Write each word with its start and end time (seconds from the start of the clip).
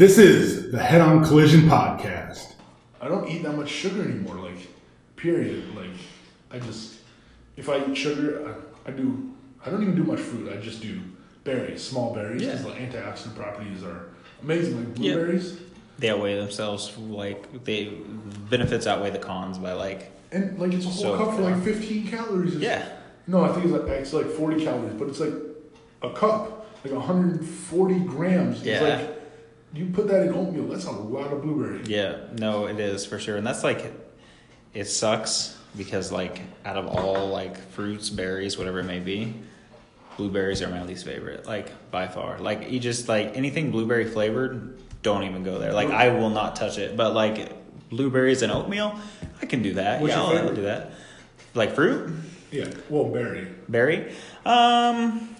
This 0.00 0.16
is 0.16 0.72
the 0.72 0.78
Head 0.78 1.02
On 1.02 1.22
Collision 1.22 1.60
Podcast. 1.68 2.54
I 3.02 3.08
don't 3.08 3.28
eat 3.28 3.42
that 3.42 3.54
much 3.54 3.68
sugar 3.68 4.00
anymore. 4.02 4.36
Like, 4.36 4.56
period. 5.16 5.76
Like, 5.76 5.90
I 6.50 6.58
just 6.58 6.94
if 7.58 7.68
I 7.68 7.84
eat 7.84 7.94
sugar, 7.98 8.56
I, 8.86 8.88
I 8.88 8.92
do. 8.92 9.30
I 9.62 9.68
don't 9.68 9.82
even 9.82 9.94
do 9.96 10.04
much 10.04 10.20
fruit. 10.20 10.50
I 10.50 10.56
just 10.56 10.80
do 10.80 10.98
berries, 11.44 11.82
small 11.86 12.14
berries, 12.14 12.40
because 12.40 12.64
Yeah. 12.64 12.72
the 12.72 12.98
antioxidant 12.98 13.36
properties 13.36 13.84
are 13.84 14.06
amazing. 14.42 14.78
Like 14.78 14.98
Yeah. 14.98 15.12
blueberries, 15.16 15.58
They 15.98 16.08
outweigh 16.08 16.36
themselves 16.36 16.96
like 16.96 17.62
they 17.64 17.92
benefits 18.48 18.86
outweigh 18.86 19.10
the 19.10 19.18
cons 19.18 19.58
by 19.58 19.74
like 19.74 20.10
and 20.32 20.58
like 20.58 20.72
it's 20.72 20.86
a 20.86 20.88
whole 20.88 21.02
So 21.02 21.18
cup 21.18 21.34
for 21.36 21.42
like 21.42 21.62
15 21.62 22.06
calories. 22.08 22.56
or 22.56 22.60
yeah 22.60 22.86
No, 23.26 23.44
I 23.44 23.52
think 23.52 23.66
it's 23.66 23.74
like 23.74 23.86
it's 23.90 24.14
like 24.14 24.30
40 24.30 24.64
calories, 24.64 24.94
but 24.98 25.08
it's 25.08 25.20
like 25.20 25.34
a 26.00 26.08
cup, 26.08 26.66
like 26.86 26.94
140 26.94 27.98
grams. 28.04 28.62
Yeah. 28.64 28.72
It's 28.76 28.82
like 28.82 29.19
you 29.72 29.86
put 29.86 30.08
that 30.08 30.22
in 30.26 30.34
oatmeal. 30.34 30.66
That's 30.66 30.84
a 30.86 30.90
lot 30.90 31.32
of 31.32 31.42
blueberry. 31.42 31.82
yeah 31.84 32.16
no 32.36 32.66
it 32.66 32.80
is 32.80 33.06
for 33.06 33.18
sure 33.18 33.36
and 33.36 33.46
that's 33.46 33.62
like 33.64 33.92
it 34.74 34.84
sucks 34.86 35.56
because 35.76 36.10
like 36.12 36.40
out 36.64 36.76
of 36.76 36.86
all 36.86 37.28
like 37.28 37.56
fruits 37.70 38.10
berries 38.10 38.58
whatever 38.58 38.80
it 38.80 38.84
may 38.84 38.98
be 39.00 39.34
blueberries 40.16 40.60
are 40.62 40.68
my 40.68 40.82
least 40.82 41.04
favorite 41.04 41.46
like 41.46 41.70
by 41.90 42.06
far 42.08 42.38
like 42.38 42.70
you 42.70 42.80
just 42.80 43.08
like 43.08 43.36
anything 43.36 43.70
blueberry 43.70 44.04
flavored 44.06 44.76
don't 45.02 45.22
even 45.22 45.42
go 45.44 45.58
there 45.58 45.72
like 45.72 45.88
I 45.90 46.08
will 46.10 46.30
not 46.30 46.56
touch 46.56 46.76
it 46.78 46.96
but 46.96 47.14
like 47.14 47.52
blueberries 47.88 48.42
and 48.42 48.52
oatmeal 48.52 48.98
I 49.40 49.46
can 49.46 49.62
do 49.62 49.74
that 49.74 50.00
What's 50.00 50.12
yeah 50.14 50.20
I'll, 50.22 50.36
I'll 50.38 50.54
do 50.54 50.62
that 50.62 50.92
like 51.54 51.74
fruit 51.74 52.12
Yeah. 52.52 52.68
Well, 52.88 53.04
berry. 53.04 53.46
Berry. 53.68 54.12
Um, 54.44 55.36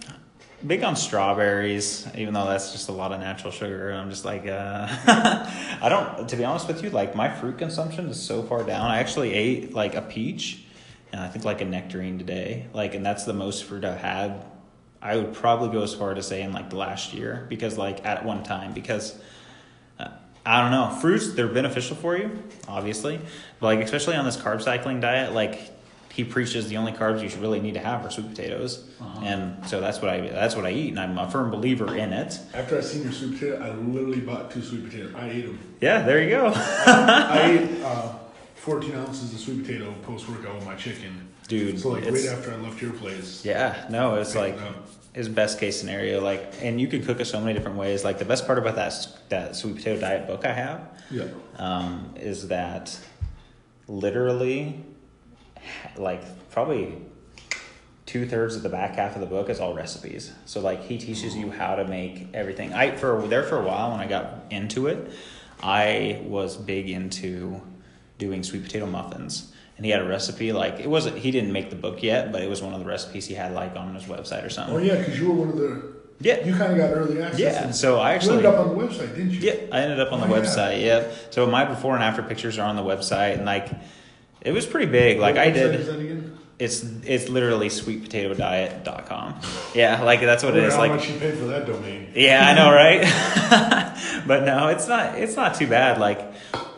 big 0.66 0.82
on 0.82 0.96
strawberries, 0.96 2.06
even 2.16 2.34
though 2.34 2.46
that's 2.46 2.72
just 2.72 2.88
a 2.88 2.92
lot 2.92 3.12
of 3.12 3.20
natural 3.20 3.52
sugar. 3.52 3.92
I'm 3.92 4.10
just 4.10 4.24
like, 4.24 4.46
uh, 4.46 4.86
I 5.82 5.88
don't, 5.88 6.28
to 6.28 6.36
be 6.36 6.44
honest 6.44 6.68
with 6.68 6.82
you, 6.82 6.90
like 6.90 7.14
my 7.14 7.30
fruit 7.30 7.58
consumption 7.58 8.06
is 8.08 8.20
so 8.20 8.42
far 8.42 8.62
down. 8.62 8.90
I 8.90 8.98
actually 8.98 9.32
ate 9.32 9.72
like 9.72 9.94
a 9.94 10.02
peach 10.02 10.64
and 11.12 11.20
I 11.20 11.28
think 11.28 11.44
like 11.44 11.60
a 11.60 11.64
nectarine 11.64 12.18
today. 12.18 12.66
Like, 12.72 12.94
and 12.94 13.04
that's 13.04 13.24
the 13.24 13.32
most 13.32 13.64
fruit 13.64 13.84
I've 13.84 14.00
had. 14.00 14.44
I 15.02 15.16
would 15.16 15.32
probably 15.32 15.70
go 15.70 15.82
as 15.82 15.94
far 15.94 16.12
to 16.12 16.22
say 16.22 16.42
in 16.42 16.52
like 16.52 16.70
the 16.70 16.76
last 16.76 17.14
year 17.14 17.46
because 17.48 17.78
like 17.78 18.04
at 18.04 18.24
one 18.24 18.42
time, 18.42 18.74
because 18.74 19.18
uh, 19.98 20.08
I 20.44 20.60
don't 20.60 20.70
know. 20.70 20.94
Fruits, 21.00 21.32
they're 21.32 21.48
beneficial 21.48 21.96
for 21.96 22.16
you, 22.18 22.42
obviously. 22.68 23.18
But 23.60 23.66
like 23.66 23.80
especially 23.80 24.16
on 24.16 24.26
this 24.26 24.36
carb 24.36 24.60
cycling 24.60 25.00
diet, 25.00 25.32
like 25.32 25.58
he 26.12 26.24
preaches 26.24 26.68
the 26.68 26.76
only 26.76 26.92
carbs 26.92 27.22
you 27.22 27.28
should 27.28 27.40
really 27.40 27.60
need 27.60 27.74
to 27.74 27.80
have 27.80 28.04
are 28.04 28.10
sweet 28.10 28.28
potatoes. 28.30 28.84
Uh-huh. 29.00 29.20
And 29.24 29.66
so 29.66 29.80
that's 29.80 30.00
what 30.02 30.10
I 30.10 30.20
that's 30.28 30.56
what 30.56 30.66
I 30.66 30.70
eat 30.72 30.90
and 30.90 30.98
I'm 31.00 31.16
a 31.18 31.30
firm 31.30 31.50
believer 31.50 31.96
in 31.96 32.12
it. 32.12 32.38
After 32.52 32.78
I 32.78 32.80
seen 32.80 33.02
your 33.04 33.12
sweet 33.12 33.34
potato, 33.38 33.62
I 33.62 33.70
literally 33.76 34.20
bought 34.20 34.50
two 34.50 34.62
sweet 34.62 34.84
potatoes. 34.84 35.14
I 35.16 35.30
ate 35.30 35.46
them. 35.46 35.58
Yeah, 35.80 36.02
there 36.02 36.22
you 36.22 36.30
go. 36.30 36.52
I 36.54 37.58
ate 37.76 37.82
uh, 37.84 38.12
14 38.56 38.94
ounces 38.96 39.32
of 39.32 39.40
sweet 39.40 39.64
potato 39.64 39.94
post 40.02 40.28
workout 40.28 40.56
with 40.56 40.64
my 40.66 40.74
chicken. 40.74 41.28
Dude, 41.48 41.80
So 41.80 41.90
like 41.90 42.02
it's- 42.04 42.26
right 42.26 42.36
after 42.38 42.52
I 42.52 42.56
left 42.56 42.80
your 42.82 42.92
place. 42.92 43.44
Yeah, 43.44 43.86
no, 43.90 44.16
it's 44.16 44.32
Pick 44.32 44.40
like 44.42 44.54
it 44.56 44.74
his 45.12 45.28
best 45.28 45.58
case 45.58 45.78
scenario. 45.78 46.20
Like, 46.20 46.54
and 46.62 46.80
you 46.80 46.86
can 46.86 47.02
cook 47.04 47.18
it 47.20 47.24
so 47.24 47.40
many 47.40 47.52
different 47.54 47.76
ways. 47.76 48.04
Like 48.04 48.18
the 48.18 48.24
best 48.24 48.46
part 48.46 48.58
about 48.58 48.76
that 48.76 48.94
that 49.28 49.56
sweet 49.56 49.76
potato 49.76 50.00
diet 50.00 50.26
book 50.26 50.44
I 50.44 50.52
have 50.52 50.88
Yeah. 51.10 51.24
um, 51.56 52.14
is 52.16 52.48
that 52.48 52.96
literally, 53.88 54.84
like 55.96 56.22
probably 56.50 56.94
two 58.06 58.26
thirds 58.26 58.56
of 58.56 58.62
the 58.62 58.68
back 58.68 58.96
half 58.96 59.14
of 59.14 59.20
the 59.20 59.26
book 59.26 59.48
is 59.48 59.60
all 59.60 59.74
recipes. 59.74 60.32
So 60.46 60.60
like 60.60 60.82
he 60.84 60.98
teaches 60.98 61.36
you 61.36 61.50
how 61.50 61.76
to 61.76 61.84
make 61.86 62.28
everything. 62.34 62.72
I 62.72 62.96
for 62.96 63.26
there 63.28 63.42
for 63.44 63.58
a 63.58 63.62
while 63.62 63.90
when 63.92 64.00
I 64.00 64.06
got 64.06 64.44
into 64.50 64.86
it, 64.88 65.10
I 65.62 66.20
was 66.26 66.56
big 66.56 66.88
into 66.90 67.60
doing 68.18 68.42
sweet 68.42 68.64
potato 68.64 68.86
muffins. 68.86 69.52
And 69.76 69.86
he 69.86 69.92
had 69.92 70.02
a 70.02 70.08
recipe 70.08 70.52
like 70.52 70.78
it 70.80 70.88
wasn't 70.90 71.16
he 71.18 71.30
didn't 71.30 71.52
make 71.52 71.70
the 71.70 71.76
book 71.76 72.02
yet, 72.02 72.32
but 72.32 72.42
it 72.42 72.50
was 72.50 72.60
one 72.62 72.74
of 72.74 72.80
the 72.80 72.86
recipes 72.86 73.26
he 73.26 73.34
had 73.34 73.52
like 73.54 73.76
on 73.76 73.94
his 73.94 74.04
website 74.04 74.44
or 74.44 74.50
something. 74.50 74.74
Oh 74.74 74.78
yeah, 74.78 74.96
because 74.96 75.18
you 75.18 75.28
were 75.30 75.34
one 75.34 75.48
of 75.50 75.56
the. 75.56 76.00
Yeah. 76.22 76.44
You 76.44 76.54
kind 76.54 76.72
of 76.72 76.76
got 76.76 76.90
early 76.94 77.22
access. 77.22 77.40
Yeah, 77.40 77.64
and 77.64 77.74
so 77.74 77.98
I 77.98 78.10
you 78.10 78.16
actually 78.16 78.36
ended 78.38 78.52
up 78.52 78.58
on 78.66 78.76
the 78.76 78.84
website, 78.84 79.14
didn't 79.16 79.30
you? 79.30 79.38
yeah, 79.40 79.54
I 79.72 79.80
ended 79.80 80.00
up 80.00 80.12
on 80.12 80.20
the 80.20 80.26
Oh, 80.26 80.36
yeah. 80.36 80.42
website. 80.42 80.82
Yep. 80.82 81.32
So 81.32 81.46
my 81.46 81.64
before 81.64 81.94
and 81.94 82.04
after 82.04 82.22
pictures 82.22 82.58
are 82.58 82.68
on 82.68 82.76
the 82.76 82.82
website, 82.82 83.36
and 83.36 83.46
like, 83.46 83.70
it 84.42 84.52
was 84.52 84.66
pretty 84.66 84.90
big. 84.90 85.18
Like 85.18 85.36
What 85.36 85.46
I 85.46 85.50
did. 85.50 85.74
Is 85.80 85.86
that 85.86 85.98
again? 86.00 86.38
It's 86.58 86.82
it's 87.04 87.28
literally 87.30 87.68
sweetpotatodiet.com. 87.68 89.40
Yeah, 89.74 90.02
like 90.02 90.20
that's 90.20 90.42
what 90.44 90.54
I 90.54 90.58
it 90.58 90.64
is. 90.64 90.74
how 90.74 90.80
Like 90.80 90.92
much 90.92 91.08
you 91.08 91.18
paid 91.18 91.34
for 91.38 91.46
that 91.46 91.66
domain? 91.66 92.12
yeah, 92.14 92.46
I 92.48 92.54
know, 92.54 92.70
right? 92.70 94.24
but 94.26 94.44
no, 94.44 94.68
it's 94.68 94.86
not. 94.88 95.18
It's 95.18 95.36
not 95.36 95.54
too 95.54 95.66
bad. 95.66 95.98
Like 95.98 96.20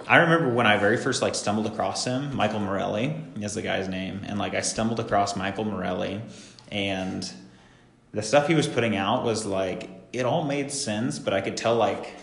I 0.06 0.18
remember 0.18 0.48
when 0.54 0.66
I 0.66 0.76
very 0.76 0.96
first 0.96 1.20
like 1.22 1.34
stumbled 1.34 1.66
across 1.66 2.04
him. 2.04 2.34
Michael 2.36 2.60
Morelli 2.60 3.14
is 3.40 3.54
the 3.54 3.62
guy's 3.62 3.88
name, 3.88 4.20
and 4.26 4.38
like 4.38 4.54
I 4.54 4.60
stumbled 4.60 5.00
across 5.00 5.34
Michael 5.36 5.64
Morelli, 5.64 6.20
and 6.70 7.28
the 8.12 8.22
stuff 8.22 8.46
he 8.46 8.54
was 8.54 8.68
putting 8.68 8.96
out 8.96 9.24
was 9.24 9.46
like 9.46 9.90
it 10.12 10.24
all 10.24 10.44
made 10.44 10.70
sense, 10.70 11.18
but 11.18 11.32
I 11.34 11.40
could 11.40 11.56
tell 11.56 11.74
like 11.74 12.14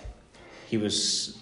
he 0.68 0.78
was 0.78 1.38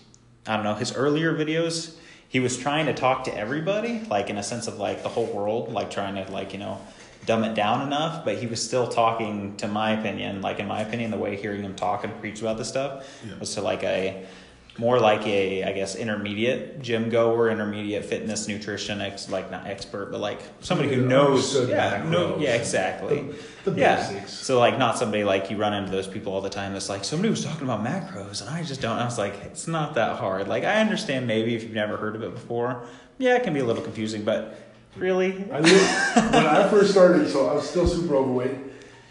I 0.47 0.55
don't 0.55 0.63
know 0.63 0.73
his 0.75 0.95
earlier 0.95 1.33
videos. 1.35 1.95
He 2.29 2.39
was 2.39 2.57
trying 2.57 2.87
to 2.87 2.93
talk 2.93 3.23
to 3.25 3.37
everybody, 3.37 4.01
like 4.09 4.29
in 4.29 4.37
a 4.37 4.43
sense 4.43 4.67
of 4.67 4.77
like 4.77 5.03
the 5.03 5.09
whole 5.09 5.25
world, 5.27 5.71
like 5.71 5.89
trying 5.91 6.15
to 6.15 6.29
like 6.31 6.53
you 6.53 6.59
know 6.59 6.79
dumb 7.25 7.43
it 7.43 7.55
down 7.55 7.85
enough, 7.85 8.23
but 8.23 8.37
he 8.37 8.47
was 8.47 8.63
still 8.63 8.87
talking, 8.87 9.55
to 9.57 9.67
my 9.67 9.91
opinion, 9.91 10.41
like 10.41 10.59
in 10.59 10.67
my 10.67 10.81
opinion, 10.81 11.11
the 11.11 11.17
way 11.17 11.35
hearing 11.35 11.61
him 11.61 11.75
talk 11.75 12.03
and 12.05 12.17
preach 12.21 12.41
about 12.41 12.57
this 12.57 12.69
stuff 12.69 13.05
Yeah. 13.27 13.37
was 13.39 13.53
to 13.55 13.61
like 13.61 13.83
a 13.83 14.25
more 14.77 14.99
like 14.99 15.25
a 15.25 15.63
I 15.63 15.71
guess 15.71 15.95
intermediate 15.95 16.81
gym 16.81 17.09
goer, 17.09 17.49
intermediate 17.49 18.05
fitness 18.05 18.47
nutrition 18.47 19.01
ex 19.01 19.29
like 19.29 19.49
not 19.49 19.65
expert, 19.65 20.11
but 20.11 20.19
like 20.19 20.39
somebody 20.59 20.93
who 20.93 21.05
knows 21.05 21.55
yeah, 21.67 22.03
no, 22.07 22.37
yeah, 22.37 22.55
exactly. 22.55 23.33
The, 23.63 23.71
the 23.71 23.79
yeah. 23.79 23.95
basics. 23.95 24.33
So 24.33 24.59
like 24.59 24.77
not 24.77 24.97
somebody 24.97 25.23
like 25.23 25.49
you 25.49 25.57
run 25.57 25.73
into 25.73 25.91
those 25.91 26.07
people 26.07 26.33
all 26.33 26.41
the 26.41 26.49
time 26.49 26.73
that's 26.73 26.89
like 26.89 27.03
somebody 27.03 27.29
was 27.29 27.43
talking 27.43 27.63
about 27.63 27.83
macros 27.83 28.41
and 28.41 28.49
I 28.49 28.63
just 28.63 28.81
don't 28.81 28.97
I 28.97 29.05
was 29.05 29.17
like 29.17 29.33
it's 29.45 29.67
not 29.67 29.95
that 29.95 30.17
hard. 30.17 30.47
Like 30.47 30.63
I 30.63 30.79
understand 30.79 31.27
maybe 31.27 31.55
if 31.55 31.63
you've 31.63 31.73
never 31.73 31.97
heard 31.97 32.15
of 32.15 32.23
it 32.23 32.33
before. 32.33 32.85
Yeah, 33.17 33.35
it 33.35 33.43
can 33.43 33.53
be 33.53 33.61
a 33.61 33.65
little 33.65 33.83
confusing, 33.83 34.23
but 34.23 34.59
really 34.95 35.49
I 35.51 35.59
lived, 35.59 36.15
when 36.33 36.45
I 36.45 36.69
first 36.69 36.91
started, 36.91 37.27
so 37.29 37.47
I 37.47 37.53
was 37.55 37.67
still 37.67 37.87
super 37.87 38.15
overweight, 38.15 38.57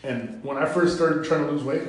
and 0.04 0.42
when 0.44 0.56
I 0.56 0.64
first 0.64 0.94
started 0.94 1.24
trying 1.24 1.44
to 1.44 1.50
lose 1.50 1.64
weight, 1.64 1.88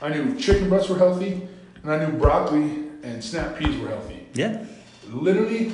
I 0.00 0.08
knew 0.08 0.38
chicken 0.38 0.70
breasts 0.70 0.88
were 0.88 0.96
healthy, 0.96 1.46
and 1.82 1.92
I 1.92 2.02
knew 2.02 2.16
broccoli 2.16 2.79
and 3.02 3.22
snap 3.22 3.56
peas 3.58 3.76
were 3.78 3.88
healthy. 3.88 4.26
Yeah. 4.34 4.64
Literally, 5.10 5.72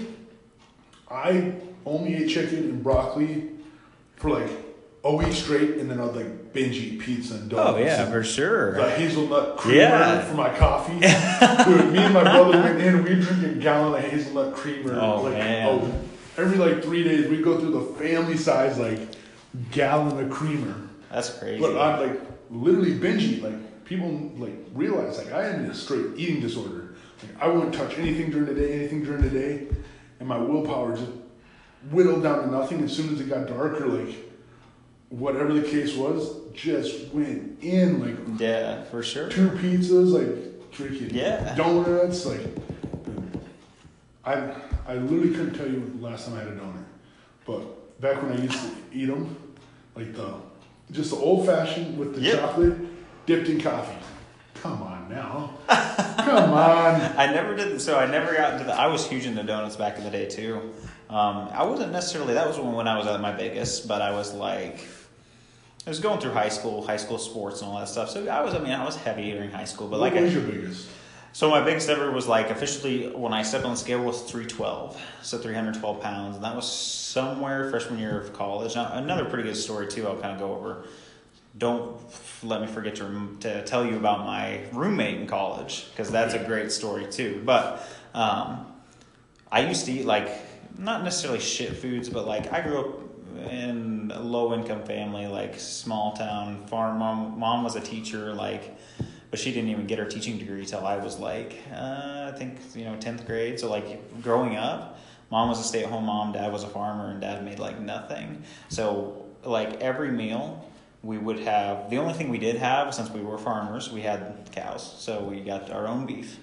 I 1.10 1.52
only 1.84 2.16
ate 2.16 2.28
chicken 2.30 2.58
and 2.58 2.82
broccoli 2.82 3.50
for 4.16 4.30
like 4.30 4.50
a 5.04 5.14
week 5.14 5.32
straight, 5.32 5.76
and 5.76 5.90
then 5.90 6.00
I'd 6.00 6.14
like 6.16 6.52
binge 6.52 6.76
eat 6.76 7.00
pizza 7.00 7.34
and 7.34 7.48
donuts. 7.50 7.76
Oh 7.76 7.78
yeah, 7.78 8.10
for 8.10 8.24
sure. 8.24 8.74
the 8.74 8.90
hazelnut 8.90 9.56
creamer 9.58 9.78
Yeah. 9.78 10.24
for 10.24 10.34
my 10.34 10.48
coffee. 10.56 10.94
Dude, 11.64 11.92
me 11.92 11.98
and 11.98 12.14
my 12.14 12.22
brother 12.22 12.58
went 12.58 12.80
in, 12.80 13.04
we 13.04 13.14
drink 13.14 13.44
a 13.44 13.58
gallon 13.60 14.02
of 14.02 14.10
hazelnut 14.10 14.54
creamer. 14.54 14.98
Oh, 14.98 15.22
like, 15.22 15.34
man. 15.34 16.08
every 16.36 16.58
like 16.58 16.82
three 16.82 17.04
days, 17.04 17.28
we 17.28 17.40
go 17.42 17.60
through 17.60 17.72
the 17.72 17.98
family 18.04 18.36
size 18.36 18.78
like 18.78 18.98
gallon 19.70 20.18
of 20.18 20.30
creamer. 20.30 20.74
That's 21.12 21.30
crazy. 21.38 21.60
But 21.60 21.76
I'd 21.76 22.00
like 22.00 22.20
literally 22.50 22.94
binge 22.94 23.22
eat. 23.22 23.42
Like 23.44 23.84
people 23.84 24.10
like 24.38 24.56
realize 24.72 25.18
like 25.18 25.32
I 25.32 25.44
had 25.46 25.60
a 25.60 25.74
straight 25.74 26.06
eating 26.16 26.40
disorder. 26.40 26.85
Like 27.22 27.42
I 27.42 27.48
wouldn't 27.48 27.74
touch 27.74 27.98
anything 27.98 28.30
during 28.30 28.46
the 28.46 28.54
day, 28.54 28.72
anything 28.78 29.04
during 29.04 29.22
the 29.22 29.30
day, 29.30 29.66
and 30.20 30.28
my 30.28 30.38
willpower 30.38 30.96
just 30.96 31.10
whittled 31.90 32.22
down 32.22 32.42
to 32.42 32.50
nothing. 32.50 32.82
As 32.82 32.94
soon 32.94 33.12
as 33.14 33.20
it 33.20 33.28
got 33.28 33.46
darker, 33.46 33.86
like 33.86 34.14
whatever 35.08 35.52
the 35.52 35.62
case 35.62 35.94
was, 35.96 36.36
just 36.52 37.08
went 37.14 37.62
in 37.62 38.00
like 38.00 38.40
yeah, 38.40 38.84
for 38.84 39.02
sure. 39.02 39.28
two 39.28 39.50
pizzas, 39.50 40.12
like 40.12 40.70
freaking 40.72 41.12
Yeah. 41.12 41.54
donuts, 41.54 42.26
like 42.26 42.40
I 44.24 44.52
I 44.86 44.94
literally 44.96 45.30
couldn't 45.30 45.54
tell 45.54 45.68
you 45.68 45.92
the 45.98 46.04
last 46.04 46.26
time 46.26 46.36
I 46.36 46.40
had 46.40 46.48
a 46.48 46.52
donut, 46.56 46.84
but 47.46 48.00
back 48.00 48.22
when 48.22 48.32
I 48.32 48.42
used 48.42 48.58
to 48.60 48.70
eat 48.92 49.06
them, 49.06 49.36
like 49.94 50.14
the 50.14 50.34
just 50.92 51.10
the 51.10 51.16
old 51.16 51.46
fashioned 51.46 51.98
with 51.98 52.14
the 52.14 52.20
Yep. 52.20 52.40
chocolate 52.40 52.74
dipped 53.26 53.48
in 53.48 53.60
coffee. 53.60 53.96
Come 54.54 54.82
on 54.82 54.95
now, 55.08 55.50
come 55.68 56.52
on. 56.52 57.00
I 57.16 57.32
never 57.32 57.54
did. 57.54 57.80
So 57.80 57.98
I 57.98 58.06
never 58.06 58.34
got 58.34 58.54
into 58.54 58.64
the. 58.64 58.74
I 58.74 58.86
was 58.86 59.06
huge 59.06 59.26
into 59.26 59.42
donuts 59.42 59.76
back 59.76 59.98
in 59.98 60.04
the 60.04 60.10
day 60.10 60.26
too. 60.26 60.72
Um, 61.08 61.48
I 61.52 61.64
wasn't 61.64 61.92
necessarily. 61.92 62.34
That 62.34 62.46
was 62.46 62.58
when, 62.58 62.72
when 62.72 62.88
I 62.88 62.98
was 62.98 63.06
at 63.06 63.20
my 63.20 63.32
biggest, 63.32 63.86
but 63.86 64.02
I 64.02 64.12
was 64.12 64.32
like, 64.34 64.86
I 65.86 65.90
was 65.90 66.00
going 66.00 66.20
through 66.20 66.32
high 66.32 66.48
school, 66.48 66.84
high 66.84 66.96
school 66.96 67.18
sports 67.18 67.60
and 67.60 67.70
all 67.70 67.78
that 67.78 67.88
stuff. 67.88 68.10
So 68.10 68.26
I 68.28 68.42
was. 68.42 68.54
I 68.54 68.58
mean, 68.58 68.72
I 68.72 68.84
was 68.84 68.96
heavy 68.96 69.30
during 69.30 69.50
high 69.50 69.64
school, 69.64 69.88
but 69.88 70.00
what 70.00 70.12
like, 70.12 70.20
was 70.20 70.34
I, 70.34 70.38
your 70.38 70.50
biggest? 70.50 70.88
so 71.32 71.50
my 71.50 71.62
biggest 71.62 71.88
ever 71.88 72.10
was 72.10 72.26
like 72.26 72.50
officially 72.50 73.08
when 73.10 73.32
I 73.32 73.42
stepped 73.42 73.64
on 73.64 73.72
the 73.72 73.76
scale 73.76 74.02
was 74.02 74.22
three 74.22 74.46
twelve, 74.46 75.00
so 75.22 75.38
three 75.38 75.54
hundred 75.54 75.74
twelve 75.74 76.00
pounds, 76.00 76.36
and 76.36 76.44
that 76.44 76.56
was 76.56 76.70
somewhere 76.70 77.70
freshman 77.70 77.98
year 77.98 78.20
of 78.20 78.32
college. 78.32 78.74
Now, 78.74 78.92
another 78.94 79.24
pretty 79.24 79.44
good 79.44 79.56
story 79.56 79.86
too. 79.86 80.06
I'll 80.08 80.18
kind 80.18 80.32
of 80.32 80.38
go 80.38 80.54
over 80.54 80.86
don't 81.58 82.00
let 82.42 82.60
me 82.60 82.66
forget 82.66 82.96
to, 82.96 83.28
to 83.40 83.64
tell 83.64 83.86
you 83.86 83.96
about 83.96 84.26
my 84.26 84.60
roommate 84.72 85.20
in 85.20 85.26
college 85.26 85.86
because 85.90 86.10
that's 86.10 86.34
a 86.34 86.44
great 86.44 86.70
story 86.70 87.06
too. 87.10 87.42
But 87.44 87.86
um, 88.14 88.66
I 89.50 89.66
used 89.66 89.86
to 89.86 89.92
eat 89.92 90.04
like 90.04 90.28
not 90.78 91.02
necessarily 91.04 91.40
shit 91.40 91.76
foods, 91.76 92.08
but 92.08 92.26
like 92.26 92.52
I 92.52 92.60
grew 92.60 92.80
up 92.80 93.50
in 93.50 94.12
a 94.14 94.20
low 94.20 94.54
income 94.54 94.82
family, 94.84 95.26
like 95.26 95.58
small 95.58 96.12
town 96.12 96.66
farm. 96.66 96.98
Mom, 96.98 97.38
mom 97.38 97.64
was 97.64 97.76
a 97.76 97.80
teacher, 97.80 98.34
like, 98.34 98.76
but 99.30 99.38
she 99.38 99.52
didn't 99.52 99.70
even 99.70 99.86
get 99.86 99.98
her 99.98 100.04
teaching 100.04 100.38
degree 100.38 100.64
till 100.64 100.86
I 100.86 100.96
was 100.96 101.18
like, 101.18 101.58
uh, 101.72 102.30
I 102.32 102.36
think 102.36 102.58
you 102.74 102.84
know 102.84 102.96
tenth 102.96 103.26
grade. 103.26 103.58
So 103.60 103.70
like 103.70 104.22
growing 104.22 104.56
up, 104.56 104.98
mom 105.30 105.48
was 105.48 105.60
a 105.60 105.64
stay 105.64 105.84
at 105.84 105.90
home 105.90 106.04
mom, 106.04 106.32
dad 106.32 106.52
was 106.52 106.64
a 106.64 106.68
farmer, 106.68 107.10
and 107.10 107.20
dad 107.20 107.44
made 107.44 107.58
like 107.58 107.80
nothing. 107.80 108.42
So 108.68 109.24
like 109.44 109.80
every 109.80 110.10
meal. 110.10 110.65
We 111.06 111.18
would 111.18 111.38
have 111.40 111.88
the 111.88 111.98
only 111.98 112.14
thing 112.14 112.28
we 112.30 112.38
did 112.38 112.56
have 112.56 112.92
since 112.94 113.08
we 113.10 113.20
were 113.20 113.38
farmers, 113.38 113.92
we 113.92 114.00
had 114.02 114.48
cows, 114.52 114.82
so 114.98 115.22
we 115.22 115.40
got 115.40 115.70
our 115.70 115.86
own 115.86 116.04
beef. 116.06 116.38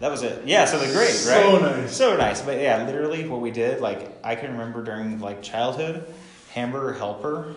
That 0.00 0.10
was 0.10 0.22
it. 0.22 0.46
Yeah, 0.46 0.64
so 0.64 0.78
the 0.78 0.86
grade, 0.86 0.96
right? 1.08 1.14
So 1.14 1.58
nice. 1.58 1.96
So 1.96 2.16
nice. 2.16 2.40
But 2.40 2.58
yeah, 2.60 2.86
literally 2.86 3.28
what 3.28 3.40
we 3.40 3.50
did, 3.50 3.80
like 3.80 4.00
I 4.24 4.34
can 4.36 4.52
remember 4.52 4.82
during 4.82 5.20
like 5.20 5.42
childhood, 5.42 6.06
hamburger 6.52 6.94
helper 6.94 7.54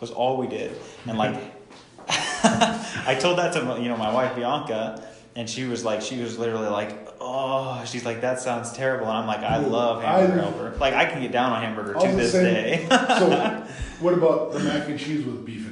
was 0.00 0.10
all 0.10 0.36
we 0.38 0.46
did. 0.46 0.72
And 1.06 1.18
like 1.18 1.34
I 2.08 3.16
told 3.20 3.38
that 3.38 3.52
to 3.54 3.62
my- 3.64 3.78
you 3.78 3.88
know 3.88 3.96
my 3.96 4.12
wife 4.12 4.34
Bianca 4.34 5.02
and 5.36 5.48
she 5.48 5.64
was 5.64 5.84
like 5.84 6.02
she 6.02 6.20
was 6.20 6.38
literally 6.38 6.68
like 6.68 7.08
oh 7.20 7.82
she's 7.86 8.04
like 8.04 8.20
that 8.20 8.40
sounds 8.40 8.72
terrible 8.72 9.06
and 9.08 9.16
I'm 9.18 9.26
like 9.26 9.40
I 9.40 9.58
Dude, 9.60 9.68
love 9.72 10.02
hamburger 10.02 10.40
I- 10.40 10.42
helper. 10.44 10.76
Like 10.78 10.94
I 10.94 11.04
can 11.06 11.20
get 11.20 11.32
down 11.32 11.52
on 11.52 11.62
hamburger 11.62 11.94
to 11.94 12.08
this 12.16 12.32
day. 12.32 12.86
so, 12.88 13.66
what 14.00 14.14
about 14.14 14.52
the 14.52 14.60
mac 14.60 14.88
and 14.88 14.98
cheese 14.98 15.24
with 15.26 15.44
beef? 15.44 15.68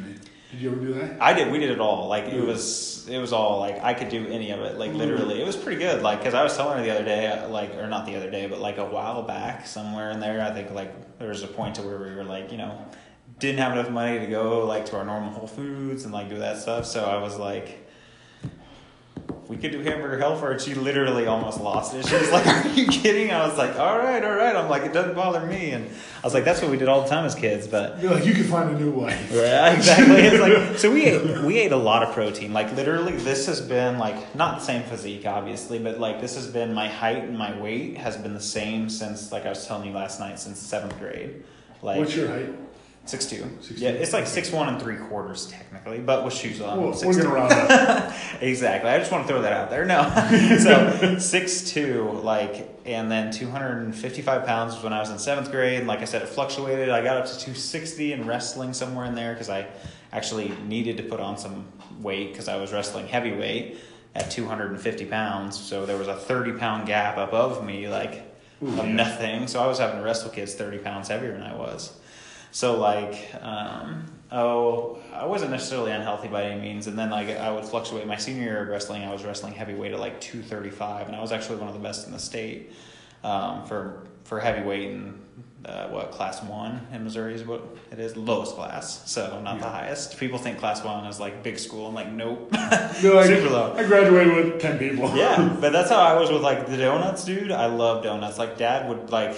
Did 0.61 0.65
you 0.65 0.73
ever 0.73 0.85
do 0.85 0.93
that? 0.93 1.23
I 1.23 1.33
did. 1.33 1.51
We 1.51 1.59
did 1.59 1.71
it 1.71 1.81
all. 1.81 2.07
Like 2.07 2.25
it 2.25 2.45
was, 2.45 3.09
it 3.09 3.17
was 3.17 3.33
all 3.33 3.61
like 3.61 3.83
I 3.83 3.95
could 3.95 4.11
do 4.11 4.27
any 4.27 4.51
of 4.51 4.61
it. 4.61 4.77
Like 4.77 4.91
mm-hmm. 4.91 4.99
literally, 4.99 5.41
it 5.41 5.47
was 5.47 5.57
pretty 5.57 5.81
good. 5.81 6.03
Like 6.03 6.19
because 6.19 6.35
I 6.35 6.43
was 6.43 6.55
telling 6.55 6.77
her 6.77 6.85
the 6.85 6.91
other 6.91 7.05
day, 7.05 7.47
like 7.47 7.75
or 7.77 7.87
not 7.87 8.05
the 8.05 8.15
other 8.15 8.31
day, 8.31 8.47
but 8.47 8.59
like 8.59 8.77
a 8.77 8.85
while 8.85 9.23
back, 9.23 9.67
somewhere 9.67 10.11
in 10.11 10.21
there, 10.21 10.43
I 10.43 10.53
think 10.53 10.71
like 10.73 11.19
there 11.19 11.29
was 11.29 11.43
a 11.43 11.47
point 11.47 11.77
to 11.77 11.83
where 11.83 11.99
we 11.99 12.15
were 12.15 12.25
like, 12.25 12.53
you 12.53 12.59
know, 12.59 12.79
didn't 13.39 13.59
have 13.59 13.73
enough 13.73 13.89
money 13.89 14.19
to 14.19 14.27
go 14.27 14.67
like 14.67 14.85
to 14.87 14.99
our 14.99 15.05
normal 15.07 15.33
Whole 15.33 15.47
Foods 15.47 16.05
and 16.05 16.13
like 16.13 16.29
do 16.29 16.37
that 16.41 16.59
stuff. 16.59 16.85
So 16.85 17.07
I 17.07 17.17
was 17.17 17.39
like. 17.39 17.80
We 19.51 19.57
could 19.57 19.73
do 19.73 19.81
hamburger 19.81 20.17
helper, 20.17 20.53
and 20.53 20.61
she 20.61 20.75
literally 20.75 21.27
almost 21.27 21.61
lost 21.61 21.93
it. 21.93 22.07
She 22.07 22.15
was 22.15 22.31
like, 22.31 22.47
"Are 22.65 22.69
you 22.69 22.87
kidding?" 22.87 23.33
I 23.33 23.45
was 23.49 23.59
like, 23.59 23.77
"All 23.81 23.99
right, 23.99 24.23
all 24.23 24.37
right." 24.37 24.55
I'm 24.55 24.69
like, 24.71 24.85
"It 24.85 24.93
doesn't 24.93 25.17
bother 25.17 25.45
me," 25.45 25.73
and 25.73 25.91
I 26.23 26.25
was 26.25 26.35
like, 26.35 26.45
"That's 26.45 26.63
what 26.63 26.71
we 26.71 26.77
did 26.77 26.87
all 26.87 27.03
the 27.03 27.09
time 27.09 27.25
as 27.25 27.35
kids." 27.35 27.67
But 27.67 28.01
You're 28.01 28.15
like, 28.15 28.25
you 28.25 28.33
can 28.33 28.45
find 28.45 28.71
a 28.71 28.79
new 28.79 28.93
wife. 28.93 29.29
yeah, 29.35 29.73
exactly. 29.73 30.23
It's 30.23 30.41
like 30.41 30.79
so 30.79 30.93
we 30.93 31.05
ate 31.05 31.43
we 31.43 31.59
ate 31.59 31.73
a 31.73 31.77
lot 31.77 32.05
of 32.05 32.15
protein. 32.15 32.53
Like 32.53 32.73
literally, 32.77 33.17
this 33.17 33.47
has 33.47 33.61
been 33.61 33.99
like 33.99 34.37
not 34.37 34.61
the 34.61 34.65
same 34.65 34.85
physique, 34.85 35.27
obviously, 35.27 35.81
but 35.81 35.99
like 35.99 36.21
this 36.21 36.37
has 36.37 36.47
been 36.47 36.73
my 36.73 36.87
height 36.87 37.25
and 37.25 37.37
my 37.37 37.61
weight 37.61 37.97
has 37.97 38.17
been 38.17 38.35
the 38.35 38.41
same 38.41 38.89
since 38.89 39.33
like 39.33 39.47
I 39.47 39.49
was 39.49 39.67
telling 39.67 39.89
you 39.89 39.93
last 39.93 40.21
night 40.21 40.39
since 40.39 40.61
seventh 40.61 40.97
grade. 41.01 41.43
Like 41.83 41.99
What's 41.99 42.15
your 42.15 42.29
height? 42.29 42.55
Six 43.11 43.27
two. 43.27 43.43
6'2"? 43.63 43.73
Yeah, 43.77 43.91
it's 43.91 44.13
like 44.13 44.27
six 44.27 44.53
one 44.53 44.69
and 44.69 44.81
three 44.81 44.97
quarters 44.97 45.47
technically, 45.47 45.99
but 45.99 46.25
with 46.25 46.33
shoes 46.33 46.61
on. 46.61 46.81
Well, 46.81 46.93
6'2". 46.93 47.07
we're 47.07 47.23
gonna 47.23 47.35
round 47.35 47.53
up. 47.53 48.15
exactly. 48.41 48.91
I 48.91 48.99
just 48.99 49.11
want 49.11 49.27
to 49.27 49.33
throw 49.33 49.43
that 49.43 49.53
out 49.53 49.71
there. 49.71 49.85
No. 49.85 50.03
so 50.59 51.19
six 51.19 51.71
two, 51.71 52.11
like, 52.23 52.69
and 52.87 53.11
then 53.11 53.33
two 53.33 53.51
hundred 53.51 53.83
and 53.83 53.95
fifty 53.95 54.23
five 54.23 54.47
pounds 54.47 54.75
was 54.75 54.85
when 54.85 54.93
I 54.93 55.01
was 55.01 55.11
in 55.11 55.19
seventh 55.19 55.51
grade. 55.51 55.81
And 55.81 55.89
like 55.89 56.01
I 56.01 56.05
said, 56.05 56.23
it 56.23 56.29
fluctuated. 56.29 56.89
I 56.89 57.03
got 57.03 57.17
up 57.17 57.27
to 57.27 57.39
two 57.39 57.55
sixty 57.55 58.13
in 58.13 58.27
wrestling 58.27 58.73
somewhere 58.73 59.07
in 59.07 59.15
there 59.15 59.33
because 59.33 59.51
I 59.51 59.67
actually 60.13 60.53
needed 60.67 60.97
to 60.99 61.03
put 61.03 61.21
on 61.21 61.37
some 61.37 61.67
weight 62.01 62.33
because 62.33 62.49
I 62.49 62.57
was 62.57 62.73
wrestling 62.73 63.09
heavyweight 63.09 63.79
at 64.15 64.31
two 64.31 64.47
hundred 64.47 64.71
and 64.71 64.81
fifty 64.81 65.05
pounds. 65.05 65.59
So 65.59 65.85
there 65.87 65.97
was 65.97 66.09
a 66.09 66.17
thirty 66.17 66.53
pound 66.53 66.87
gap 66.87 67.17
above 67.17 67.65
me, 67.65 67.89
like 67.89 68.23
Ooh, 68.63 68.69
of 68.69 68.77
yeah. 68.77 68.93
nothing. 68.93 69.47
So 69.49 69.63
I 69.63 69.67
was 69.67 69.79
having 69.79 69.99
to 69.99 70.03
wrestle 70.05 70.31
kids 70.31 70.55
thirty 70.55 70.79
pounds 70.79 71.09
heavier 71.09 71.33
than 71.33 71.43
I 71.43 71.55
was. 71.55 71.93
So 72.53 72.79
like, 72.79 73.31
um, 73.41 74.07
oh, 74.33 74.99
I 75.13 75.27
wasn't 75.27 75.51
necessarily 75.51 75.93
unhealthy 75.93 76.29
by 76.29 76.45
any 76.45 76.61
means, 76.61 76.87
and 76.87 76.99
then 76.99 77.11
like 77.11 77.29
I 77.31 77.51
would 77.53 77.65
fluctuate. 77.65 78.07
My 78.07 78.17
senior 78.17 78.43
year 78.43 78.63
of 78.63 78.69
wrestling, 78.69 79.05
I 79.05 79.13
was 79.13 79.25
wrestling 79.25 79.55
heavyweight 79.55 79.93
at 79.93 80.01
like 80.01 80.21
two 80.21 80.43
thirty 80.43 80.71
five, 80.71 81.07
and 81.07 81.15
I 81.17 81.21
was 81.21 81.33
actually 81.33 81.57
one 81.59 81.69
of 81.69 81.75
the 81.75 81.81
best 81.81 82.07
in 82.07 82.13
the 82.13 82.19
state 82.19 82.73
um, 83.25 83.65
for 83.67 84.07
for 84.25 84.41
heavyweight 84.41 84.91
and 84.91 85.17
uh, 85.65 85.89
what 85.89 86.11
class 86.11 86.43
one 86.43 86.87
in 86.93 87.05
Missouri 87.05 87.35
is 87.35 87.45
what 87.45 87.63
it 87.93 87.99
is 87.99 88.17
lowest 88.17 88.55
class, 88.55 89.09
so 89.11 89.41
not 89.43 89.59
the 89.61 89.67
Yeah. 89.67 89.71
highest. 89.73 90.19
People 90.19 90.39
think 90.39 90.59
class 90.59 90.83
one 90.83 91.05
is 91.05 91.21
like 91.21 91.43
big 91.43 91.59
school. 91.59 91.87
I'm 91.89 91.95
like, 91.95 92.11
nope, 92.11 92.51
like, 92.53 92.95
super 92.95 93.51
low. 93.51 93.75
I 93.77 93.85
graduated 93.87 94.35
with 94.35 94.61
ten 94.61 94.79
people. 94.79 95.15
Yeah, 95.15 95.57
but 95.61 95.71
that's 95.73 95.91
how 95.91 96.01
I 96.01 96.19
was 96.19 96.31
with 96.33 96.43
like 96.43 96.67
the 96.67 96.77
donuts, 96.79 97.25
dude. 97.25 97.53
I 97.53 97.67
love 97.67 98.03
donuts. 98.05 98.39
Like 98.39 98.57
dad 98.59 98.89
would 98.89 99.11
like, 99.11 99.37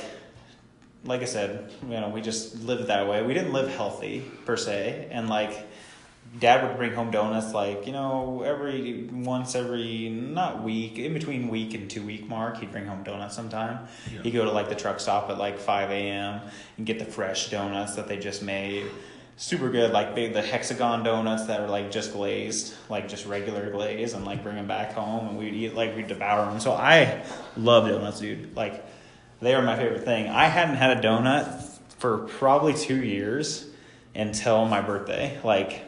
like 1.04 1.22
I 1.22 1.26
said, 1.26 1.70
you 1.82 2.00
know, 2.00 2.08
we 2.08 2.20
just 2.20 2.62
lived 2.62 2.86
that 2.86 3.08
way. 3.08 3.22
We 3.22 3.34
didn't 3.34 3.52
live 3.52 3.74
healthy 3.74 4.20
per 4.44 4.56
se, 4.56 5.08
and 5.10 5.28
like, 5.28 5.66
dad 6.38 6.66
would 6.66 6.76
bring 6.76 6.94
home 6.94 7.10
donuts 7.10 7.52
like 7.52 7.86
you 7.86 7.92
know 7.92 8.42
every 8.42 9.04
once 9.12 9.54
every 9.54 10.08
not 10.08 10.62
week 10.62 10.98
in 10.98 11.12
between 11.12 11.48
week 11.48 11.74
and 11.74 11.90
two 11.90 12.02
week 12.02 12.26
mark 12.26 12.58
he'd 12.58 12.72
bring 12.72 12.86
home 12.86 13.02
donuts 13.02 13.36
sometime. 13.36 13.86
Yeah. 14.10 14.22
he'd 14.22 14.30
go 14.30 14.44
to 14.44 14.50
like 14.50 14.68
the 14.68 14.74
truck 14.74 14.98
stop 15.00 15.28
at 15.30 15.38
like 15.38 15.58
5 15.58 15.90
a.m 15.90 16.40
and 16.76 16.86
get 16.86 16.98
the 16.98 17.04
fresh 17.04 17.50
donuts 17.50 17.96
that 17.96 18.08
they 18.08 18.18
just 18.18 18.42
made. 18.42 18.86
Super 19.36 19.70
good 19.70 19.92
like 19.92 20.14
the 20.14 20.42
hexagon 20.42 21.02
donuts 21.02 21.46
that 21.46 21.60
are 21.60 21.68
like 21.68 21.90
just 21.90 22.12
glazed 22.12 22.74
like 22.88 23.08
just 23.08 23.26
regular 23.26 23.70
glaze 23.70 24.14
and 24.14 24.24
like 24.24 24.42
bring 24.42 24.56
them 24.56 24.68
back 24.68 24.92
home 24.92 25.28
and 25.28 25.38
we'd 25.38 25.54
eat 25.54 25.74
like 25.74 25.96
we'd 25.96 26.06
devour 26.06 26.46
them 26.50 26.60
so 26.60 26.72
i 26.72 27.24
love 27.56 27.88
donuts 27.88 28.20
dude. 28.20 28.54
Like 28.54 28.84
they 29.42 29.54
are 29.54 29.62
my 29.62 29.76
favorite 29.76 30.04
thing 30.04 30.28
i 30.28 30.46
hadn't 30.46 30.76
had 30.76 30.96
a 30.96 31.00
donut 31.00 31.62
for 31.98 32.18
probably 32.18 32.74
two 32.74 33.02
years 33.02 33.66
until 34.14 34.66
my 34.66 34.80
birthday 34.80 35.38
like 35.44 35.82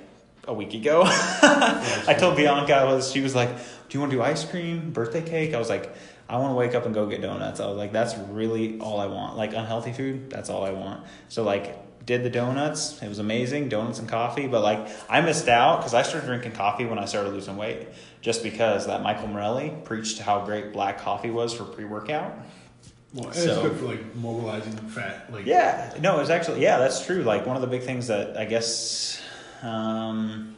a 0.47 0.53
week 0.53 0.75
ago 0.75 1.03
i 1.06 2.15
told 2.19 2.37
bianca 2.37 2.75
i 2.75 2.85
was 2.85 3.11
she 3.11 3.21
was 3.21 3.35
like 3.35 3.49
do 3.56 3.97
you 3.97 4.01
want 4.01 4.11
to 4.12 4.19
do 4.19 4.23
ice 4.23 4.45
cream 4.45 4.91
birthday 4.91 5.23
cake 5.23 5.55
i 5.55 5.59
was 5.59 5.71
like 5.71 5.95
I 6.27 6.39
want 6.39 6.53
to 6.53 6.55
wake 6.55 6.75
up 6.75 6.87
and 6.87 6.95
go 6.95 7.06
get 7.06 7.21
donuts. 7.21 7.61
I 7.61 7.67
was 7.67 7.77
like, 7.77 7.93
that's 7.93 8.17
really 8.17 8.81
all 8.81 8.99
I 8.99 9.06
want. 9.06 9.37
Like 9.37 9.53
unhealthy 9.53 9.93
food, 9.93 10.31
that's 10.31 10.49
all 10.49 10.65
I 10.65 10.71
want. 10.71 11.05
So 11.29 11.43
like, 11.43 11.85
did 12.06 12.23
the 12.23 12.31
donuts. 12.31 13.03
It 13.03 13.09
was 13.09 13.19
amazing, 13.19 13.69
donuts 13.69 13.99
and 13.99 14.09
coffee. 14.09 14.47
But 14.47 14.62
like, 14.62 14.87
I 15.09 15.21
missed 15.21 15.49
out 15.49 15.79
because 15.79 15.95
I 15.95 16.03
started 16.03 16.27
drinking 16.27 16.53
coffee 16.53 16.85
when 16.85 16.99
I 16.99 17.06
started 17.06 17.33
losing 17.33 17.56
weight, 17.56 17.89
just 18.21 18.43
because 18.43 18.87
that 18.87 19.03
Michael 19.03 19.29
Morelli 19.29 19.75
preached 19.85 20.19
how 20.19 20.44
great 20.44 20.73
black 20.73 20.99
coffee 20.99 21.31
was 21.31 21.55
for 21.55 21.65
pre 21.65 21.84
workout. 21.84 22.37
Well, 23.15 23.27
and 23.27 23.35
So- 23.37 23.51
it's 23.51 23.59
good 23.63 23.77
for 23.79 23.85
like 23.87 24.15
mobilizing 24.17 24.73
fat. 24.73 25.33
Like 25.33 25.47
Yeah, 25.47 25.94
no, 26.01 26.19
it's 26.21 26.31
actually 26.31 26.63
yeah, 26.63 26.79
that's 26.79 27.05
true. 27.06 27.23
Like 27.23 27.47
one 27.47 27.55
of 27.56 27.63
the 27.63 27.69
big 27.69 27.83
things 27.83 28.09
that 28.09 28.37
I 28.37 28.44
guess 28.44 29.21
um, 29.63 30.56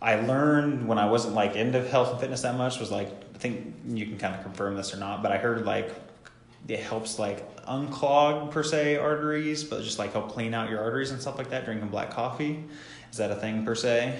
I 0.00 0.16
learned 0.16 0.88
when 0.88 0.98
I 0.98 1.06
wasn't 1.10 1.34
like 1.34 1.54
into 1.54 1.86
health 1.86 2.10
and 2.12 2.20
fitness 2.20 2.42
that 2.42 2.56
much 2.56 2.80
was 2.80 2.90
like 2.90 3.08
I 3.34 3.38
think 3.38 3.74
you 3.88 4.06
can 4.06 4.18
kind 4.18 4.34
of 4.34 4.42
confirm 4.42 4.74
this 4.76 4.94
or 4.94 4.96
not, 4.96 5.22
but 5.22 5.32
I 5.32 5.36
heard 5.36 5.64
like 5.66 5.92
it 6.68 6.80
helps 6.80 7.18
like 7.18 7.46
unclog 7.66 8.50
per 8.52 8.62
se 8.62 8.96
arteries, 8.96 9.64
but 9.64 9.82
just 9.82 9.98
like 9.98 10.12
help 10.12 10.30
clean 10.30 10.54
out 10.54 10.70
your 10.70 10.80
arteries 10.80 11.10
and 11.10 11.20
stuff 11.20 11.36
like 11.36 11.50
that. 11.50 11.64
Drinking 11.66 11.88
black 11.88 12.10
coffee 12.10 12.64
is 13.10 13.18
that 13.18 13.30
a 13.30 13.34
thing 13.36 13.64
per 13.66 13.74
se? 13.74 14.18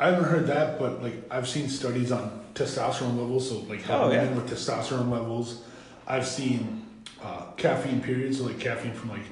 I 0.00 0.06
haven't 0.06 0.24
heard 0.24 0.46
that, 0.48 0.80
but 0.80 1.02
like 1.02 1.14
I've 1.30 1.48
seen 1.48 1.68
studies 1.68 2.10
on 2.10 2.40
testosterone 2.54 3.16
levels. 3.16 3.48
So 3.48 3.58
like 3.60 3.88
Oh, 3.88 4.10
yeah. 4.10 4.24
men 4.24 4.34
with 4.34 4.50
testosterone 4.50 5.10
levels. 5.10 5.62
I've 6.12 6.26
seen 6.26 6.84
uh, 7.24 7.46
caffeine 7.56 8.02
periods, 8.02 8.36
so 8.38 8.44
like 8.44 8.60
caffeine 8.60 8.92
from 8.92 9.08
like 9.10 9.24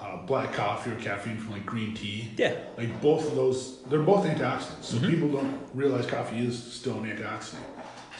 uh, 0.00 0.18
black 0.24 0.52
coffee 0.52 0.92
or 0.92 0.94
caffeine 0.96 1.36
from 1.36 1.50
like 1.50 1.66
green 1.66 1.94
tea. 1.94 2.30
Yeah, 2.36 2.54
Like 2.76 3.00
both 3.02 3.26
of 3.26 3.34
those, 3.34 3.82
they're 3.88 3.98
both 4.02 4.24
antioxidants. 4.24 4.84
So 4.84 4.98
Mhm. 4.98 5.10
people 5.10 5.28
don't 5.30 5.58
realize 5.74 6.06
coffee 6.06 6.46
is 6.46 6.56
still 6.62 6.94
an 7.02 7.10
antioxidant. 7.10 7.64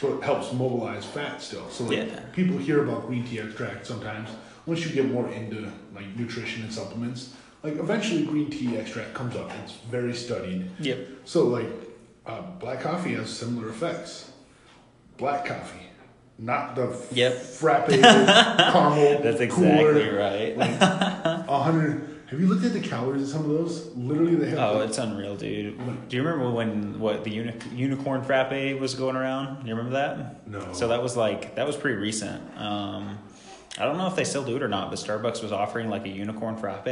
So 0.01 0.15
it 0.17 0.25
helps 0.25 0.53
mobilize 0.53 1.05
fat 1.05 1.41
still. 1.41 1.69
So 1.71 1.85
like 1.85 1.99
Yeah. 1.99 2.21
people 2.33 2.59
hear 2.59 2.83
about 2.83 3.07
green 3.07 3.25
tea 3.25 3.39
extract 3.39 3.87
sometimes. 3.87 4.31
Once 4.67 4.85
you 4.85 4.91
get 4.93 5.07
more 5.07 5.29
into 5.29 5.71
like 5.95 6.09
nutrition 6.17 6.65
and 6.65 6.73
supplements, 6.73 7.35
like 7.63 7.77
eventually 7.77 8.25
green 8.25 8.51
tea 8.51 8.77
extract 8.77 9.15
comes 9.15 9.37
up. 9.37 9.53
It's 9.63 9.75
very 9.89 10.15
studied. 10.15 10.69
yep, 10.81 10.99
So 11.25 11.47
like 11.47 11.71
uh, 12.27 12.41
black 12.59 12.81
coffee 12.81 13.15
has 13.15 13.31
similar 13.31 13.69
effects. 13.69 14.33
Black 15.19 15.45
coffee, 15.45 15.87
not 16.39 16.75
the 16.75 16.97
Yep. 17.13 17.33
frappe 17.35 17.89
caramel. 17.91 19.23
that's 19.23 19.41
exactly 19.41 19.49
cooler, 19.49 20.19
right. 20.19 20.57
Like 20.57 20.71
a 20.81 21.63
hundred. 21.63 22.09
Have 22.29 22.41
you 22.41 22.47
looked 22.47 22.65
at 22.65 22.73
the 22.73 22.81
calories 22.81 23.23
of 23.25 23.29
some 23.29 23.43
of 23.43 23.49
those? 23.51 23.95
Literally, 23.95 24.37
they 24.37 24.49
have. 24.51 24.59
Oh, 24.59 24.79
like, 24.79 24.89
it's 24.89 24.97
unreal, 24.99 25.37
dude. 25.37 26.09
Do 26.09 26.17
you 26.17 26.23
remember 26.23 26.51
when 26.51 26.99
what 26.99 27.25
the 27.25 27.31
uni- 27.31 27.53
unicorn 27.75 28.23
frappe 28.23 28.81
was 28.81 28.95
going 28.95 29.17
around? 29.17 29.67
You 29.67 29.75
remember 29.75 29.97
that? 29.99 30.49
no. 30.49 30.73
So 30.73 30.89
that 30.89 31.03
was 31.03 31.15
like 31.17 31.57
that 31.57 31.67
was 31.67 31.77
pretty 31.77 31.99
recent. 31.99 32.43
Um, 32.59 33.19
I 33.79 33.85
don't 33.85 33.99
know 33.99 34.07
if 34.07 34.17
they 34.17 34.25
still 34.25 34.45
do 34.45 34.57
it 34.57 34.63
or 34.63 34.69
not, 34.69 34.89
but 34.91 34.99
Starbucks 34.99 35.43
was 35.43 35.53
offering 35.53 35.91
like 35.91 36.07
a 36.07 36.09
unicorn 36.09 36.57
frappe, 36.57 36.87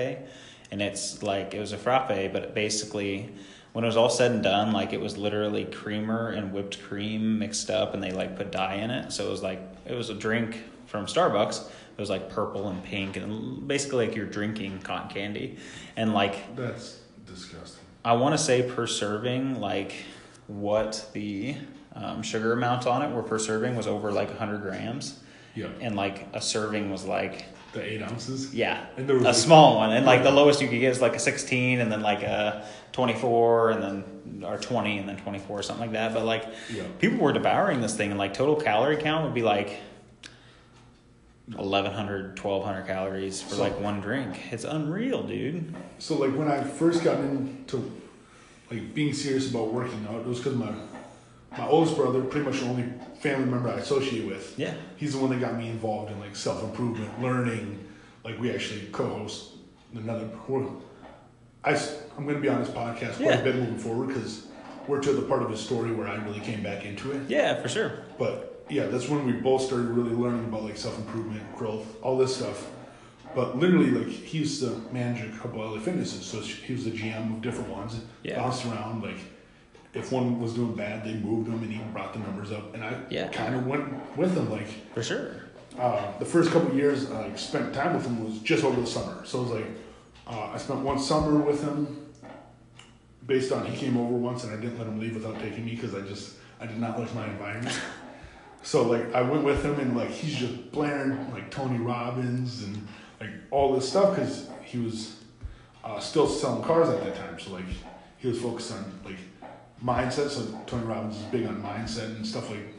and 0.70 0.82
it's 0.82 1.22
like 1.22 1.54
it 1.54 1.58
was 1.58 1.72
a 1.72 1.78
frappe, 1.78 2.32
but 2.32 2.54
basically 2.54 3.30
when 3.72 3.84
it 3.84 3.86
was 3.88 3.96
all 3.96 4.10
said 4.10 4.32
and 4.32 4.42
done, 4.42 4.72
like 4.72 4.92
it 4.92 5.00
was 5.00 5.16
literally 5.16 5.64
creamer 5.64 6.30
and 6.30 6.52
whipped 6.52 6.82
cream 6.82 7.38
mixed 7.38 7.70
up, 7.70 7.94
and 7.94 8.02
they 8.02 8.10
like 8.12 8.36
put 8.36 8.50
dye 8.52 8.74
in 8.74 8.90
it. 8.90 9.12
So 9.12 9.26
it 9.26 9.30
was 9.30 9.42
like 9.42 9.60
it 9.86 9.94
was 9.94 10.10
a 10.10 10.14
drink 10.14 10.62
from 10.86 11.06
Starbucks. 11.06 11.66
It 11.66 12.00
was 12.00 12.10
like 12.10 12.30
purple 12.30 12.68
and 12.68 12.82
pink, 12.82 13.16
and 13.16 13.66
basically 13.68 14.06
like 14.06 14.16
you're 14.16 14.26
drinking 14.26 14.80
cotton 14.80 15.08
candy, 15.10 15.58
and 15.96 16.14
like 16.14 16.56
That's 16.56 17.00
disgusting. 17.26 17.84
I 18.04 18.14
want 18.14 18.32
to 18.34 18.38
say 18.38 18.62
per 18.62 18.86
serving, 18.86 19.60
like 19.60 19.92
what 20.46 21.08
the 21.12 21.54
um, 21.94 22.22
sugar 22.22 22.52
amount 22.52 22.86
on 22.86 23.02
it 23.02 23.14
were 23.14 23.22
per 23.22 23.38
serving 23.38 23.76
was 23.76 23.86
over 23.86 24.10
like 24.10 24.28
100 24.28 24.62
grams, 24.62 25.20
Yeah. 25.54 25.68
and 25.80 25.94
like 25.96 26.26
a 26.32 26.40
serving 26.40 26.90
was 26.90 27.04
like 27.04 27.44
The 27.72 27.82
eight 27.84 28.02
ounces. 28.02 28.52
yeah, 28.52 28.86
And 28.96 29.08
there 29.08 29.14
was 29.14 29.24
a 29.24 29.28
like- 29.28 29.34
small 29.36 29.76
one, 29.76 29.92
and 29.92 30.04
like 30.04 30.22
the 30.24 30.30
lowest 30.32 30.60
you 30.60 30.66
could 30.68 30.80
get 30.80 30.90
is 30.90 31.00
like 31.00 31.14
a 31.14 31.20
16, 31.20 31.80
and 31.80 31.90
then 31.92 32.00
like 32.02 32.22
a 32.22 32.66
24, 32.92 33.70
and 33.70 33.82
then 33.82 34.42
or 34.44 34.58
20, 34.58 34.98
and 34.98 35.08
then 35.08 35.16
24, 35.18 35.58
or 35.60 35.62
something 35.62 35.82
like 35.82 35.92
that. 35.92 36.12
But 36.12 36.24
like 36.24 36.46
Yeah. 36.74 36.82
people 36.98 37.18
were 37.18 37.32
devouring 37.32 37.80
this 37.80 37.94
thing, 37.94 38.10
and 38.10 38.18
like 38.18 38.34
total 38.34 38.56
calorie 38.56 38.96
count 38.96 39.24
would 39.24 39.34
be 39.34 39.42
like 39.42 39.78
1100, 41.56 42.36
1200 42.38 42.86
calories 42.86 43.42
for 43.42 43.54
So- 43.56 43.62
like 43.62 43.80
one 43.80 44.00
drink. 44.00 44.52
It's 44.52 44.64
unreal, 44.64 45.22
dude. 45.22 45.74
So 45.98 46.16
like 46.16 46.34
when 46.36 46.48
I 46.48 46.62
first 46.62 47.02
got 47.04 47.18
into 47.20 47.90
like 48.70 48.94
being 48.94 49.12
serious 49.12 49.50
about 49.50 49.72
working 49.72 50.06
out, 50.08 50.20
it 50.20 50.26
was 50.26 50.38
because 50.38 50.56
my 50.56 50.72
my 51.58 51.66
oldest 51.66 51.96
brother, 51.96 52.20
pretty 52.22 52.48
much 52.48 52.62
only 52.62 52.84
family 53.20 53.48
member 53.50 53.68
I 53.68 53.74
associate 53.74 54.26
with. 54.26 54.58
Yeah. 54.58 54.74
He's 54.96 55.12
the 55.12 55.18
one 55.18 55.30
that 55.30 55.40
got 55.40 55.56
me 55.56 55.68
involved 55.68 56.10
in 56.10 56.18
like 56.20 56.34
self 56.34 56.62
improvement, 56.64 57.20
learning. 57.22 57.86
Like 58.24 58.38
we 58.40 58.50
actually 58.52 58.82
co-host 58.92 59.52
another. 59.94 60.28
I 61.62 61.70
am 61.72 62.24
going 62.24 62.34
to 62.36 62.40
be 62.40 62.48
on 62.48 62.60
this 62.60 62.70
podcast 62.70 63.16
quite 63.16 63.20
Yeah. 63.20 63.38
a 63.38 63.44
bit 63.44 63.56
moving 63.56 63.78
forward 63.78 64.08
because 64.08 64.46
we're 64.86 65.00
to 65.00 65.12
the 65.12 65.22
part 65.22 65.42
of 65.42 65.50
his 65.50 65.60
story 65.60 65.92
where 65.92 66.08
I 66.08 66.16
really 66.24 66.40
came 66.40 66.62
back 66.62 66.84
into 66.84 67.12
it. 67.12 67.28
Yeah, 67.28 67.60
for 67.60 67.68
sure. 67.68 67.92
But 68.18 68.64
yeah, 68.70 68.86
that's 68.86 69.08
when 69.08 69.26
we 69.26 69.32
both 69.32 69.62
started 69.62 69.88
really 69.88 70.14
learning 70.14 70.44
about 70.46 70.64
like 70.64 70.76
self 70.76 70.96
improvement, 70.98 71.42
growth, 71.56 71.86
all 72.02 72.16
this 72.16 72.36
stuff. 72.36 72.70
But 73.34 73.58
literally, 73.58 73.90
like 73.90 74.08
he's 74.08 74.60
the 74.60 74.76
manager 74.92 75.26
of 75.26 75.34
a 75.34 75.38
couple 75.38 75.62
other 75.62 75.80
fitnesses, 75.80 76.24
so 76.24 76.40
he 76.40 76.72
was 76.72 76.84
the 76.84 76.90
GM 76.90 77.36
of 77.36 77.42
different 77.42 77.68
ones. 77.70 78.00
Yeah. 78.22 78.36
Bounced 78.40 78.64
around. 78.66 79.02
Like 79.02 79.18
if 79.94 80.12
one 80.12 80.40
was 80.40 80.54
doing 80.54 80.74
bad, 80.74 81.04
they 81.04 81.14
moved 81.14 81.48
him, 81.48 81.62
and 81.62 81.72
he 81.72 81.80
brought 81.92 82.12
the 82.12 82.20
numbers 82.20 82.52
up. 82.52 82.74
And 82.74 82.84
I 82.84 82.94
Yeah. 83.10 83.28
kind 83.28 83.54
of 83.54 83.66
went 83.66 84.16
with 84.16 84.36
him. 84.36 84.50
Like 84.50 84.68
For 84.94 85.02
sure. 85.02 85.30
uh, 85.78 86.12
the 86.18 86.24
first 86.24 86.50
couple 86.50 86.68
of 86.70 86.76
years 86.76 87.10
I 87.10 87.34
spent 87.36 87.74
time 87.74 87.94
with 87.94 88.06
him 88.06 88.24
was 88.24 88.38
just 88.40 88.64
over 88.64 88.80
the 88.80 88.86
summer. 88.86 89.24
So 89.24 89.38
it 89.38 89.42
was 89.42 89.50
like 89.52 89.66
uh, 90.26 90.50
I 90.54 90.58
spent 90.58 90.80
one 90.80 90.98
summer 90.98 91.36
with 91.38 91.62
him. 91.62 91.96
Based 93.26 93.52
on 93.52 93.64
he 93.66 93.76
came 93.76 93.96
over 93.96 94.14
once 94.14 94.44
and 94.44 94.52
I 94.52 94.60
didn't 94.60 94.78
let 94.78 94.86
him 94.88 94.98
leave 94.98 95.14
without 95.14 95.38
taking 95.40 95.64
me 95.64 95.74
because 95.76 95.94
I 95.94 96.00
just 96.00 96.34
I 96.60 96.66
did 96.66 96.78
not 96.78 96.98
like 96.98 97.14
my 97.14 97.26
environment. 97.26 97.78
So 98.62 98.82
like 98.82 99.14
I 99.14 99.22
went 99.22 99.42
with 99.44 99.64
him 99.64 99.80
and 99.80 99.96
like 99.96 100.10
he's 100.10 100.36
just 100.36 100.70
blaring 100.70 101.32
like 101.32 101.50
Tony 101.50 101.78
Robbins 101.78 102.62
and 102.62 102.86
like 103.18 103.30
all 103.50 103.72
this 103.74 103.88
stuff 103.88 104.14
because 104.14 104.48
he 104.66 104.76
was 104.78 105.16
uh, 105.82 105.98
still 105.98 106.26
selling 106.28 106.62
cars 106.62 106.90
at 106.90 107.02
that 107.02 107.16
time. 107.16 107.38
So 107.40 107.52
like 107.52 107.64
he 108.18 108.28
was 108.28 108.38
focused 108.38 108.72
on 108.72 108.84
like 109.02 109.16
mindset. 109.84 110.30
So 110.30 110.60
Tony 110.66 110.84
Robbins 110.84 111.16
is 111.16 111.22
big 111.24 111.46
on 111.46 111.62
mindset 111.62 112.16
and 112.16 112.26
stuff 112.26 112.50
like 112.50 112.74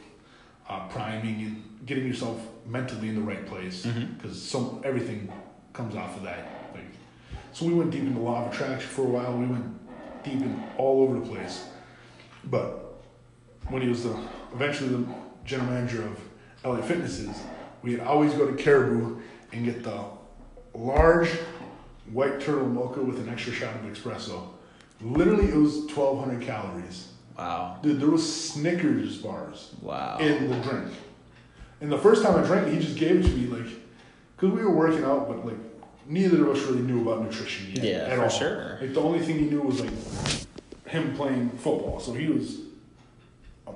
uh, 0.68 0.86
priming 0.88 1.42
and 1.42 1.86
getting 1.86 2.06
yourself 2.06 2.40
mentally 2.66 3.08
in 3.08 3.16
the 3.16 3.22
right 3.22 3.46
place 3.46 3.84
because 3.84 4.40
some 4.40 4.80
everything 4.84 5.32
comes 5.72 5.96
off 5.96 6.16
of 6.16 6.22
that. 6.24 6.70
Like 6.74 6.84
so 7.52 7.66
we 7.66 7.74
went 7.74 7.90
deep 7.90 8.02
into 8.02 8.20
law 8.20 8.46
of 8.46 8.52
attraction 8.52 8.88
for 8.88 9.02
a 9.02 9.08
while. 9.08 9.36
We 9.36 9.46
went 9.46 10.24
deep 10.24 10.40
in 10.40 10.62
all 10.78 11.02
over 11.02 11.18
the 11.18 11.26
place, 11.26 11.66
but 12.44 13.02
when 13.68 13.82
he 13.82 13.88
was 13.88 14.04
the 14.04 14.16
eventually 14.54 14.90
the 14.90 15.04
general 15.44 15.70
manager 15.70 16.04
of 16.04 16.20
LA 16.64 16.80
Fitnesses, 16.82 17.36
we'd 17.82 18.00
always 18.00 18.32
go 18.34 18.46
to 18.50 18.56
Caribou 18.62 19.20
and 19.52 19.64
get 19.64 19.82
the 19.82 20.04
large 20.74 21.28
white 22.12 22.40
turtle 22.40 22.68
mocha 22.68 23.00
with 23.02 23.18
an 23.18 23.28
extra 23.28 23.52
shot 23.52 23.74
of 23.74 23.82
espresso. 23.82 24.48
Literally, 25.02 25.48
it 25.48 25.56
was 25.56 25.78
1,200 25.94 26.42
calories. 26.42 27.08
Wow. 27.36 27.78
Dude, 27.82 28.00
there 28.00 28.10
was 28.10 28.22
Snickers 28.52 29.18
bars 29.18 29.74
Wow. 29.80 30.18
in 30.20 30.48
the 30.50 30.56
drink. 30.60 30.92
And 31.80 31.90
the 31.90 31.98
first 31.98 32.22
time 32.22 32.38
I 32.42 32.46
drank 32.46 32.68
it, 32.68 32.74
he 32.74 32.80
just 32.80 32.96
gave 32.96 33.16
it 33.16 33.22
to 33.28 33.36
me, 33.36 33.46
like, 33.48 33.66
because 34.36 34.54
we 34.56 34.62
were 34.64 34.70
working 34.70 35.02
out, 35.04 35.28
but 35.28 35.44
like, 35.44 35.56
neither 36.06 36.48
of 36.48 36.56
us 36.56 36.62
really 36.66 36.82
knew 36.82 37.02
about 37.02 37.22
nutrition 37.24 37.72
yet. 37.74 37.84
Yeah, 37.84 37.96
at 38.10 38.16
for 38.16 38.22
all. 38.24 38.28
sure. 38.28 38.78
Like, 38.80 38.94
the 38.94 39.00
only 39.00 39.20
thing 39.20 39.38
he 39.38 39.46
knew 39.46 39.62
was 39.62 39.80
like 39.80 39.90
him 40.86 41.16
playing 41.16 41.50
football. 41.50 41.98
So 42.00 42.12
he 42.12 42.28
was 42.28 42.58
a 43.66 43.72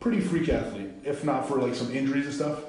pretty 0.00 0.20
freak 0.20 0.48
athlete, 0.48 0.90
if 1.04 1.24
not 1.24 1.46
for 1.48 1.58
like 1.58 1.74
some 1.74 1.90
injuries 1.92 2.26
and 2.26 2.34
stuff, 2.34 2.60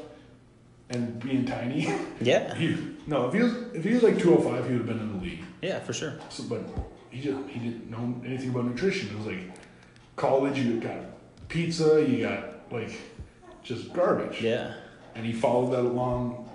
and 0.90 1.20
being 1.22 1.46
tiny. 1.46 1.94
yeah. 2.20 2.54
he, 2.58 2.76
no, 3.08 3.28
if 3.28 3.34
he 3.34 3.42
was 3.42 3.54
if 3.74 3.84
he 3.84 3.94
was 3.94 4.04
like 4.04 4.20
two 4.20 4.36
hundred 4.36 4.50
five, 4.50 4.66
he 4.66 4.72
would 4.74 4.88
have 4.88 4.88
been 4.88 5.00
in 5.00 5.18
the 5.18 5.24
league. 5.24 5.44
Yeah, 5.62 5.80
for 5.80 5.94
sure. 5.94 6.14
So, 6.30 6.44
but 6.44 6.62
he 7.10 7.22
just 7.22 7.48
he 7.50 7.60
didn't 7.60 7.90
know 7.90 8.22
anything 8.26 8.50
about 8.50 8.66
nutrition. 8.66 9.10
It 9.10 9.18
was 9.18 9.28
like 9.28 9.52
college, 10.16 10.58
you 10.58 10.80
got 10.80 10.98
pizza, 11.48 12.06
you 12.06 12.26
got 12.26 12.72
like 12.72 12.92
just 13.64 13.94
garbage. 13.94 14.42
Yeah. 14.42 14.74
And 15.16 15.26
he 15.26 15.34
followed 15.34 15.72
that 15.74 15.82
along, 15.82 16.50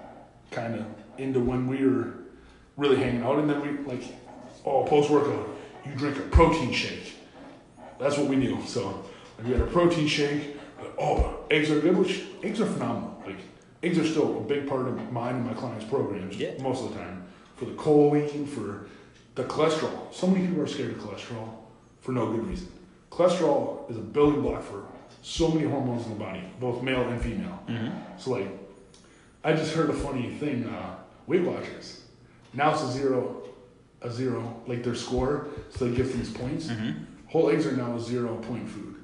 kind 0.50 0.75
of 0.75 0.85
into 1.17 1.40
when 1.40 1.67
we 1.67 1.87
were 1.87 2.14
really 2.76 2.97
hanging 2.97 3.23
out, 3.23 3.38
and 3.38 3.49
then 3.49 3.61
we 3.61 3.85
like, 3.85 4.02
oh, 4.64 4.85
post 4.85 5.11
workout, 5.11 5.49
you 5.87 5.93
drink 5.95 6.19
a 6.19 6.23
protein 6.23 6.73
shake. 6.73 7.14
That's 7.99 8.17
what 8.17 8.26
we 8.28 8.37
knew. 8.37 8.61
So 8.67 9.05
like, 9.37 9.47
we 9.47 9.52
had 9.52 9.61
a 9.61 9.67
protein 9.67 10.07
shake. 10.07 10.57
Like, 10.81 10.93
oh, 10.99 11.40
eggs 11.50 11.71
are 11.71 11.81
good, 11.81 11.97
which 11.97 12.23
eggs 12.43 12.61
are 12.61 12.67
phenomenal. 12.67 13.08
Eggs 13.82 13.99
are 13.99 14.06
still 14.06 14.38
a 14.38 14.40
big 14.40 14.68
part 14.68 14.88
of 14.88 15.12
mine 15.12 15.37
and 15.37 15.47
my 15.47 15.54
clients' 15.54 15.85
programs 15.85 16.37
Yeah. 16.37 16.61
most 16.62 16.82
of 16.85 16.90
the 16.92 16.99
time. 16.99 17.25
For 17.56 17.64
the 17.66 17.73
choline, 17.73 18.47
for 18.47 18.87
the 19.35 19.44
cholesterol. 19.44 20.12
So 20.12 20.26
many 20.26 20.47
people 20.47 20.62
are 20.62 20.66
scared 20.66 20.90
of 20.92 20.99
cholesterol 20.99 21.49
for 22.00 22.12
no 22.12 22.26
good 22.32 22.47
reason. 22.47 22.68
Cholesterol 23.11 23.88
is 23.90 23.97
a 23.97 24.00
building 24.00 24.42
block 24.42 24.62
for 24.62 24.85
so 25.23 25.49
many 25.49 25.66
hormones 25.68 26.04
in 26.06 26.12
the 26.14 26.18
body, 26.18 26.42
both 26.61 26.82
male 26.82 27.02
and 27.08 27.20
female. 27.20 27.58
Mm-hmm. 27.68 27.88
So 28.18 28.32
like, 28.32 28.49
I 29.44 29.52
just 29.52 29.75
heard 29.75 29.90
a 29.90 29.94
funny 29.94 30.30
thing. 30.30 30.64
Uh, 30.64 30.97
Weight 31.26 31.42
Watchers 31.42 32.02
now 32.54 32.73
it's 32.73 32.82
a 32.82 32.90
zero, 32.90 33.42
a 34.02 34.11
zero 34.11 34.61
like 34.66 34.82
their 34.82 34.94
score, 34.94 35.49
so 35.70 35.85
they 35.87 35.94
give 35.97 36.11
things 36.11 36.30
points. 36.30 36.66
Mm-hmm. 36.68 37.04
Whole 37.26 37.50
eggs 37.50 37.66
are 37.66 37.73
now 37.76 37.94
a 37.97 38.00
zero 38.00 38.37
point 38.37 38.68
food, 38.68 38.97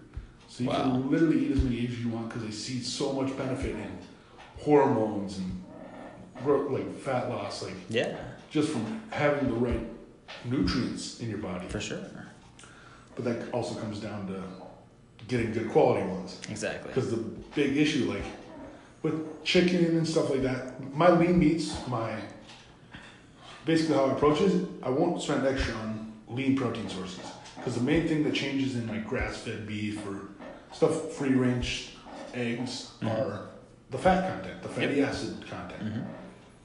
so 0.49 0.65
you 0.65 0.71
Wow. 0.71 0.83
can 0.83 1.11
literally 1.11 1.45
eat 1.47 1.53
as 1.53 1.63
many 1.63 1.81
eggs 1.81 1.93
as 1.93 2.01
you 2.01 2.09
want 2.09 2.29
because 2.29 2.43
they 2.45 2.51
see 2.51 2.81
so 2.81 3.13
much 3.13 3.37
benefit 3.37 3.73
in 3.77 3.94
hormones 4.65 5.39
and 5.39 5.63
gro- 6.43 6.69
like 6.69 6.99
fat 7.01 7.29
loss, 7.29 7.63
like 7.63 7.75
Yeah, 7.89 8.17
just 8.51 8.71
from 8.71 9.01
having 9.11 9.49
the 9.49 9.55
right 9.55 9.81
nutrients 10.45 11.21
in 11.21 11.29
your 11.29 11.39
body. 11.39 11.67
for 11.69 11.81
sure. 11.81 11.99
But 13.15 13.25
that 13.27 13.53
also 13.53 13.75
comes 13.77 14.01
down 14.01 14.27
to 14.29 14.43
getting 15.29 15.53
good 15.53 15.71
quality 15.71 16.07
ones. 16.07 16.41
Exactly. 16.51 16.89
Because 16.89 17.11
the 17.11 17.19
big 17.55 17.77
issue, 17.77 18.11
like 18.13 18.25
with 19.03 19.45
chicken 19.45 19.85
and 19.99 20.07
stuff 20.09 20.31
like 20.31 20.43
that, 20.43 20.93
my 20.95 21.11
lean 21.11 21.39
meats, 21.39 21.77
my 21.87 22.19
basically 23.65 23.95
how 23.95 24.07
I 24.07 24.13
approach 24.13 24.41
it, 24.41 24.67
I 24.83 24.91
won't 24.91 25.23
spend 25.23 25.47
extra 25.47 25.75
on 25.77 26.13
lean 26.29 26.57
protein 26.57 26.89
sources. 26.89 27.21
Because 27.57 27.77
the 27.77 27.83
main 27.83 28.07
thing 28.09 28.25
that 28.25 28.35
changes 28.35 28.75
in 28.77 28.89
like 28.89 29.07
grass 29.07 29.37
fed 29.39 29.67
beef 29.67 30.05
or 30.07 30.21
stuff 30.73 31.13
free 31.13 31.35
range 31.35 31.91
eggs 32.35 32.91
Mhm. 33.01 33.11
are 33.11 33.47
the 33.95 34.01
fat 34.03 34.29
content, 34.29 34.61
the 34.61 34.69
fatty 34.69 35.01
acid 35.03 35.37
content. 35.49 35.85
Mm-hmm. 35.85 36.01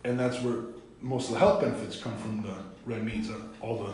And 0.04 0.20
that's 0.20 0.42
where 0.42 0.64
most 1.00 1.28
of 1.28 1.34
the 1.36 1.40
health 1.40 1.62
benefits 1.62 2.02
come 2.02 2.18
from 2.18 2.42
the 2.42 2.56
red 2.88 3.06
meats, 3.06 3.30
uh, 3.30 3.36
all 3.62 3.78
the 3.84 3.94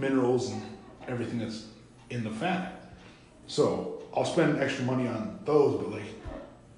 minerals 0.00 0.52
and 0.52 0.62
everything 1.08 1.40
that's 1.40 1.66
in 2.10 2.22
the 2.22 2.30
fat. 2.30 2.92
So 3.48 4.04
I'll 4.16 4.24
spend 4.24 4.60
extra 4.62 4.84
money 4.84 5.08
on 5.08 5.40
those, 5.44 5.82
but 5.82 5.90
like 5.90 6.04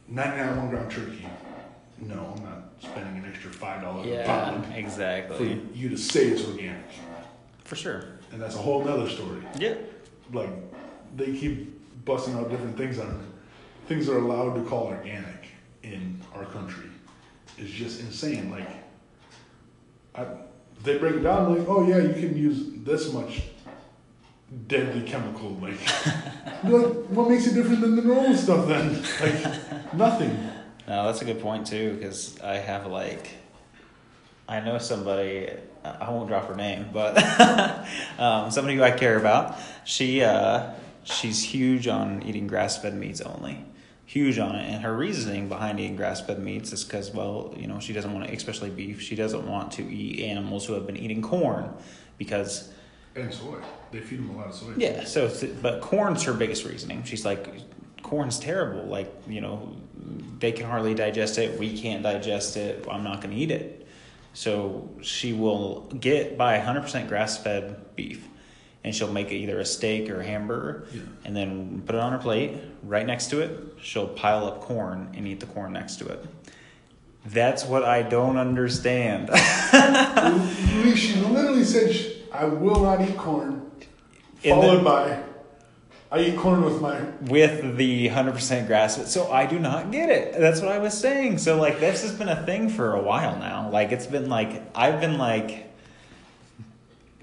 99 0.09 0.56
one 0.56 0.71
gram 0.71 0.88
turkey, 0.88 1.26
no, 1.99 2.35
I'm 2.35 2.42
not 2.42 2.73
spending 2.80 3.23
an 3.23 3.30
extra 3.30 3.50
five 3.50 3.83
dollars 3.83 4.06
a 4.06 4.11
Yeah, 4.11 4.25
pound 4.26 4.64
for 4.64 4.73
exactly. 4.73 5.61
you 5.75 5.90
to 5.90 5.99
say 5.99 6.28
it's 6.28 6.47
organic, 6.47 6.87
For 7.64 7.76
sure. 7.76 8.04
and 8.33 8.40
that's 8.40 8.54
a 8.54 8.59
whole 8.59 8.83
nother 8.83 9.11
story. 9.11 9.42
Yeah. 9.59 9.75
Like 10.33 10.50
they 11.16 11.37
keep 11.37 12.04
busting 12.06 12.33
out 12.35 12.49
different 12.49 12.78
things 12.78 12.99
on 12.99 13.23
things 13.88 14.06
that 14.06 14.14
are 14.14 14.18
allowed 14.21 14.54
to 14.54 14.62
call 14.62 14.85
organic 14.87 15.45
in 15.93 16.21
our 16.35 16.45
country 16.47 16.88
is 17.59 17.71
just 17.71 18.00
insane. 18.00 18.50
Like 18.50 18.69
I, 20.14 20.26
they 20.83 20.99
break 20.99 21.16
it 21.16 21.21
down 21.21 21.57
like, 21.57 21.69
oh 21.69 21.87
yeah, 21.87 21.99
you 21.99 22.12
can 22.12 22.37
use 22.37 22.64
this 22.85 23.12
much 23.12 23.43
deadly 24.66 25.02
chemical. 25.02 25.50
Like, 25.50 25.78
like 26.64 26.87
what 27.09 27.28
makes 27.28 27.47
it 27.47 27.55
different 27.55 27.81
than 27.81 27.97
the 27.97 28.02
normal 28.02 28.37
stuff 28.37 28.66
then? 28.69 29.02
Like 29.21 29.95
nothing. 29.95 30.37
No, 30.88 31.07
that's 31.07 31.23
a 31.23 31.25
good 31.25 31.40
point 31.40 31.66
too, 31.66 31.95
because 31.95 32.40
I 32.40 32.57
have 32.57 32.87
like, 32.87 33.31
I 34.49 34.61
know 34.61 34.78
somebody 34.78 35.50
I 36.00 36.11
won't 36.11 36.28
drop 36.28 36.49
her 36.49 36.55
name, 36.55 36.88
but 36.93 37.16
um, 38.19 38.50
somebody 38.50 38.76
who 38.76 38.83
I 38.83 38.90
care 38.90 39.19
about. 39.19 39.57
She 39.85 40.23
uh, 40.23 40.73
she's 41.05 41.43
huge 41.43 41.87
on 41.88 42.23
eating 42.25 42.47
grass 42.47 42.78
fed 42.78 42.95
meats 42.95 43.21
only, 43.21 43.64
huge 44.06 44.38
on 44.38 44.54
it. 44.56 44.64
And 44.72 44.82
her 44.82 44.96
reasoning 44.96 45.48
behind 45.48 45.78
eating 45.78 45.96
grass 45.96 46.20
fed 46.20 46.38
meats 46.38 46.72
is 46.72 46.84
because 46.84 47.12
well, 47.12 47.54
you 47.56 47.66
know, 47.66 47.80
she 47.80 47.92
doesn't 47.92 48.12
want 48.12 48.26
to, 48.26 48.32
especially 48.34 48.70
beef. 48.70 49.00
She 49.02 49.16
doesn't 49.16 49.46
want 49.46 49.72
to 49.72 49.82
eat 49.82 50.25
animals 50.25 50.64
who 50.66 50.72
have 50.75 50.86
been 50.86 50.96
eating 50.96 51.22
corn 51.22 51.72
because 52.16 52.72
And 53.14 53.32
soy. 53.32 53.58
They 53.92 54.00
feed 54.00 54.20
them 54.20 54.30
a 54.30 54.36
lot 54.38 54.46
of 54.48 54.54
soy. 54.54 54.75
yeah. 54.76 55.04
So, 55.04 55.30
but 55.60 55.80
corn's 55.80 56.22
her 56.25 56.32
biggest 56.32 56.64
reasoning. 56.64 57.02
She's 57.04 57.25
like, 57.25 57.48
corn's 58.02 58.38
terrible. 58.38 58.84
Like, 58.84 59.12
you 59.28 59.40
know, 59.40 59.75
they 60.38 60.52
can 60.52 60.66
hardly 60.66 60.94
digest 60.94 61.38
it. 61.38 61.58
We 61.58 61.76
can't 61.76 62.02
digest 62.02 62.56
it. 62.56 62.86
I'm 62.90 63.02
not 63.04 63.20
going 63.20 63.34
to 63.34 63.40
eat 63.40 63.50
it. 63.50 63.86
So 64.34 64.90
she 65.00 65.32
will 65.32 65.88
get 65.98 66.36
buy 66.36 66.58
100% 66.58 67.08
grass 67.08 67.38
fed 67.42 67.96
beef, 67.96 68.28
and 68.87 68.95
she'll 68.95 69.12
make 69.12 69.33
either 69.33 69.59
a 69.59 69.64
steak 69.64 70.09
or 70.09 70.21
a 70.21 70.25
hamburger, 70.25 70.85
Yeah. 70.95 71.00
and 71.25 71.37
then 71.37 71.83
put 71.85 71.97
it 71.97 72.00
on 72.00 72.12
her 72.12 72.19
plate. 72.19 72.52
Right 72.85 73.05
next 73.05 73.31
to 73.31 73.40
it, 73.40 73.75
she'll 73.83 74.07
pile 74.07 74.47
up 74.47 74.61
corn 74.61 75.12
and 75.16 75.26
eat 75.26 75.40
the 75.40 75.47
corn 75.47 75.73
next 75.73 75.97
to 75.97 76.07
it. 76.07 76.25
That's 77.26 77.64
what 77.64 77.83
I 77.85 78.02
don't 78.02 78.38
understand. 78.38 79.28
She 80.97 81.14
literally 81.16 81.64
said, 81.64 81.95
sh- 81.95 82.12
I 82.33 82.45
will 82.47 82.83
not 82.83 83.00
eat 83.00 83.16
corn. 83.16 83.71
Followed 84.45 84.78
the- 84.78 84.83
by, 84.85 85.23
I 86.12 86.21
eat 86.21 86.37
corn 86.38 86.64
with 86.64 86.81
my. 86.81 87.00
with 87.23 87.76
the 87.76 88.09
100% 88.09 88.66
grass 88.69 89.11
so 89.12 89.31
i 89.33 89.45
do 89.45 89.59
not 89.59 89.90
get 89.90 90.09
it 90.09 90.38
that's 90.38 90.61
what 90.61 90.71
i 90.71 90.78
was 90.78 90.97
saying 90.97 91.37
so 91.38 91.61
like 91.61 91.81
this 91.81 92.02
has 92.02 92.12
been 92.12 92.28
a 92.28 92.47
thing 92.47 92.69
for 92.69 92.95
a 92.95 93.02
while 93.02 93.37
now 93.38 93.69
like 93.71 93.90
it's 93.90 94.07
been 94.07 94.28
like 94.28 94.62
i've 94.76 95.00
been 95.00 95.19
like 95.19 95.65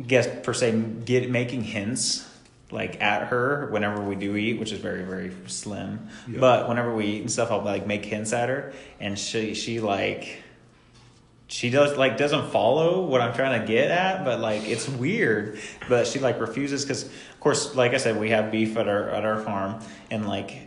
guess 0.07 0.27
per 0.43 0.53
se 0.53 0.71
get 1.05 1.29
making 1.29 1.63
hints 1.63 2.27
like 2.71 3.00
at 3.01 3.27
her 3.27 3.67
whenever 3.71 4.01
we 4.01 4.15
do 4.15 4.35
eat 4.35 4.59
which 4.59 4.71
is 4.71 4.79
very 4.79 5.03
very 5.03 5.31
slim 5.47 6.07
Yeah. 6.27 6.39
but 6.39 6.67
whenever 6.67 6.93
we 6.95 7.05
eat 7.05 7.21
and 7.21 7.31
stuff 7.31 7.51
i'll 7.51 7.62
like 7.62 7.85
make 7.85 8.03
hints 8.03 8.33
at 8.33 8.50
her 8.50 8.73
and 9.00 9.17
she 9.19 9.53
she 9.53 9.79
like 9.79 10.43
she 11.47 11.69
does 11.69 11.95
like 11.97 12.17
doesn't 12.17 12.50
follow 12.50 13.05
what 13.05 13.21
I'm 13.21 13.35
trying 13.35 13.62
to 13.62 13.67
get 13.67 13.91
at, 13.91 14.25
but 14.25 14.39
like 14.39 14.63
it's 14.67 14.89
weird. 14.89 15.59
But 15.88 16.07
she 16.07 16.17
like 16.17 16.39
refuses 16.39 16.83
because, 16.83 17.03
of 17.03 17.39
course, 17.39 17.75
like 17.75 17.93
I 17.93 17.97
said, 17.97 18.19
we 18.19 18.31
have 18.31 18.50
beef 18.51 18.75
at 18.75 18.88
our 18.88 19.09
at 19.12 19.23
our 19.23 19.39
farm, 19.39 19.79
and 20.09 20.27
like 20.27 20.57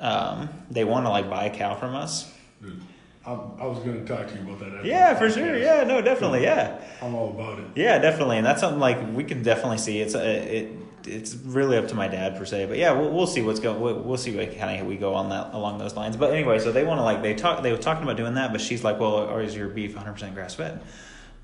um, 0.00 0.48
they 0.72 0.82
want 0.82 1.06
to 1.06 1.10
like 1.10 1.30
buy 1.30 1.44
a 1.44 1.54
cow 1.54 1.76
from 1.76 1.94
us. 1.94 2.28
Dude, 2.60 2.80
I, 3.26 3.32
I 3.32 3.66
was 3.66 3.78
going 3.78 4.04
to 4.04 4.06
talk 4.06 4.28
to 4.28 4.34
you 4.34 4.42
about 4.42 4.58
that. 4.60 4.74
after 4.74 4.86
Yeah, 4.86 5.14
for 5.14 5.30
sure. 5.30 5.56
Yeah, 5.56 5.84
no, 5.84 6.02
definitely. 6.02 6.42
Yeah, 6.42 6.80
I'm 7.00 7.14
all 7.14 7.30
about 7.30 7.58
it. 7.58 7.66
yeah, 7.74 7.98
definitely. 7.98 8.36
And 8.36 8.46
that's 8.46 8.60
something 8.60 8.80
like 8.80 8.98
we 9.14 9.24
can 9.24 9.42
definitely 9.42 9.78
see. 9.78 10.00
It's 10.00 10.14
a, 10.14 10.58
it 10.58 10.72
it's 11.06 11.34
really 11.34 11.76
up 11.76 11.88
to 11.88 11.94
my 11.94 12.08
dad 12.08 12.36
per 12.36 12.44
se, 12.44 12.66
but 12.66 12.78
yeah, 12.78 12.92
we'll, 12.92 13.10
we'll 13.10 13.26
see 13.26 13.42
what's 13.42 13.60
going. 13.60 13.80
We'll, 13.80 13.98
we'll 14.00 14.18
see 14.18 14.36
what 14.36 14.56
kind 14.58 14.80
of 14.80 14.86
we 14.86 14.96
go 14.96 15.14
on 15.14 15.30
that 15.30 15.54
along 15.54 15.78
those 15.78 15.94
lines. 15.96 16.16
But 16.16 16.32
anyway, 16.32 16.58
so 16.58 16.72
they 16.72 16.84
want 16.84 16.98
to 16.98 17.02
like 17.02 17.22
they 17.22 17.34
talk. 17.34 17.62
They 17.62 17.72
were 17.72 17.78
talking 17.78 18.02
about 18.02 18.16
doing 18.16 18.34
that, 18.34 18.52
but 18.52 18.60
she's 18.60 18.84
like, 18.84 19.00
well, 19.00 19.16
or 19.16 19.40
is 19.42 19.56
your 19.56 19.68
beef 19.68 19.94
100 19.94 20.12
percent 20.12 20.34
grass 20.34 20.54
fed? 20.54 20.80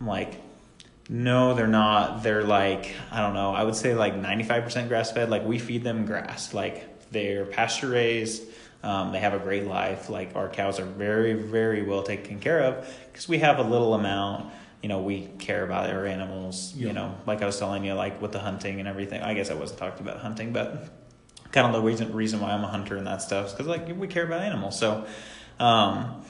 I'm 0.01 0.07
like. 0.07 0.41
No, 1.13 1.55
they're 1.55 1.67
not. 1.67 2.23
They're 2.23 2.45
like, 2.45 2.95
I 3.11 3.21
don't 3.21 3.35
know. 3.35 3.53
I 3.53 3.65
would 3.65 3.75
say 3.75 3.97
like 3.97 4.15
95% 4.15 4.87
grass 4.87 5.11
fed. 5.11 5.29
Like 5.29 5.45
we 5.45 5.59
feed 5.59 5.83
them 5.83 6.07
grass. 6.07 6.55
Like 6.55 7.11
they're 7.11 7.47
pasture 7.47 7.89
raised. 7.89 8.45
Um, 8.83 9.13
they 9.13 9.21
have 9.21 9.35
a 9.35 9.39
great 9.39 9.67
life. 9.67 10.09
Like 10.09 10.35
our 10.37 10.49
cows 10.49 10.81
are 10.81 10.87
very, 10.87 11.35
very 11.35 11.83
well 11.83 12.03
taken 12.03 12.41
care 12.41 12.61
of 12.61 12.89
because 13.13 13.29
we 13.29 13.39
have 13.39 13.59
a 13.59 13.63
little 13.63 13.95
amount. 13.95 14.53
You 14.83 14.89
know, 14.89 15.03
we 15.03 15.29
care 15.39 15.63
about 15.63 15.91
our 15.91 16.07
animals. 16.07 16.75
You 16.75 16.93
know, 16.93 17.15
like 17.27 17.43
I 17.43 17.47
was 17.47 17.59
telling 17.59 17.85
you, 17.85 17.93
like 17.93 18.23
with 18.23 18.33
the 18.33 18.39
hunting 18.39 18.79
and 18.79 18.89
everything. 18.89 19.21
I 19.21 19.35
guess 19.35 19.51
I 19.51 19.55
wasn't 19.55 19.81
talking 19.81 20.07
about 20.07 20.21
hunting, 20.21 20.53
but 20.53 20.89
kind 21.53 21.67
of 21.67 21.73
the 21.75 21.83
reason 21.83 22.15
reason 22.15 22.41
why 22.41 22.53
I'm 22.53 22.65
a 22.65 22.69
hunter 22.69 22.97
and 22.97 23.07
that 23.07 23.21
stuff 23.21 23.47
is 23.47 23.53
because 23.53 23.67
like 23.67 23.95
we 23.95 24.09
care 24.09 24.25
about 24.25 24.41
animals. 24.41 24.79
So, 24.79 25.07
um, 25.59 26.25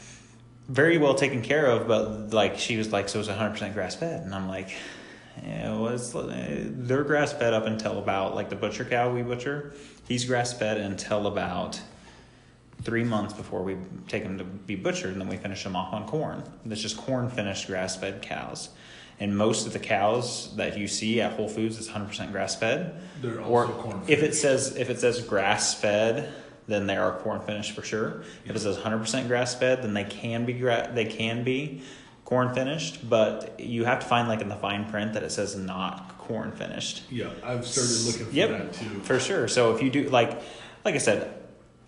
very 0.68 0.98
well 0.98 1.14
taken 1.14 1.42
care 1.42 1.66
of. 1.66 1.86
But 1.86 2.34
like 2.34 2.58
she 2.58 2.76
was 2.76 2.90
like, 2.90 3.08
so 3.08 3.20
it's 3.20 3.28
100 3.28 3.50
percent 3.50 3.74
grass 3.74 3.94
fed, 3.94 4.22
and 4.22 4.34
I'm 4.34 4.48
like. 4.48 4.70
Yeah, 5.46 5.70
well, 5.78 5.94
it's, 5.94 6.12
they're 6.12 7.04
grass 7.04 7.32
fed 7.32 7.54
up 7.54 7.64
until 7.64 7.98
about 7.98 8.34
like 8.34 8.50
the 8.50 8.56
butcher 8.56 8.84
cow 8.84 9.14
we 9.14 9.22
butcher. 9.22 9.72
He's 10.06 10.26
grass 10.26 10.52
fed 10.52 10.76
until 10.76 11.26
about 11.28 11.80
three 12.82 13.04
months 13.04 13.34
before 13.34 13.62
we 13.62 13.76
take 14.08 14.22
them 14.22 14.38
to 14.38 14.44
be 14.44 14.74
butchered, 14.74 15.12
and 15.12 15.20
then 15.20 15.28
we 15.28 15.36
finish 15.36 15.62
them 15.64 15.76
off 15.76 15.92
on 15.92 16.06
corn. 16.06 16.42
That's 16.64 16.80
just 16.80 16.96
corn 16.96 17.28
finished 17.30 17.66
grass 17.66 17.96
fed 17.96 18.22
cows. 18.22 18.70
And 19.18 19.36
most 19.36 19.66
of 19.66 19.74
the 19.74 19.78
cows 19.78 20.56
that 20.56 20.78
you 20.78 20.88
see 20.88 21.20
at 21.20 21.32
Whole 21.34 21.48
Foods 21.48 21.78
is 21.78 21.88
100% 21.90 22.32
grass 22.32 22.56
fed. 22.56 23.02
They're 23.20 23.40
Or 23.42 23.66
also 23.66 23.74
corn 23.82 24.02
if 24.08 24.22
it 24.22 24.34
says 24.34 24.76
if 24.76 24.88
it 24.88 24.98
says 24.98 25.20
grass 25.20 25.74
fed, 25.74 26.32
then 26.68 26.86
they 26.86 26.96
are 26.96 27.18
corn 27.18 27.40
finished 27.42 27.72
for 27.72 27.82
sure. 27.82 28.22
If 28.46 28.56
it 28.56 28.60
says 28.60 28.78
100% 28.78 29.26
grass 29.28 29.54
fed, 29.54 29.82
then 29.82 29.92
they 29.92 30.04
can 30.04 30.46
be 30.46 30.54
gra- 30.54 30.90
they 30.94 31.04
can 31.04 31.44
be 31.44 31.82
corn 32.24 32.54
finished, 32.54 33.10
but 33.10 33.58
you 33.60 33.84
have 33.84 34.00
to 34.00 34.06
find 34.06 34.28
like 34.28 34.40
in 34.40 34.48
the 34.48 34.56
fine 34.56 34.88
print 34.88 35.12
that 35.14 35.22
it 35.24 35.32
says 35.32 35.54
not 35.56 36.16
corn 36.16 36.52
finished. 36.52 37.02
Yeah, 37.10 37.28
I've 37.44 37.66
started 37.66 38.06
looking 38.06 38.26
for 38.26 38.32
Yep, 38.32 38.48
that 38.50 38.72
too. 38.72 39.00
for 39.00 39.18
sure. 39.20 39.48
So 39.48 39.74
if 39.74 39.82
you 39.82 39.90
do 39.90 40.08
like, 40.08 40.40
like 40.84 40.94
I 40.94 40.98
said, 40.98 41.34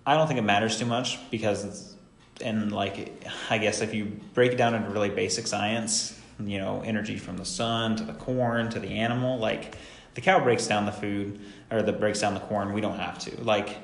I 0.06 0.16
don't 0.16 0.26
think 0.26 0.38
it 0.38 0.42
matters 0.42 0.78
too 0.78 0.86
much 0.86 1.18
because, 1.30 1.64
it's, 1.64 1.94
and 2.40 2.72
like, 2.72 3.24
I 3.50 3.58
guess 3.58 3.80
if 3.80 3.94
you 3.94 4.06
break 4.34 4.52
it 4.52 4.56
down 4.56 4.74
into 4.74 4.90
really 4.90 5.10
basic 5.10 5.46
science, 5.46 6.18
you 6.40 6.58
know, 6.58 6.82
energy 6.84 7.16
from 7.16 7.36
the 7.36 7.44
sun 7.44 7.96
to 7.96 8.04
the 8.04 8.14
corn 8.14 8.70
to 8.70 8.80
the 8.80 8.88
animal, 8.88 9.38
like 9.38 9.76
the 10.14 10.20
cow 10.20 10.42
breaks 10.42 10.66
down 10.66 10.86
the 10.86 10.92
food 10.92 11.40
or 11.70 11.82
the 11.82 11.92
breaks 11.92 12.20
down 12.20 12.34
the 12.34 12.40
corn. 12.40 12.72
We 12.72 12.80
don't 12.80 12.98
have 12.98 13.18
to. 13.20 13.42
Like, 13.42 13.76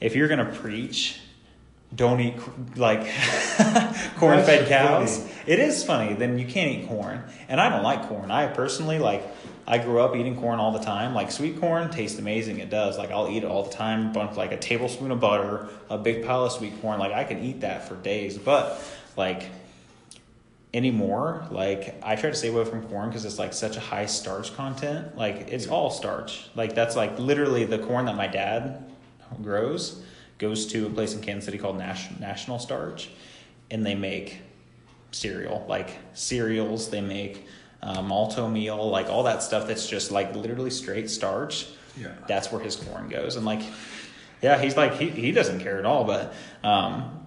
if 0.00 0.14
you're 0.14 0.28
gonna 0.28 0.52
preach, 0.52 1.20
don't 1.94 2.20
eat 2.20 2.34
like 2.76 3.00
corn 4.16 4.42
fed 4.44 4.68
cows. 4.68 5.18
funny. 5.18 5.32
It 5.46 5.58
is 5.58 5.84
funny. 5.84 6.14
Then 6.14 6.38
you 6.38 6.46
can't 6.46 6.70
eat 6.70 6.88
corn, 6.88 7.22
and 7.48 7.60
I 7.60 7.68
don't 7.68 7.82
like 7.82 8.08
corn. 8.08 8.30
I 8.30 8.46
personally 8.48 8.98
like. 8.98 9.22
I 9.66 9.78
grew 9.78 10.00
up 10.00 10.16
eating 10.16 10.36
corn 10.40 10.58
all 10.58 10.72
the 10.72 10.84
time. 10.84 11.14
Like 11.14 11.30
sweet 11.30 11.60
corn 11.60 11.90
tastes 11.90 12.18
amazing. 12.18 12.58
It 12.58 12.70
does. 12.70 12.98
Like 12.98 13.10
I'll 13.10 13.28
eat 13.28 13.44
it 13.44 13.46
all 13.46 13.62
the 13.62 13.72
time. 13.72 14.12
Bunch 14.12 14.36
like 14.36 14.52
a 14.52 14.58
tablespoon 14.58 15.10
of 15.10 15.20
butter, 15.20 15.68
a 15.88 15.98
big 15.98 16.24
pile 16.24 16.44
of 16.44 16.52
sweet 16.52 16.80
corn. 16.80 16.98
Like 16.98 17.12
I 17.12 17.24
can 17.24 17.42
eat 17.42 17.60
that 17.60 17.88
for 17.88 17.94
days. 17.96 18.38
But 18.38 18.82
like 19.16 19.50
anymore, 20.74 21.46
like 21.50 21.94
I 22.02 22.16
try 22.16 22.30
to 22.30 22.36
stay 22.36 22.48
away 22.48 22.64
from 22.64 22.86
corn 22.88 23.08
because 23.08 23.24
it's 23.24 23.38
like 23.38 23.52
such 23.52 23.76
a 23.76 23.80
high 23.80 24.06
starch 24.06 24.54
content. 24.56 25.16
Like 25.16 25.48
it's 25.48 25.68
all 25.68 25.90
starch. 25.90 26.48
Like 26.54 26.74
that's 26.74 26.96
like 26.96 27.18
literally 27.18 27.64
the 27.64 27.78
corn 27.78 28.06
that 28.06 28.16
my 28.16 28.26
dad 28.26 28.90
grows 29.42 30.02
goes 30.38 30.66
to 30.66 30.86
a 30.86 30.90
place 30.90 31.14
in 31.14 31.20
Kansas 31.20 31.44
City 31.44 31.56
called 31.56 31.78
National 31.78 32.58
Starch, 32.58 33.10
and 33.70 33.86
they 33.86 33.94
make 33.94 34.38
cereal, 35.12 35.64
like 35.68 35.90
cereals. 36.14 36.90
They 36.90 37.00
make 37.00 37.46
uh, 37.82 38.02
Malt-O-Meal, 38.02 38.90
like 38.90 39.08
all 39.08 39.24
that 39.24 39.42
stuff 39.42 39.66
that's 39.66 39.86
just 39.86 40.10
like 40.10 40.34
literally 40.34 40.70
straight 40.70 41.10
starch. 41.10 41.66
Yeah. 41.96 42.12
That's 42.26 42.50
where 42.50 42.60
his 42.60 42.76
corn 42.76 43.08
goes, 43.08 43.36
and 43.36 43.44
like, 43.44 43.62
yeah, 44.40 44.60
he's 44.60 44.76
like 44.76 44.94
he 44.94 45.10
he 45.10 45.32
doesn't 45.32 45.60
care 45.60 45.78
at 45.78 45.86
all, 45.86 46.04
but 46.04 46.34
um. 46.64 47.18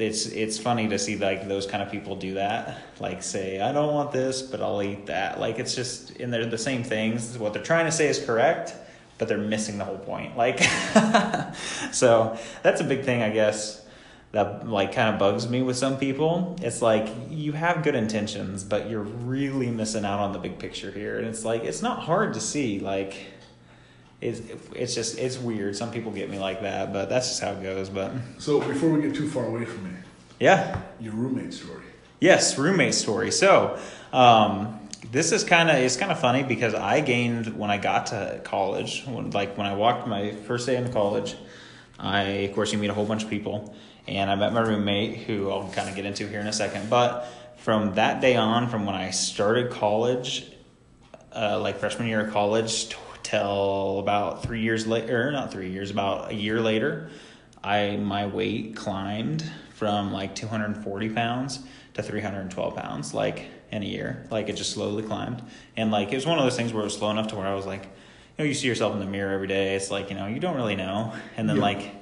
It's 0.00 0.26
it's 0.26 0.60
funny 0.60 0.86
to 0.90 0.96
see 0.96 1.16
like 1.16 1.48
those 1.48 1.66
kind 1.66 1.82
of 1.82 1.90
people 1.90 2.14
do 2.14 2.34
that. 2.34 2.78
Like 3.00 3.20
say, 3.20 3.60
I 3.60 3.72
don't 3.72 3.92
want 3.92 4.12
this, 4.12 4.42
but 4.42 4.62
I'll 4.62 4.80
eat 4.80 5.06
that. 5.06 5.40
Like 5.40 5.58
it's 5.58 5.74
just 5.74 6.12
and 6.20 6.32
they're 6.32 6.46
the 6.46 6.56
same 6.56 6.84
things. 6.84 7.36
What 7.36 7.52
they're 7.52 7.64
trying 7.64 7.86
to 7.86 7.90
say 7.90 8.06
is 8.06 8.24
correct, 8.24 8.76
but 9.18 9.26
they're 9.26 9.38
missing 9.38 9.76
the 9.76 9.84
whole 9.84 9.98
point. 9.98 10.36
Like, 10.36 10.60
so 11.92 12.38
that's 12.62 12.80
a 12.80 12.84
big 12.84 13.04
thing, 13.04 13.22
I 13.22 13.30
guess, 13.30 13.84
that 14.32 14.68
like 14.68 14.92
kind 14.92 15.12
of 15.12 15.18
bugs 15.18 15.48
me 15.48 15.62
with 15.62 15.76
some 15.76 15.98
people. 15.98 16.56
It's 16.60 16.82
like 16.82 17.08
you 17.30 17.52
have 17.52 17.82
good 17.82 17.94
intentions, 17.94 18.64
but 18.64 18.88
you're 18.90 19.02
really 19.02 19.70
missing 19.70 20.04
out 20.04 20.20
on 20.20 20.32
the 20.32 20.38
big 20.38 20.58
picture 20.58 20.90
here. 20.90 21.18
And 21.18 21.26
it's 21.26 21.44
like 21.44 21.64
it's 21.64 21.82
not 21.82 22.00
hard 22.00 22.34
to 22.34 22.40
see. 22.40 22.80
Like, 22.80 23.16
it's 24.20 24.42
it's 24.74 24.94
just 24.94 25.18
it's 25.18 25.38
weird. 25.38 25.76
Some 25.76 25.90
people 25.90 26.12
get 26.12 26.28
me 26.28 26.38
like 26.38 26.62
that, 26.62 26.92
but 26.92 27.08
that's 27.08 27.28
just 27.28 27.40
how 27.40 27.52
it 27.52 27.62
goes. 27.62 27.88
But 27.88 28.12
So 28.38 28.60
before 28.60 28.90
we 28.90 29.00
get 29.00 29.14
too 29.14 29.28
far 29.28 29.46
away 29.46 29.64
from 29.64 29.84
me, 29.84 29.98
yeah, 30.40 30.80
your 31.00 31.14
roommate 31.14 31.54
story. 31.54 31.84
Yes, 32.20 32.58
roommate 32.58 32.94
story. 32.94 33.30
So, 33.30 33.78
um, 34.12 34.80
this 35.12 35.32
is 35.32 35.44
kind 35.44 35.70
of 35.70 35.76
it's 35.76 35.96
kind 35.96 36.12
of 36.12 36.18
funny 36.18 36.42
because 36.42 36.74
I 36.74 37.00
gained 37.00 37.56
when 37.56 37.70
I 37.70 37.78
got 37.78 38.06
to 38.06 38.40
college. 38.44 39.04
When, 39.06 39.30
like 39.30 39.56
when 39.56 39.66
I 39.66 39.74
walked 39.74 40.06
my 40.06 40.32
first 40.32 40.66
day 40.66 40.76
into 40.76 40.92
college, 40.92 41.36
I 41.98 42.22
of 42.22 42.54
course 42.54 42.72
you 42.72 42.78
meet 42.78 42.90
a 42.90 42.94
whole 42.94 43.06
bunch 43.06 43.24
of 43.24 43.30
people, 43.30 43.74
and 44.08 44.30
I 44.30 44.34
met 44.34 44.52
my 44.52 44.60
roommate 44.60 45.18
who 45.18 45.50
I'll 45.50 45.70
kind 45.72 45.88
of 45.88 45.94
get 45.94 46.04
into 46.06 46.26
here 46.26 46.40
in 46.40 46.46
a 46.46 46.52
second. 46.52 46.88
But 46.90 47.26
from 47.58 47.94
that 47.94 48.20
day 48.20 48.36
on, 48.36 48.68
from 48.68 48.86
when 48.86 48.94
I 48.94 49.10
started 49.10 49.70
college, 49.70 50.46
uh, 51.34 51.58
like 51.60 51.78
freshman 51.78 52.08
year 52.08 52.20
of 52.26 52.32
college 52.32 52.88
t- 52.88 52.96
till 53.22 53.98
about 53.98 54.42
three 54.42 54.60
years 54.62 54.86
later, 54.86 55.30
not 55.32 55.52
three 55.52 55.70
years, 55.70 55.90
about 55.90 56.30
a 56.30 56.34
year 56.34 56.60
later, 56.60 57.10
I 57.62 57.96
my 57.96 58.26
weight 58.26 58.76
climbed 58.76 59.44
from 59.74 60.12
like 60.12 60.34
240 60.34 61.10
pounds 61.10 61.60
to 61.94 62.02
312 62.02 62.76
pounds. 62.76 63.14
Like 63.14 63.46
in 63.70 63.82
a 63.82 63.86
year. 63.86 64.26
Like 64.30 64.48
it 64.48 64.54
just 64.56 64.70
slowly 64.72 65.02
climbed, 65.02 65.42
and 65.76 65.90
like 65.90 66.10
it 66.10 66.14
was 66.14 66.24
one 66.24 66.38
of 66.38 66.44
those 66.44 66.56
things 66.56 66.72
where 66.72 66.80
it 66.80 66.84
was 66.86 66.96
slow 66.96 67.10
enough 67.10 67.28
to 67.28 67.36
where 67.36 67.46
I 67.46 67.54
was 67.54 67.66
like, 67.66 67.82
you 67.82 67.88
know, 68.38 68.44
you 68.44 68.54
see 68.54 68.66
yourself 68.66 68.94
in 68.94 68.98
the 69.00 69.04
mirror 69.04 69.34
every 69.34 69.46
day. 69.46 69.74
It's 69.74 69.90
like 69.90 70.08
you 70.08 70.16
know 70.16 70.26
you 70.26 70.40
don't 70.40 70.56
really 70.56 70.74
know, 70.76 71.12
and 71.36 71.46
then 71.46 71.56
Yeah. 71.56 71.62
like 71.62 71.97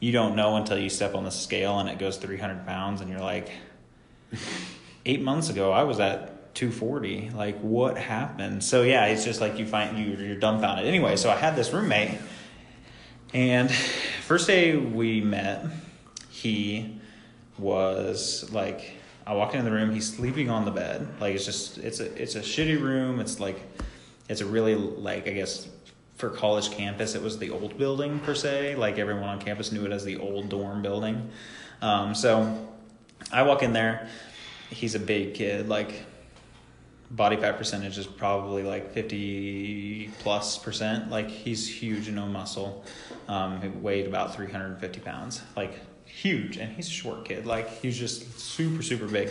you 0.00 0.12
don't 0.12 0.36
know 0.36 0.56
until 0.56 0.78
you 0.78 0.88
step 0.88 1.14
on 1.14 1.24
the 1.24 1.30
scale 1.30 1.78
and 1.78 1.88
it 1.88 1.98
goes 1.98 2.16
three 2.16 2.38
hundred 2.38 2.66
pounds, 2.66 3.00
and 3.00 3.10
you're 3.10 3.20
like, 3.20 3.50
eight 5.06 5.22
months 5.22 5.50
ago 5.50 5.72
I 5.72 5.84
was 5.84 6.00
at 6.00 6.54
240. 6.54 7.30
Like 7.30 7.58
what 7.60 7.96
happened? 7.96 8.64
So 8.64 8.82
yeah, 8.82 9.06
it's 9.06 9.24
just 9.24 9.40
like 9.40 9.58
you 9.58 9.66
find 9.66 9.96
you 9.96 10.16
you're 10.16 10.36
dumbfounded. 10.36 10.86
Anyway, 10.86 11.16
so 11.16 11.30
I 11.30 11.36
had 11.36 11.54
this 11.54 11.72
roommate, 11.72 12.18
and 13.32 13.70
first 13.70 14.46
day 14.46 14.76
we 14.76 15.20
met, 15.20 15.66
he 16.30 16.98
was 17.58 18.50
like 18.52 18.92
I 19.24 19.34
walked 19.34 19.54
into 19.54 19.68
the 19.68 19.76
room, 19.76 19.92
he's 19.92 20.12
sleeping 20.12 20.48
on 20.48 20.64
the 20.64 20.70
bed. 20.70 21.06
Like 21.20 21.34
it's 21.34 21.44
just 21.44 21.78
it's 21.78 22.00
a 22.00 22.12
it's 22.20 22.34
a 22.34 22.40
shitty 22.40 22.80
room. 22.80 23.20
It's 23.20 23.38
like 23.38 23.60
it's 24.28 24.40
a 24.40 24.46
really 24.46 24.74
like 24.74 25.28
I 25.28 25.32
guess 25.32 25.68
for 26.18 26.28
college 26.28 26.72
campus 26.72 27.14
it 27.14 27.22
was 27.22 27.38
the 27.38 27.50
old 27.50 27.78
building 27.78 28.18
per 28.20 28.34
se. 28.34 28.74
Like 28.74 28.98
everyone 28.98 29.28
on 29.28 29.40
campus 29.40 29.72
knew 29.72 29.86
it 29.86 29.92
as 29.92 30.04
the 30.04 30.18
old 30.18 30.48
dorm 30.48 30.82
building. 30.82 31.30
Um, 31.80 32.14
so 32.14 32.68
I 33.32 33.42
walk 33.42 33.62
in 33.62 33.72
there, 33.72 34.08
he's 34.68 34.94
a 34.94 35.00
big 35.00 35.34
kid, 35.34 35.68
like 35.68 36.04
body 37.10 37.36
fat 37.36 37.56
percentage 37.56 37.96
is 37.96 38.06
probably 38.06 38.62
like 38.62 38.92
50 38.92 40.10
plus 40.18 40.58
percent. 40.58 41.08
Like 41.08 41.28
he's 41.30 41.68
huge 41.68 42.08
and 42.08 42.16
no 42.16 42.26
muscle. 42.26 42.84
Um, 43.28 43.62
he 43.62 43.68
weighed 43.68 44.06
about 44.06 44.34
350 44.34 45.00
pounds, 45.00 45.40
like 45.56 45.72
huge. 46.04 46.56
And 46.56 46.72
he's 46.72 46.88
a 46.88 46.90
short 46.90 47.24
kid. 47.24 47.46
Like 47.46 47.68
he's 47.80 47.96
just 47.96 48.38
super, 48.38 48.82
super 48.82 49.06
big. 49.06 49.30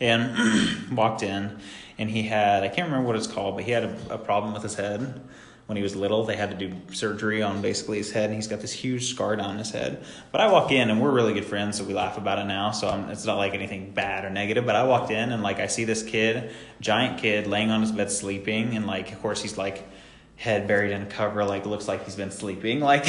And 0.00 0.90
walked 0.96 1.22
in 1.22 1.58
and 1.96 2.10
he 2.10 2.24
had, 2.24 2.64
I 2.64 2.68
can't 2.68 2.88
remember 2.88 3.06
what 3.06 3.16
it's 3.16 3.28
called, 3.28 3.54
but 3.54 3.64
he 3.64 3.70
had 3.70 3.84
a, 3.84 4.14
a 4.14 4.18
problem 4.18 4.52
with 4.52 4.64
his 4.64 4.74
head. 4.74 5.22
When 5.66 5.76
he 5.76 5.82
was 5.82 5.96
little, 5.96 6.24
they 6.24 6.36
had 6.36 6.50
to 6.50 6.68
do 6.68 6.76
surgery 6.92 7.42
on 7.42 7.62
basically 7.62 7.96
his 7.96 8.12
head, 8.12 8.26
and 8.26 8.34
he's 8.34 8.48
got 8.48 8.60
this 8.60 8.72
huge 8.72 9.10
scar 9.10 9.34
down 9.34 9.56
his 9.56 9.70
head. 9.70 10.04
But 10.30 10.42
I 10.42 10.52
walk 10.52 10.70
in, 10.70 10.90
and 10.90 11.00
we're 11.00 11.10
really 11.10 11.32
good 11.32 11.46
friends, 11.46 11.78
so 11.78 11.84
we 11.84 11.94
laugh 11.94 12.18
about 12.18 12.38
it 12.38 12.44
now. 12.44 12.70
So 12.70 12.88
I'm, 12.88 13.08
it's 13.08 13.24
not 13.24 13.38
like 13.38 13.54
anything 13.54 13.92
bad 13.92 14.26
or 14.26 14.30
negative. 14.30 14.66
But 14.66 14.76
I 14.76 14.84
walked 14.84 15.10
in, 15.10 15.32
and 15.32 15.42
like 15.42 15.60
I 15.60 15.68
see 15.68 15.84
this 15.84 16.02
kid, 16.02 16.52
giant 16.82 17.18
kid, 17.18 17.46
laying 17.46 17.70
on 17.70 17.80
his 17.80 17.92
bed 17.92 18.10
sleeping, 18.10 18.76
and 18.76 18.86
like 18.86 19.12
of 19.12 19.22
course 19.22 19.40
he's 19.40 19.56
like 19.56 19.88
head 20.36 20.68
buried 20.68 20.92
in 20.92 21.02
a 21.02 21.06
cover, 21.06 21.44
like 21.44 21.64
looks 21.64 21.88
like 21.88 22.04
he's 22.04 22.16
been 22.16 22.30
sleeping. 22.30 22.80
Like 22.84 23.06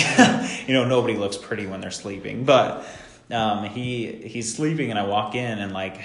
you 0.67 0.73
know, 0.73 0.85
nobody 0.85 1.17
looks 1.17 1.35
pretty 1.35 1.67
when 1.67 1.81
they're 1.81 1.91
sleeping, 1.91 2.45
but 2.45 2.87
um, 3.31 3.65
he 3.65 4.11
he's 4.11 4.55
sleeping, 4.55 4.91
and 4.91 4.97
I 4.97 5.05
walk 5.05 5.35
in, 5.35 5.59
and 5.59 5.73
like 5.73 5.99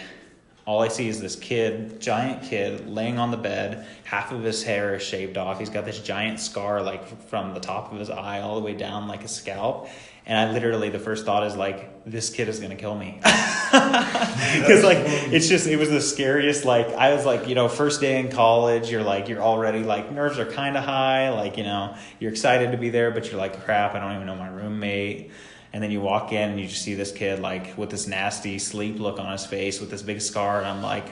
all 0.70 0.82
I 0.82 0.86
see 0.86 1.08
is 1.08 1.20
this 1.20 1.34
kid, 1.34 2.00
giant 2.00 2.44
kid, 2.44 2.88
laying 2.88 3.18
on 3.18 3.32
the 3.32 3.36
bed. 3.36 3.88
Half 4.04 4.30
of 4.30 4.44
his 4.44 4.62
hair 4.62 4.94
is 4.94 5.02
shaved 5.02 5.36
off. 5.36 5.58
He's 5.58 5.68
got 5.68 5.84
this 5.84 5.98
giant 5.98 6.38
scar, 6.38 6.80
like 6.80 7.26
from 7.26 7.54
the 7.54 7.58
top 7.58 7.92
of 7.92 7.98
his 7.98 8.08
eye 8.08 8.40
all 8.40 8.54
the 8.54 8.64
way 8.64 8.74
down, 8.74 9.08
like 9.08 9.24
a 9.24 9.28
scalp. 9.28 9.88
And 10.26 10.38
I 10.38 10.52
literally, 10.52 10.88
the 10.88 11.00
first 11.00 11.26
thought 11.26 11.44
is 11.44 11.56
like, 11.56 12.04
this 12.04 12.30
kid 12.30 12.48
is 12.48 12.60
gonna 12.60 12.76
kill 12.76 12.96
me, 12.96 13.16
because 13.20 14.84
like 14.84 14.98
it's 15.32 15.48
just, 15.48 15.66
it 15.66 15.76
was 15.76 15.90
the 15.90 16.00
scariest. 16.00 16.64
Like 16.64 16.86
I 16.90 17.14
was 17.14 17.26
like, 17.26 17.48
you 17.48 17.56
know, 17.56 17.66
first 17.66 18.00
day 18.00 18.20
in 18.20 18.30
college, 18.30 18.92
you're 18.92 19.02
like, 19.02 19.28
you're 19.28 19.42
already 19.42 19.82
like 19.82 20.12
nerves 20.12 20.38
are 20.38 20.46
kind 20.46 20.76
of 20.76 20.84
high. 20.84 21.30
Like 21.30 21.56
you 21.56 21.64
know, 21.64 21.96
you're 22.20 22.30
excited 22.30 22.70
to 22.70 22.78
be 22.78 22.90
there, 22.90 23.10
but 23.10 23.28
you're 23.28 23.40
like, 23.40 23.64
crap, 23.64 23.96
I 23.96 23.98
don't 23.98 24.14
even 24.14 24.26
know 24.28 24.36
my 24.36 24.48
roommate. 24.48 25.32
And 25.72 25.82
then 25.82 25.90
you 25.90 26.00
walk 26.00 26.32
in 26.32 26.50
and 26.50 26.60
you 26.60 26.66
just 26.66 26.82
see 26.82 26.94
this 26.94 27.12
kid 27.12 27.38
like 27.38 27.78
with 27.78 27.90
this 27.90 28.06
nasty 28.06 28.58
sleep 28.58 28.98
look 28.98 29.18
on 29.18 29.30
his 29.30 29.46
face 29.46 29.80
with 29.80 29.90
this 29.90 30.02
big 30.02 30.20
scar, 30.20 30.58
and 30.58 30.66
I'm 30.66 30.82
like, 30.82 31.06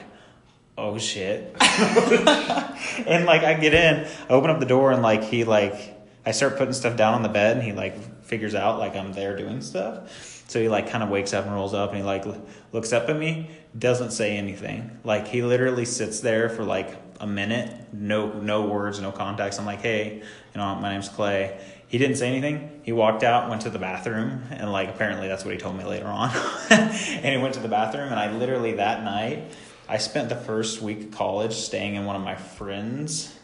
oh 0.76 0.98
shit. 0.98 1.54
and 1.60 3.24
like 3.26 3.42
I 3.42 3.54
get 3.60 3.74
in, 3.74 4.08
I 4.28 4.32
open 4.32 4.50
up 4.50 4.60
the 4.60 4.66
door, 4.66 4.92
and 4.92 5.02
like 5.02 5.24
he 5.24 5.44
like 5.44 5.96
I 6.26 6.32
start 6.32 6.56
putting 6.56 6.74
stuff 6.74 6.96
down 6.96 7.14
on 7.14 7.22
the 7.22 7.28
bed, 7.28 7.56
and 7.56 7.64
he 7.64 7.72
like 7.72 8.24
figures 8.24 8.54
out 8.54 8.78
like 8.78 8.96
I'm 8.96 9.12
there 9.12 9.36
doing 9.36 9.60
stuff. 9.60 10.44
So 10.48 10.60
he 10.60 10.68
like 10.68 10.88
kind 10.88 11.04
of 11.04 11.10
wakes 11.10 11.34
up 11.34 11.44
and 11.44 11.54
rolls 11.54 11.74
up, 11.74 11.90
and 11.90 11.98
he 11.98 12.04
like 12.04 12.24
looks 12.72 12.92
up 12.92 13.08
at 13.08 13.16
me, 13.16 13.50
doesn't 13.78 14.12
say 14.12 14.36
anything. 14.36 14.98
Like 15.04 15.28
he 15.28 15.42
literally 15.42 15.84
sits 15.84 16.20
there 16.20 16.48
for 16.48 16.64
like 16.64 16.96
a 17.20 17.26
minute, 17.26 17.92
no 17.92 18.32
no 18.32 18.62
words, 18.62 19.00
no 19.00 19.12
contacts. 19.12 19.58
I'm 19.58 19.66
like, 19.66 19.82
hey, 19.82 20.16
you 20.16 20.58
know, 20.60 20.74
my 20.76 20.92
name's 20.92 21.08
Clay. 21.08 21.60
He 21.88 21.96
didn't 21.96 22.16
say 22.16 22.28
anything. 22.28 22.80
He 22.82 22.92
walked 22.92 23.22
out, 23.22 23.48
went 23.48 23.62
to 23.62 23.70
the 23.70 23.78
bathroom, 23.78 24.42
and 24.50 24.70
like 24.70 24.90
apparently 24.90 25.26
that's 25.26 25.44
what 25.44 25.54
he 25.54 25.58
told 25.58 25.76
me 25.76 25.84
later 25.84 26.06
on. 26.06 26.30
and 26.70 27.24
he 27.24 27.38
went 27.38 27.54
to 27.54 27.60
the 27.60 27.68
bathroom, 27.68 28.10
and 28.10 28.20
I 28.20 28.30
literally 28.30 28.72
that 28.74 29.02
night, 29.02 29.50
I 29.88 29.96
spent 29.96 30.28
the 30.28 30.36
first 30.36 30.82
week 30.82 31.04
of 31.04 31.10
college 31.12 31.54
staying 31.54 31.94
in 31.94 32.04
one 32.04 32.14
of 32.14 32.22
my 32.22 32.34
friends' 32.34 33.34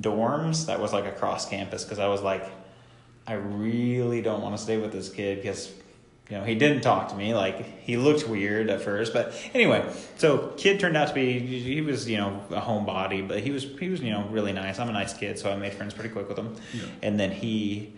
dorms 0.00 0.66
that 0.66 0.80
was 0.80 0.92
like 0.92 1.04
across 1.04 1.48
campus 1.48 1.84
because 1.84 2.00
I 2.00 2.08
was 2.08 2.20
like, 2.20 2.44
I 3.26 3.34
really 3.34 4.20
don't 4.20 4.42
want 4.42 4.56
to 4.56 4.62
stay 4.62 4.76
with 4.76 4.92
this 4.92 5.08
kid 5.08 5.36
because 5.40 5.72
you 6.30 6.38
know 6.38 6.44
he 6.44 6.54
didn't 6.54 6.80
talk 6.80 7.08
to 7.10 7.14
me 7.14 7.34
like 7.34 7.80
he 7.80 7.96
looked 7.96 8.26
weird 8.28 8.70
at 8.70 8.80
first 8.80 9.12
but 9.12 9.34
anyway 9.52 9.84
so 10.16 10.52
kid 10.56 10.80
turned 10.80 10.96
out 10.96 11.08
to 11.08 11.14
be 11.14 11.38
he 11.38 11.80
was 11.82 12.08
you 12.08 12.16
know 12.16 12.42
a 12.50 12.60
homebody 12.60 13.26
but 13.26 13.40
he 13.40 13.50
was 13.50 13.64
he 13.78 13.88
was 13.90 14.00
you 14.00 14.10
know 14.10 14.26
really 14.30 14.52
nice 14.52 14.78
i'm 14.78 14.88
a 14.88 14.92
nice 14.92 15.12
kid 15.12 15.38
so 15.38 15.50
i 15.52 15.56
made 15.56 15.74
friends 15.74 15.92
pretty 15.92 16.08
quick 16.08 16.26
with 16.28 16.38
him 16.38 16.54
Yeah. 16.72 16.82
and 17.02 17.20
then 17.20 17.30
he 17.30 17.92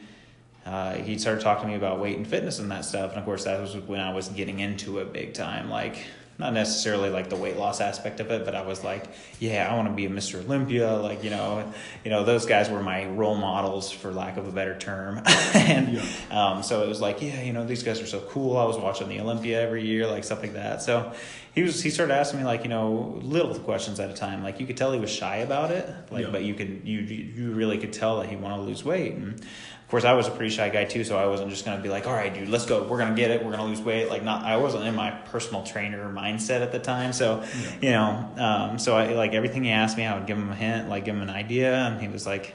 uh, 0.65 0.95
he 0.95 1.17
started 1.17 1.41
talking 1.41 1.63
to 1.67 1.69
me 1.69 1.77
about 1.77 2.01
weight 2.01 2.17
and 2.17 2.27
fitness 2.27 2.59
and 2.59 2.69
that 2.73 2.85
stuff 2.85 3.11
and 3.11 3.19
of 3.21 3.25
course 3.25 3.45
that 3.45 3.61
was 3.61 3.77
when 3.77 4.01
i 4.01 4.13
was 4.13 4.29
getting 4.31 4.59
into 4.59 4.99
it 4.99 5.13
big 5.13 5.33
time 5.33 5.71
like 5.71 5.97
not 6.39 6.53
necessarily 6.53 7.09
like 7.11 7.31
the 7.31 7.37
weight 7.37 7.57
loss 7.57 7.81
aspect 7.81 8.21
of 8.21 8.31
it 8.31 8.45
but 8.45 8.55
i 8.55 8.61
was 8.63 8.85
like 8.85 9.05
yeah 9.41 9.71
i 9.71 9.75
want 9.75 9.89
to 9.89 9.95
be 9.95 10.05
a 10.07 10.11
mr 10.11 10.45
olympia 10.45 10.93
like 10.95 11.25
you 11.25 11.31
know 11.31 11.73
you 12.05 12.11
know 12.11 12.25
those 12.25 12.45
guys 12.47 12.69
were 12.69 12.83
my 12.83 13.07
role 13.07 13.35
models 13.37 13.91
for 13.91 14.13
lack 14.13 14.37
of 14.37 14.47
a 14.47 14.53
better 14.53 14.77
term. 14.79 15.23
And 15.55 15.95
Yeah. 15.95 16.03
um, 16.31 16.63
so 16.63 16.83
it 16.83 16.89
was 16.89 17.01
like 17.01 17.23
yeah 17.23 17.41
you 17.43 17.53
know 17.53 17.65
these 17.65 17.83
guys 17.83 18.01
are 18.01 18.07
so 18.07 18.21
cool. 18.21 18.57
I 18.57 18.65
was 18.65 18.77
watching 18.77 19.09
the 19.09 19.21
olympia 19.21 19.61
every 19.61 19.85
year 19.85 20.07
like 20.07 20.23
stuff 20.25 20.43
like 20.43 20.53
that. 20.55 20.83
So 20.83 21.13
he 21.55 21.63
was 21.63 21.83
he 21.83 21.91
started 21.91 22.13
asking 22.15 22.41
me 22.41 22.45
like 22.47 22.63
you 22.63 22.69
know 22.69 23.19
little 23.23 23.59
questions 23.59 23.99
at 23.99 24.11
a 24.11 24.15
time. 24.15 24.43
Like 24.43 24.61
you 24.61 24.67
could 24.67 24.77
tell 24.77 24.93
he 24.93 25.01
was 25.01 25.11
shy 25.11 25.37
about 25.39 25.71
it 25.71 25.89
like 26.11 26.25
Yeah. 26.27 26.31
but 26.31 26.45
you 26.45 26.55
could 26.55 26.83
you 26.85 27.01
you 27.01 27.53
really 27.53 27.79
could 27.79 27.93
tell 27.93 28.21
that 28.21 28.29
he 28.29 28.37
wanted 28.37 28.57
to 28.59 28.63
lose 28.63 28.85
weight. 28.85 29.15
And 29.15 29.43
of 29.87 29.91
course, 29.91 30.05
I 30.05 30.15
was 30.15 30.27
a 30.27 30.33
pretty 30.33 30.53
shy 30.53 30.69
guy 30.69 30.83
too, 30.85 31.05
so 31.05 31.17
I 31.17 31.27
wasn't 31.27 31.49
just 31.51 31.65
gonna 31.65 31.81
be 31.81 31.89
like, 31.89 32.09
"All 32.09 32.13
right, 32.13 32.35
dude, 32.35 32.49
let's 32.49 32.67
go. 32.67 32.83
We're 32.83 32.99
gonna 32.99 33.15
get 33.15 33.31
it. 33.31 33.45
We're 33.45 33.53
gonna 33.53 33.67
lose 33.67 33.81
weight." 33.81 34.11
Like, 34.11 34.25
not 34.25 34.43
I 34.45 34.57
wasn't 34.57 34.85
in 34.85 34.97
my 34.97 35.13
personal 35.13 35.63
trainer 35.63 36.09
mindset 36.13 36.61
at 36.61 36.73
the 36.73 36.81
time, 36.81 37.13
so 37.13 37.45
you 37.81 37.91
know, 37.91 38.29
um, 38.37 38.79
so 38.81 38.97
I 38.97 39.13
like 39.13 39.33
everything 39.33 39.63
he 39.63 39.71
asked 39.71 39.97
me, 39.97 40.05
I 40.05 40.19
would 40.19 40.27
give 40.27 40.39
him 40.39 40.51
a 40.51 40.57
hint, 40.57 40.89
like 40.89 41.05
give 41.05 41.15
him 41.15 41.23
an 41.23 41.31
idea, 41.31 41.73
and 41.87 42.01
he 42.01 42.09
was 42.09 42.27
like, 42.27 42.53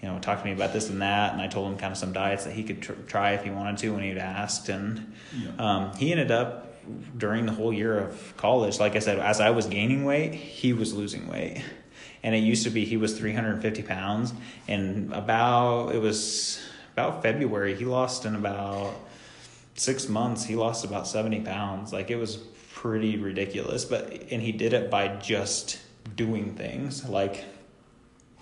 you 0.00 0.08
know, 0.08 0.20
talk 0.20 0.38
to 0.38 0.44
me 0.44 0.52
about 0.52 0.72
this 0.72 0.88
and 0.90 1.02
that, 1.02 1.32
and 1.32 1.42
I 1.42 1.48
told 1.48 1.72
him 1.72 1.76
kind 1.76 1.90
of 1.90 1.98
some 1.98 2.12
diets 2.12 2.44
that 2.44 2.52
he 2.54 2.62
could 2.62 2.80
tr- 2.82 2.92
try 3.08 3.32
if 3.32 3.42
he 3.42 3.50
wanted 3.50 3.78
to 3.78 3.92
when 3.92 4.04
he'd 4.04 4.16
asked, 4.18 4.68
and 4.68 5.12
Yeah. 5.36 5.50
um, 5.58 5.96
he 5.96 6.12
ended 6.12 6.30
up 6.30 6.68
during 7.18 7.46
the 7.46 7.52
whole 7.52 7.72
year 7.72 7.98
of 7.98 8.36
college, 8.36 8.78
like 8.78 8.94
I 8.94 9.00
said, 9.00 9.18
as 9.18 9.40
I 9.40 9.50
was 9.50 9.66
gaining 9.66 10.04
weight, 10.04 10.34
he 10.34 10.72
was 10.72 10.94
losing 10.94 11.28
weight. 11.28 11.62
And 12.22 12.34
it 12.34 12.38
used 12.38 12.64
to 12.64 12.70
be 12.70 12.84
he 12.84 12.96
was 12.96 13.18
350 13.18 13.82
pounds, 13.82 14.34
and 14.68 15.12
about 15.12 15.94
it 15.94 16.00
was 16.00 16.60
about 16.92 17.22
February 17.22 17.74
he 17.76 17.84
lost 17.84 18.26
in 18.26 18.34
about 18.34 18.92
six 19.74 20.08
months 20.08 20.44
he 20.44 20.56
lost 20.56 20.84
about 20.84 21.06
70 21.06 21.40
pounds. 21.40 21.92
Like 21.92 22.10
it 22.10 22.16
was 22.16 22.36
pretty 22.74 23.16
ridiculous, 23.16 23.84
but 23.84 24.12
and 24.30 24.42
he 24.42 24.52
did 24.52 24.72
it 24.74 24.90
by 24.90 25.08
just 25.16 25.80
doing 26.16 26.54
things. 26.54 27.08
Like 27.08 27.44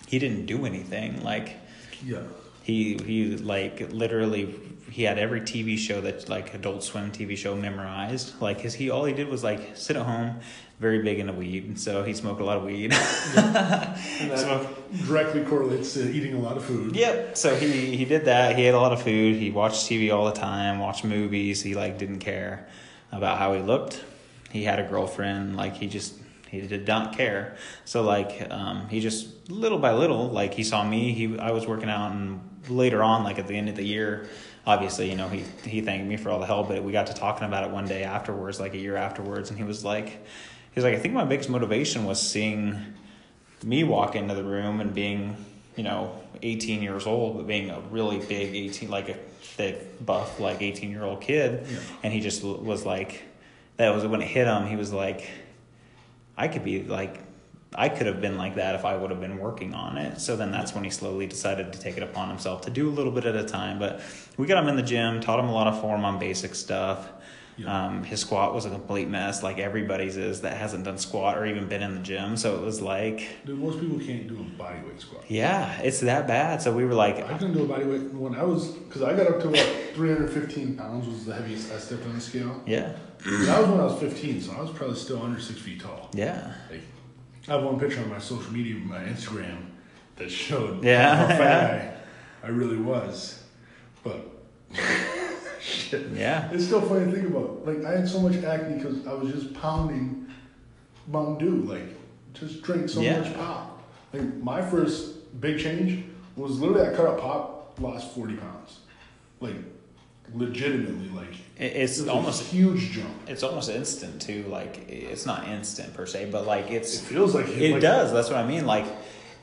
he 0.07 0.19
didn't 0.19 0.45
do 0.45 0.65
anything. 0.65 1.23
Like 1.23 1.55
Yeah. 2.03 2.23
he 2.63 2.97
he 3.05 3.37
like 3.37 3.91
literally 3.91 4.55
he 4.91 5.03
had 5.03 5.19
every 5.19 5.41
TV 5.41 5.77
show 5.77 6.01
that 6.01 6.27
like 6.27 6.53
Adult 6.53 6.83
Swim 6.83 7.11
TV 7.11 7.37
show 7.37 7.55
memorized. 7.55 8.41
Like 8.41 8.59
his 8.61 8.73
he 8.73 8.89
all 8.89 9.05
he 9.05 9.13
did 9.13 9.29
was 9.29 9.43
like 9.43 9.77
sit 9.77 9.95
at 9.95 10.05
home, 10.05 10.39
very 10.79 11.01
big 11.03 11.19
into 11.19 11.33
weed. 11.33 11.77
So 11.77 12.03
he 12.03 12.13
smoked 12.13 12.39
a 12.39 12.45
lot 12.45 12.57
of 12.57 12.63
weed. 12.63 12.93
And 14.21 14.31
that 14.31 14.67
directly 15.05 15.43
correlates 15.43 15.93
to 15.93 16.11
eating 16.11 16.33
a 16.33 16.39
lot 16.39 16.57
of 16.57 16.65
food. 16.65 16.95
Yep. 16.95 17.37
So 17.37 17.55
he 17.55 17.95
he 17.95 18.05
did 18.05 18.25
that. 18.25 18.57
He 18.57 18.65
ate 18.65 18.73
a 18.73 18.79
lot 18.79 18.91
of 18.91 19.01
food. 19.01 19.37
He 19.37 19.49
watched 19.49 19.85
TV 19.85 20.13
all 20.13 20.25
the 20.25 20.33
time. 20.33 20.79
Watched 20.79 21.05
movies. 21.05 21.61
He 21.61 21.73
like 21.73 21.97
didn't 21.97 22.19
care 22.19 22.67
about 23.11 23.37
how 23.37 23.53
he 23.53 23.61
looked. 23.61 24.03
He 24.51 24.63
had 24.63 24.79
a 24.79 24.83
girlfriend. 24.83 25.55
Like 25.55 25.75
he 25.75 25.87
just 25.87 26.15
he 26.49 26.61
did 26.61 26.87
not 26.87 27.15
care. 27.15 27.55
So 27.85 28.01
like 28.01 28.47
um, 28.49 28.87
he 28.89 28.99
just 28.99 29.49
little 29.49 29.79
by 29.79 29.93
little 29.93 30.29
like 30.29 30.53
he 30.53 30.63
saw 30.63 30.83
me. 30.83 31.13
He 31.13 31.39
I 31.39 31.51
was 31.51 31.65
working 31.65 31.89
out 31.89 32.11
and 32.11 32.41
later 32.67 33.01
on 33.03 33.23
like 33.23 33.39
at 33.39 33.47
the 33.47 33.55
end 33.55 33.69
of 33.69 33.75
the 33.75 33.85
year. 33.85 34.27
Obviously, 34.67 35.09
you 35.09 35.15
know, 35.15 35.29
he 35.29 35.43
he 35.63 35.81
thanked 35.81 36.07
me 36.07 36.17
for 36.17 36.29
all 36.29 36.39
the 36.39 36.45
help, 36.45 36.67
but 36.67 36.83
we 36.83 36.91
got 36.91 37.07
to 37.07 37.13
talking 37.13 37.47
about 37.47 37.63
it 37.63 37.71
one 37.71 37.85
day 37.85 38.03
afterwards, 38.03 38.59
like 38.59 38.73
a 38.73 38.77
year 38.77 38.97
afterwards, 38.97 39.49
and 39.49 39.57
he 39.57 39.63
was 39.63 39.85
like, 39.85 40.25
he 40.79 40.85
was 40.85 40.91
like, 40.93 40.95
I 40.95 41.01
think 41.01 41.13
my 41.13 41.25
biggest 41.25 41.49
motivation 41.49 42.05
was 42.05 42.21
seeing 42.21 42.77
me 43.63 43.83
walk 43.83 44.15
into 44.15 44.33
the 44.33 44.43
room 44.43 44.79
and 44.79 44.93
being, 44.93 45.35
you 45.75 45.83
know, 45.83 46.17
18 46.41 46.81
years 46.81 47.05
old, 47.05 47.37
but 47.37 47.47
being 47.47 47.69
a 47.69 47.81
really 47.91 48.19
big 48.19 48.55
18, 48.55 48.89
like 48.89 49.09
a 49.09 49.13
thick, 49.13 50.05
buff, 50.05 50.39
like 50.39 50.61
18 50.61 50.89
year 50.89 51.03
old 51.03 51.19
kid. 51.19 51.67
Yeah. 51.67 51.79
And 52.03 52.13
he 52.13 52.21
just 52.21 52.43
was 52.43 52.85
like, 52.85 53.23
that 53.75 53.93
was 53.93 54.05
when 54.05 54.21
it 54.21 54.27
hit 54.27 54.47
him. 54.47 54.67
He 54.67 54.77
was 54.77 54.93
like, 54.93 55.29
I 56.37 56.47
could 56.47 56.63
be 56.63 56.83
like 56.83 57.19
I 57.75 57.89
could 57.89 58.07
have 58.07 58.19
been 58.19 58.37
like 58.37 58.55
that 58.55 58.75
if 58.75 58.83
I 58.83 58.95
would 58.95 59.11
have 59.11 59.21
been 59.21 59.37
working 59.37 59.75
on 59.75 59.97
it. 59.97 60.19
So 60.19 60.35
then 60.35 60.51
that's 60.51 60.73
when 60.73 60.83
he 60.83 60.89
slowly 60.89 61.27
decided 61.27 61.71
to 61.73 61.79
take 61.79 61.97
it 61.97 62.03
upon 62.03 62.29
himself 62.29 62.61
to 62.61 62.71
do 62.71 62.89
a 62.89 62.91
little 62.91 63.11
bit 63.11 63.25
at 63.25 63.35
a 63.35 63.43
time. 63.43 63.77
But 63.77 64.01
we 64.37 64.47
got 64.47 64.63
him 64.63 64.69
in 64.69 64.75
the 64.75 64.83
gym, 64.83 65.21
taught 65.21 65.39
him 65.39 65.49
a 65.49 65.53
lot 65.53 65.67
of 65.67 65.79
form 65.79 66.03
on 66.03 66.17
basic 66.17 66.55
stuff. 66.55 67.07
Yeah. 67.59 67.85
Um, 67.87 68.03
his 68.03 68.21
squat 68.21 68.53
was 68.55 68.65
a 68.65 68.69
complete 68.69 69.07
mess, 69.09 69.43
like 69.43 69.59
everybody's 69.59 70.15
is 70.17 70.41
that 70.41 70.55
hasn't 70.57 70.85
done 70.85 70.97
squat 70.97 71.37
or 71.37 71.45
even 71.45 71.67
been 71.67 71.81
in 71.83 71.93
the 71.95 72.01
gym. 72.01 72.37
So 72.37 72.55
it 72.55 72.61
was 72.61 72.81
like, 72.81 73.27
Dude, 73.45 73.59
most 73.59 73.79
people 73.81 73.99
can't 73.99 74.27
do 74.27 74.35
a 74.35 74.61
bodyweight 74.63 74.99
squat. 75.01 75.25
yeah, 75.27 75.79
it's 75.81 75.99
that 76.01 76.25
bad. 76.27 76.61
So 76.61 76.73
we 76.73 76.85
were 76.85 76.93
like, 76.93 77.17
I 77.17 77.37
couldn't 77.37 77.53
do 77.53 77.63
a 77.63 77.67
bodyweight 77.67 78.13
when 78.13 78.35
I 78.35 78.43
was, 78.43 78.69
because 78.71 79.01
I 79.03 79.13
got 79.15 79.27
up 79.27 79.41
to 79.41 79.49
about 79.49 79.65
315 79.95 80.77
pounds 80.77 81.07
was 81.07 81.25
the 81.25 81.33
heaviest 81.33 81.71
I 81.73 81.77
stepped 81.79 82.05
on 82.05 82.15
the 82.15 82.21
scale. 82.21 82.61
yeah, 82.65 82.93
That 83.25 83.59
was 83.61 83.67
when 83.69 83.79
I 83.81 83.83
was 83.83 83.99
15, 83.99 84.41
so 84.41 84.53
I 84.53 84.61
was 84.61 84.71
probably 84.71 84.95
still 84.95 85.21
under 85.21 85.39
six 85.39 85.59
feet 85.59 85.81
tall. 85.81 86.09
yeah, 86.13 86.53
Like, 86.71 86.81
I 87.47 87.53
have 87.53 87.63
one 87.63 87.79
picture 87.79 87.99
on 88.01 88.09
my 88.09 88.19
social 88.19 88.51
media, 88.53 88.75
my 88.75 88.99
Instagram, 88.99 89.57
that 90.15 90.29
showed 90.31 90.83
Yeah, 90.83 91.15
how 91.15 91.27
fat 91.27 92.01
I, 92.43 92.47
I 92.47 92.49
really 92.51 92.77
was. 92.77 93.43
But 94.03 94.25
shit, 95.59 96.07
yeah, 96.13 96.49
it's 96.51 96.65
still 96.65 96.81
funny 96.81 97.05
to 97.05 97.11
think 97.11 97.29
about. 97.29 97.65
Like 97.65 97.83
I 97.85 97.97
had 97.97 98.07
so 98.09 98.19
much 98.19 98.35
acne 98.43 98.75
because 98.77 99.05
I 99.07 99.13
was 99.13 99.31
just 99.33 99.53
pounding 99.53 100.27
Mountain 101.07 101.37
Dew. 101.37 101.55
Like 101.71 101.83
just 102.33 102.61
drink 102.61 102.89
so 102.89 103.01
Yeah. 103.01 103.19
much 103.19 103.33
pop. 103.35 103.81
Like 104.13 104.33
my 104.35 104.61
first 104.61 105.39
big 105.41 105.59
change 105.59 106.03
was 106.35 106.59
literally 106.59 106.87
I 106.89 106.95
cut 106.95 107.05
out 107.07 107.19
pop, 107.19 107.79
lost 107.79 108.13
40 108.15 108.35
pounds. 108.35 108.79
Like 109.39 109.55
legitimately, 110.33 111.09
like 111.09 111.33
it's 111.57 111.99
it 111.99 112.09
almost 112.09 112.41
a 112.41 112.45
huge 112.45 112.91
jump. 112.91 113.09
it's 113.27 113.43
almost 113.43 113.69
instant 113.69 114.21
too. 114.21 114.43
Like 114.47 114.87
it's 114.89 115.25
not 115.25 115.47
instant 115.47 115.93
per 115.93 116.05
se, 116.05 116.29
but 116.31 116.45
like 116.45 116.69
It 116.71 116.75
it's 116.75 116.99
feels 116.99 117.33
like 117.35 117.47
it 117.49 117.73
like, 117.73 117.81
does. 117.81 118.11
That's 118.13 118.29
what 118.29 118.37
I 118.37 118.47
mean. 118.47 118.65
Like 118.65 118.85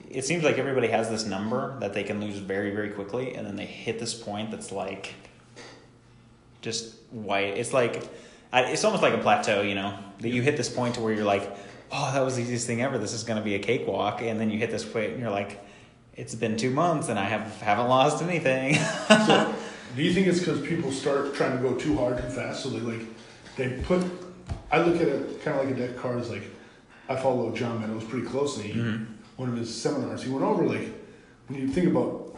it 0.08 0.24
seems 0.24 0.44
like 0.44 0.58
everybody 0.58 0.88
has 0.88 1.10
this 1.10 1.26
number 1.26 1.78
that 1.80 1.92
they 1.92 2.04
can 2.04 2.20
lose 2.20 2.38
very 2.38 2.70
very 2.74 2.90
quickly, 2.90 3.34
and 3.34 3.46
then 3.46 3.56
they 3.56 3.66
hit 3.66 3.98
this 3.98 4.14
point 4.14 4.50
that's 4.50 4.70
like 4.72 5.14
just 6.66 6.96
white. 7.12 7.56
It's 7.56 7.72
like 7.72 8.02
it's 8.52 8.84
almost 8.84 9.02
like 9.02 9.14
a 9.14 9.18
plateau. 9.18 9.62
You 9.62 9.76
know 9.76 9.98
that 10.20 10.28
you 10.28 10.42
hit 10.42 10.58
this 10.58 10.68
point 10.68 10.96
to 10.96 11.00
where 11.00 11.14
you're 11.14 11.24
like, 11.24 11.56
oh, 11.92 12.10
that 12.12 12.20
was 12.20 12.36
the 12.36 12.42
easiest 12.42 12.66
thing 12.66 12.82
ever. 12.82 12.98
This 12.98 13.14
is 13.14 13.22
going 13.22 13.38
to 13.38 13.44
be 13.44 13.54
a 13.54 13.58
cakewalk, 13.58 14.20
and 14.20 14.38
then 14.38 14.50
you 14.50 14.58
hit 14.58 14.70
this 14.70 14.84
point 14.84 15.12
and 15.12 15.20
you're 15.20 15.30
like. 15.30 15.62
It's 16.18 16.34
been 16.34 16.56
two 16.56 16.70
months 16.70 17.10
and 17.10 17.18
I 17.18 17.24
have 17.24 17.60
haven't 17.60 17.88
lost 17.88 18.22
anything. 18.22 18.76
So, 19.26 19.54
do 19.96 20.02
you 20.02 20.14
think 20.14 20.26
it's 20.28 20.38
because 20.38 20.66
people 20.66 20.90
start 20.90 21.34
trying 21.34 21.54
to 21.54 21.62
go 21.62 21.74
too 21.74 21.94
hard 21.94 22.16
too 22.16 22.30
fast? 22.30 22.62
So 22.62 22.70
they 22.70 22.80
like, 22.80 23.06
they 23.56 23.82
put. 23.82 24.02
I 24.72 24.78
look 24.78 24.98
at 25.02 25.08
it 25.08 25.42
kind 25.44 25.60
of 25.60 25.66
like 25.66 25.76
a 25.76 25.78
deck 25.78 25.90
of 25.90 25.98
cards. 25.98 26.30
Like, 26.30 26.44
I 27.10 27.16
follow 27.16 27.54
John 27.54 27.82
Meadows 27.82 28.04
pretty 28.04 28.26
closely. 28.26 28.70
Mm-hmm. 28.70 29.12
One 29.36 29.50
of 29.50 29.58
his 29.58 29.68
seminars, 29.82 30.22
he 30.22 30.30
went 30.30 30.42
over 30.42 30.64
like, 30.64 30.88
when 31.48 31.60
you 31.60 31.68
think 31.68 31.88
about 31.88 32.34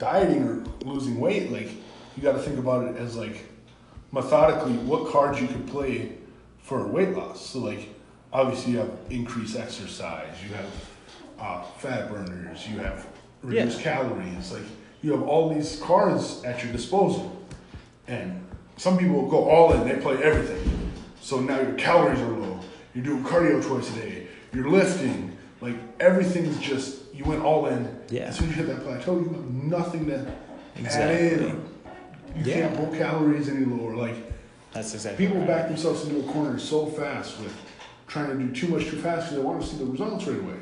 dieting 0.00 0.42
or 0.42 0.64
losing 0.84 1.20
weight, 1.20 1.52
like 1.52 1.70
you 2.16 2.22
got 2.24 2.32
to 2.32 2.40
think 2.40 2.58
about 2.58 2.88
it 2.88 2.96
as 2.96 3.16
like 3.16 3.49
methodically 4.12 4.72
what 4.74 5.10
cards 5.12 5.40
you 5.40 5.46
could 5.46 5.66
play 5.66 6.12
for 6.62 6.86
weight 6.86 7.10
loss. 7.16 7.44
So 7.50 7.60
like, 7.60 7.88
obviously 8.32 8.72
you 8.72 8.78
have 8.78 8.90
increased 9.10 9.56
exercise, 9.56 10.34
you 10.46 10.54
have 10.54 10.70
uh, 11.38 11.62
fat 11.78 12.10
burners, 12.10 12.68
you 12.68 12.78
have 12.78 13.06
reduced 13.42 13.78
Yeah. 13.78 13.94
calories, 13.94 14.52
like 14.52 14.62
you 15.02 15.12
have 15.12 15.22
all 15.22 15.52
these 15.52 15.80
cards 15.80 16.42
at 16.44 16.62
your 16.62 16.72
disposal. 16.72 17.36
And 18.06 18.44
some 18.76 18.98
people 18.98 19.28
go 19.28 19.48
all 19.48 19.72
in, 19.72 19.88
they 19.88 19.96
play 19.96 20.22
everything. 20.22 20.92
So 21.22 21.40
now 21.40 21.60
your 21.60 21.74
calories 21.74 22.20
are 22.20 22.28
low, 22.28 22.60
you're 22.94 23.04
doing 23.04 23.22
cardio 23.24 23.64
twice 23.64 23.90
a 23.96 24.00
day, 24.00 24.26
you're 24.52 24.68
lifting, 24.68 25.36
like 25.60 25.76
everything's 26.00 26.58
just, 26.60 27.14
you 27.14 27.24
went 27.24 27.42
all 27.42 27.66
in. 27.66 27.98
Yeah. 28.10 28.22
As 28.24 28.38
soon 28.38 28.50
as 28.50 28.56
you 28.56 28.64
hit 28.64 28.74
that 28.74 28.84
plateau, 28.84 29.18
you 29.18 29.26
have 29.28 29.50
nothing 29.50 30.06
to 30.06 30.26
add 30.86 31.10
in. 31.20 31.62
You 32.36 32.44
Yeah. 32.44 32.54
can't 32.68 32.76
pull 32.76 32.86
calories 32.96 33.48
any 33.48 33.64
lower. 33.64 33.94
Like 33.94 34.16
That's 34.72 34.94
exactly 34.94 35.26
people 35.26 35.40
right. 35.40 35.48
back 35.48 35.68
themselves 35.68 36.06
into 36.06 36.20
a 36.28 36.32
corner 36.32 36.58
so 36.58 36.86
fast 36.86 37.38
with 37.40 37.54
trying 38.06 38.28
to 38.36 38.44
do 38.44 38.52
too 38.54 38.68
much 38.68 38.86
too 38.86 38.96
fast 38.96 39.26
because 39.30 39.36
they 39.36 39.42
want 39.42 39.60
to 39.62 39.66
see 39.66 39.76
the 39.78 39.84
results 39.86 40.26
right 40.26 40.38
away. 40.40 40.56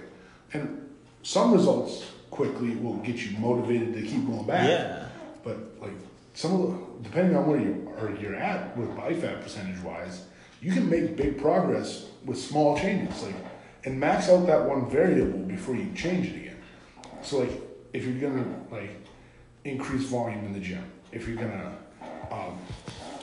And 0.52 0.88
some 1.22 1.52
results 1.52 2.04
quickly 2.30 2.76
will 2.76 2.96
get 2.98 3.16
you 3.16 3.36
motivated 3.38 3.94
to 3.94 4.02
keep 4.02 4.26
going 4.26 4.46
back. 4.46 4.68
Yeah. 4.68 5.06
But 5.44 5.58
like 5.80 5.92
some 6.34 6.54
of 6.54 6.60
the, 6.70 7.08
depending 7.08 7.36
on 7.36 7.46
where 7.46 7.60
you 7.60 7.92
are 8.00 8.10
you're 8.20 8.34
at 8.36 8.76
with 8.76 8.94
body 8.96 9.14
fat 9.16 9.42
percentage 9.42 9.80
wise, 9.82 10.24
you 10.60 10.72
can 10.72 10.88
make 10.88 11.16
big 11.16 11.40
progress 11.40 12.06
with 12.24 12.38
small 12.38 12.78
changes. 12.78 13.22
Like 13.22 13.34
and 13.84 13.98
max 13.98 14.28
out 14.28 14.46
that 14.46 14.64
one 14.68 14.88
variable 14.90 15.38
before 15.40 15.74
you 15.76 15.90
change 15.94 16.26
it 16.26 16.36
again. 16.36 16.56
So 17.22 17.38
like 17.40 17.50
if 17.92 18.04
you're 18.04 18.30
gonna 18.30 18.44
like 18.70 18.90
increase 19.64 20.04
volume 20.04 20.44
in 20.46 20.52
the 20.52 20.60
gym, 20.60 20.84
if 21.12 21.26
you're 21.26 21.36
gonna 21.36 21.72
um, 22.30 22.58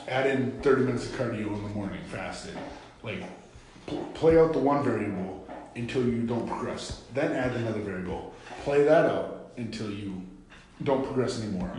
add 0.07 0.27
in 0.27 0.51
30 0.61 0.83
minutes 0.83 1.05
of 1.05 1.11
cardio 1.13 1.47
in 1.47 1.63
the 1.63 1.69
morning 1.69 1.99
fasted, 2.11 2.57
like 3.03 3.23
pl- 3.87 4.03
play 4.13 4.39
out 4.39 4.53
the 4.53 4.59
one 4.59 4.83
variable 4.83 5.47
until 5.75 6.03
you 6.05 6.23
don't 6.23 6.47
progress. 6.47 7.03
Then 7.13 7.33
add 7.33 7.53
another 7.55 7.81
variable. 7.81 8.33
Play 8.63 8.83
that 8.83 9.05
out 9.05 9.51
until 9.57 9.89
you 9.91 10.21
don't 10.83 11.03
progress 11.05 11.41
anymore. 11.41 11.71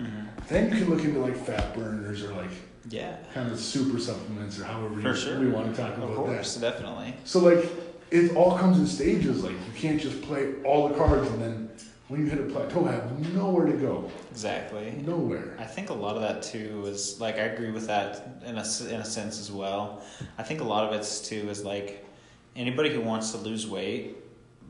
Then 0.49 0.71
you 0.73 0.79
can 0.85 0.91
look 0.95 1.05
into 1.05 1.19
like 1.21 1.37
fat 1.37 1.75
burners 1.75 2.23
or 2.23 2.33
like 2.35 2.51
Yeah. 2.89 3.17
kind 3.35 3.51
of 3.51 3.59
super 3.59 3.99
supplements 3.99 4.59
or 4.61 4.65
however 4.65 5.01
you, 5.01 5.15
sure. 5.15 5.41
we 5.41 5.49
want 5.49 5.75
to 5.75 5.81
talk 5.81 5.97
about 5.97 6.11
Of 6.11 6.17
course, 6.17 6.55
that. 6.57 6.73
definitely. 6.73 7.15
So 7.25 7.41
like 7.41 7.65
it 8.11 8.37
all 8.37 8.57
comes 8.57 8.79
in 8.79 8.87
stages. 8.87 9.43
Like 9.43 9.53
you 9.55 9.73
can't 9.75 10.01
just 10.01 10.23
play 10.23 10.55
all 10.65 10.89
the 10.89 10.95
cards 10.95 11.29
and 11.31 11.43
then 11.43 11.71
when 12.09 12.21
you 12.21 12.27
hit 12.31 12.39
a 12.39 12.45
plateau, 12.45 12.87
I 12.87 12.93
have 12.93 13.35
nowhere 13.35 13.67
to 13.67 13.73
go. 13.73 14.11
Exactly. 14.31 14.93
Nowhere. 15.05 15.57
I 15.59 15.65
think 15.65 15.91
a 15.91 15.95
lot 15.95 16.15
of 16.15 16.23
that 16.23 16.43
too 16.43 16.85
is 16.87 17.21
like 17.21 17.37
I 17.37 17.43
agree 17.43 17.71
with 17.71 17.89
that 17.89 18.43
in 18.45 18.57
a 18.57 18.65
in 18.89 19.01
a 19.01 19.05
sense 19.05 19.41
as 19.41 19.51
well. 19.51 20.03
I 20.39 20.43
think 20.45 20.61
a 20.61 20.65
lot 20.65 20.85
of 20.87 20.93
it's 20.99 21.21
too 21.21 21.49
is 21.51 21.65
like 21.65 22.07
anybody 22.55 22.91
who 22.91 23.01
wants 23.01 23.33
to 23.33 23.39
lose 23.39 23.67
weight, 23.67 24.17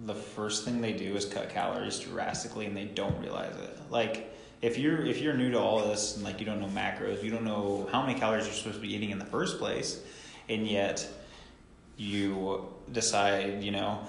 the 0.07 0.15
first 0.15 0.65
thing 0.65 0.81
they 0.81 0.93
do 0.93 1.15
is 1.15 1.25
cut 1.27 1.51
calories 1.51 1.99
drastically, 1.99 2.67
and 2.67 2.77
they 2.77 2.85
don't 2.85 3.19
realize 3.21 3.57
it. 3.57 3.79
Like 3.91 4.35
if 4.63 4.79
you're 4.79 5.05
if 5.05 5.21
you're 5.21 5.35
new 5.35 5.51
to 5.51 5.59
all 5.59 5.87
this 5.87 6.17
and 6.17 6.25
like 6.25 6.41
you 6.41 6.47
don't 6.47 6.61
know 6.61 6.69
macros, 6.69 7.23
you 7.23 7.31
don't 7.31 7.45
know 7.45 7.87
how 7.93 8.01
many 8.05 8.19
calories 8.19 8.47
you're 8.47 8.55
supposed 8.55 8.77
to 8.77 8.83
be 8.83 8.95
eating 8.95 9.11
in 9.11 9.19
the 9.19 9.27
first 9.27 9.59
place, 9.59 10.01
and 10.49 10.67
yet 10.67 11.07
you 11.99 12.67
decide, 12.93 13.63
you 13.63 13.71
know, 13.71 14.01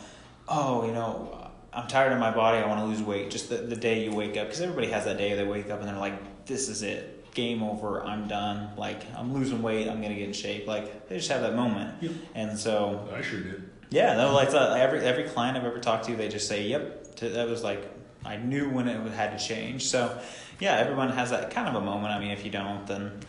oh, 0.47 0.85
you 0.85 0.93
know, 0.93 1.46
I'm 1.77 1.87
tired 1.87 2.11
of 2.11 2.19
my 2.19 2.31
body. 2.31 2.57
I 2.57 2.65
want 2.65 2.81
to 2.81 2.87
lose 2.87 3.03
weight. 3.03 3.29
Just 3.29 3.49
the, 3.49 3.57
the 3.57 3.75
day 3.75 4.03
you 4.03 4.11
wake 4.11 4.35
up, 4.35 4.47
because 4.47 4.61
everybody 4.61 4.87
has 4.87 5.05
that 5.05 5.19
day 5.19 5.35
they 5.35 5.45
wake 5.45 5.69
up 5.69 5.79
and 5.79 5.87
they're 5.87 5.95
like, 5.95 6.45
this 6.47 6.69
is 6.69 6.81
it. 6.81 7.31
Game 7.35 7.61
over. 7.61 8.03
I'm 8.03 8.27
done. 8.27 8.71
Like, 8.75 9.03
I'm 9.15 9.31
losing 9.31 9.61
weight. 9.61 9.87
I'm 9.87 10.01
going 10.01 10.11
to 10.11 10.17
get 10.17 10.27
in 10.27 10.33
shape. 10.33 10.65
Like, 10.65 11.07
they 11.07 11.17
just 11.17 11.29
have 11.29 11.41
that 11.41 11.55
moment. 11.55 12.01
Yep. 12.01 12.11
And 12.33 12.57
so, 12.57 13.07
I 13.13 13.21
sure 13.21 13.41
did. 13.41 13.69
yeah, 13.91 14.15
no, 14.15 14.33
like 14.33 14.49
uh, 14.55 14.73
every 14.73 15.01
every 15.01 15.25
client 15.25 15.55
I've 15.55 15.65
ever 15.65 15.77
talked 15.77 16.05
to, 16.05 16.15
they 16.15 16.29
just 16.29 16.47
say, 16.47 16.63
"Yep." 16.63 17.15
To, 17.17 17.29
that 17.29 17.47
was 17.47 17.63
like 17.63 17.87
I 18.25 18.37
knew 18.37 18.69
when 18.69 18.87
it 18.87 19.11
had 19.11 19.37
to 19.37 19.45
change. 19.45 19.85
So, 19.85 20.19
yeah, 20.59 20.77
everyone 20.77 21.09
has 21.09 21.29
that 21.29 21.51
kind 21.51 21.67
of 21.67 21.75
a 21.75 21.85
moment. 21.85 22.11
I 22.11 22.19
mean, 22.19 22.31
if 22.31 22.43
you 22.43 22.49
don't, 22.49 22.87
then 22.87 23.19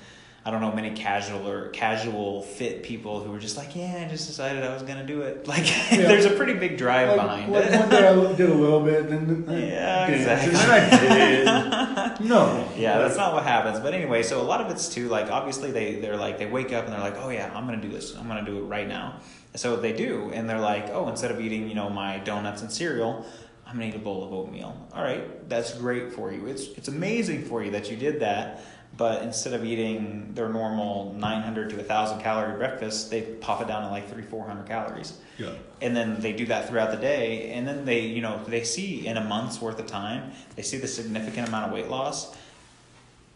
I 0.48 0.50
don't 0.50 0.62
know 0.62 0.72
many 0.72 0.92
casual 0.92 1.46
or 1.46 1.68
casual 1.68 2.40
fit 2.40 2.82
people 2.82 3.20
who 3.20 3.30
were 3.30 3.38
just 3.38 3.58
like, 3.58 3.76
"Yeah, 3.76 4.04
I 4.06 4.08
just 4.10 4.26
decided 4.26 4.64
I 4.64 4.72
was 4.72 4.82
gonna 4.82 5.04
do 5.04 5.20
it." 5.20 5.46
Like, 5.48 5.66
there's 5.90 6.24
a 6.24 6.30
pretty 6.30 6.54
big 6.54 6.78
drive 6.78 7.08
Like, 7.08 7.16
behind 7.20 7.52
like 7.52 7.64
it. 7.66 7.78
one 7.78 7.88
day 7.90 8.08
I 8.08 8.34
did 8.34 8.48
a 8.48 8.54
little 8.54 8.80
bit, 8.82 9.10
then 9.10 9.44
I 9.46 9.58
Yeah, 9.58 10.06
exactly. 10.06 10.54
And 10.54 11.48
I 11.50 12.16
did. 12.16 12.20
no. 12.28 12.66
Yeah, 12.78 12.96
that's 12.96 13.18
not 13.18 13.34
what 13.34 13.42
happens. 13.42 13.78
But 13.78 13.92
anyway, 13.92 14.22
so 14.22 14.40
a 14.40 14.42
lot 14.42 14.62
of 14.62 14.70
it's 14.70 14.88
too 14.88 15.08
like 15.08 15.30
obviously 15.30 15.70
they 15.70 15.96
they're 15.96 16.16
like 16.16 16.38
they 16.38 16.46
wake 16.46 16.72
up 16.72 16.84
and 16.84 16.94
they're 16.94 17.00
like, 17.00 17.18
oh 17.18 17.28
yeah, 17.28 17.52
I'm 17.54 17.66
gonna 17.66 17.82
do 17.82 17.90
this. 17.90 18.16
I'm 18.16 18.26
gonna 18.26 18.46
do 18.46 18.56
it 18.56 18.62
right 18.62 18.88
now. 18.88 19.20
So 19.54 19.76
they 19.76 19.92
do, 19.92 20.30
and 20.32 20.48
they're 20.48 20.60
like, 20.60 20.88
oh, 20.88 21.08
instead 21.10 21.30
of 21.30 21.42
eating 21.42 21.68
you 21.68 21.74
know 21.74 21.90
my 21.90 22.20
donuts 22.20 22.62
and 22.62 22.72
cereal, 22.72 23.26
I'm 23.66 23.74
gonna 23.74 23.88
eat 23.88 23.94
a 23.94 23.98
bowl 23.98 24.24
of 24.24 24.32
oatmeal. 24.32 24.88
All 24.94 25.02
right, 25.02 25.46
that's 25.46 25.74
great 25.74 26.14
for 26.14 26.32
you. 26.32 26.46
It's 26.46 26.68
it's 26.68 26.88
amazing 26.88 27.44
for 27.44 27.62
you 27.62 27.70
that 27.72 27.90
you 27.90 27.98
did 27.98 28.20
that. 28.20 28.64
But 28.98 29.22
instead 29.22 29.52
of 29.54 29.64
eating 29.64 30.32
their 30.34 30.48
normal 30.48 31.14
900 31.14 31.70
to 31.70 31.76
1,000 31.76 32.20
calorie 32.20 32.56
breakfast, 32.58 33.10
they 33.10 33.22
pop 33.22 33.62
it 33.62 33.68
down 33.68 33.84
to 33.84 33.88
like 33.90 34.10
three, 34.10 34.24
400 34.24 34.66
calories 34.66 35.16
Yeah. 35.38 35.52
and 35.80 35.96
then 35.96 36.20
they 36.20 36.32
do 36.32 36.44
that 36.46 36.68
throughout 36.68 36.90
the 36.90 36.96
day 36.96 37.52
and 37.52 37.66
then 37.66 37.84
they 37.84 38.00
you 38.00 38.20
know 38.20 38.42
they 38.46 38.64
see 38.64 39.06
in 39.06 39.16
a 39.16 39.22
month's 39.24 39.60
worth 39.62 39.78
of 39.78 39.86
time 39.86 40.32
they 40.56 40.62
see 40.62 40.78
the 40.78 40.88
significant 40.88 41.46
amount 41.48 41.66
of 41.66 41.72
weight 41.72 41.88
loss 41.88 42.36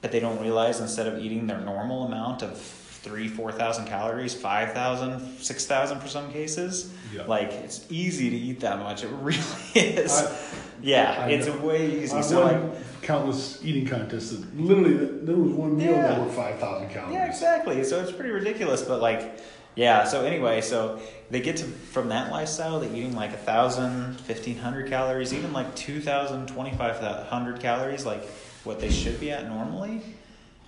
but 0.00 0.10
they 0.10 0.18
don't 0.18 0.40
realize 0.42 0.80
instead 0.80 1.06
of 1.06 1.14
eating 1.24 1.46
their 1.46 1.60
normal 1.60 2.04
amount 2.06 2.42
of 2.42 2.56
three, 3.02 3.28
four 3.28 3.52
thousand 3.52 3.86
calories, 3.86 4.32
five 4.34 4.72
thousand, 4.72 5.38
six 5.38 5.66
thousand 5.66 6.00
for 6.00 6.08
some 6.08 6.32
cases. 6.32 6.92
Yeah. 7.14 7.24
Like 7.24 7.50
it's 7.52 7.84
easy 7.90 8.30
to 8.30 8.36
eat 8.36 8.60
that 8.60 8.78
much. 8.78 9.04
It 9.04 9.08
really 9.20 9.38
is. 9.74 10.12
I- 10.12 10.36
yeah, 10.84 11.14
I 11.26 11.30
it's 11.30 11.46
know. 11.46 11.58
way 11.58 12.02
easy. 12.02 12.16
I've 12.16 12.24
so 12.24 12.42
like, 12.44 13.02
countless 13.02 13.64
eating 13.64 13.86
contests. 13.86 14.30
That 14.36 14.58
literally, 14.60 14.94
there 15.24 15.36
was 15.36 15.52
one 15.52 15.76
meal 15.76 15.92
Yeah. 15.92 16.08
that 16.08 16.20
were 16.20 16.32
five 16.32 16.58
thousand 16.58 16.88
calories. 16.90 17.14
Yeah, 17.14 17.26
exactly. 17.26 17.84
So 17.84 18.02
it's 18.02 18.10
pretty 18.10 18.30
ridiculous, 18.30 18.82
but 18.82 19.00
like, 19.00 19.38
yeah. 19.76 20.02
So 20.02 20.24
anyway, 20.24 20.60
so 20.60 21.00
they 21.30 21.40
get 21.40 21.56
to 21.58 21.64
from 21.66 22.08
that 22.08 22.32
lifestyle, 22.32 22.80
they 22.80 22.88
eating 22.88 23.14
like 23.14 23.30
a 23.32 23.36
thousand, 23.36 24.20
fifteen 24.22 24.56
hundred 24.58 24.88
calories, 24.88 25.32
even 25.32 25.52
like 25.52 25.72
two 25.76 26.00
thousand, 26.00 26.48
twenty 26.48 26.76
five 26.76 26.96
hundred 27.28 27.60
calories, 27.60 28.04
like 28.04 28.24
what 28.64 28.80
they 28.80 28.90
should 28.90 29.20
be 29.20 29.30
at 29.30 29.48
normally, 29.48 30.02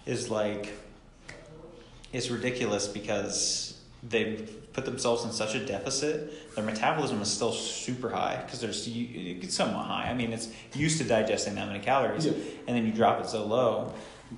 is 0.07 0.31
like, 0.31 0.73
it's 2.15 2.31
ridiculous 2.31 2.87
because 2.87 3.79
they've 4.09 4.73
put 4.73 4.85
themselves 4.85 5.25
in 5.25 5.33
such 5.33 5.55
a 5.55 5.65
deficit. 5.65 6.55
Their 6.55 6.65
metabolism 6.65 7.21
is 7.21 7.29
still 7.31 7.53
super 7.53 8.09
high 8.09 8.43
because 8.45 8.61
there's 8.61 8.87
it's 8.89 9.55
somewhat 9.55 9.87
high. 9.87 10.05
I 10.09 10.15
mean, 10.15 10.33
it's 10.33 10.49
used 10.75 10.99
to 10.99 11.05
digesting 11.05 11.57
that 11.57 11.67
many 11.67 11.81
calories, 11.81 12.27
Yeah. 12.27 12.33
and 12.67 12.77
then 12.77 12.87
you 12.87 12.93
drop 12.93 13.21
it 13.21 13.29
so 13.29 13.45
low. 13.45 13.93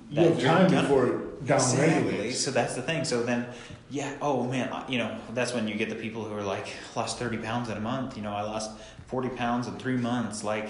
You 0.09 0.21
have 0.21 0.41
time 0.41 0.69
gonna- 0.69 0.81
before 0.81 1.07
it 1.07 1.27
Exactly. 1.43 2.31
So 2.33 2.51
that's 2.51 2.75
the 2.75 2.81
thing. 2.81 3.05
So 3.05 3.23
then, 3.23 3.45
yeah. 3.89 4.11
Oh 4.21 4.43
man, 4.43 4.69
you 4.89 4.97
know 4.97 5.15
that's 5.33 5.53
when 5.53 5.67
you 5.67 5.75
get 5.75 5.89
the 5.89 5.95
people 5.95 6.23
who 6.23 6.35
are 6.35 6.43
like 6.43 6.67
lost 6.95 7.19
thirty 7.19 7.37
pounds 7.37 7.69
in 7.69 7.77
a 7.77 7.79
month. 7.79 8.17
You 8.17 8.23
know, 8.23 8.33
I 8.33 8.41
lost 8.41 8.71
forty 9.07 9.29
pounds 9.29 9.67
in 9.67 9.77
three 9.77 9.97
months. 9.97 10.43
Like, 10.43 10.67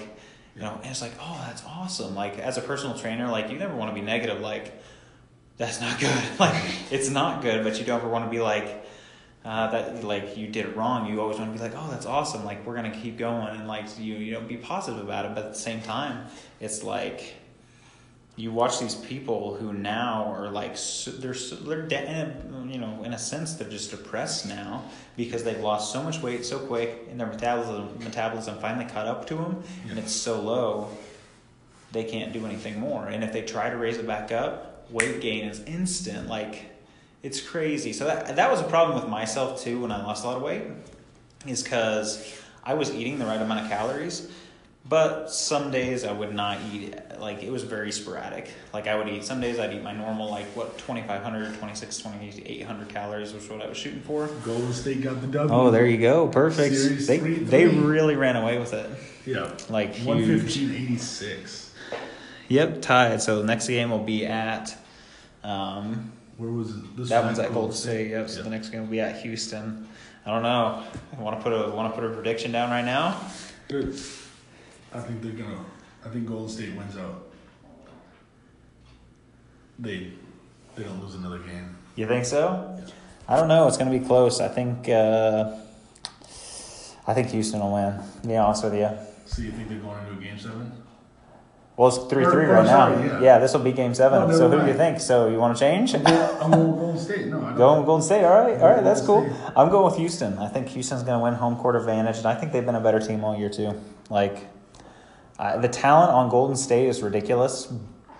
you 0.56 0.62
know, 0.62 0.74
and 0.84 0.92
it's 0.92 1.02
like, 1.02 1.14
oh, 1.22 1.42
that's 1.48 1.64
awesome. 1.66 2.16
Like 2.16 2.38
as 2.38 2.58
a 2.58 2.62
personal 2.62 2.98
trainer, 2.98 3.28
like 3.30 3.50
you 3.50 3.58
never 3.58 3.76
want 3.76 3.90
to 3.92 3.96
be 3.96 4.02
negative. 4.06 4.42
Like 4.42 4.74
that's 5.58 5.82
not 5.82 6.00
good. 6.00 6.22
like 6.40 6.64
it's 6.92 7.10
not 7.10 7.42
good, 7.42 7.64
but 7.64 7.80
you 7.80 7.86
don't 7.86 8.00
ever 8.00 8.10
want 8.10 8.26
to 8.26 8.32
be 8.32 8.40
like. 8.40 8.86
Uh, 9.46 9.72
that 9.72 10.04
like 10.04 10.36
you 10.36 10.46
did 10.48 10.66
it 10.66 10.76
wrong. 10.76 11.10
You 11.10 11.22
always 11.22 11.38
want 11.38 11.54
to 11.54 11.58
be 11.58 11.64
like, 11.64 11.72
oh, 11.78 11.90
that's 11.90 12.06
awesome. 12.06 12.44
Like 12.44 12.66
we're 12.66 12.76
gonna 12.76 12.92
keep 12.92 13.18
going 13.18 13.48
and 13.56 13.66
like 13.66 13.86
you 13.98 14.16
you 14.16 14.34
know 14.34 14.42
be 14.42 14.58
positive 14.58 15.02
about 15.02 15.24
it. 15.24 15.36
But 15.36 15.46
at 15.46 15.54
the 15.54 15.60
same 15.60 15.80
time, 15.82 16.26
it's 16.60 16.84
like 16.84 17.36
you 18.38 18.52
watch 18.52 18.80
these 18.80 18.94
people 18.94 19.56
who 19.56 19.74
now 19.74 20.32
are 20.32 20.50
like 20.50 20.78
so, 20.78 21.10
they're 21.10 21.34
so, 21.34 21.56
they're 21.56 21.82
de- 21.82 22.36
you 22.68 22.78
know 22.78 23.04
in 23.04 23.14
a 23.14 23.18
sense 23.18 23.56
they're 23.56 23.68
just 23.68 23.90
depressed 23.92 24.48
now 24.48 24.84
because 25.18 25.44
they've 25.44 25.60
lost 25.60 25.92
so 25.92 26.02
much 26.04 26.22
weight 26.22 26.46
so 26.46 26.60
quick 26.60 27.08
and 27.10 27.20
their 27.20 27.28
metabolism 27.28 27.98
metabolism 28.00 28.58
finally 28.60 28.86
caught 28.86 29.08
up 29.08 29.26
to 29.26 29.36
them 29.36 29.62
and 29.90 29.98
it's 29.98 30.14
so 30.14 30.40
low 30.40 30.88
they 31.92 32.04
can't 32.04 32.32
do 32.32 32.46
anything 32.46 32.80
more 32.80 33.08
and 33.08 33.24
if 33.24 33.34
they 33.34 33.42
try 33.42 33.70
to 33.70 33.76
raise 33.76 33.98
it 33.98 34.06
back 34.06 34.32
up 34.32 34.77
weight 34.90 35.22
gain 35.22 35.46
is 35.48 35.62
instant. 35.64 36.28
Like 36.28 36.66
it's 37.24 37.42
crazy. 37.42 37.94
So 37.94 38.06
that 38.06 38.36
that 38.36 38.52
was 38.52 38.62
a 38.62 38.66
problem 38.66 39.00
with 39.00 39.10
myself 39.10 39.62
too 39.62 39.82
when 39.82 39.92
I 39.92 40.04
lost 40.04 40.24
a 40.24 40.28
lot 40.28 40.38
of 40.38 40.44
weight, 40.44 40.64
is 41.46 41.64
because 41.64 42.40
I 42.64 42.74
was 42.74 42.94
eating 42.94 43.20
the 43.20 43.26
right 43.26 43.42
amount 43.42 43.62
of 43.62 43.70
calories, 43.70 44.30
but 44.88 45.30
some 45.32 45.72
days 45.72 46.04
I 46.04 46.12
would 46.12 46.34
not 46.34 46.60
eat. 46.74 46.96
Like 47.20 47.44
it 47.44 47.52
was 47.52 47.64
very 47.64 47.92
sporadic. 47.92 48.52
Like 48.74 48.88
I 48.88 48.96
would 48.96 49.10
eat 49.10 49.24
some 49.24 49.42
days 49.42 49.60
I'd 49.60 49.74
eat 49.74 49.84
my 49.84 49.94
normal 49.94 50.30
like 50.30 50.46
what 50.48 50.78
2500, 50.78 51.58
26, 51.58 51.98
2800 51.98 52.90
calories, 52.90 53.34
which 53.34 53.44
is 53.44 53.50
what 53.50 53.62
I 53.62 53.68
was 53.68 53.78
shooting 53.78 54.02
for. 54.02 54.28
Golden 54.46 54.74
State 54.74 55.02
got 55.02 55.20
the 55.22 55.28
W. 55.28 55.54
Oh, 55.54 55.72
there 55.72 55.86
you 55.86 55.98
go. 55.98 56.28
Perfect. 56.28 56.76
Series 56.76 57.08
they 57.08 57.18
three, 57.20 57.36
three. 57.36 57.46
they 57.46 57.68
really 57.68 58.16
ran 58.16 58.36
away 58.36 58.60
with 58.60 58.74
it. 58.74 58.90
Yeah. 59.26 59.52
Like 59.70 59.96
11586. 59.96 61.67
Yep, 62.50 62.82
tied. 62.82 63.22
So 63.22 63.40
the 63.42 63.46
next 63.48 63.68
game 63.68 63.90
will 63.92 64.04
be 64.04 64.26
at 64.26 64.76
um 65.44 66.12
Where 66.38 66.50
was 66.52 66.70
it? 66.72 66.98
This 66.98 67.10
that 67.10 67.24
one's 67.24 67.40
at 67.40 67.54
Golden 67.54 67.76
State. 67.76 68.12
Yep. 68.12 68.30
So 68.30 68.38
Yeah. 68.38 68.44
the 68.44 68.50
next 68.50 68.70
game 68.70 68.82
will 68.82 68.88
be 68.92 69.00
at 69.02 69.18
Houston. 69.22 69.88
I 70.26 70.32
don't 70.32 70.44
know. 70.44 70.84
I 71.18 71.22
want 71.22 71.38
to 71.38 71.44
put 71.44 71.52
a 71.54 71.70
want 71.76 71.94
to 71.94 72.00
put 72.02 72.10
a 72.10 72.14
prediction 72.14 72.52
down 72.52 72.70
right 72.70 72.84
now. 72.86 73.20
Good. 73.68 73.98
I 74.94 75.00
think 75.00 75.22
they're 75.22 75.32
gonna. 75.34 75.60
I 76.06 76.10
think 76.10 76.28
Golden 76.28 76.50
State 76.50 76.74
wins 76.76 76.96
out. 76.98 77.24
They, 79.80 80.12
they 80.76 80.84
don't 80.84 81.02
lose 81.04 81.16
another 81.16 81.40
game. 81.40 81.76
You 81.96 82.08
think 82.08 82.26
so? 82.26 82.82
I 83.28 83.36
don't 83.36 83.48
know. 83.48 83.68
It's 83.68 83.78
going 83.78 83.92
to 83.92 84.00
be 84.00 84.06
close. 84.06 84.40
I 84.40 84.48
think. 84.48 84.90
Uh, 84.90 85.56
I 87.06 87.14
think 87.14 87.30
Houston 87.30 87.60
will 87.60 87.74
win. 87.74 88.00
To 88.22 88.28
be 88.28 88.36
honest 88.36 88.64
with 88.64 88.74
you. 88.76 88.90
So 89.26 89.42
you 89.42 89.52
think 89.52 89.70
they're 89.70 89.80
going 89.80 89.98
into 90.08 90.20
a 90.20 90.24
game 90.24 90.40
seven? 90.40 90.72
Well, 91.78 91.90
it's 91.90 91.98
three 92.10 92.26
Or- 92.26 92.32
three 92.32 92.46
right 92.46 92.66
now. 92.66 92.92
sorry, 92.92 93.06
Yeah, 93.08 93.20
yeah. 93.22 93.38
this 93.38 93.54
will 93.54 93.60
be 93.62 93.72
Game 93.72 93.94
Seven. 93.94 94.24
Oh, 94.24 94.32
so 94.36 94.50
who 94.50 94.62
do 94.62 94.66
you 94.66 94.74
think? 94.74 95.00
So 95.00 95.28
you 95.30 95.38
want 95.38 95.56
to 95.56 95.60
change? 95.60 95.94
I'm 95.94 96.02
going, 96.04 96.30
I'm 96.42 96.52
going 96.52 96.72
Golden 96.76 96.98
State. 97.00 97.28
No, 97.28 97.38
I 97.38 97.42
don't. 97.42 97.56
Going 97.56 97.86
Golden 97.86 98.02
State. 98.04 98.24
All 98.26 98.42
right, 98.42 98.60
all 98.60 98.70
right, 98.70 98.84
that's 98.84 99.02
cool. 99.02 99.22
State. 99.24 99.36
I'm 99.56 99.70
going 99.70 99.86
with 99.86 99.96
Houston. 99.98 100.40
I 100.40 100.48
think 100.48 100.70
Houston's 100.70 101.04
going 101.04 101.20
to 101.20 101.24
win 101.24 101.36
home 101.36 101.56
court 101.56 101.76
advantage, 101.76 102.18
and 102.18 102.26
I 102.26 102.34
think 102.34 102.52
they've 102.52 102.66
been 102.66 102.74
a 102.76 102.82
better 102.82 103.00
team 103.00 103.24
all 103.24 103.38
year 103.38 103.50
too. 103.50 103.80
Like, 104.10 104.48
uh, 105.38 105.58
the 105.60 105.68
talent 105.70 106.12
on 106.12 106.30
Golden 106.30 106.56
State 106.56 106.88
is 106.88 107.04
ridiculous, 107.04 107.72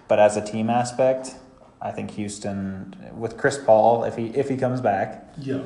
but 0.08 0.20
as 0.20 0.38
a 0.38 0.42
team 0.46 0.70
aspect, 0.70 1.34
I 1.82 1.90
think 1.90 2.12
Houston 2.12 2.96
with 3.18 3.38
Chris 3.38 3.58
Paul, 3.58 4.04
if 4.04 4.16
he 4.18 4.28
if 4.28 4.50
he 4.50 4.58
comes 4.58 4.82
back, 4.82 5.26
Yeah. 5.40 5.62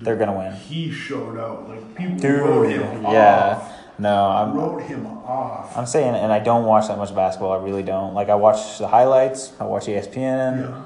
they're 0.00 0.14
going 0.14 0.28
to 0.30 0.36
win. 0.38 0.52
He 0.52 0.92
showed 0.92 1.36
out. 1.36 1.68
Like 1.68 1.96
people 1.96 2.16
Dude, 2.16 2.40
wrote 2.42 2.68
him 2.68 3.02
yeah. 3.02 3.56
off. 3.56 3.72
No, 3.98 4.26
I'm 4.26 4.54
Wrote 4.54 4.82
him 4.82 5.06
off. 5.06 5.76
I'm 5.76 5.86
saying, 5.86 6.14
and 6.14 6.32
I 6.32 6.38
don't 6.38 6.64
watch 6.64 6.86
that 6.88 6.96
much 6.98 7.14
basketball. 7.14 7.52
I 7.52 7.62
really 7.64 7.82
don't. 7.82 8.14
Like 8.14 8.28
I 8.28 8.36
watch 8.36 8.78
the 8.78 8.86
highlights. 8.86 9.52
I 9.58 9.64
watch 9.64 9.86
ESPN, 9.86 10.60
yeah. 10.62 10.84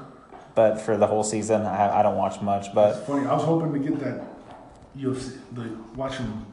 but 0.55 0.81
for 0.81 0.97
the 0.97 1.05
whole 1.05 1.23
season, 1.23 1.61
I, 1.61 1.99
I 1.99 2.01
don't 2.03 2.17
watch 2.17 2.41
much. 2.41 2.65
It's 2.65 2.73
But 2.75 3.05
funny. 3.05 3.27
I 3.27 3.33
was 3.33 3.43
hoping 3.43 3.71
to 3.73 3.79
get 3.89 3.99
that 3.99 4.23
UFC, 4.97 5.37
the 5.51 5.69
watching 5.95 6.43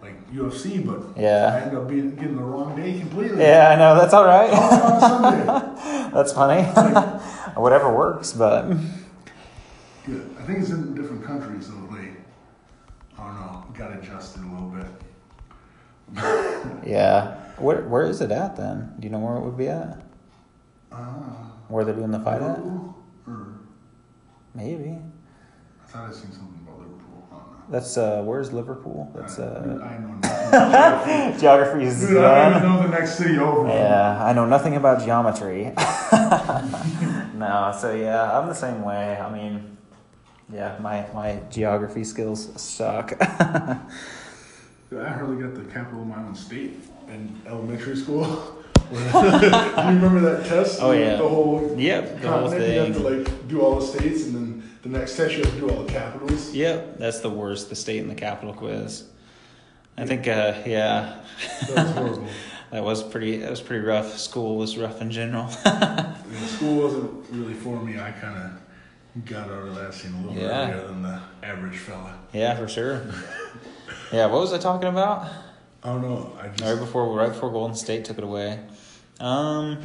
like 0.00 0.32
UFC, 0.32 0.84
but 0.86 1.20
Yeah. 1.20 1.52
I 1.54 1.60
ended 1.60 1.78
up 1.78 1.86
being 1.88 2.14
getting 2.16 2.36
the 2.36 2.42
wrong 2.42 2.74
day 2.74 2.98
completely. 2.98 3.38
yeah, 3.42 3.68
I 3.68 3.76
know 3.76 3.94
that's 4.00 4.14
all 4.14 4.24
right. 4.24 4.50
that's 6.14 6.32
funny. 6.32 6.62
Whatever 7.60 7.94
works, 7.94 8.32
but 8.32 8.70
Good. 10.06 10.34
I 10.40 10.42
think 10.44 10.60
it's 10.60 10.70
in 10.70 10.94
different 10.94 11.22
countries, 11.24 11.66
so 11.66 11.74
like, 11.90 12.12
I 13.18 13.26
don't 13.26 13.34
know, 13.36 13.64
got 13.74 13.92
adjusted 13.98 14.42
a 14.42 14.46
little 14.46 14.68
bit. 14.70 14.86
yeah. 16.86 17.36
Where 17.58 17.82
where 17.82 18.02
is 18.04 18.20
it 18.20 18.30
at 18.30 18.56
then? 18.56 18.94
Do 18.98 19.06
you 19.06 19.12
know 19.12 19.18
where 19.18 19.36
it 19.36 19.42
would 19.42 19.56
be 19.56 19.68
at? 19.68 20.02
Ah. 20.92 21.52
Where 21.68 21.84
they're 21.84 21.94
doing 21.94 22.10
the 22.10 22.20
fight 22.20 22.42
at? 22.42 22.58
Or 22.58 22.94
Maybe. 24.54 24.98
I 25.82 25.86
thought 25.86 26.08
I 26.08 26.12
seen 26.12 26.32
something 26.32 26.60
about 26.66 26.78
Liverpool. 26.80 27.28
I 27.30 27.34
don't 27.34 27.52
know. 27.52 27.64
That's 27.70 27.96
uh. 27.96 28.22
Where's 28.24 28.52
Liverpool? 28.52 29.10
That's 29.14 29.38
I, 29.38 29.44
uh. 29.44 29.78
I 29.82 29.98
know 29.98 30.14
nothing. 30.50 31.40
Geography 31.40 31.84
is 31.84 32.00
Dude, 32.00 32.16
I 32.18 32.48
don't 32.48 32.56
even 32.62 32.68
know 32.68 32.82
the 32.82 32.88
next 32.88 33.16
city 33.16 33.38
over. 33.38 33.68
Yeah, 33.68 34.24
I 34.24 34.32
know 34.32 34.46
nothing 34.46 34.74
about 34.76 35.04
geometry. 35.04 35.64
no, 37.34 37.76
so 37.78 37.94
yeah, 37.94 38.36
I'm 38.36 38.48
the 38.48 38.54
same 38.54 38.82
way. 38.82 39.16
I 39.16 39.30
mean, 39.32 39.76
yeah, 40.52 40.76
my 40.80 41.06
my 41.14 41.40
geography 41.50 42.02
skills 42.04 42.50
suck. 42.60 43.12
Dude, 44.90 45.00
I 45.02 45.08
hardly 45.10 45.40
got 45.42 45.54
the 45.54 45.62
capital 45.72 46.02
of 46.02 46.08
my 46.08 46.16
own 46.18 46.34
state 46.34 46.72
in 47.08 47.40
elementary 47.46 47.96
school. 47.96 48.24
Do 48.90 48.96
you 48.96 49.00
remember 49.04 50.20
that 50.20 50.46
test? 50.46 50.80
Oh, 50.82 50.90
yeah. 50.90 51.14
The 51.16 51.28
whole 51.28 51.76
yep, 51.78 52.20
the 52.20 52.28
whole 52.28 52.48
continent. 52.48 52.74
You 52.74 52.80
have 52.80 52.96
to 52.96 53.08
like 53.08 53.48
do 53.48 53.60
all 53.60 53.78
the 53.78 53.86
states, 53.86 54.24
and 54.26 54.34
then 54.34 54.70
the 54.82 54.88
next 54.88 55.16
test 55.16 55.34
you 55.36 55.44
have 55.44 55.54
to 55.54 55.60
do 55.60 55.70
all 55.70 55.84
the 55.84 55.92
capitals. 55.92 56.52
Yep, 56.52 56.98
that's 56.98 57.20
the 57.20 57.30
worst. 57.30 57.68
The 57.68 57.76
state 57.76 58.00
and 58.02 58.10
the 58.10 58.16
capital 58.16 58.52
quiz. 58.52 59.04
I 59.96 60.06
think, 60.06 60.26
uh, 60.26 60.54
yeah, 60.66 61.20
That 61.68 61.76
was 61.84 61.90
horrible. 61.92 62.28
that 62.72 62.82
was 62.82 63.02
pretty. 63.04 63.36
That 63.36 63.50
was 63.50 63.60
pretty 63.60 63.84
rough. 63.84 64.18
School 64.18 64.56
was 64.56 64.76
rough 64.76 65.00
in 65.00 65.10
general. 65.10 65.48
And 66.30 66.48
school 66.48 66.82
wasn't 66.84 67.24
really 67.30 67.54
for 67.54 67.82
me. 67.82 67.98
I 67.98 68.12
kind 68.12 68.38
of 69.16 69.24
got 69.24 69.48
out 69.50 69.66
of 69.66 69.74
that 69.74 69.92
scene 69.92 70.14
a 70.14 70.26
little 70.28 70.40
Yeah. 70.40 70.70
earlier 70.70 70.86
than 70.86 71.02
the 71.02 71.20
average 71.42 71.76
fella. 71.78 72.16
yeah, 72.32 72.54
for 72.56 72.68
sure. 72.68 73.02
Yeah, 74.12 74.26
what 74.26 74.40
was 74.40 74.52
I 74.52 74.58
talking 74.58 74.88
about? 74.88 75.28
I 75.82 75.88
don't 75.88 76.02
know. 76.02 76.36
I 76.40 76.48
just 76.48 76.62
Right 76.62 76.78
before, 76.78 77.14
right 77.16 77.28
before 77.28 77.50
Golden 77.50 77.76
State 77.76 78.04
took 78.04 78.18
it 78.18 78.24
away. 78.24 78.58
Um, 79.20 79.78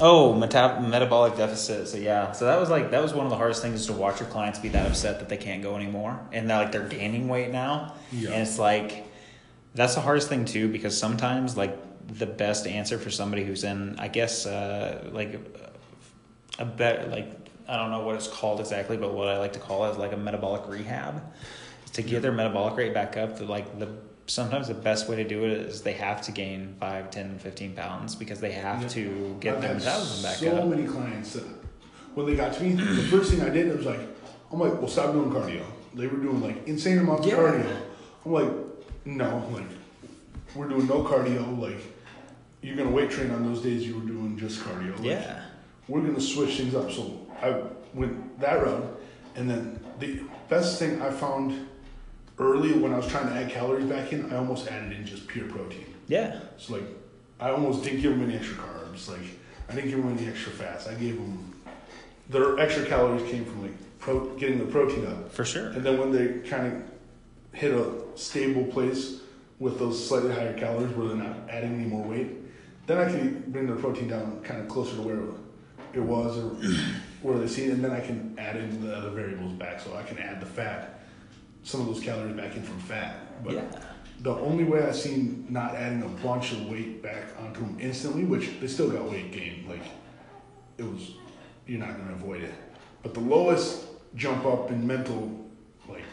oh, 0.00 0.34
meta- 0.34 0.80
metabolic 0.86 1.36
deficit. 1.36 1.88
So 1.88 1.96
yeah, 1.96 2.32
so 2.32 2.44
that 2.46 2.60
was 2.60 2.68
like 2.70 2.90
that 2.90 3.02
was 3.02 3.14
one 3.14 3.26
of 3.26 3.30
the 3.30 3.36
hardest 3.36 3.62
things 3.62 3.80
is 3.80 3.86
to 3.86 3.92
watch 3.92 4.20
your 4.20 4.28
clients 4.28 4.58
be 4.58 4.68
that 4.70 4.86
upset 4.86 5.18
that 5.20 5.28
they 5.28 5.36
can't 5.36 5.62
go 5.62 5.76
anymore, 5.76 6.20
and 6.32 6.50
that 6.50 6.58
like 6.58 6.72
they're 6.72 6.88
gaining 6.88 7.28
weight 7.28 7.50
now, 7.50 7.94
Yeah. 8.12 8.30
and 8.30 8.42
it's 8.42 8.58
like 8.58 9.06
that's 9.74 9.94
the 9.94 10.00
hardest 10.00 10.28
thing 10.28 10.44
too 10.44 10.68
because 10.68 10.96
sometimes 10.96 11.56
like 11.56 11.76
the 12.18 12.26
best 12.26 12.66
answer 12.66 12.98
for 12.98 13.10
somebody 13.10 13.44
who's 13.44 13.64
in, 13.64 13.96
I 13.98 14.08
guess, 14.08 14.46
uh, 14.46 15.08
like 15.12 15.40
a 16.58 16.64
bet 16.64 17.10
like 17.10 17.32
I 17.68 17.76
don't 17.76 17.90
know 17.90 18.00
what 18.00 18.16
it's 18.16 18.28
called 18.28 18.60
exactly, 18.60 18.96
but 18.96 19.14
what 19.14 19.28
I 19.28 19.38
like 19.38 19.54
to 19.54 19.58
call 19.60 19.86
it 19.86 19.92
is 19.92 19.96
like 19.98 20.12
a 20.12 20.16
metabolic 20.16 20.68
rehab. 20.68 21.22
To 21.94 22.02
get 22.02 22.22
their 22.22 22.32
metabolic 22.32 22.76
rate 22.76 22.92
back 22.94 23.16
up 23.16 23.36
to 23.38 23.44
like 23.44 23.78
the 23.78 23.88
sometimes 24.26 24.68
the 24.68 24.74
best 24.74 25.08
way 25.08 25.16
to 25.16 25.24
do 25.24 25.44
it 25.44 25.52
is 25.52 25.82
they 25.82 25.92
have 25.92 26.22
to 26.22 26.32
gain 26.32 26.74
5, 26.80 27.10
10, 27.10 27.38
15 27.38 27.74
pounds 27.74 28.14
because 28.16 28.40
they 28.40 28.52
have 28.52 28.82
Yeah. 28.82 28.88
to 28.88 29.36
get 29.40 29.54
I've 29.56 29.62
their 29.62 29.74
metabolism 29.74 30.22
back 30.22 30.36
so 30.36 30.56
up. 30.56 30.68
many 30.68 30.84
clients 30.86 31.34
that 31.34 31.44
when 32.14 32.26
they 32.26 32.34
got 32.34 32.52
to 32.54 32.62
me, 32.62 32.72
the 32.72 33.02
first 33.10 33.30
thing 33.32 33.42
I 33.42 33.50
did 33.50 33.76
was 33.76 33.84
like, 33.86 34.00
I'm 34.50 34.58
like, 34.58 34.74
well, 34.78 34.88
stop 34.88 35.12
doing 35.12 35.30
cardio. 35.30 35.62
They 35.94 36.06
were 36.06 36.16
doing 36.16 36.40
like 36.40 36.66
insane 36.66 36.98
amounts 36.98 37.26
Yeah. 37.26 37.34
of 37.34 37.54
cardio. 37.54 37.76
I'm 38.26 38.32
like, 38.32 38.50
no, 39.04 39.48
like 39.52 39.66
we're 40.54 40.68
doing 40.68 40.86
no 40.86 41.02
cardio. 41.04 41.58
Like 41.60 41.78
you're 42.62 42.76
gonna 42.76 42.90
weight 42.90 43.10
train 43.10 43.30
on 43.30 43.44
those 43.44 43.62
days 43.62 43.86
you 43.86 43.94
were 43.96 44.06
doing 44.06 44.36
just 44.38 44.60
cardio. 44.60 44.96
Like, 44.96 45.04
Yeah. 45.04 45.42
we're 45.86 46.00
gonna 46.00 46.20
switch 46.20 46.56
things 46.56 46.74
up. 46.74 46.90
So 46.90 47.20
I 47.42 47.54
went 47.92 48.40
that 48.40 48.64
route, 48.64 49.00
and 49.36 49.48
then 49.48 49.78
the 50.00 50.20
best 50.48 50.78
thing 50.80 51.00
I 51.02 51.10
found 51.10 51.68
early 52.38 52.72
when 52.72 52.92
I 52.92 52.96
was 52.96 53.06
trying 53.06 53.28
to 53.28 53.34
add 53.34 53.50
calories 53.50 53.86
back 53.86 54.12
in, 54.12 54.32
I 54.32 54.36
almost 54.36 54.68
added 54.68 54.92
in 54.92 55.06
just 55.06 55.26
pure 55.28 55.46
protein. 55.48 55.86
Yeah. 56.08 56.40
So 56.58 56.74
like, 56.74 56.84
I 57.40 57.50
almost 57.50 57.82
didn't 57.84 58.00
give 58.02 58.12
them 58.12 58.22
any 58.28 58.36
extra 58.36 58.56
carbs. 58.56 59.08
Like, 59.08 59.26
I 59.68 59.74
didn't 59.74 59.90
give 59.90 60.02
them 60.02 60.16
any 60.16 60.28
extra 60.28 60.52
fats. 60.52 60.86
I 60.86 60.94
gave 60.94 61.16
them 61.16 61.54
their 62.28 62.58
extra 62.58 62.84
calories 62.86 63.22
came 63.30 63.44
from 63.44 63.62
like 63.62 63.98
pro, 63.98 64.30
getting 64.36 64.58
the 64.58 64.64
protein 64.66 65.06
up, 65.06 65.30
For 65.32 65.44
sure. 65.44 65.68
and 65.68 65.84
then 65.84 65.98
when 65.98 66.10
they 66.10 66.48
kind 66.48 66.72
of 66.72 66.82
hit 67.58 67.72
a 67.72 67.90
stable 68.14 68.64
place 68.64 69.20
with 69.58 69.78
those 69.78 70.08
slightly 70.08 70.32
higher 70.32 70.54
calories 70.58 70.94
where 70.96 71.08
they're 71.08 71.16
not 71.16 71.36
adding 71.48 71.74
any 71.74 71.84
more 71.84 72.02
weight, 72.02 72.28
then 72.86 72.98
I 72.98 73.04
can 73.10 73.44
bring 73.48 73.66
their 73.66 73.76
protein 73.76 74.08
down 74.08 74.40
kind 74.42 74.60
of 74.60 74.68
closer 74.68 74.96
to 74.96 75.02
where 75.02 75.20
it 75.92 76.00
was 76.02 76.38
or 76.38 76.48
where 77.22 77.38
they 77.38 77.46
see 77.46 77.64
it, 77.66 77.72
and 77.72 77.84
then 77.84 77.92
I 77.92 78.00
can 78.00 78.34
add 78.38 78.56
in 78.56 78.84
the 78.84 78.94
other 78.94 79.10
variables 79.10 79.52
back. 79.52 79.80
So 79.80 79.94
I 79.94 80.02
can 80.02 80.18
add 80.18 80.40
the 80.40 80.46
fat, 80.46 81.00
some 81.64 81.80
of 81.80 81.86
those 81.86 82.00
calories 82.00 82.36
back 82.36 82.54
in 82.54 82.62
from 82.62 82.78
fat. 82.78 83.42
But 83.42 83.54
Yeah. 83.54 83.62
the 84.22 84.30
only 84.30 84.64
way 84.64 84.82
I've 84.82 84.94
seen 84.94 85.46
not 85.50 85.74
adding 85.74 86.02
a 86.02 86.08
bunch 86.22 86.52
of 86.52 86.68
weight 86.70 87.02
back 87.02 87.24
onto 87.40 87.60
them 87.60 87.76
instantly, 87.80 88.24
which 88.24 88.60
they 88.60 88.68
still 88.68 88.90
got 88.90 89.10
weight 89.10 89.32
gain, 89.32 89.64
like 89.68 89.82
it 90.78 90.84
was, 90.84 91.14
you're 91.66 91.80
not 91.80 91.96
gonna 91.98 92.12
avoid 92.12 92.42
it. 92.42 92.54
But 93.02 93.14
the 93.14 93.20
lowest 93.20 93.86
jump 94.14 94.44
up 94.46 94.70
in 94.70 94.86
mental, 94.86 95.48
like 95.88 96.04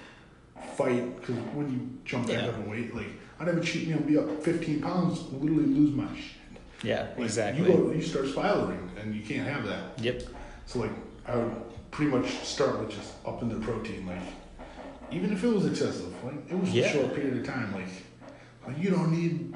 fight, 0.76 1.16
because 1.20 1.36
when 1.54 1.72
you 1.72 1.90
jump 2.06 2.28
back 2.28 2.42
Yeah. 2.44 2.48
up 2.50 2.56
in 2.58 2.70
weight, 2.70 2.96
like 2.96 3.08
I'd 3.40 3.48
have 3.48 3.58
a 3.58 3.62
cheat 3.62 3.88
meal, 3.88 4.00
be 4.00 4.18
up 4.18 4.44
15 4.44 4.82
pounds, 4.82 5.22
literally 5.32 5.66
lose 5.66 5.92
my 5.96 6.06
shit. 6.16 6.38
Yeah. 6.84 7.08
Like, 7.16 7.26
Exactly. 7.26 7.70
You 7.72 7.78
go, 7.78 7.92
you 7.92 8.02
start 8.02 8.28
spiraling, 8.28 8.90
and 9.02 9.14
you 9.16 9.22
can't 9.22 9.48
have 9.48 9.66
that. 9.68 10.00
Yep. 10.02 10.24
So 10.66 10.80
like 10.80 10.92
I 11.28 11.36
would 11.36 11.52
pretty 11.92 12.10
much 12.12 12.30
start 12.44 12.80
with 12.80 12.90
just 12.92 13.14
upping 13.26 13.50
the 13.50 13.60
protein, 13.66 14.06
like 14.08 14.20
even 15.12 15.32
if 15.32 15.44
it 15.44 15.48
was 15.48 15.66
excessive, 15.66 16.14
like 16.24 16.50
it 16.50 16.58
was 16.60 16.70
Yeah. 16.74 16.86
a 16.86 16.94
short 16.94 17.16
period 17.16 17.38
of 17.38 17.46
time, 17.46 17.74
like, 17.74 17.88
like 18.68 18.78
you 18.82 18.90
don't 18.90 19.12
need 19.12 19.54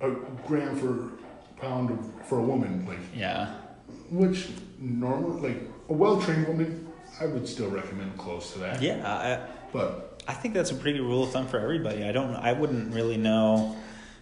a 0.00 0.10
gram 0.46 0.76
for 0.76 1.10
pound 1.60 1.90
of, 1.90 2.26
for 2.26 2.38
a 2.38 2.42
woman, 2.42 2.84
like 2.86 2.98
Yeah. 3.14 3.54
which 4.10 4.48
normal 4.78 5.30
like 5.40 5.58
a 5.88 5.92
well 5.92 6.20
trained 6.20 6.46
woman, 6.48 6.88
I 7.20 7.26
would 7.26 7.46
still 7.46 7.70
recommend 7.70 8.16
close 8.18 8.52
to 8.54 8.58
that. 8.60 8.80
Yeah. 8.82 9.46
But 9.72 10.22
I, 10.26 10.32
I 10.32 10.34
think 10.34 10.54
that's 10.54 10.70
a 10.70 10.74
pretty 10.74 10.98
good 10.98 11.06
rule 11.06 11.24
of 11.24 11.30
thumb 11.30 11.46
for 11.46 11.58
everybody. 11.58 12.04
I 12.04 12.12
don't. 12.12 12.34
I 12.36 12.52
wouldn't 12.52 12.94
really 12.94 13.16
know. 13.16 13.76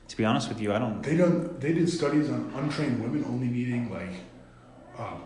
To 0.08 0.16
be 0.16 0.24
honest 0.24 0.48
with 0.48 0.61
you, 0.61 0.72
I 0.72 0.78
don't. 0.80 1.02
they 1.02 1.16
done 1.16 1.56
they 1.61 1.72
did 1.72 1.88
studies 1.88 2.28
on 2.30 2.52
untrained 2.56 3.00
women 3.00 3.24
only 3.28 3.46
needing 3.46 3.90
like 3.92 4.11
um, 4.98 5.22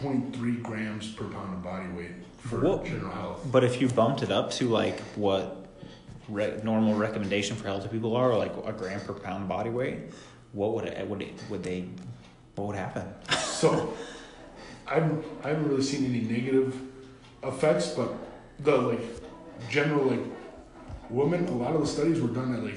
0.3 0.00 0.62
grams 0.62 1.10
per 1.12 1.24
pound 1.26 1.52
of 1.54 1.62
body 1.62 1.88
weight 1.90 2.12
for 2.46 2.60
Well, 2.60 2.82
general 2.84 3.10
health. 3.12 3.46
But 3.50 3.64
if 3.64 3.80
you 3.80 3.88
bumped 3.88 4.22
it 4.22 4.30
up 4.30 4.50
to 4.52 4.68
like 4.68 5.00
what 5.16 5.66
re- 6.28 6.58
normal 6.62 6.94
recommendation 6.94 7.56
for 7.56 7.64
healthy 7.64 7.88
people 7.88 8.16
are, 8.16 8.36
like 8.36 8.52
a 8.64 8.72
gram 8.72 9.00
per 9.00 9.12
pound 9.12 9.48
body 9.48 9.70
weight, 9.70 9.98
what 10.52 10.74
would 10.74 10.84
it, 10.86 11.06
would 11.06 11.22
it, 11.22 11.34
would 11.50 11.62
they 11.62 11.88
what 12.54 12.68
would 12.68 12.76
happen? 12.76 13.04
So, 13.56 13.94
I'm, 14.86 15.24
I 15.42 15.48
haven't 15.48 15.66
really 15.66 15.82
seen 15.82 16.04
any 16.04 16.20
negative 16.20 16.78
effects, 17.42 17.88
but 17.88 18.12
the 18.60 18.76
like 18.76 19.00
general 19.70 20.04
like 20.04 20.20
women, 21.08 21.46
a 21.48 21.56
lot 21.56 21.74
of 21.74 21.80
the 21.80 21.86
studies 21.86 22.20
were 22.20 22.28
done 22.28 22.54
at 22.54 22.62
like 22.62 22.76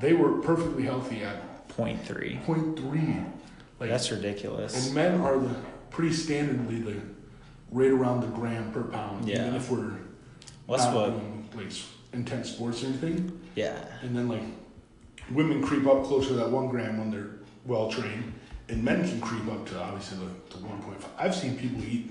they 0.00 0.12
were 0.12 0.40
perfectly 0.42 0.84
healthy 0.84 1.24
at 1.24 1.68
Point 1.68 2.04
three. 2.06 2.38
0.3. 2.46 3.24
Like, 3.80 3.90
That's 3.90 4.12
ridiculous. 4.12 4.86
and 4.86 4.94
men 4.94 5.20
are 5.20 5.38
the 5.38 5.56
pretty 5.90 6.14
standardly 6.14 6.84
the 6.84 7.00
right 7.74 7.90
around 7.90 8.20
the 8.20 8.28
gram 8.28 8.72
per 8.72 8.84
pound, 8.84 9.28
even 9.28 9.54
if 9.54 9.70
we're 9.70 9.78
not 10.68 10.94
what. 10.94 11.10
doing 11.10 11.48
like 11.54 11.72
intense 12.14 12.50
sports 12.52 12.82
or 12.82 12.86
anything. 12.86 13.38
Yeah. 13.56 13.84
And 14.02 14.16
then 14.16 14.28
like 14.28 14.42
women 15.32 15.62
creep 15.62 15.86
up 15.86 16.04
closer 16.04 16.28
to 16.28 16.34
that 16.34 16.50
one 16.50 16.68
gram 16.68 16.98
when 16.98 17.10
they're 17.10 17.30
well 17.66 17.90
trained, 17.90 18.32
and 18.68 18.82
men 18.82 19.06
can 19.06 19.20
creep 19.20 19.46
up 19.52 19.66
to 19.68 19.80
obviously 19.82 20.18
the, 20.18 20.56
the 20.56 20.64
one 20.64 20.80
point 20.82 21.02
five. 21.02 21.10
I've 21.18 21.34
seen 21.34 21.58
people 21.58 21.82
eat 21.84 22.10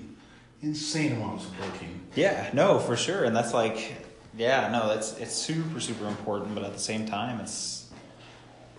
insane 0.62 1.12
amounts 1.12 1.46
of 1.46 1.54
protein. 1.56 2.00
Yeah. 2.14 2.50
No, 2.52 2.78
for 2.78 2.96
sure. 2.96 3.24
And 3.24 3.34
that's 3.34 3.52
like, 3.54 3.94
yeah. 4.36 4.68
No, 4.70 4.88
that's 4.88 5.16
it's 5.18 5.34
super 5.34 5.80
super 5.80 6.06
important. 6.06 6.54
But 6.54 6.64
at 6.64 6.74
the 6.74 6.78
same 6.78 7.06
time, 7.06 7.40
it's 7.40 7.90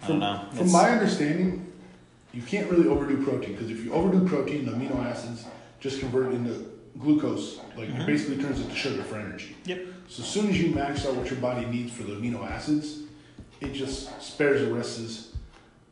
I 0.03 0.05
From, 0.05 0.19
don't 0.19 0.35
know. 0.35 0.45
from 0.49 0.57
It's- 0.59 0.71
my 0.71 0.89
understanding, 0.91 1.71
you 2.31 2.43
can't 2.43 2.69
really 2.69 2.87
overdo 2.87 3.23
protein 3.23 3.53
because 3.53 3.71
if 3.71 3.83
you 3.83 3.91
overdo 3.91 4.27
protein, 4.27 4.65
the 4.65 4.71
amino 4.71 5.03
acids 5.03 5.45
just 5.79 5.99
convert 5.99 6.33
into 6.33 6.71
glucose. 6.99 7.57
Like 7.77 7.89
Mhm. 7.89 8.01
it 8.01 8.05
basically 8.05 8.37
turns 8.43 8.59
into 8.61 8.75
sugar 8.75 9.03
for 9.03 9.15
energy. 9.17 9.55
Yep. 9.65 9.85
So 10.07 10.23
as 10.23 10.29
soon 10.29 10.49
as 10.49 10.61
you 10.61 10.73
max 10.73 11.05
out 11.05 11.15
what 11.15 11.29
your 11.29 11.39
body 11.39 11.65
needs 11.65 11.91
for 11.91 12.03
the 12.03 12.13
amino 12.13 12.49
acids, 12.49 12.99
it 13.61 13.73
just 13.73 14.21
spares 14.21 14.61
the 14.61 14.73
rest 14.73 14.99
as 14.99 15.27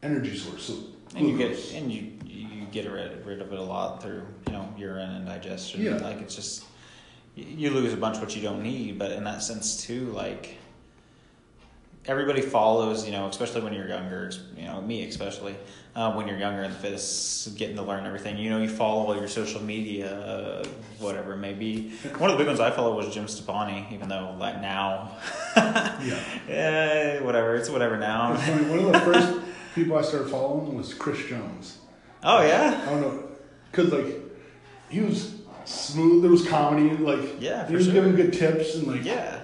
energy 0.02 0.38
source. 0.38 0.64
So 0.64 0.76
and 1.16 1.28
you 1.28 1.38
get 1.38 1.58
and 1.74 1.92
you 1.92 2.12
you 2.26 2.66
get 2.72 2.90
rid, 2.92 3.26
rid 3.26 3.42
of 3.42 3.52
it 3.54 3.60
a 3.60 3.62
lot 3.62 4.02
through 4.02 4.24
you 4.48 4.54
know 4.54 4.74
urine 4.78 5.10
and 5.12 5.26
digestion. 5.26 5.82
Yeah. 5.84 5.98
Like 5.98 6.22
it's 6.22 6.36
just 6.36 6.64
you- 7.36 7.46
you 7.58 7.70
lose 7.72 7.94
a 7.94 7.98
bunch 7.98 8.18
what 8.20 8.36
you 8.36 8.42
don't 8.42 8.64
need. 8.64 8.98
But 8.98 9.12
in 9.12 9.24
that 9.26 9.42
sense 9.44 9.84
too, 9.86 10.12
like 10.12 10.58
everybody 12.06 12.42
follows. 12.42 13.06
You 13.06 13.12
know, 13.12 13.28
especially 13.28 13.62
when 13.62 13.74
you're 13.74 13.88
younger. 13.88 14.32
You 14.58 14.66
know, 14.66 14.82
me 14.82 15.08
especially 15.08 15.56
uh, 15.96 16.14
when 16.14 16.28
you're 16.28 16.38
younger 16.38 16.64
and 16.64 16.74
fitness, 16.76 17.54
getting 17.58 17.76
to 17.76 17.84
learn 17.84 18.06
everything. 18.06 18.38
You 18.38 18.50
know, 18.50 18.62
you 18.62 18.70
follow 18.70 19.06
all 19.08 19.16
your 19.16 19.28
social 19.28 19.62
media, 19.62 20.16
uh, 20.16 20.66
whatever 21.00 21.34
it 21.34 21.38
may 21.38 21.54
be. 21.54 21.92
One 22.18 22.30
of 22.30 22.38
the 22.38 22.42
big 22.44 22.48
ones 22.48 22.60
I 22.60 22.72
follow 22.72 22.96
was 22.96 23.14
Jim 23.14 23.26
Stoppani, 23.26 23.92
even 23.94 24.10
though 24.10 24.36
like 24.40 24.62
now, 24.62 25.12
yeah. 25.56 26.24
eh, 26.50 27.20
whatever 27.22 27.56
it's 27.56 27.70
whatever 27.70 27.98
now. 27.98 28.34
It's 28.34 28.44
funny, 28.44 28.66
one 28.70 28.80
of 28.80 28.92
the 28.94 29.00
first 29.00 29.40
people 29.76 29.98
I 29.98 30.02
started 30.02 30.30
following 30.30 30.76
was 30.76 30.94
Chris 30.94 31.26
Jones. 31.28 31.78
oh 32.24 32.42
yeah. 32.46 32.84
I 32.88 32.90
don't 32.90 33.02
know, 33.02 33.24
cause 33.72 33.92
like 33.92 34.06
he 34.90 35.02
was 35.02 35.36
smooth. 35.66 36.22
There 36.24 36.32
was 36.32 36.48
comedy. 36.48 36.96
Like 36.96 37.40
Yeah, 37.40 37.68
he 37.68 37.76
was 37.76 37.86
sure. 37.86 37.94
giving 37.94 38.16
good 38.16 38.34
tips 38.34 38.76
and 38.76 38.88
like 38.88 39.04
Yeah. 39.04 39.40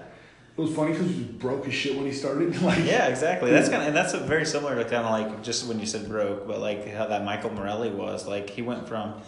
It 0.59 0.63
was 0.63 0.75
funny 0.75 0.91
because 0.91 1.07
he 1.07 1.15
was 1.19 1.23
broke 1.23 1.65
as 1.67 1.73
shit 1.73 1.95
when 1.95 2.05
he 2.05 2.11
started. 2.11 2.53
Like 2.61 2.85
Yeah, 2.85 3.07
exactly. 3.07 3.49
That's 3.49 3.69
kind 3.69 3.81
of 3.81 3.87
and 3.87 3.95
that's 3.95 4.13
very 4.13 4.45
similar 4.45 4.75
to 4.75 4.83
kind 4.83 5.05
of 5.05 5.11
like 5.11 5.41
just 5.41 5.67
when 5.67 5.79
you 5.79 5.85
said 5.85 6.09
broke, 6.09 6.45
but 6.45 6.59
like 6.59 6.85
how 6.93 7.07
that 7.07 7.23
Michael 7.23 7.51
Morelli 7.51 7.89
was. 7.89 8.27
Like 8.27 8.49
he 8.49 8.61
went 8.61 8.87
from 8.87 9.21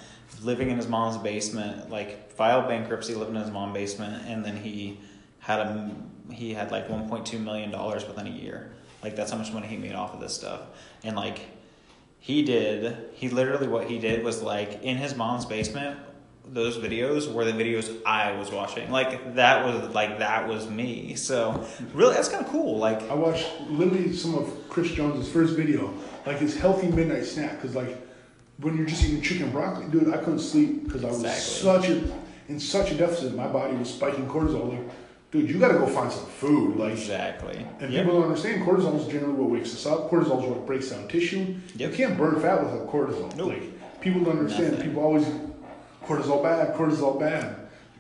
living 0.43 0.69
in 0.69 0.75
his 0.75 0.89
mom's 0.89 1.17
basement, 1.17 1.89
like 1.89 2.33
filed 2.33 2.67
bankruptcy, 2.67 3.15
living 3.15 3.35
in 3.35 3.41
his 3.41 3.51
mom's 3.51 3.73
basement, 3.73 4.25
and 4.27 4.43
then 4.43 4.57
he 4.57 4.99
had 5.39 5.59
a 5.59 5.95
he 6.31 6.53
had 6.53 6.69
like 6.69 6.89
one 6.89 7.07
point 7.07 7.25
two 7.25 7.39
million 7.39 7.71
dollars 7.71 8.05
within 8.05 8.27
a 8.27 8.31
year. 8.31 8.73
Like 9.01 9.15
that's 9.15 9.31
how 9.31 9.37
much 9.37 9.53
money 9.53 9.67
he 9.67 9.77
made 9.77 9.93
off 9.93 10.13
of 10.13 10.19
this 10.19 10.35
stuff, 10.35 10.61
and 11.01 11.15
like 11.15 11.39
he 12.19 12.43
did, 12.43 13.09
he 13.13 13.29
literally 13.29 13.69
what 13.69 13.89
he 13.89 13.99
did 13.99 14.25
was 14.25 14.41
like 14.41 14.83
in 14.83 14.97
his 14.97 15.15
mom's 15.15 15.45
basement. 15.45 15.97
Those 16.53 16.77
videos 16.77 17.31
were 17.31 17.45
the 17.45 17.53
videos 17.53 17.95
I 18.05 18.33
was 18.37 18.51
watching. 18.51 18.91
Like 18.91 19.35
that 19.35 19.65
was 19.65 19.93
like 19.95 20.19
that 20.19 20.47
was 20.49 20.69
me. 20.69 21.15
So 21.15 21.65
really, 21.93 22.13
that's 22.13 22.27
kind 22.29 22.43
of 22.45 22.51
cool. 22.51 22.77
Like 22.77 23.01
I 23.09 23.13
watched 23.13 23.47
literally 23.69 24.11
some 24.13 24.35
of 24.35 24.69
Chris 24.69 24.91
Jones's 24.91 25.31
first 25.31 25.55
video, 25.55 25.93
like 26.25 26.39
his 26.39 26.57
healthy 26.57 26.87
midnight 26.87 27.23
snack. 27.25 27.61
Cause 27.61 27.73
like 27.75 27.95
when 28.57 28.75
you're 28.75 28.85
just 28.85 29.03
eating 29.03 29.21
chicken 29.21 29.43
and 29.45 29.53
broccoli, 29.53 29.87
dude, 29.89 30.13
I 30.13 30.17
couldn't 30.17 30.39
sleep 30.39 30.83
because 30.85 31.03
I 31.05 31.07
was 31.07 31.23
Exactly. 31.23 31.41
such 31.63 31.89
a 31.89 32.51
in 32.51 32.59
such 32.59 32.91
a 32.91 32.95
deficit. 32.95 33.33
My 33.33 33.47
body 33.47 33.75
was 33.77 33.89
spiking 33.93 34.27
cortisol. 34.27 34.69
Like, 34.77 34.89
dude, 35.31 35.49
you 35.49 35.57
got 35.57 35.69
to 35.69 35.75
go 35.79 35.87
find 35.87 36.11
some 36.11 36.25
food. 36.25 36.75
Like, 36.75 36.91
Exactly. 36.91 37.65
And 37.79 37.93
Yep. 37.93 38.03
people 38.05 38.19
don't 38.19 38.29
understand 38.29 38.65
cortisol 38.67 38.99
is 38.99 39.07
generally 39.07 39.33
what 39.35 39.49
wakes 39.51 39.73
us 39.73 39.85
up. 39.85 40.09
Cortisol 40.11 40.43
is 40.43 40.49
what 40.49 40.65
breaks 40.65 40.89
down 40.89 41.07
tissue. 41.07 41.55
Yep. 41.77 41.91
You 41.91 41.95
can't 41.95 42.17
burn 42.17 42.41
fat 42.41 42.61
without 42.61 42.89
cortisol. 42.91 43.33
Nope. 43.37 43.47
Like 43.53 44.01
people 44.01 44.21
don't 44.25 44.39
understand. 44.39 44.71
Nothing. 44.73 44.89
People 44.89 45.01
always 45.03 45.25
cortisol 46.05 46.41
bad, 46.43 46.75
cortisol 46.75 47.19
bad. 47.19 47.55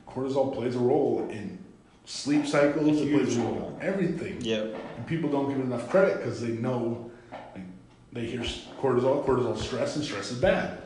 Cortisol 0.07 0.53
plays 0.53 0.75
a 0.75 0.79
role 0.79 1.27
in 1.31 1.57
sleep 2.05 2.45
cycles. 2.45 2.99
It 3.01 3.11
plays 3.13 3.37
a 3.37 3.41
role 3.41 3.53
role. 3.53 3.77
in 3.79 3.87
everything. 3.87 4.41
Yep. 4.41 4.75
And 4.97 5.07
people 5.07 5.29
don't 5.29 5.49
give 5.49 5.59
it 5.59 5.63
enough 5.63 5.89
credit 5.89 6.17
because 6.17 6.41
they 6.41 6.49
know 6.49 7.11
like, 7.31 7.63
they 8.11 8.25
hear 8.25 8.41
cortisol, 8.41 9.25
cortisol 9.25 9.57
stress, 9.57 9.95
and 9.95 10.03
stress 10.05 10.31
is 10.31 10.39
bad. 10.39 10.79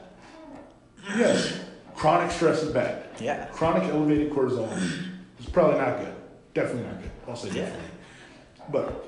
Yes, 1.18 1.59
chronic 1.95 2.32
stress 2.32 2.63
is 2.63 2.72
bad. 2.72 3.03
Yeah. 3.20 3.45
Chronic 3.47 3.84
elevated 3.84 4.32
cortisol 4.32 4.72
is 5.39 5.45
probably 5.47 5.80
not 5.80 5.99
good. 5.99 6.13
Definitely 6.53 6.84
not 6.84 7.01
good. 7.01 7.11
I'll 7.28 7.36
say 7.36 7.49
Yeah. 7.49 7.66
definitely. 7.66 7.89
But 8.72 9.05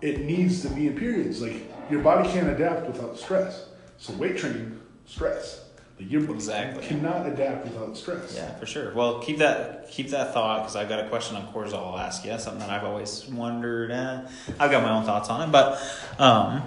it 0.00 0.20
needs 0.20 0.62
to 0.62 0.68
be 0.70 0.86
in 0.88 0.96
periods. 0.96 1.40
Like 1.40 1.62
your 1.90 2.02
body 2.02 2.28
can't 2.28 2.48
adapt 2.48 2.86
without 2.86 3.16
stress. 3.18 3.66
So 3.98 4.12
weight 4.14 4.36
training, 4.36 4.78
stress. 5.06 5.64
Like 5.98 6.10
your 6.10 6.30
Exactly. 6.30 6.86
cannot 6.86 7.26
adapt 7.26 7.64
without 7.64 7.96
stress. 7.96 8.34
Yeah, 8.36 8.54
for 8.54 8.66
sure. 8.66 8.92
Well, 8.94 9.20
keep 9.20 9.38
that 9.38 9.90
keep 9.90 10.10
that 10.10 10.32
thought 10.32 10.60
because 10.62 10.76
I've 10.76 10.88
got 10.88 11.04
a 11.04 11.08
question 11.08 11.36
on 11.36 11.52
cortisol. 11.52 11.92
I'll 11.92 11.98
ask 11.98 12.24
you 12.24 12.38
something 12.38 12.60
that 12.60 12.70
I've 12.70 12.84
always 12.84 13.26
wondered. 13.26 13.90
Eh, 13.90 14.20
I've 14.60 14.70
got 14.70 14.82
my 14.82 14.90
own 14.90 15.04
thoughts 15.04 15.28
on 15.28 15.48
it, 15.48 15.52
but 15.52 15.80
um, 16.20 16.62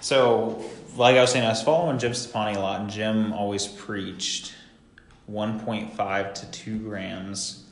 so 0.00 0.64
like 0.96 1.16
I 1.16 1.20
was 1.20 1.32
saying, 1.32 1.44
I 1.44 1.50
was 1.50 1.62
following 1.62 1.98
Jim 1.98 2.12
Stoppani 2.12 2.56
a 2.56 2.60
lot, 2.60 2.80
and 2.80 2.90
Jim 2.90 3.32
always 3.32 3.66
preached 3.66 4.54
one 5.26 5.60
point 5.60 5.92
five 5.94 6.34
to 6.34 6.50
two 6.50 6.78
grams 6.78 7.64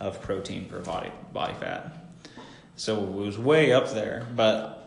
of 0.00 0.20
protein 0.20 0.66
per 0.66 0.80
body 0.80 1.10
body 1.32 1.54
fat. 1.54 1.96
So 2.76 3.02
it 3.02 3.10
was 3.10 3.38
way 3.38 3.72
up 3.72 3.92
there, 3.92 4.26
but 4.34 4.81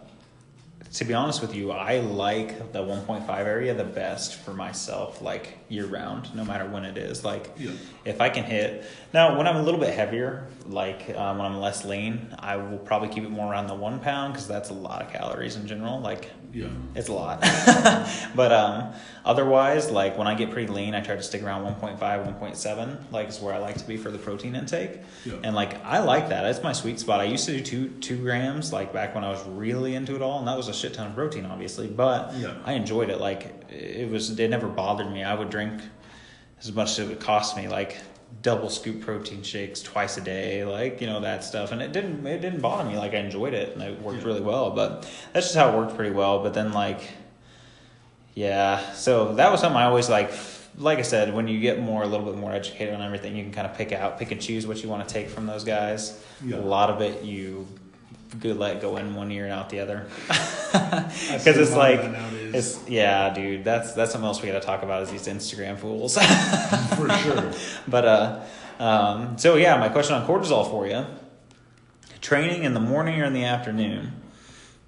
to 0.95 1.03
be 1.03 1.13
honest 1.13 1.41
with 1.41 1.53
you, 1.53 1.71
I 1.71 1.99
like 1.99 2.71
the 2.71 2.79
1.5 2.79 3.29
area 3.29 3.73
the 3.73 3.83
best 3.83 4.35
for 4.35 4.53
myself, 4.53 5.21
like 5.21 5.57
year 5.69 5.85
round, 5.85 6.33
no 6.35 6.45
matter 6.45 6.65
when 6.65 6.85
it 6.85 6.97
is. 6.97 7.23
Like, 7.25 7.49
Yeah. 7.57 7.71
if 8.05 8.21
I 8.21 8.29
can 8.29 8.43
hit 8.43 8.83
now, 9.13 9.37
when 9.37 9.47
I'm 9.47 9.55
a 9.55 9.61
little 9.63 9.79
bit 9.79 9.93
heavier, 9.93 10.47
like 10.67 11.09
um, 11.17 11.37
when 11.37 11.45
I'm 11.47 11.59
less 11.59 11.85
lean, 11.85 12.35
I 12.39 12.57
will 12.57 12.77
probably 12.77 13.09
keep 13.09 13.23
it 13.23 13.29
more 13.31 13.51
around 13.51 13.67
the 13.67 13.75
one 13.75 13.99
pound 13.99 14.33
because 14.33 14.47
that's 14.47 14.69
a 14.69 14.73
lot 14.73 15.01
of 15.01 15.11
calories 15.11 15.55
in 15.55 15.67
general. 15.67 15.99
Like, 16.01 16.29
Yeah. 16.53 16.67
it's 16.95 17.07
a 17.09 17.13
lot. 17.13 17.41
but 18.35 18.51
um, 18.51 18.93
otherwise, 19.23 19.89
like 19.89 20.17
when 20.17 20.27
I 20.27 20.35
get 20.35 20.51
pretty 20.51 20.71
lean, 20.71 20.93
I 20.95 21.01
try 21.01 21.15
to 21.15 21.23
stick 21.23 21.43
around 21.43 21.63
1.5, 21.65 21.99
1.7, 21.99 22.97
like 23.11 23.29
is 23.29 23.39
where 23.39 23.53
I 23.53 23.57
like 23.59 23.77
to 23.77 23.87
be 23.87 23.97
for 23.97 24.11
the 24.11 24.17
protein 24.17 24.55
intake. 24.55 24.99
Yeah. 25.25 25.33
And 25.43 25.55
like 25.55 25.83
I 25.85 25.99
like 25.99 26.29
that. 26.29 26.43
That's 26.43 26.61
my 26.63 26.73
sweet 26.73 26.99
spot. 26.99 27.19
I 27.21 27.25
used 27.25 27.45
to 27.45 27.57
do 27.57 27.63
two 27.63 27.89
two 28.01 28.17
grams, 28.17 28.71
like 28.73 28.93
back 28.93 29.15
when 29.15 29.23
I 29.23 29.29
was 29.29 29.43
really 29.47 29.95
into 29.95 30.15
it 30.15 30.21
all, 30.21 30.39
and 30.39 30.47
that 30.47 30.57
was 30.57 30.67
a 30.67 30.73
shit 30.73 30.93
ton 30.93 31.07
of 31.07 31.15
protein, 31.15 31.45
obviously. 31.45 31.87
But 31.87 32.33
Yeah. 32.35 32.53
I 32.65 32.73
enjoyed 32.73 33.09
it. 33.09 33.19
Like 33.19 33.53
it 33.71 34.09
was, 34.09 34.37
it 34.39 34.49
never 34.49 34.67
bothered 34.67 35.11
me. 35.11 35.23
I 35.23 35.33
would 35.33 35.49
drink 35.55 35.81
as 36.59 36.71
much 36.73 36.91
as 36.91 36.99
it 36.99 37.07
would 37.07 37.19
cost 37.19 37.55
me, 37.55 37.67
like 37.67 37.97
double 38.41 38.69
scoop 38.69 39.01
protein 39.01 39.41
shakes 39.43 39.81
twice 39.81 40.17
a 40.17 40.21
day, 40.21 40.63
like 40.65 40.99
you 41.01 41.07
know 41.07 41.21
that 41.21 41.43
stuff, 41.43 41.71
and 41.71 41.81
it 41.81 41.91
didn't 41.93 42.25
it 42.27 42.41
didn't 42.41 42.59
bother 42.61 42.83
me. 42.89 42.97
Like 42.97 43.13
I 43.13 43.17
enjoyed 43.17 43.53
it, 43.53 43.73
and 43.73 43.81
it 43.81 44.01
worked 44.01 44.19
Yeah. 44.19 44.25
really 44.25 44.41
well. 44.41 44.71
But 44.71 44.87
that's 45.31 45.45
just 45.47 45.55
how 45.55 45.69
it 45.71 45.77
worked 45.77 45.95
pretty 45.95 46.13
well. 46.13 46.43
But 46.43 46.53
then 46.53 46.73
like, 46.73 47.01
yeah, 48.33 48.91
so 48.93 49.33
that 49.35 49.51
was 49.51 49.61
something 49.61 49.77
I 49.77 49.85
always 49.85 50.09
like. 50.09 50.31
Like 50.77 50.99
I 50.99 51.03
said, 51.03 51.33
when 51.33 51.47
you 51.47 51.61
get 51.61 51.79
more 51.79 52.03
a 52.03 52.07
little 52.07 52.25
bit 52.25 52.35
more 52.35 52.51
educated 52.51 52.93
on 52.93 53.01
everything, 53.01 53.33
you 53.37 53.43
can 53.43 53.53
kind 53.53 53.65
of 53.65 53.77
pick 53.77 53.93
out, 53.93 54.19
pick 54.19 54.31
and 54.31 54.41
choose 54.41 54.67
what 54.67 54.83
you 54.83 54.89
want 54.89 55.07
to 55.07 55.13
take 55.13 55.29
from 55.29 55.45
those 55.45 55.63
guys. 55.63 56.21
Yeah. 56.43 56.57
A 56.57 56.59
lot 56.75 56.89
of 56.89 56.99
it 56.99 57.23
you 57.23 57.65
could 58.39 58.57
let 58.57 58.81
go 58.81 58.97
in 58.97 59.15
one 59.15 59.31
ear 59.31 59.45
and 59.45 59.53
out 59.53 59.69
the 59.69 59.79
other, 59.79 60.07
because 60.27 61.45
it's 61.57 61.75
like 61.75 61.99
of 61.99 62.11
that 62.11 62.11
nowadays. 62.11 62.53
it's 62.53 62.89
yeah, 62.89 63.33
dude. 63.33 63.63
That's 63.63 63.93
that's 63.93 64.11
something 64.11 64.27
else 64.27 64.41
we 64.41 64.47
got 64.47 64.61
to 64.61 64.65
talk 64.65 64.83
about 64.83 65.03
is 65.03 65.11
these 65.11 65.27
Instagram 65.27 65.77
fools. 65.77 66.17
for 66.95 67.09
sure. 67.09 67.51
but 67.87 68.05
uh, 68.05 68.43
um, 68.79 69.37
so 69.37 69.55
yeah, 69.55 69.77
my 69.77 69.89
question 69.89 70.15
on 70.15 70.27
cortisol 70.27 70.69
for 70.69 70.87
you: 70.87 71.05
training 72.21 72.63
in 72.63 72.73
the 72.73 72.79
morning 72.79 73.21
or 73.21 73.25
in 73.25 73.33
the 73.33 73.45
afternoon. 73.45 74.13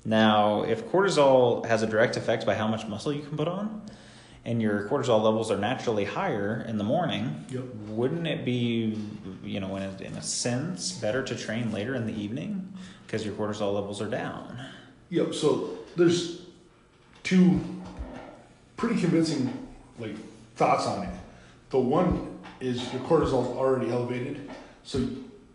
Now, 0.05 0.63
if 0.63 0.85
cortisol 0.85 1.65
has 1.65 1.83
a 1.83 1.87
direct 1.87 2.15
effect 2.15 2.45
by 2.45 2.55
how 2.55 2.67
much 2.67 2.87
muscle 2.87 3.11
you 3.11 3.23
can 3.23 3.35
put 3.35 3.49
on, 3.49 3.81
and 4.47 4.61
your 4.61 4.87
cortisol 4.87 5.21
levels 5.21 5.51
are 5.51 5.57
naturally 5.57 6.05
higher 6.05 6.65
in 6.69 6.77
the 6.77 6.83
morning, 6.83 7.45
Yep. 7.49 7.63
wouldn't 7.89 8.25
it 8.25 8.45
be, 8.45 8.97
you 9.43 9.59
know, 9.59 9.75
in 9.75 9.83
a, 9.83 9.97
in 10.01 10.13
a 10.13 10.21
sense, 10.21 10.93
better 10.93 11.21
to 11.21 11.35
train 11.35 11.73
later 11.73 11.95
in 11.95 12.07
the 12.07 12.13
evening 12.13 12.71
because 13.05 13.25
your 13.25 13.35
cortisol 13.35 13.73
levels 13.75 14.01
are 14.01 14.09
down? 14.09 14.57
Yep. 15.09 15.33
So 15.33 15.77
there's 15.97 16.43
two 17.23 17.59
pretty 18.77 18.99
convincing 19.01 19.67
like 19.99 20.15
thoughts 20.55 20.87
on 20.87 21.03
it. 21.03 21.13
The 21.69 21.79
one 21.79 22.39
is 22.61 22.81
your 22.93 23.01
cortisol's 23.03 23.55
already 23.57 23.91
elevated, 23.91 24.49
so 24.83 25.05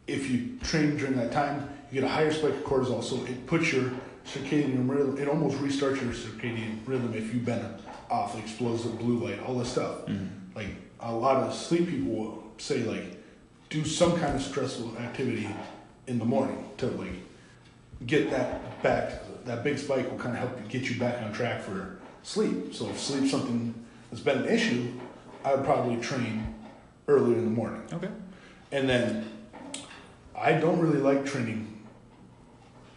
if 0.06 0.30
you 0.30 0.58
train 0.62 0.98
during 0.98 1.16
that 1.16 1.32
time, 1.32 1.66
you 1.90 2.00
get 2.02 2.04
a 2.06 2.12
higher 2.12 2.30
spike 2.30 2.52
of 2.52 2.64
cortisol. 2.64 3.02
So 3.02 3.24
it 3.24 3.46
puts 3.46 3.72
your 3.72 3.90
circadian 4.26 4.86
rhythm. 4.88 5.16
It 5.16 5.28
almost 5.28 5.56
restarts 5.56 6.02
your 6.02 6.12
circadian 6.12 6.86
rhythm 6.86 7.14
if 7.14 7.32
you've 7.32 7.46
been 7.46 7.64
off, 8.12 8.38
explosive 8.38 8.98
blue 8.98 9.18
light, 9.18 9.42
all 9.42 9.58
this 9.58 9.72
stuff. 9.72 10.06
Mm-hmm. 10.06 10.26
Like 10.54 10.68
a 11.00 11.14
lot 11.14 11.36
of 11.36 11.54
sleep 11.54 11.88
people 11.88 12.12
will 12.12 12.44
say 12.58 12.84
like, 12.84 13.22
do 13.70 13.84
some 13.84 14.18
kind 14.20 14.36
of 14.36 14.42
stressful 14.42 14.96
activity 14.98 15.48
in 16.06 16.18
the 16.18 16.24
morning 16.24 16.68
to 16.76 16.86
like 16.88 17.14
get 18.06 18.30
that 18.30 18.82
back, 18.82 19.22
that 19.46 19.64
big 19.64 19.78
spike 19.78 20.10
will 20.10 20.18
kind 20.18 20.36
of 20.36 20.40
help 20.40 20.68
get 20.68 20.90
you 20.90 21.00
back 21.00 21.22
on 21.22 21.32
track 21.32 21.62
for 21.62 21.98
sleep. 22.22 22.74
So 22.74 22.88
if 22.90 23.00
sleep's 23.00 23.30
something 23.30 23.74
that's 24.10 24.22
been 24.22 24.38
an 24.38 24.48
issue, 24.48 24.92
I 25.44 25.54
would 25.54 25.64
probably 25.64 25.96
train 25.96 26.54
earlier 27.08 27.38
in 27.38 27.44
the 27.44 27.50
morning. 27.50 27.82
Okay. 27.92 28.10
And 28.70 28.88
then 28.88 29.28
I 30.36 30.52
don't 30.52 30.78
really 30.80 31.00
like 31.00 31.24
training 31.24 31.82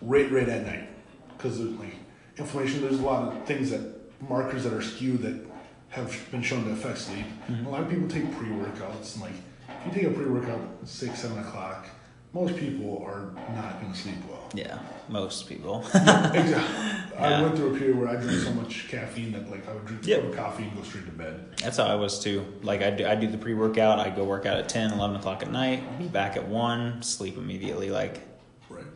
right 0.01 0.30
right 0.32 0.49
at 0.49 0.66
night 0.66 0.89
because 1.38 1.59
of 1.59 1.80
like 1.80 1.95
inflammation. 2.38 2.82
There's 2.82 2.99
a 2.99 3.03
lot 3.03 3.32
of 3.32 3.45
things 3.45 3.72
that 3.72 3.95
markers 4.30 4.63
that 4.63 4.73
are 4.73 4.82
skewed 4.82 5.21
that 5.21 5.45
have 5.89 6.32
been 6.32 6.41
shown 6.41 6.65
to 6.65 6.71
affect 6.71 6.97
sleep. 6.97 7.26
Mm-hmm. 7.49 7.65
A 7.65 7.69
lot 7.69 7.82
of 7.82 7.89
people 7.89 8.07
take 8.07 8.32
pre 8.36 8.49
workouts 8.49 9.13
and 9.15 9.23
like 9.23 9.34
if 9.86 9.95
you 9.95 10.01
take 10.01 10.11
a 10.11 10.13
pre 10.13 10.26
workout 10.26 10.59
at 10.82 10.88
six 10.88 11.19
seven 11.19 11.39
o'clock, 11.39 11.88
most 12.34 12.57
people 12.57 13.01
are 13.05 13.32
not 13.55 13.80
going 13.80 13.93
to 13.93 13.97
sleep 13.97 14.15
well. 14.30 14.49
Yeah, 14.53 14.80
most 15.07 15.47
people. 15.47 15.82
exactly. 15.93 17.17
I 17.17 17.41
went 17.41 17.55
through 17.55 17.76
a 17.76 17.80
period 17.80 17.97
where 17.97 18.09
I 18.09 18.17
drank 18.17 18.41
so 18.41 18.51
much 18.51 18.89
caffeine 18.89 19.32
that 19.32 19.49
like 19.49 19.67
I 19.69 19.73
would 19.73 19.86
drink 19.86 20.05
Yep. 20.05 20.34
coffee 20.34 20.63
and 20.63 20.76
go 20.76 20.84
straight 20.84 21.05
to 21.05 21.11
bed. 21.11 21.55
That's 21.59 21.78
how 21.78 21.86
I 21.86 21.95
was 21.95 22.19
too. 22.19 22.45
Like 22.61 22.82
I 22.82 22.89
do, 22.91 23.07
I 23.07 23.15
do 23.15 23.28
the 23.28 23.38
pre 23.38 23.53
workout. 23.53 23.99
I 23.99 24.09
go 24.09 24.26
work 24.26 24.45
out 24.45 24.57
at 24.57 24.67
10, 24.67 24.91
11 24.91 25.15
o'clock 25.15 25.43
at 25.43 25.51
night. 25.51 25.97
Be 25.97 26.07
back 26.07 26.36
at 26.36 26.47
one. 26.47 27.01
Sleep 27.01 27.38
immediately. 27.38 27.89
Like. 27.89 28.21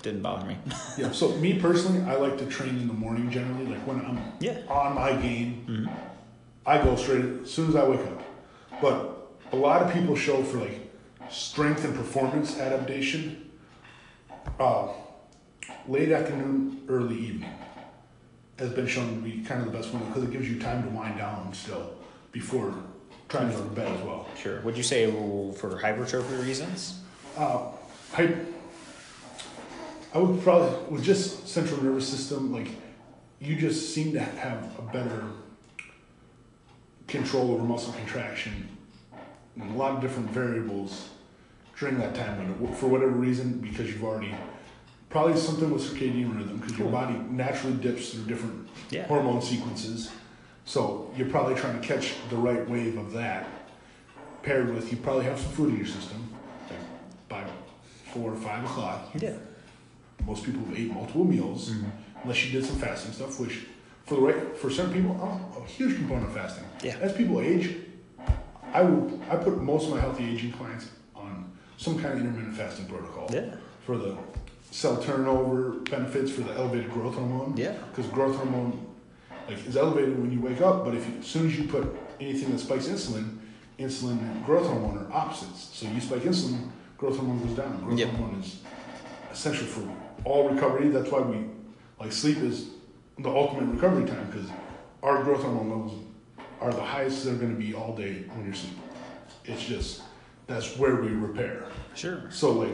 Didn't 0.02 0.22
bother 0.22 0.46
me. 0.46 0.58
Yeah. 0.98 1.12
So 1.12 1.30
me 1.38 1.60
personally, 1.60 2.02
I 2.10 2.16
like 2.16 2.38
to 2.40 2.46
train 2.46 2.78
in 2.78 2.88
the 2.88 2.94
morning 2.94 3.30
generally. 3.32 3.66
Like 3.66 3.86
when 3.88 4.00
I'm 4.06 4.20
Yeah. 4.40 4.58
on 4.68 4.96
my 4.96 5.14
game, 5.14 5.66
Mhm. 5.68 5.90
I 6.66 6.82
go 6.84 6.96
straight 6.96 7.26
as 7.44 7.50
soon 7.52 7.70
as 7.70 7.76
I 7.76 7.88
wake 7.88 8.02
up. 8.02 8.22
But 8.82 9.28
a 9.52 9.56
lot 9.56 9.82
of 9.82 9.92
people 9.94 10.16
show 10.16 10.44
for 10.44 10.58
like 10.60 10.92
strength 11.30 11.84
and 11.86 11.96
performance 11.96 12.58
adaptation. 12.60 13.50
Uh, 14.60 14.88
late 15.88 16.12
afternoon, 16.12 16.84
early 16.88 17.16
evening 17.18 17.50
has 18.58 18.70
been 18.72 18.88
shown 18.88 19.08
to 19.16 19.22
be 19.22 19.42
kind 19.44 19.62
of 19.62 19.72
the 19.72 19.78
best 19.78 19.94
one 19.94 20.04
because 20.06 20.24
it 20.24 20.32
gives 20.32 20.50
you 20.50 20.60
time 20.60 20.84
to 20.84 20.90
wind 20.90 21.18
down 21.18 21.50
still 21.54 21.92
before 22.32 22.74
trying 23.30 23.50
to 23.50 23.56
go 23.58 23.64
to 23.64 23.70
bed 23.70 23.88
as 23.98 24.02
well. 24.04 24.28
Sure. 24.42 24.60
Would 24.62 24.76
you 24.76 24.84
say 24.84 25.10
for 25.54 25.78
hypertrophy 25.78 26.36
reasons? 26.36 27.00
Uh, 27.38 27.60
I 30.14 30.18
would 30.18 30.42
probably 30.42 30.76
with 30.90 31.04
just 31.04 31.48
central 31.48 31.84
nervous 31.84 32.08
system, 32.08 32.52
like 32.52 32.70
you 33.40 33.56
just 33.56 33.94
seem 33.94 34.12
to 34.14 34.20
have 34.20 34.64
a 34.80 34.82
better 34.92 35.24
control 37.08 37.52
over 37.52 37.64
muscle 37.64 37.94
contraction 37.94 38.68
and 39.60 39.72
a 39.72 39.78
lot 39.78 39.92
of 39.96 40.02
different 40.02 40.30
variables 40.30 41.10
during 41.78 41.98
that 41.98 42.14
time 42.16 42.38
window 42.38 42.74
for 42.76 42.88
whatever 42.88 43.12
reason 43.12 43.60
because 43.60 43.88
you've 43.90 44.04
already 44.04 44.34
probably 45.10 45.36
something 45.38 45.72
with 45.72 45.82
circadian 45.82 46.38
rhythm 46.38 46.58
because 46.58 46.78
your 46.78 46.90
body 46.90 47.16
naturally 47.30 47.76
dips 47.78 48.12
through 48.12 48.26
different 48.26 48.68
Yeah. 48.92 49.08
hormone 49.08 49.42
sequences. 49.42 50.12
So 50.66 51.12
you're 51.18 51.30
probably 51.30 51.56
trying 51.56 51.80
to 51.82 51.88
catch 51.88 52.14
the 52.30 52.36
right 52.38 52.68
wave 52.70 52.98
of 52.98 53.12
that 53.14 53.48
paired 54.44 54.74
with 54.74 54.92
you 54.92 54.98
probably 54.98 55.26
have 55.26 55.40
some 55.40 55.52
food 55.52 55.70
in 55.70 55.78
your 55.78 55.88
system. 55.88 56.30
Like 56.70 56.80
by 57.28 57.44
four 58.14 58.34
or 58.34 58.36
five 58.36 58.64
o'clock. 58.64 59.10
Yeah. 59.16 59.34
Most 60.26 60.44
people 60.44 60.62
ate 60.76 60.92
multiple 60.94 61.24
meals 61.26 61.72
mm-hmm. 61.72 61.90
unless 62.24 62.46
you 62.46 62.52
did 62.52 62.66
some 62.68 62.78
fasting 62.78 63.12
stuff 63.12 63.40
which 63.40 63.66
for 64.06 64.16
the 64.16 64.22
right 64.22 64.58
for 64.58 64.70
certain 64.70 64.94
people 64.94 65.12
i'm 65.56 65.62
a 65.64 65.66
huge 65.66 65.96
component 65.96 66.28
of 66.28 66.34
fasting 66.34 66.64
Yeah. 66.82 66.98
as 67.02 67.14
people 67.14 67.42
age 67.42 67.76
i 68.74 68.82
will 68.82 69.20
i 69.30 69.36
put 69.36 69.62
most 69.62 69.86
of 69.88 69.92
my 69.96 70.00
healthy 70.00 70.26
aging 70.26 70.52
clients 70.52 70.90
on 71.16 71.52
some 71.78 71.96
kind 72.00 72.14
of 72.14 72.20
intermittent 72.20 72.56
fasting 72.56 72.86
protocol 72.86 73.28
Yeah. 73.32 73.56
for 73.86 73.98
the 73.98 74.18
cell 74.72 74.98
turnover 74.98 75.72
benefits 75.90 76.32
for 76.32 76.42
the 76.42 76.54
elevated 76.54 76.92
growth 76.92 77.16
hormone 77.16 77.54
Yeah. 77.58 77.74
because 77.90 78.10
growth 78.12 78.36
hormone 78.36 78.86
like 79.48 79.66
is 79.68 79.78
elevated 79.78 80.20
when 80.20 80.32
you 80.32 80.40
wake 80.42 80.62
up 80.62 80.86
but 80.86 80.94
if 80.96 81.08
you, 81.08 81.16
as 81.20 81.26
soon 81.26 81.48
as 81.48 81.58
you 81.58 81.68
put 81.68 81.96
anything 82.20 82.52
that 82.52 82.60
spikes 82.60 82.88
insulin 82.88 83.38
insulin 83.80 84.20
and 84.20 84.46
growth 84.46 84.68
hormone 84.68 84.98
are 85.00 85.12
opposites 85.14 85.70
so 85.74 85.88
you 85.88 86.00
spike 86.02 86.22
insulin 86.22 86.70
growth 86.98 87.18
hormone 87.18 87.40
goes 87.46 87.56
down 87.58 87.80
growth 87.84 87.98
Yep. 87.98 88.10
hormone 88.10 88.40
is 88.42 88.60
essential 89.32 89.66
for 89.66 89.88
all 90.26 90.50
recovery 90.50 90.90
that's 90.90 91.10
why 91.12 91.20
we 91.22 91.46
like 92.00 92.12
sleep 92.12 92.38
is 92.38 92.70
the 93.20 93.30
ultimate 93.30 93.66
recovery 93.74 94.06
time 94.06 94.26
because 94.32 94.50
our 95.04 95.24
growth 95.24 95.42
hormone 95.42 95.70
levels 95.70 95.94
are 96.62 96.72
the 96.74 96.82
highest 96.82 97.24
they're 97.26 97.36
going 97.36 97.54
to 97.54 97.60
be 97.60 97.74
all 97.74 97.96
day 97.96 98.24
when 98.34 98.46
you're 98.46 98.54
sleeping 98.54 98.82
it's 99.46 99.64
just 99.66 100.02
that's 100.48 100.78
where 100.78 100.96
we 100.98 101.10
repair 101.10 101.66
Sure. 101.96 102.24
so 102.30 102.52
like 102.52 102.72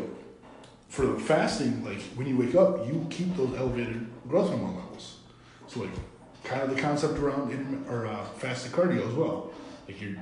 for 0.87 1.05
the 1.07 1.19
fasting, 1.19 1.83
like 1.83 1.99
when 2.15 2.25
you 2.25 2.37
wake 2.37 2.55
up, 2.55 2.87
you 2.87 3.05
keep 3.09 3.35
those 3.35 3.53
elevated 3.57 4.07
growth 4.29 4.47
hormone 4.49 4.75
levels. 4.77 5.17
So 5.67 5.81
like 5.81 5.89
kind 6.45 6.61
of 6.61 6.73
the 6.73 6.81
concept 6.81 7.17
around 7.19 7.51
intermittent 7.51 7.89
or 7.89 8.05
uh, 8.07 8.23
fasted 8.37 8.71
cardio 8.71 9.05
as 9.05 9.13
well. 9.13 9.51
Like 9.89 9.99
you're 9.99 10.15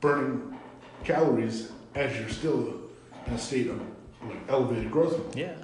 burning 0.00 0.56
calories 1.04 1.70
as 1.94 2.16
you're 2.18 2.30
still 2.30 2.80
in 3.26 3.32
a 3.34 3.38
state 3.38 3.66
of 3.66 3.78
like 4.26 4.38
elevated 4.48 4.90
growth. 4.90 5.18
mode. 5.18 5.36
Yeah. 5.36 5.54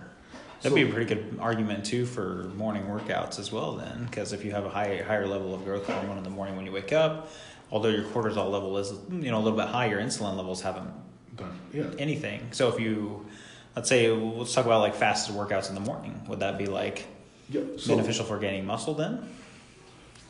That'd 0.63 0.77
be 0.77 0.83
a 0.83 0.93
pretty 0.93 1.15
good 1.15 1.39
argument 1.41 1.85
too 1.85 2.07
for 2.07 2.45
morning 2.57 2.85
workouts 2.85 3.39
as 3.39 3.51
well. 3.51 3.75
Then, 3.77 4.07
because 4.09 4.33
if 4.33 4.45
you 4.45 4.53
have 4.53 4.65
a 4.65 4.71
high, 4.71 5.03
higher 5.07 5.27
level 5.27 5.55
of 5.55 5.65
growth 5.65 5.87
hormone 5.87 6.19
in 6.19 6.25
the 6.25 6.31
morning 6.31 6.57
when 6.57 6.65
you 6.65 6.73
wake 6.73 6.93
up, 6.93 7.31
although 7.71 7.89
your 7.89 8.05
cortisol 8.05 8.51
level 8.51 8.79
is 8.79 8.93
you 9.11 9.31
know 9.31 9.39
a 9.39 9.43
little 9.43 9.59
bit 9.59 9.69
higher, 9.69 10.01
insulin 10.01 10.37
levels 10.37 10.63
haven't 10.63 10.91
Done. 11.37 11.59
Yeah. 11.73 11.91
anything. 11.99 12.49
So 12.53 12.69
if 12.69 12.79
you, 12.79 13.27
let's 13.75 13.89
say, 13.89 14.11
let's 14.11 14.53
talk 14.55 14.67
about 14.67 14.81
like 14.81 14.95
fasted 14.95 15.35
workouts 15.35 15.69
in 15.69 15.75
the 15.75 15.81
morning. 15.81 16.21
Would 16.29 16.41
that 16.41 16.59
be 16.59 16.67
like 16.67 17.07
Yeah. 17.49 17.63
So 17.79 17.97
beneficial 17.97 18.25
for 18.25 18.39
gaining 18.39 18.67
muscle 18.67 18.95
then? 18.95 19.29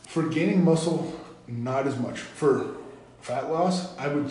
for 0.07 0.29
gaining 0.29 0.63
muscle, 0.63 1.19
not 1.49 1.87
as 1.87 1.97
much. 1.99 2.19
For 2.19 2.77
fat 3.23 3.51
loss, 3.51 3.97
I 3.99 4.09
would, 4.09 4.31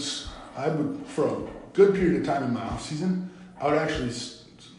I 0.56 0.68
would 0.70 1.06
for 1.08 1.26
a 1.28 1.38
good 1.74 1.96
period 1.96 2.22
of 2.22 2.28
time 2.28 2.44
in 2.44 2.54
my 2.54 2.62
off 2.62 2.84
season, 2.86 3.32
I 3.60 3.68
would 3.68 3.80
actually, 3.80 4.12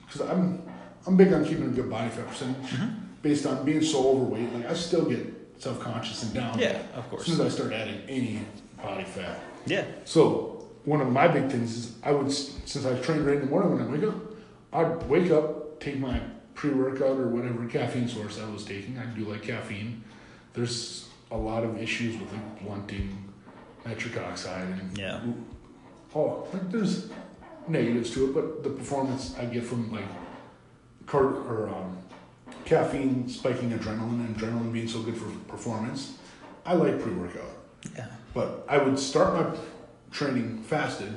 because 0.06 0.20
I'm, 0.20 0.62
I'm 1.07 1.16
big 1.16 1.32
on 1.32 1.44
keeping 1.44 1.64
a 1.64 1.68
good 1.68 1.90
body 1.90 2.11
fat 2.11 2.28
percentage, 2.28 2.70
mm-hmm. 2.70 2.88
based 3.22 3.46
on 3.46 3.64
being 3.64 3.82
so 3.82 4.09
overweight. 4.11 4.53
Like 4.53 4.66
I 4.66 4.74
still 4.74 5.05
get 5.05 5.26
self 5.59 5.80
conscious 5.80 6.22
and 6.22 6.34
down. 6.34 6.59
Yeah, 6.59 6.82
of 6.94 7.09
course. 7.11 7.22
As 7.22 7.36
soon 7.36 7.46
as 7.46 7.53
I 7.53 7.57
start 7.57 7.72
adding 7.72 8.00
any 8.09 8.40
body 8.82 9.05
fat. 9.05 9.40
Yeah. 9.66 9.84
So 10.05 10.68
one 10.84 11.00
of 11.00 11.11
my 11.11 11.28
big 11.28 11.50
things 11.50 11.76
is 11.76 11.94
I 12.03 12.12
would, 12.12 12.30
since 12.32 12.84
I 12.84 12.98
trained 13.00 13.26
right 13.26 13.36
in 13.36 13.42
the 13.42 13.46
morning 13.46 13.72
when 13.72 13.82
I 13.82 13.90
wake 13.90 14.03
up, 14.05 14.16
I'd 14.72 15.09
wake 15.09 15.30
up, 15.30 15.80
take 15.80 15.98
my 15.98 16.20
pre-workout 16.55 17.18
or 17.18 17.28
whatever 17.28 17.66
caffeine 17.66 18.09
source 18.09 18.40
I 18.40 18.48
was 18.50 18.64
taking. 18.64 18.98
I 18.98 19.07
do 19.07 19.24
like 19.24 19.42
caffeine. 19.42 20.03
There's 20.55 21.09
a 21.30 21.36
lot 21.36 21.64
of 21.64 21.80
issues 21.80 22.18
with 22.20 22.32
like 22.32 22.64
blunting, 22.64 23.32
nitric 23.86 24.18
oxide, 24.18 24.68
and 24.68 24.98
Yeah. 24.98 25.20
oh, 26.14 26.46
like 26.53 26.70
there's 26.70 27.09
negatives 27.68 28.11
to 28.11 28.26
it, 28.26 28.34
but 28.34 28.62
the 28.62 28.70
performance 28.70 29.34
I 29.38 29.46
get 29.46 29.64
from 29.64 29.90
like 29.92 30.05
car 31.07 31.24
or 31.26 31.68
um, 31.68 31.96
caffeine 32.64 33.28
spiking 33.28 33.70
adrenaline 33.70 34.24
and 34.26 34.36
adrenaline 34.36 34.72
being 34.72 34.88
so 34.88 35.03
good 35.03 35.16
for 35.16 35.28
performance, 35.48 36.18
I 36.64 36.74
like 36.74 37.00
pre-workout. 37.00 37.50
Yeah. 37.96 38.07
But 38.34 38.64
I 38.68 38.78
would 38.78 38.98
start 38.98 39.34
my 39.34 39.59
training 40.11 40.62
fasted, 40.62 41.12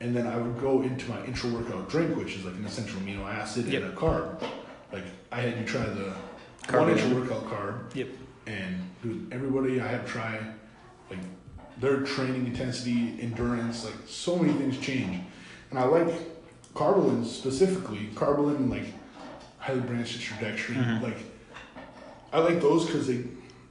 and 0.00 0.14
then 0.14 0.26
I 0.26 0.36
would 0.36 0.60
go 0.60 0.82
into 0.82 1.08
my 1.10 1.24
intra 1.24 1.50
workout 1.50 1.88
drink, 1.88 2.16
which 2.16 2.36
is 2.36 2.44
like 2.44 2.54
an 2.54 2.64
essential 2.64 3.00
amino 3.00 3.24
acid 3.26 3.66
Yep. 3.66 3.82
and 3.82 3.92
a 3.92 3.96
carb. 3.96 4.42
Like 4.92 5.04
I 5.32 5.40
had 5.40 5.58
you 5.58 5.64
try 5.64 5.84
the 5.84 6.12
Carb 6.66 6.80
one 6.80 6.90
in. 6.90 6.98
intra 6.98 7.20
workout 7.20 7.44
carb, 7.50 7.94
Yep. 7.94 8.08
and 8.46 8.76
dude, 9.02 9.32
everybody 9.32 9.80
I 9.80 9.86
had 9.88 10.06
try, 10.06 10.38
like 11.08 11.18
their 11.78 12.00
training 12.02 12.46
intensity, 12.46 13.18
endurance, 13.20 13.84
like 13.84 13.94
so 14.06 14.36
many 14.36 14.52
things 14.54 14.78
change, 14.78 15.20
and 15.70 15.78
I 15.78 15.84
like 15.84 16.12
Karbolyn 16.74 17.24
specifically. 17.24 18.10
Karbolyn 18.14 18.56
and 18.56 18.70
like 18.70 18.84
highly 19.58 19.80
branched 19.80 20.18
introdextrin, 20.20 20.76
Mhm. 20.76 21.02
like 21.02 21.18
I 22.32 22.38
like 22.38 22.60
those 22.60 22.86
because 22.86 23.06
they 23.06 23.24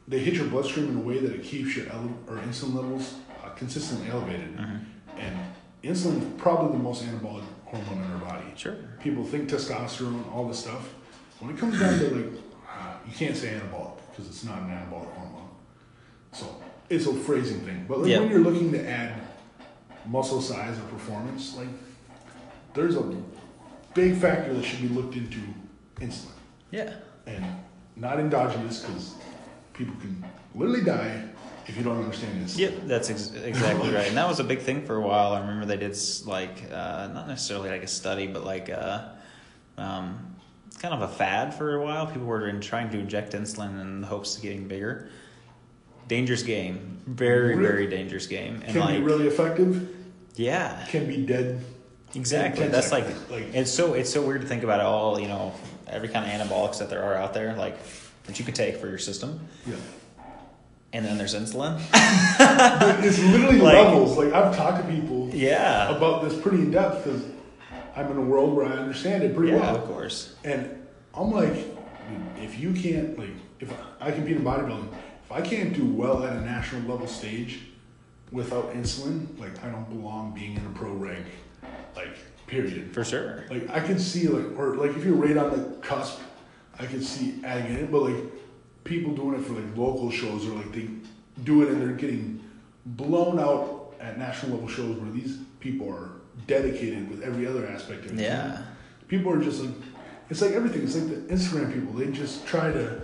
they 0.07 0.19
hit 0.19 0.33
your 0.33 0.45
bloodstream 0.47 0.89
in 0.89 0.97
a 0.97 1.01
way 1.01 1.19
that 1.19 1.31
it 1.31 1.43
keeps 1.43 1.75
your 1.77 1.85
ele- 1.87 2.17
or 2.27 2.37
insulin 2.37 2.75
levels 2.75 3.13
uh, 3.43 3.49
consistently 3.49 4.09
elevated. 4.09 4.57
Mhm. 4.57 4.79
And 5.17 5.37
insulin 5.83 6.17
is 6.21 6.27
probably 6.37 6.75
the 6.77 6.83
most 6.83 7.03
anabolic 7.05 7.43
hormone 7.65 8.03
in 8.03 8.11
our 8.11 8.17
body. 8.17 8.45
Sure. 8.55 8.75
People 9.03 9.23
think 9.23 9.47
testosterone, 9.49 10.31
all 10.33 10.47
this 10.47 10.59
stuff. 10.59 10.89
When 11.39 11.51
it 11.53 11.59
comes 11.59 11.79
down 11.79 11.99
to 11.99 12.05
like, 12.15 12.25
uh, 12.67 12.93
you 13.07 13.13
can't 13.13 13.37
say 13.37 13.49
anabolic 13.53 13.97
because 14.09 14.27
it's 14.27 14.43
not 14.43 14.57
an 14.63 14.69
anabolic 14.69 15.13
hormone. 15.13 15.49
So 16.31 16.45
it's 16.89 17.05
a 17.05 17.13
phrasing 17.13 17.61
thing. 17.61 17.85
But 17.87 17.99
like 17.99 18.09
Yeah. 18.09 18.19
when 18.21 18.29
you're 18.31 18.39
looking 18.39 18.71
to 18.71 18.89
add 18.89 19.13
muscle 20.07 20.41
size 20.41 20.77
or 20.79 20.81
performance, 20.83 21.55
like 21.55 21.67
there's 22.73 22.95
a 22.95 23.03
big 23.93 24.15
factor 24.17 24.53
that 24.53 24.63
should 24.63 24.81
be 24.81 24.89
looked 24.89 25.15
into 25.15 25.39
insulin 25.97 26.31
Yeah. 26.71 26.93
and 27.27 27.43
not 27.95 28.19
endogenous 28.19 28.81
because 28.81 29.15
people 29.73 29.95
can 29.99 30.23
literally 30.55 30.83
die 30.83 31.23
if 31.67 31.77
you 31.77 31.83
don't 31.83 31.97
understand 32.03 32.43
this. 32.43 32.57
Yep, 32.57 32.73
that's 32.85 33.09
ex- 33.09 33.33
exactly 33.33 33.91
right. 33.91 34.07
And 34.07 34.17
that 34.17 34.27
was 34.27 34.39
a 34.39 34.43
big 34.43 34.59
thing 34.59 34.85
for 34.85 34.95
a 34.95 35.01
while. 35.01 35.33
I 35.33 35.39
remember 35.41 35.65
they 35.65 35.77
did 35.77 35.97
like 36.25 36.63
uh, 36.71 37.09
not 37.13 37.27
necessarily 37.27 37.69
like 37.69 37.83
a 37.83 37.87
study, 37.87 38.27
but 38.27 38.43
like 38.45 38.69
uh, 38.69 39.09
um, 39.77 40.35
kind 40.79 40.93
of 40.93 41.01
a 41.01 41.07
fad 41.07 41.53
for 41.53 41.75
a 41.75 41.83
while. 41.83 42.07
People 42.07 42.25
were 42.25 42.47
in 42.47 42.59
trying 42.61 42.89
to 42.91 42.99
inject 42.99 43.33
insulin 43.33 43.79
in 43.81 44.01
the 44.01 44.07
hopes 44.07 44.35
of 44.37 44.41
getting 44.43 44.67
bigger. 44.67 45.09
Dangerous 46.07 46.41
game, 46.41 46.97
very 47.05 47.49
Really? 47.55 47.61
very 47.61 47.87
dangerous 47.87 48.25
game, 48.25 48.55
and 48.65 48.71
Can 48.73 48.79
like 48.81 48.97
be 48.97 49.03
really 49.03 49.27
effective. 49.27 49.95
yeah, 50.37 50.83
Can 50.89 51.05
be 51.05 51.23
dead. 51.23 51.63
Exactly. 52.15 52.67
That's 52.67 52.91
like 52.91 53.05
like 53.29 53.53
it's 53.53 53.71
so 53.71 53.93
it's 53.93 54.11
so 54.11 54.21
weird 54.25 54.41
to 54.41 54.47
think 54.47 54.63
about 54.63 54.79
all. 54.81 55.19
You 55.19 55.27
know, 55.27 55.53
every 55.87 56.07
kind 56.09 56.25
of 56.25 56.47
anabolics 56.47 56.79
that 56.79 56.89
there 56.89 57.03
are 57.03 57.15
out 57.15 57.33
there, 57.33 57.55
like 57.55 57.77
that 58.25 58.39
you 58.39 58.45
could 58.45 58.55
take 58.55 58.77
for 58.77 58.87
your 58.87 58.97
system, 58.97 59.39
yeah. 59.65 59.75
and 60.93 61.03
then 61.05 61.17
there's 61.17 61.35
insulin. 61.35 61.79
But 62.39 63.03
it's 63.03 63.19
literally 63.19 63.59
Like- 63.59 63.73
levels. 63.73 64.17
Like 64.17 64.33
I've 64.33 64.55
talked 64.55 64.85
to 64.85 64.91
people 64.93 65.29
Yeah, 65.33 65.95
about 65.95 66.23
this 66.23 66.39
pretty 66.39 66.59
in 66.59 66.71
depth 66.71 67.03
because 67.03 67.23
I'm 67.95 68.09
in 68.11 68.17
a 68.17 68.21
world 68.21 68.55
where 68.55 68.65
I 68.65 68.71
understand 68.77 69.23
it 69.23 69.35
pretty 69.35 69.51
yeah, 69.51 69.59
well. 69.59 69.75
of 69.77 69.85
course. 69.85 70.35
And 70.43 70.85
I'm 71.13 71.31
like, 71.31 71.53
if 72.37 72.57
you 72.59 72.71
can't 72.73 73.17
like, 73.19 73.31
if 73.59 73.73
I 73.99 74.11
compete 74.11 74.37
in 74.37 74.43
bodybuilding, 74.43 74.87
if 75.25 75.31
I 75.31 75.41
can't 75.41 75.73
do 75.73 75.85
well 75.85 76.23
at 76.23 76.33
a 76.33 76.41
national 76.41 76.81
level 76.89 77.07
stage 77.07 77.59
without 78.31 78.73
insulin, 78.73 79.37
like 79.39 79.61
I 79.63 79.69
don't 79.69 79.89
belong 79.89 80.33
being 80.33 80.55
in 80.55 80.65
a 80.65 80.69
pro 80.69 80.93
rank, 80.93 81.25
like 81.95 82.15
period. 82.47 82.93
For 82.93 83.03
sure. 83.03 83.45
Like 83.49 83.69
I 83.69 83.79
can 83.79 83.99
see 83.99 84.27
like, 84.27 84.57
or 84.57 84.75
like 84.75 84.95
if 84.97 85.05
you're 85.05 85.15
right 85.15 85.37
on 85.37 85.51
the 85.51 85.75
cusp, 85.77 86.19
I 86.79 86.85
can 86.85 87.01
see 87.01 87.35
adding 87.43 87.71
it 87.73 87.79
in. 87.81 87.91
But 87.91 88.01
like 88.03 88.23
people 88.83 89.13
doing 89.13 89.39
it 89.39 89.45
for 89.45 89.53
like 89.53 89.77
local 89.77 90.09
shows 90.11 90.47
or 90.47 90.51
like 90.51 90.71
they 90.71 90.87
do 91.43 91.61
it 91.63 91.69
and 91.69 91.81
they're 91.81 91.95
getting 91.95 92.43
blown 92.85 93.39
out 93.39 93.93
at 93.99 94.17
national 94.17 94.53
level 94.53 94.67
shows 94.67 94.97
where 94.97 95.11
these 95.11 95.37
people 95.59 95.89
are 95.93 96.09
dedicated 96.47 97.09
with 97.09 97.21
every 97.21 97.45
other 97.45 97.67
aspect 97.67 98.05
of 98.05 98.17
it. 98.17 98.23
Yeah. 98.23 98.63
People 99.07 99.31
are 99.33 99.41
just 99.41 99.61
like, 99.61 99.75
it's 100.29 100.41
like 100.41 100.51
everything. 100.51 100.83
It's 100.83 100.95
like 100.95 101.07
the 101.27 101.33
Instagram 101.33 101.73
people. 101.73 101.93
They 101.93 102.11
just 102.11 102.45
try 102.45 102.71
to 102.71 103.01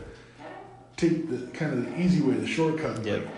take 0.96 1.30
the 1.30 1.48
kind 1.58 1.74
of 1.74 1.86
the 1.86 2.00
easy 2.02 2.22
way, 2.22 2.36
the 2.36 2.48
shortcut, 2.48 3.04
Yep. 3.04 3.26
like, 3.26 3.34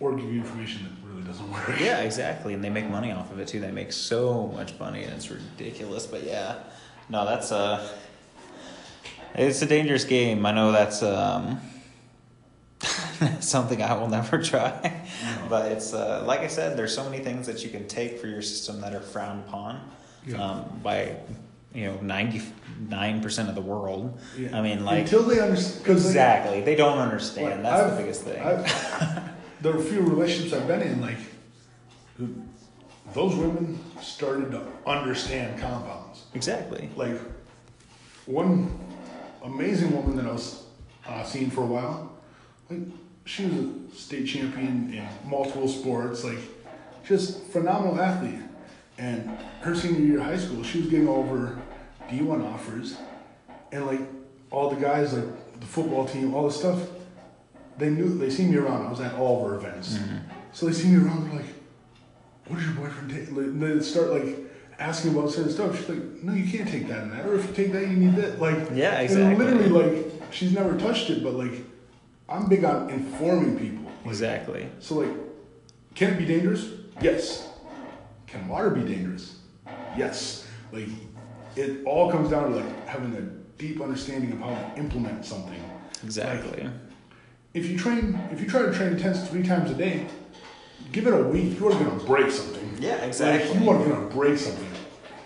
or 0.00 0.14
give 0.16 0.26
you 0.32 0.40
information 0.40 0.82
that 0.84 1.01
really 1.22 1.32
doesn't 1.32 1.50
work. 1.52 1.80
Yeah, 1.80 2.00
exactly. 2.00 2.54
And 2.54 2.62
they 2.62 2.70
make 2.70 2.88
money 2.88 3.12
off 3.12 3.30
of 3.32 3.38
it 3.38 3.48
too. 3.48 3.60
They 3.60 3.70
make 3.70 3.92
so 3.92 4.48
much 4.48 4.78
money 4.78 5.04
and 5.04 5.12
it's 5.14 5.30
ridiculous. 5.30 6.06
But 6.06 6.24
yeah. 6.24 6.56
No, 7.08 7.24
that's 7.24 7.52
uh 7.52 7.86
it's 9.34 9.62
a 9.62 9.66
dangerous 9.66 10.04
game. 10.04 10.44
I 10.46 10.52
know 10.52 10.72
that's 10.72 11.02
um 11.02 11.60
something 13.40 13.82
I 13.82 13.94
will 13.94 14.08
never 14.08 14.42
try. 14.42 15.02
But 15.48 15.72
it's 15.72 15.92
uh 15.94 16.24
like 16.26 16.40
I 16.40 16.48
said, 16.48 16.76
there's 16.76 16.94
so 16.94 17.04
many 17.08 17.22
things 17.22 17.46
that 17.46 17.62
you 17.64 17.70
can 17.70 17.86
take 17.88 18.18
for 18.18 18.26
your 18.26 18.42
system 18.42 18.80
that 18.80 18.94
are 18.94 19.00
frowned 19.00 19.44
upon 19.46 19.80
Yeah. 20.26 20.42
um 20.42 20.80
by 20.82 21.16
you 21.74 21.86
know, 21.86 21.96
ninety 22.02 22.42
nine 22.88 23.22
percent 23.22 23.48
of 23.48 23.54
the 23.54 23.60
world. 23.62 24.18
Yeah. 24.38 24.56
I 24.58 24.62
mean 24.62 24.84
like 24.84 25.02
until 25.04 25.22
they 25.22 25.40
understand, 25.40 25.88
Exactly. 25.88 26.60
They 26.62 26.74
don't 26.74 26.98
understand. 26.98 27.62
Like, 27.62 27.72
That's 27.72 27.82
the 27.82 27.92
I've- 27.94 28.02
biggest 28.02 28.22
thing. 28.24 28.42
I've, 28.42 29.32
there 29.62 29.74
are 29.76 29.80
few 29.80 30.00
relationships 30.00 30.52
I've 30.52 30.66
been 30.66 30.82
in, 30.82 31.00
like, 31.00 31.18
who- 32.18 32.34
those 33.14 33.34
women 33.36 33.78
started 34.00 34.50
to 34.52 34.62
understand 34.86 35.60
compounds. 35.60 36.24
exactly. 36.34 36.88
Like, 36.96 37.16
one 38.26 38.70
amazing 39.44 39.94
woman 39.94 40.16
that 40.16 40.26
I 40.26 40.32
was 40.32 40.64
uh, 41.06 41.24
seeing 41.24 41.50
for 41.50 41.62
a 41.62 41.66
while, 41.66 42.12
like, 42.70 42.80
she 43.24 43.46
was 43.46 43.54
a 43.54 43.96
state 43.96 44.26
champion 44.26 44.92
in 44.92 45.06
multiple 45.28 45.68
sports, 45.68 46.24
like, 46.24 46.38
just 47.06 47.42
phenomenal 47.46 48.00
athlete. 48.00 48.40
And 48.98 49.28
her 49.62 49.74
senior 49.74 50.00
year 50.00 50.18
of 50.18 50.24
high 50.24 50.36
school, 50.38 50.62
she 50.62 50.80
was 50.80 50.88
getting 50.88 51.08
over 51.08 51.58
D1 52.10 52.44
offers, 52.44 52.96
and 53.72 53.86
like 53.86 54.00
all 54.50 54.70
the 54.70 54.76
guys, 54.80 55.14
like 55.14 55.60
the 55.60 55.66
football 55.66 56.04
team, 56.06 56.34
all 56.34 56.44
this 56.46 56.58
stuff, 56.58 56.78
they 57.78 57.90
knew 57.90 58.16
they 58.18 58.30
see 58.30 58.46
me 58.46 58.56
around. 58.56 58.86
I 58.86 58.90
was 58.90 59.00
at 59.00 59.14
all 59.14 59.44
of 59.44 59.50
her 59.50 59.56
events, 59.56 59.94
mm-hmm. 59.94 60.16
so 60.52 60.66
they 60.66 60.72
see 60.72 60.88
me 60.88 61.04
around. 61.04 61.28
They're 61.30 61.40
like, 61.40 61.54
"What 62.46 62.56
does 62.56 62.66
your 62.66 62.74
boyfriend 62.74 63.10
take?" 63.10 63.32
Like, 63.32 63.58
They 63.58 63.80
start 63.80 64.10
like 64.10 64.38
asking 64.78 65.16
about 65.16 65.30
certain 65.30 65.50
stuff. 65.52 65.78
She's 65.78 65.88
like, 65.88 66.22
"No, 66.22 66.32
you 66.32 66.50
can't 66.50 66.68
take 66.68 66.88
that 66.88 67.02
and 67.04 67.12
that, 67.12 67.26
or 67.26 67.34
if 67.36 67.46
you 67.48 67.54
take 67.54 67.72
that, 67.72 67.82
you 67.82 67.96
need 67.96 68.16
that." 68.16 68.40
Like, 68.40 68.56
Yeah, 68.74 68.94
And 68.94 69.04
exactly. 69.04 69.44
literally, 69.44 69.68
like, 69.68 70.12
she's 70.30 70.52
never 70.52 70.76
touched 70.78 71.10
it, 71.10 71.22
but 71.22 71.34
like, 71.34 71.52
I'm 72.28 72.48
big 72.48 72.64
on 72.64 72.90
informing 72.90 73.58
people. 73.58 73.84
Like, 73.84 74.06
Exactly. 74.10 74.68
so 74.80 74.96
like, 74.96 75.10
can 75.94 76.14
it 76.14 76.18
be 76.18 76.24
dangerous? 76.26 76.68
Yes. 77.00 77.48
Can 78.26 78.48
water 78.48 78.70
be 78.70 78.82
dangerous? 78.82 79.36
Yes. 79.96 80.46
Like, 80.72 80.88
it 81.56 81.84
all 81.84 82.10
comes 82.10 82.30
down 82.30 82.50
to 82.50 82.56
like 82.56 82.86
having 82.86 83.14
a 83.14 83.20
deep 83.60 83.80
understanding 83.80 84.32
of 84.32 84.38
how 84.40 84.48
to 84.48 84.78
implement 84.78 85.24
something. 85.24 85.62
Exactly. 86.02 86.68
If 87.54 87.66
you 87.68 87.78
train, 87.78 88.18
if 88.30 88.40
you 88.40 88.48
try 88.48 88.62
to 88.62 88.72
train 88.72 88.92
intense 88.94 89.28
three 89.28 89.42
times 89.42 89.70
a 89.70 89.74
day, 89.74 90.06
give 90.90 91.06
it 91.06 91.12
a 91.14 91.22
week, 91.22 91.58
you 91.58 91.68
are 91.68 91.72
gonna 91.72 92.02
break 92.04 92.30
something. 92.30 92.76
Yeah, 92.80 92.94
Like, 92.94 93.02
exactly. 93.04 93.62
you 93.62 93.70
are 93.70 93.78
gonna 93.78 94.06
break 94.08 94.38
something. 94.38 94.66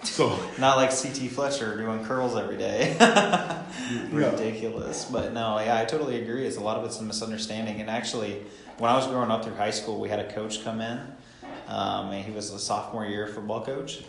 So 0.02 0.38
Not 0.58 0.76
like 0.76 0.90
CT 0.90 1.30
Fletcher 1.30 1.76
doing 1.76 2.04
curls 2.04 2.36
every 2.36 2.56
day. 2.56 2.96
Ridiculous. 4.10 5.04
But 5.04 5.32
no, 5.32 5.58
yeah, 5.60 5.78
I 5.78 5.84
totally 5.84 6.20
agree. 6.22 6.46
It's 6.46 6.56
a 6.56 6.60
lot 6.60 6.76
of 6.78 6.84
it's 6.84 6.98
a 7.00 7.02
misunderstanding. 7.02 7.80
And 7.80 7.88
actually, 7.90 8.42
when 8.78 8.90
I 8.90 8.96
was 8.96 9.06
growing 9.06 9.30
up 9.30 9.44
through 9.44 9.54
high 9.54 9.70
school, 9.70 10.00
we 10.00 10.08
had 10.08 10.18
a 10.20 10.32
coach 10.32 10.62
come 10.64 10.80
in. 10.80 11.00
Um, 11.68 12.10
and 12.12 12.24
he 12.24 12.30
was 12.30 12.52
a 12.52 12.58
sophomore 12.60 13.04
year 13.06 13.26
football 13.26 13.64
coach. 13.64 14.02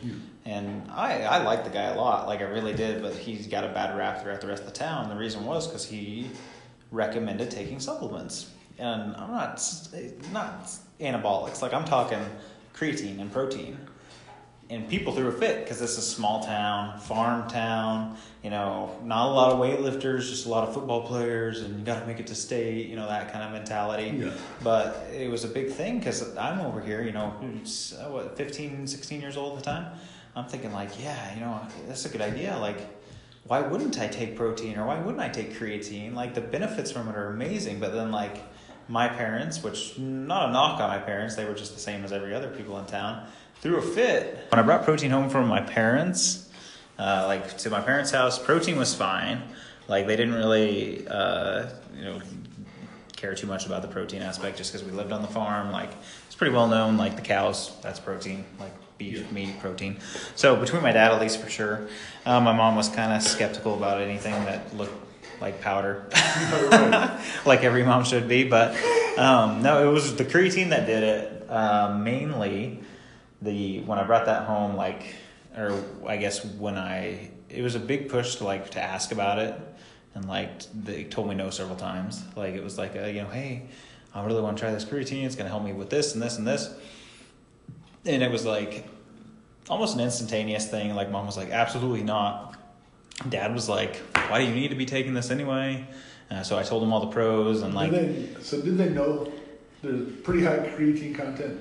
And 0.46 0.84
I, 0.92 1.24
I 1.24 1.44
liked 1.44 1.64
the 1.66 1.72
guy 1.72 1.84
a 1.86 1.98
lot. 1.98 2.28
Like, 2.28 2.42
I 2.42 2.46
really 2.46 2.74
did. 2.74 3.02
But 3.02 3.14
he's 3.14 3.48
got 3.48 3.64
a 3.64 3.70
bad 3.70 3.98
rap 3.98 4.22
throughout 4.22 4.42
the 4.42 4.48
rest 4.48 4.64
of 4.64 4.68
the 4.72 4.76
town. 4.78 5.10
The 5.10 5.16
reason 5.16 5.46
was 5.46 5.68
because 5.68 5.86
he 5.86 6.30
recommended 6.92 7.52
taking 7.52 7.80
supplements. 7.80 8.52
And 8.78 9.16
I'm 9.16 9.32
not, 9.32 9.62
not 10.32 10.70
anabolics. 11.00 11.62
Like, 11.62 11.74
I'm 11.74 11.86
talking 11.86 12.24
creatine 12.74 13.20
and 13.20 13.32
protein 13.32 13.78
and 14.70 14.88
people 14.90 15.14
threw 15.14 15.28
a 15.28 15.32
fit 15.32 15.64
because 15.64 15.80
this 15.80 15.92
is 15.92 16.00
a 16.00 16.02
small 16.02 16.44
town, 16.44 17.00
farm 17.00 17.50
town. 17.50 18.18
You 18.44 18.50
know, 18.50 18.98
not 19.04 19.28
a 19.28 19.32
lot 19.32 19.54
of 19.54 19.60
weightlifters, 19.60 20.30
just 20.30 20.46
a 20.46 20.50
lot 20.50 20.68
of 20.68 20.74
football 20.74 21.06
players, 21.06 21.62
and 21.62 21.80
you 21.80 21.86
got 21.86 22.02
to 22.02 22.06
make 22.06 22.20
it 22.20 22.28
to 22.28 22.36
state. 22.36 22.88
You 22.88 22.96
know 22.96 23.08
that 23.08 23.32
kind 23.32 23.44
of 23.44 23.52
mentality. 23.52 24.18
Yeah. 24.18 24.32
But 24.64 25.08
it 25.14 25.30
was 25.30 25.44
a 25.44 25.48
big 25.48 25.72
thing 25.72 26.00
because 26.00 26.36
I'm 26.38 26.60
over 26.62 26.82
here. 26.82 27.02
You 27.02 27.14
know, 27.14 27.30
what 28.10 28.36
15, 28.38 28.88
16 28.88 29.22
years 29.22 29.38
old 29.38 29.58
at 29.58 29.64
the 29.64 29.70
time. 29.70 29.98
I'm 30.36 30.46
thinking 30.46 30.72
like, 30.72 31.02
yeah, 31.02 31.34
you 31.34 31.40
know, 31.40 31.60
that's 31.88 32.06
a 32.06 32.10
good 32.10 32.22
idea. 32.22 32.58
Like, 32.58 32.78
why 33.48 33.62
wouldn't 33.62 34.00
I 34.00 34.08
take 34.08 34.36
protein 34.36 34.78
or 34.78 34.86
why 34.86 35.00
wouldn't 35.00 35.22
I 35.22 35.30
take 35.30 35.54
creatine? 35.54 36.14
Like 36.14 36.34
the 36.34 36.42
benefits 36.42 36.92
from 36.92 37.08
it 37.08 37.16
are 37.16 37.28
amazing. 37.28 37.80
But 37.80 37.94
then 37.94 38.12
like 38.12 38.44
my 38.90 39.08
parents, 39.08 39.64
which 39.64 39.98
not 39.98 40.50
a 40.50 40.52
knock 40.52 40.80
on 40.82 40.90
my 40.90 40.98
parents, 40.98 41.36
they 41.36 41.46
were 41.46 41.54
just 41.54 41.74
the 41.74 41.80
same 41.80 42.04
as 42.04 42.12
every 42.12 42.34
other 42.34 42.50
people 42.50 42.78
in 42.78 42.86
town, 42.86 43.26
threw 43.62 43.78
a 43.78 43.82
fit. 43.82 44.48
When 44.52 44.60
I 44.60 44.64
brought 44.64 44.84
protein 44.84 45.12
home 45.12 45.30
from 45.30 45.48
my 45.48 45.62
parents, 45.62 46.50
uh, 47.00 47.24
like 47.28 47.58
to 47.60 47.70
my 47.70 47.82
parents' 47.82 48.12
house, 48.12 48.38
protein 48.38 48.78
was 48.78 48.94
fine. 48.94 49.42
Like 49.88 50.08
they 50.08 50.18
didn't 50.18 50.36
really, 50.36 51.08
uh, 51.08 51.70
you 51.96 52.04
know, 52.04 52.22
care 53.16 53.34
too 53.34 53.48
much 53.48 53.66
about 53.66 53.82
the 53.82 53.88
protein 53.88 54.22
aspect 54.22 54.58
just 54.58 54.74
because 54.74 54.86
we 54.86 54.92
lived 54.92 55.12
on 55.12 55.22
the 55.22 55.28
farm. 55.28 55.72
Like 55.72 55.90
it's 56.26 56.36
pretty 56.36 56.54
well 56.54 56.68
known. 56.68 56.98
Like 56.98 57.16
the 57.16 57.22
cows, 57.22 57.72
that's 57.82 58.00
protein. 58.00 58.44
Like 58.60 58.74
beef, 58.98 59.18
Yeah. 59.20 59.32
meat, 59.32 59.60
protein. 59.60 59.98
So 60.36 60.56
between 60.56 60.82
my 60.82 60.92
dad, 60.92 61.12
at 61.12 61.22
least 61.22 61.40
for 61.42 61.50
sure, 61.50 61.88
uh, 62.26 62.40
my 62.40 62.54
mom 62.54 62.76
was 62.76 62.90
kind 62.90 63.14
of 63.14 63.22
skeptical 63.22 63.76
about 63.76 64.02
anything 64.02 64.34
that 64.46 64.76
looked 64.76 65.04
like 65.40 65.62
powder 65.62 66.08
like 67.46 67.64
every 67.64 67.84
mom 67.84 68.04
should 68.04 68.28
be. 68.28 68.44
But 68.44 68.76
um, 69.18 69.62
no, 69.62 69.88
it 69.88 69.92
was 69.92 70.16
the 70.16 70.26
creatine 70.26 70.70
that 70.70 70.86
did 70.86 71.04
it. 71.04 71.50
Um, 71.50 72.04
mainly, 72.04 72.80
the 73.42 73.82
when 73.82 74.00
I 74.00 74.04
brought 74.04 74.26
that 74.26 74.48
home, 74.48 74.76
like, 74.76 75.16
or 75.56 75.82
I 76.08 76.18
guess 76.18 76.44
when 76.44 76.78
I, 76.78 77.30
it 77.50 77.62
was 77.62 77.76
a 77.76 77.80
big 77.80 78.10
push 78.10 78.36
to 78.38 78.44
like 78.46 78.72
to 78.72 78.82
ask 78.82 79.12
about 79.12 79.40
it, 79.40 79.56
and 80.16 80.28
like 80.28 80.50
they 80.74 81.04
told 81.04 81.30
me 81.30 81.36
no 81.36 81.50
several 81.52 81.78
times. 81.78 82.24
Like 82.36 82.56
it 82.56 82.64
was 82.64 82.78
like, 82.78 82.96
a, 82.96 83.12
you 83.12 83.22
know, 83.22 83.30
hey, 83.30 83.68
I 84.14 84.26
really 84.26 84.42
want 84.42 84.58
to 84.58 84.62
try 84.62 84.72
this 84.72 84.86
creatine. 84.86 85.24
It's 85.26 85.36
gonna 85.36 85.50
help 85.50 85.64
me 85.64 85.74
with 85.74 85.90
this 85.90 86.14
and 86.14 86.22
this 86.22 86.38
and 86.38 86.48
this. 86.48 86.74
And 88.08 88.24
it 88.24 88.32
was 88.32 88.46
like 88.46 88.88
almost 89.70 89.96
an 89.96 90.02
instantaneous 90.02 90.68
thing. 90.70 90.96
Like 90.96 91.12
mom 91.12 91.26
was 91.26 91.38
like, 91.38 91.50
absolutely 91.52 92.04
not. 92.04 92.56
Dad 93.30 93.54
was 93.54 93.68
like, 93.68 93.98
why 94.30 94.40
do 94.40 94.48
you 94.48 94.56
need 94.56 94.70
to 94.70 94.76
be 94.76 94.86
taking 94.86 95.14
this 95.14 95.30
anyway? 95.32 95.86
Uh, 96.30 96.44
so 96.44 96.58
I 96.58 96.64
told 96.64 96.84
him 96.84 96.94
all 96.94 97.02
the 97.02 97.08
pros 97.12 97.62
and 97.62 97.74
like, 97.74 97.92
did 97.92 98.36
they, 98.38 98.42
so 98.42 98.62
did 98.62 98.78
they 98.78 98.90
know 98.90 99.32
there's 99.82 100.12
pretty 100.24 100.44
high 100.44 100.58
creatine 100.60 101.16
content 101.16 101.60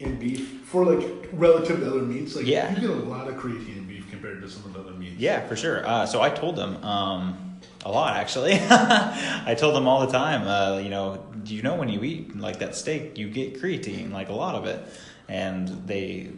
in 0.00 0.18
beef 0.18 0.62
for 0.64 0.84
like 0.84 1.28
relative 1.32 1.80
to 1.80 1.86
other 1.88 2.02
meats? 2.02 2.34
Like 2.36 2.46
Yeah. 2.46 2.74
you 2.74 2.80
get 2.80 2.90
a 2.90 2.94
lot 2.94 3.28
of 3.28 3.36
creatine 3.36 3.76
in 3.76 3.86
beef 3.86 4.10
compared 4.10 4.40
to 4.42 4.48
some 4.50 4.64
of 4.64 4.74
the 4.74 4.80
other 4.80 4.92
meats. 4.98 5.18
yeah, 5.18 5.46
for 5.46 5.54
sure. 5.56 5.86
Uh, 5.86 6.06
so 6.06 6.20
I 6.22 6.30
told 6.30 6.56
them 6.56 6.82
um, 6.84 7.58
a 7.84 7.90
lot 7.90 8.16
actually. 8.16 8.54
I 8.60 9.54
told 9.56 9.74
them 9.76 9.86
all 9.86 10.04
the 10.06 10.12
time. 10.12 10.46
Uh, 10.48 10.78
you 10.78 10.88
know, 10.90 11.24
do 11.44 11.54
you 11.54 11.62
know 11.62 11.76
when 11.76 11.88
you 11.88 12.02
eat 12.02 12.36
like 12.36 12.58
that 12.58 12.74
steak, 12.74 13.16
you 13.18 13.28
get 13.30 13.60
creatine, 13.62 14.12
like 14.12 14.28
a 14.30 14.34
lot 14.34 14.54
of 14.56 14.64
it, 14.66 14.82
and 15.28 15.68
they. 15.86 16.30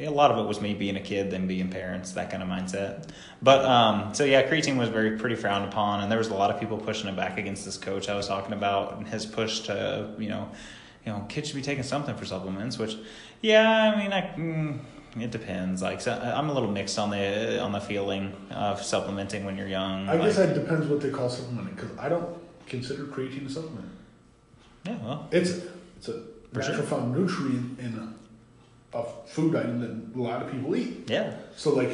A 0.00 0.08
lot 0.08 0.32
of 0.32 0.38
it 0.44 0.48
was 0.48 0.60
me 0.60 0.74
being 0.74 0.96
a 0.96 1.00
kid, 1.00 1.30
then 1.30 1.46
being 1.46 1.68
parents, 1.68 2.12
that 2.12 2.28
kind 2.28 2.42
of 2.42 2.48
mindset. 2.48 3.10
But 3.40 3.64
um, 3.64 4.12
so 4.12 4.24
yeah, 4.24 4.42
creatine 4.42 4.76
was 4.76 4.88
very 4.88 5.16
pretty 5.18 5.36
frowned 5.36 5.66
upon, 5.66 6.00
and 6.00 6.10
there 6.10 6.18
was 6.18 6.28
a 6.28 6.34
lot 6.34 6.50
of 6.50 6.58
people 6.58 6.78
pushing 6.78 7.08
it 7.08 7.14
back 7.14 7.38
against 7.38 7.64
this 7.64 7.78
coach 7.78 8.08
I 8.08 8.16
was 8.16 8.26
talking 8.26 8.54
about, 8.54 8.96
and 8.96 9.06
his 9.06 9.24
push 9.24 9.60
to 9.60 10.12
you 10.18 10.28
know, 10.30 10.50
you 11.06 11.12
know, 11.12 11.24
kids 11.28 11.46
should 11.48 11.54
be 11.54 11.62
taking 11.62 11.84
something 11.84 12.16
for 12.16 12.24
supplements. 12.24 12.76
Which, 12.76 12.96
yeah, 13.40 13.92
I 13.94 14.02
mean, 14.02 14.12
I. 14.12 14.22
Mm, 14.36 14.80
it 15.20 15.30
depends. 15.30 15.80
Like 15.80 16.00
so 16.00 16.12
I'm 16.12 16.48
a 16.50 16.52
little 16.52 16.72
mixed 16.72 16.98
on 16.98 17.10
the 17.10 17.60
on 17.62 17.70
the 17.70 17.80
feeling 17.80 18.34
of 18.50 18.82
supplementing 18.82 19.44
when 19.44 19.56
you're 19.56 19.68
young. 19.68 20.08
I 20.08 20.16
guess 20.16 20.36
like- 20.36 20.48
that 20.48 20.54
depends 20.54 20.88
what 20.88 21.02
they 21.02 21.10
call 21.10 21.30
supplementing 21.30 21.76
because 21.76 21.96
I 22.00 22.08
don't 22.08 22.36
consider 22.66 23.04
creatine 23.04 23.46
a 23.46 23.48
supplement. 23.50 23.92
yeah, 24.84 24.96
well, 25.04 25.28
It's 25.30 25.60
it's 25.98 26.08
a 26.08 26.20
For 26.54 26.60
natural 26.60 26.76
sure. 26.78 26.86
found 26.86 27.16
nutrient 27.16 27.78
in 27.80 28.14
a, 28.94 28.98
a 28.98 29.04
food 29.26 29.56
item 29.56 29.80
that 29.80 30.18
a 30.18 30.22
lot 30.22 30.40
of 30.42 30.50
people 30.50 30.74
eat. 30.76 31.10
yeah, 31.10 31.34
So 31.56 31.74
like, 31.74 31.90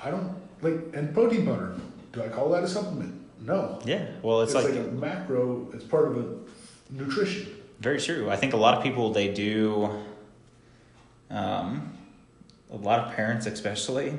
I 0.00 0.10
don't 0.10 0.34
like 0.62 0.74
and 0.94 1.12
protein 1.14 1.44
powder. 1.46 1.74
Do 2.12 2.22
I 2.22 2.28
call 2.28 2.50
that 2.50 2.64
a 2.64 2.68
supplement? 2.68 3.20
No. 3.40 3.78
yeah. 3.84 4.06
Well, 4.22 4.40
it's, 4.42 4.54
It's, 4.54 4.64
like, 4.64 4.74
like, 4.74 4.86
a 4.86 4.90
macro. 4.92 5.68
It's 5.74 5.84
part 5.84 6.08
of 6.08 6.16
a 6.18 6.24
nutrition. 6.90 7.48
very 7.80 8.00
true. 8.00 8.30
I 8.30 8.36
think 8.36 8.52
a 8.54 8.56
lot 8.56 8.76
of 8.76 8.82
people 8.82 9.12
they 9.12 9.32
do. 9.32 9.90
Um, 11.30 11.92
a 12.70 12.76
lot 12.76 13.00
of 13.00 13.14
parents, 13.14 13.46
especially, 13.46 14.18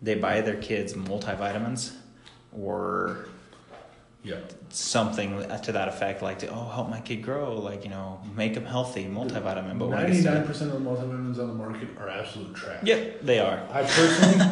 they 0.00 0.14
buy 0.14 0.40
their 0.40 0.56
kids 0.56 0.94
multivitamins 0.94 1.92
or 2.56 3.26
Yeah. 4.22 4.40
something 4.68 5.30
to 5.62 5.72
that 5.72 5.88
effect, 5.88 6.20
like 6.22 6.40
to 6.40 6.48
oh 6.48 6.68
help 6.68 6.90
my 6.90 7.00
kid 7.00 7.22
grow, 7.22 7.58
like 7.58 7.84
you 7.84 7.90
know 7.90 8.20
make 8.36 8.54
them 8.54 8.66
healthy, 8.66 9.04
multivitamin. 9.06 9.78
But 9.78 9.88
when 9.88 9.98
it 10.00 10.06
gets 10.08 10.16
Ninety 10.18 10.22
to- 10.24 10.34
nine 10.34 10.46
percent 10.46 10.72
of 10.72 10.82
the 10.82 10.90
multivitamins 10.90 11.38
on 11.38 11.48
the 11.48 11.54
market 11.54 11.88
are 11.98 12.08
absolute 12.08 12.54
trash. 12.54 12.82
yeah, 12.84 13.00
they 13.22 13.38
are. 13.38 13.62
I 13.72 13.82
personally, 13.82 14.44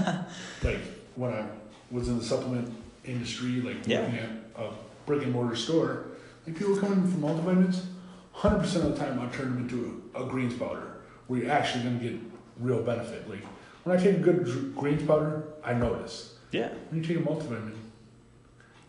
like 0.64 0.80
when 1.16 1.32
I 1.32 1.44
was 1.90 2.08
in 2.08 2.18
the 2.18 2.24
supplement 2.24 2.72
industry, 3.04 3.60
like 3.60 3.86
Yeah. 3.86 4.02
working 4.02 4.18
at 4.18 4.30
a 4.56 4.70
brick 5.06 5.22
and 5.24 5.32
mortar 5.32 5.56
store, 5.56 6.06
like 6.46 6.56
people 6.56 6.76
coming 6.76 7.06
for 7.06 7.18
multivitamins, 7.18 7.84
hundred 8.32 8.60
percent 8.60 8.84
of 8.86 8.92
the 8.92 9.04
time 9.04 9.20
I 9.20 9.26
turn 9.36 9.54
them 9.54 9.58
into 9.68 10.02
a, 10.14 10.22
a 10.22 10.26
greens 10.26 10.54
powder, 10.54 10.94
where 11.26 11.40
you're 11.42 11.50
actually 11.52 11.84
going 11.84 12.00
to 12.00 12.08
get 12.08 12.20
real 12.58 12.82
benefit. 12.82 13.28
Like 13.28 13.44
when 13.84 13.98
I 13.98 14.02
take 14.02 14.16
a 14.16 14.20
good 14.20 14.74
greens 14.74 15.06
powder, 15.06 15.44
I 15.62 15.74
notice. 15.74 16.36
Yeah. 16.52 16.70
When 16.90 17.02
you 17.02 17.06
take 17.06 17.18
a 17.18 17.28
multivitamin, 17.28 17.72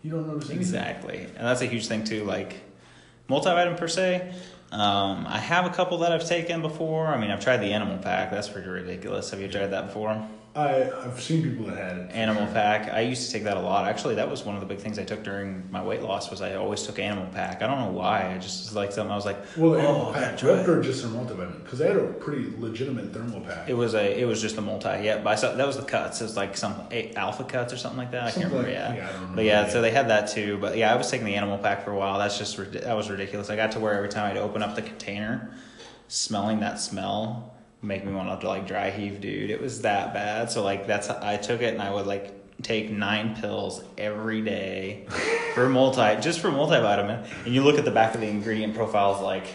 you 0.03 0.11
don't 0.11 0.27
notice 0.27 0.49
anything. 0.49 0.57
Exactly, 0.57 1.19
and 1.19 1.47
that's 1.47 1.61
a 1.61 1.65
huge 1.65 1.87
thing 1.87 2.03
too. 2.03 2.23
Like 2.23 2.55
multivitamin 3.29 3.77
per 3.77 3.87
se. 3.87 4.33
Um, 4.71 5.25
I 5.27 5.39
have 5.39 5.65
a 5.65 5.71
couple 5.71 5.99
that 5.99 6.11
I've 6.11 6.27
taken 6.27 6.61
before. 6.61 7.07
I 7.07 7.19
mean, 7.19 7.31
I've 7.31 7.43
tried 7.43 7.57
the 7.57 7.73
Animal 7.73 7.97
Pak. 7.97 8.29
That's 8.29 8.49
pretty 8.49 8.69
ridiculous. 8.69 9.31
Have 9.31 9.41
you 9.41 9.47
tried 9.47 9.67
that 9.67 9.87
before? 9.87 10.27
I 10.59 11.05
I've 11.05 11.21
seen 11.21 11.41
people 11.43 11.65
that 11.67 11.77
had 11.77 11.97
it. 11.97 12.11
Animal 12.11 12.45
Pak. 12.47 12.93
I 12.93 13.01
used 13.01 13.25
to 13.27 13.31
take 13.31 13.43
that 13.45 13.57
a 13.57 13.61
lot. 13.61 13.87
Actually, 13.87 14.15
that 14.15 14.29
was 14.29 14.43
one 14.43 14.55
of 14.55 14.61
the 14.61 14.67
big 14.67 14.79
things 14.79 14.99
I 14.99 15.03
took 15.03 15.23
during 15.23 15.69
my 15.71 15.81
weight 15.83 16.01
loss. 16.01 16.29
Was 16.29 16.41
I 16.41 16.55
always 16.55 16.83
took 16.83 16.99
Animal 16.99 17.27
Pak. 17.33 17.61
I 17.61 17.67
don't 17.67 17.79
know 17.79 17.91
why. 17.91 18.33
I 18.33 18.37
just 18.37 18.65
was 18.65 18.75
like 18.75 18.91
something. 18.91 19.11
I 19.11 19.15
was 19.15 19.25
like, 19.25 19.37
Well, 19.57 19.75
oh, 19.75 19.79
Animal 19.79 20.13
Pak 20.13 20.41
ripped 20.43 20.67
or 20.69 20.81
just 20.81 21.01
their 21.01 21.11
multivitamin 21.11 21.63
because 21.63 21.79
they 21.79 21.87
had 21.87 21.97
a 21.97 22.07
pretty 22.13 22.51
legitimate 22.57 23.13
thermal 23.13 23.41
pack. 23.41 23.69
It 23.69 23.75
was 23.75 23.93
a. 23.93 24.19
It 24.19 24.25
was 24.25 24.41
just 24.41 24.57
a 24.57 24.61
multi. 24.61 24.89
Yeah, 25.03 25.19
but 25.23 25.29
I 25.29 25.35
saw 25.35 25.53
that 25.55 25.67
was 25.67 25.77
the 25.77 25.83
cuts. 25.85 26.21
It 26.21 26.25
was 26.25 26.35
like 26.37 26.57
some 26.57 26.75
eight 26.91 27.15
alpha 27.15 27.43
cuts 27.43 27.71
or 27.73 27.77
something 27.77 27.97
like 27.99 28.11
that. 28.11 28.23
I 28.23 28.31
can't 28.31 28.45
remember. 28.51 28.63
like- 28.67 28.73
yeah. 28.73 28.95
yeah, 28.95 29.03
I 29.03 29.11
don't 29.11 29.13
remember. 29.21 29.35
But 29.37 29.45
yeah, 29.45 29.69
so 29.69 29.81
they 29.81 29.91
had 29.91 30.09
that 30.09 30.29
too. 30.29 30.57
But 30.59 30.77
yeah, 30.77 30.93
I 30.93 30.95
was 30.97 31.09
taking 31.09 31.25
the 31.25 31.35
Animal 31.35 31.57
Pak 31.57 31.83
for 31.85 31.91
a 31.91 31.97
while. 31.97 32.19
That's 32.19 32.37
just 32.37 32.57
that 32.73 32.95
was 32.95 33.09
ridiculous. 33.09 33.49
I 33.49 33.55
got 33.55 33.71
to 33.73 33.79
where 33.79 33.93
every 33.93 34.09
time 34.09 34.29
I'd 34.31 34.37
open 34.37 34.61
up 34.61 34.75
the 34.75 34.81
container, 34.81 35.51
smelling 36.07 36.59
that 36.61 36.79
smell 36.79 37.55
make 37.81 38.03
me 38.05 38.11
want 38.13 38.41
to 38.41 38.47
like 38.47 38.67
dry 38.67 38.89
heave, 38.89 39.21
dude. 39.21 39.49
It 39.49 39.61
was 39.61 39.81
that 39.83 40.13
bad. 40.13 40.51
So 40.51 40.63
like 40.63 40.87
that's 40.87 41.09
I 41.09 41.37
took 41.37 41.61
it 41.61 41.73
and 41.73 41.81
I 41.81 41.93
would 41.93 42.07
like 42.07 42.35
take 42.61 42.89
nine 42.91 43.35
pills 43.39 43.81
every 43.97 44.41
day 44.41 45.05
for 45.55 45.69
multi 45.69 46.19
just 46.21 46.39
for 46.41 46.49
multivitamin. 46.49 47.25
And 47.45 47.53
you 47.55 47.63
look 47.63 47.77
at 47.77 47.85
the 47.85 47.91
back 47.91 48.15
of 48.15 48.21
the 48.21 48.27
ingredient 48.27 48.75
profiles 48.75 49.21
like 49.21 49.45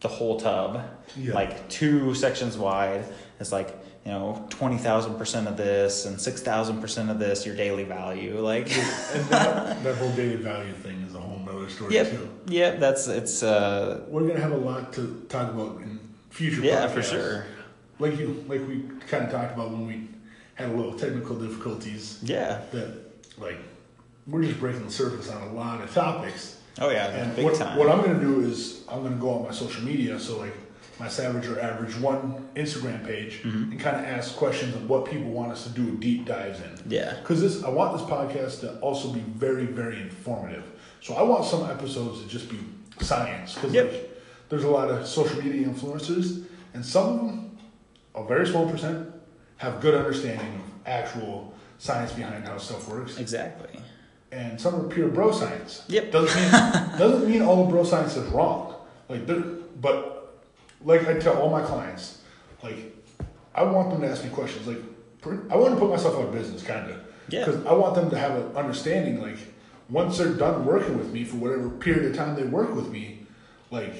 the 0.00 0.08
whole 0.08 0.38
tub, 0.40 0.82
Yeah. 1.16 1.32
like 1.34 1.68
two 1.68 2.14
sections 2.14 2.58
wide. 2.58 3.04
It's 3.40 3.52
like 3.52 3.68
you 4.04 4.10
know 4.12 4.44
twenty 4.50 4.76
thousand 4.78 5.16
percent 5.16 5.46
of 5.48 5.56
this 5.56 6.04
and 6.06 6.20
six 6.20 6.42
thousand 6.42 6.80
percent 6.80 7.08
of 7.10 7.18
this 7.20 7.46
your 7.46 7.54
daily 7.56 7.84
value. 7.84 8.40
Like 8.40 8.68
that, 9.30 9.82
that 9.84 9.96
whole 9.96 10.10
daily 10.12 10.36
value 10.36 10.72
thing 10.72 11.00
is 11.08 11.14
a 11.14 11.20
whole 11.20 11.38
nother 11.38 11.68
story 11.70 11.94
yep, 11.94 12.10
too. 12.10 12.28
yep. 12.48 12.80
That's 12.80 13.06
it's 13.06 13.42
uh 13.44 14.04
We're 14.08 14.26
gonna 14.26 14.40
have 14.40 14.52
a 14.52 14.56
lot 14.56 14.92
to 14.94 15.24
talk 15.28 15.50
about 15.52 15.80
in 15.80 16.00
future. 16.34 16.62
yeah 16.62 16.88
for 16.88 17.02
sure. 17.02 17.46
Like 17.98 18.18
you, 18.18 18.44
like 18.48 18.66
we 18.66 18.82
kind 19.08 19.24
of 19.24 19.30
talked 19.30 19.54
about 19.54 19.70
when 19.70 19.86
we 19.86 20.08
had 20.54 20.70
a 20.70 20.72
little 20.72 20.94
technical 20.98 21.36
difficulties. 21.36 22.18
Yeah. 22.22 22.60
That 22.72 22.88
like 23.38 23.58
we're 24.26 24.42
just 24.42 24.58
breaking 24.60 24.84
the 24.84 24.92
surface 24.92 25.30
on 25.30 25.42
a 25.48 25.52
lot 25.52 25.80
of 25.82 25.92
topics. 25.94 26.60
Oh 26.80 26.90
yeah, 26.90 27.06
And 27.08 27.36
big 27.36 27.44
what, 27.44 27.54
time. 27.54 27.78
what 27.78 27.88
I'm 27.88 28.00
gonna 28.04 28.20
do 28.20 28.40
is 28.40 28.82
I'm 28.88 29.02
gonna 29.04 29.16
go 29.16 29.30
on 29.30 29.42
my 29.44 29.52
social 29.52 29.84
media. 29.84 30.18
So 30.18 30.38
like 30.38 30.54
my 30.98 31.08
Savage 31.08 31.46
or 31.48 31.60
Average 31.60 31.96
One 31.96 32.48
Instagram 32.56 33.04
page 33.06 33.42
Mm-hmm. 33.42 33.72
and 33.72 33.80
kind 33.80 33.96
of 33.96 34.04
ask 34.04 34.34
questions 34.36 34.74
of 34.74 34.88
what 34.88 35.04
people 35.04 35.30
want 35.30 35.52
us 35.52 35.62
to 35.64 35.70
do 35.70 35.96
deep 35.98 36.24
dives 36.24 36.60
in. 36.60 36.72
Yeah. 36.88 37.14
Because 37.20 37.40
this, 37.40 37.62
I 37.62 37.68
want 37.68 37.96
this 37.98 38.06
podcast 38.08 38.60
to 38.60 38.78
also 38.80 39.08
be 39.12 39.20
very, 39.20 39.66
very 39.66 40.00
informative. 40.00 40.64
So 41.00 41.14
I 41.14 41.22
want 41.22 41.44
some 41.44 41.62
episodes 41.70 42.22
to 42.22 42.28
just 42.28 42.48
be 42.48 42.58
science. 43.00 43.54
Because 43.54 43.72
Yep. 43.74 43.92
like, 43.92 44.10
there's 44.48 44.64
a 44.64 44.68
lot 44.70 44.90
of 44.90 45.06
social 45.06 45.42
media 45.42 45.66
influencers, 45.66 46.44
and 46.74 46.84
some 46.84 47.08
of 47.10 47.16
them, 47.26 47.58
a 48.14 48.24
very 48.24 48.46
small 48.46 48.68
percent, 48.68 49.08
have 49.56 49.80
good 49.80 49.94
understanding 49.94 50.54
of 50.56 50.60
actual 50.86 51.54
science 51.78 52.12
behind 52.12 52.46
how 52.46 52.58
stuff 52.58 52.88
works, 52.88 53.18
Exactly. 53.18 53.80
and 54.32 54.60
some 54.60 54.74
are 54.74 54.84
pure 54.88 55.08
bro 55.08 55.32
science. 55.32 55.84
Yep. 55.88 56.12
Doesn't 56.12 56.40
mean 56.40 56.50
doesn't 56.98 57.28
mean 57.30 57.42
all 57.42 57.66
bro 57.66 57.84
science 57.84 58.16
is 58.16 58.26
wrong. 58.32 58.74
Like, 59.08 59.26
but 59.80 60.40
like 60.84 61.06
I 61.06 61.14
tell 61.18 61.36
all 61.40 61.50
my 61.50 61.62
clients, 61.62 62.20
like 62.62 62.94
I 63.54 63.62
want 63.62 63.90
them 63.90 64.00
to 64.02 64.08
ask 64.08 64.24
me 64.24 64.30
questions. 64.30 64.66
Like, 64.66 64.78
I 65.50 65.56
want 65.56 65.74
to 65.74 65.80
put 65.80 65.88
myself 65.90 66.16
out 66.16 66.26
of 66.26 66.32
business, 66.32 66.62
kind 66.62 66.90
of. 66.90 67.00
Yeah. 67.28 67.44
Because 67.44 67.64
I 67.66 67.72
want 67.72 67.94
them 67.94 68.10
to 68.10 68.18
have 68.18 68.32
an 68.36 68.56
understanding. 68.56 69.22
Like, 69.22 69.38
once 69.88 70.18
they're 70.18 70.34
done 70.34 70.64
working 70.66 70.98
with 70.98 71.12
me 71.12 71.24
for 71.24 71.36
whatever 71.36 71.70
period 71.70 72.10
of 72.10 72.16
time 72.16 72.34
they 72.36 72.42
work 72.44 72.74
with 72.74 72.88
me, 72.90 73.26
like 73.70 73.94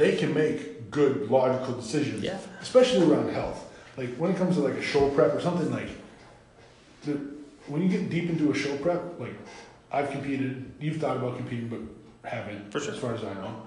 they 0.00 0.16
can 0.16 0.32
make 0.32 0.90
good 0.90 1.30
logical 1.30 1.74
decisions. 1.74 2.22
Yeah. 2.22 2.38
Especially 2.62 3.06
around 3.06 3.32
health. 3.34 3.70
Like 3.98 4.16
when 4.16 4.30
it 4.30 4.38
comes 4.38 4.56
to 4.56 4.62
like 4.62 4.74
a 4.74 4.82
show 4.82 5.10
prep 5.10 5.34
or 5.34 5.40
something 5.40 5.70
like 5.70 5.90
the, 7.04 7.20
when 7.66 7.82
you 7.82 7.88
get 7.88 8.08
deep 8.08 8.30
into 8.30 8.50
a 8.50 8.54
show 8.54 8.74
prep, 8.78 9.20
like 9.20 9.34
I've 9.92 10.10
competed, 10.10 10.72
you've 10.80 10.96
thought 10.96 11.18
about 11.18 11.36
competing, 11.36 11.68
but 11.68 12.28
haven't, 12.28 12.72
sure. 12.72 12.80
as 12.90 12.98
far 12.98 13.14
as 13.14 13.22
I 13.22 13.34
know. 13.34 13.62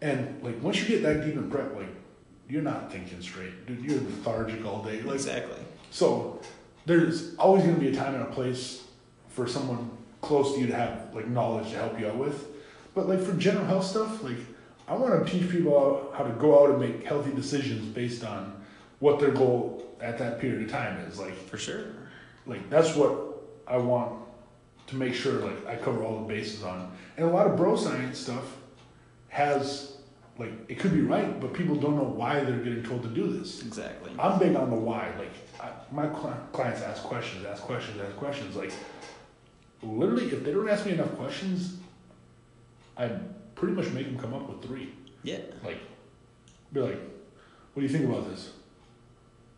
And 0.00 0.40
like 0.44 0.62
once 0.62 0.80
you 0.80 0.86
get 0.86 1.02
that 1.02 1.26
deep 1.26 1.34
in 1.34 1.50
prep, 1.50 1.74
like 1.74 1.88
you're 2.48 2.62
not 2.62 2.92
thinking 2.92 3.20
straight, 3.20 3.66
dude. 3.66 3.84
You're 3.84 4.00
lethargic 4.00 4.64
all 4.64 4.82
day. 4.82 5.02
Like 5.02 5.16
exactly. 5.16 5.56
so, 5.90 6.40
there's 6.86 7.34
always 7.36 7.64
going 7.64 7.74
to 7.74 7.80
be 7.80 7.88
a 7.88 7.94
time 7.94 8.14
and 8.14 8.22
a 8.22 8.26
place 8.26 8.84
for 9.28 9.48
someone 9.48 9.90
close 10.20 10.54
to 10.54 10.60
you 10.60 10.66
to 10.68 10.74
have 10.76 11.12
like 11.14 11.26
knowledge 11.26 11.70
to 11.70 11.76
help 11.76 11.98
you 11.98 12.06
out 12.06 12.16
with. 12.16 12.46
But 12.94 13.08
like 13.08 13.20
for 13.20 13.32
general 13.32 13.64
health 13.64 13.86
stuff, 13.86 14.22
like 14.22 14.36
I 14.86 14.94
want 14.94 15.24
to 15.26 15.32
teach 15.32 15.50
people 15.50 16.12
how 16.16 16.24
to 16.24 16.32
go 16.34 16.62
out 16.62 16.70
and 16.70 16.80
make 16.80 17.04
healthy 17.04 17.32
decisions 17.32 17.86
based 17.94 18.22
on 18.24 18.62
what 19.00 19.18
their 19.18 19.30
goal 19.30 19.82
at 20.00 20.18
that 20.18 20.40
period 20.40 20.62
of 20.62 20.70
time 20.70 20.98
is. 21.06 21.18
Like 21.18 21.34
For 21.48 21.56
sure. 21.56 21.84
like 22.46 22.68
that's 22.70 22.94
what 22.94 23.18
I 23.66 23.78
want 23.78 24.20
to 24.88 24.96
make 24.96 25.14
sure 25.14 25.34
like 25.40 25.66
I 25.66 25.76
cover 25.76 26.02
all 26.04 26.20
the 26.20 26.26
bases 26.26 26.62
on. 26.62 26.92
And 27.16 27.26
a 27.26 27.30
lot 27.30 27.46
of 27.46 27.56
bro 27.56 27.76
science 27.76 28.18
stuff 28.18 28.56
has 29.28 29.96
like 30.38 30.52
it 30.68 30.78
could 30.78 30.92
be 30.92 31.00
right, 31.00 31.40
but 31.40 31.54
people 31.54 31.76
don't 31.76 31.96
know 31.96 32.02
why 32.04 32.40
they're 32.40 32.58
getting 32.58 32.82
told 32.82 33.02
to 33.04 33.08
do 33.08 33.32
this. 33.32 33.62
Exactly. 33.62 34.12
I'm 34.18 34.38
big 34.38 34.54
on 34.56 34.68
the 34.68 34.76
why. 34.76 35.10
Like 35.18 35.32
I, 35.60 35.70
my 35.94 36.08
cli- 36.08 36.32
clients 36.52 36.82
ask 36.82 37.02
questions, 37.04 37.46
ask 37.46 37.62
questions, 37.62 37.98
ask 38.00 38.16
questions. 38.16 38.54
Like 38.56 38.72
literally, 39.82 40.26
if 40.26 40.44
they 40.44 40.52
don't 40.52 40.68
ask 40.68 40.84
me 40.84 40.92
enough 40.92 41.14
questions, 41.16 41.76
I 42.98 43.10
pretty 43.54 43.74
much 43.74 43.90
make 43.90 44.06
them 44.06 44.18
come 44.18 44.34
up 44.34 44.48
with 44.48 44.62
three. 44.62 44.92
Yeah. 45.22 45.38
Like, 45.62 45.78
be 46.72 46.80
like, 46.80 47.00
what 47.72 47.80
do 47.80 47.82
you 47.82 47.88
think 47.88 48.04
about 48.04 48.28
this? 48.30 48.50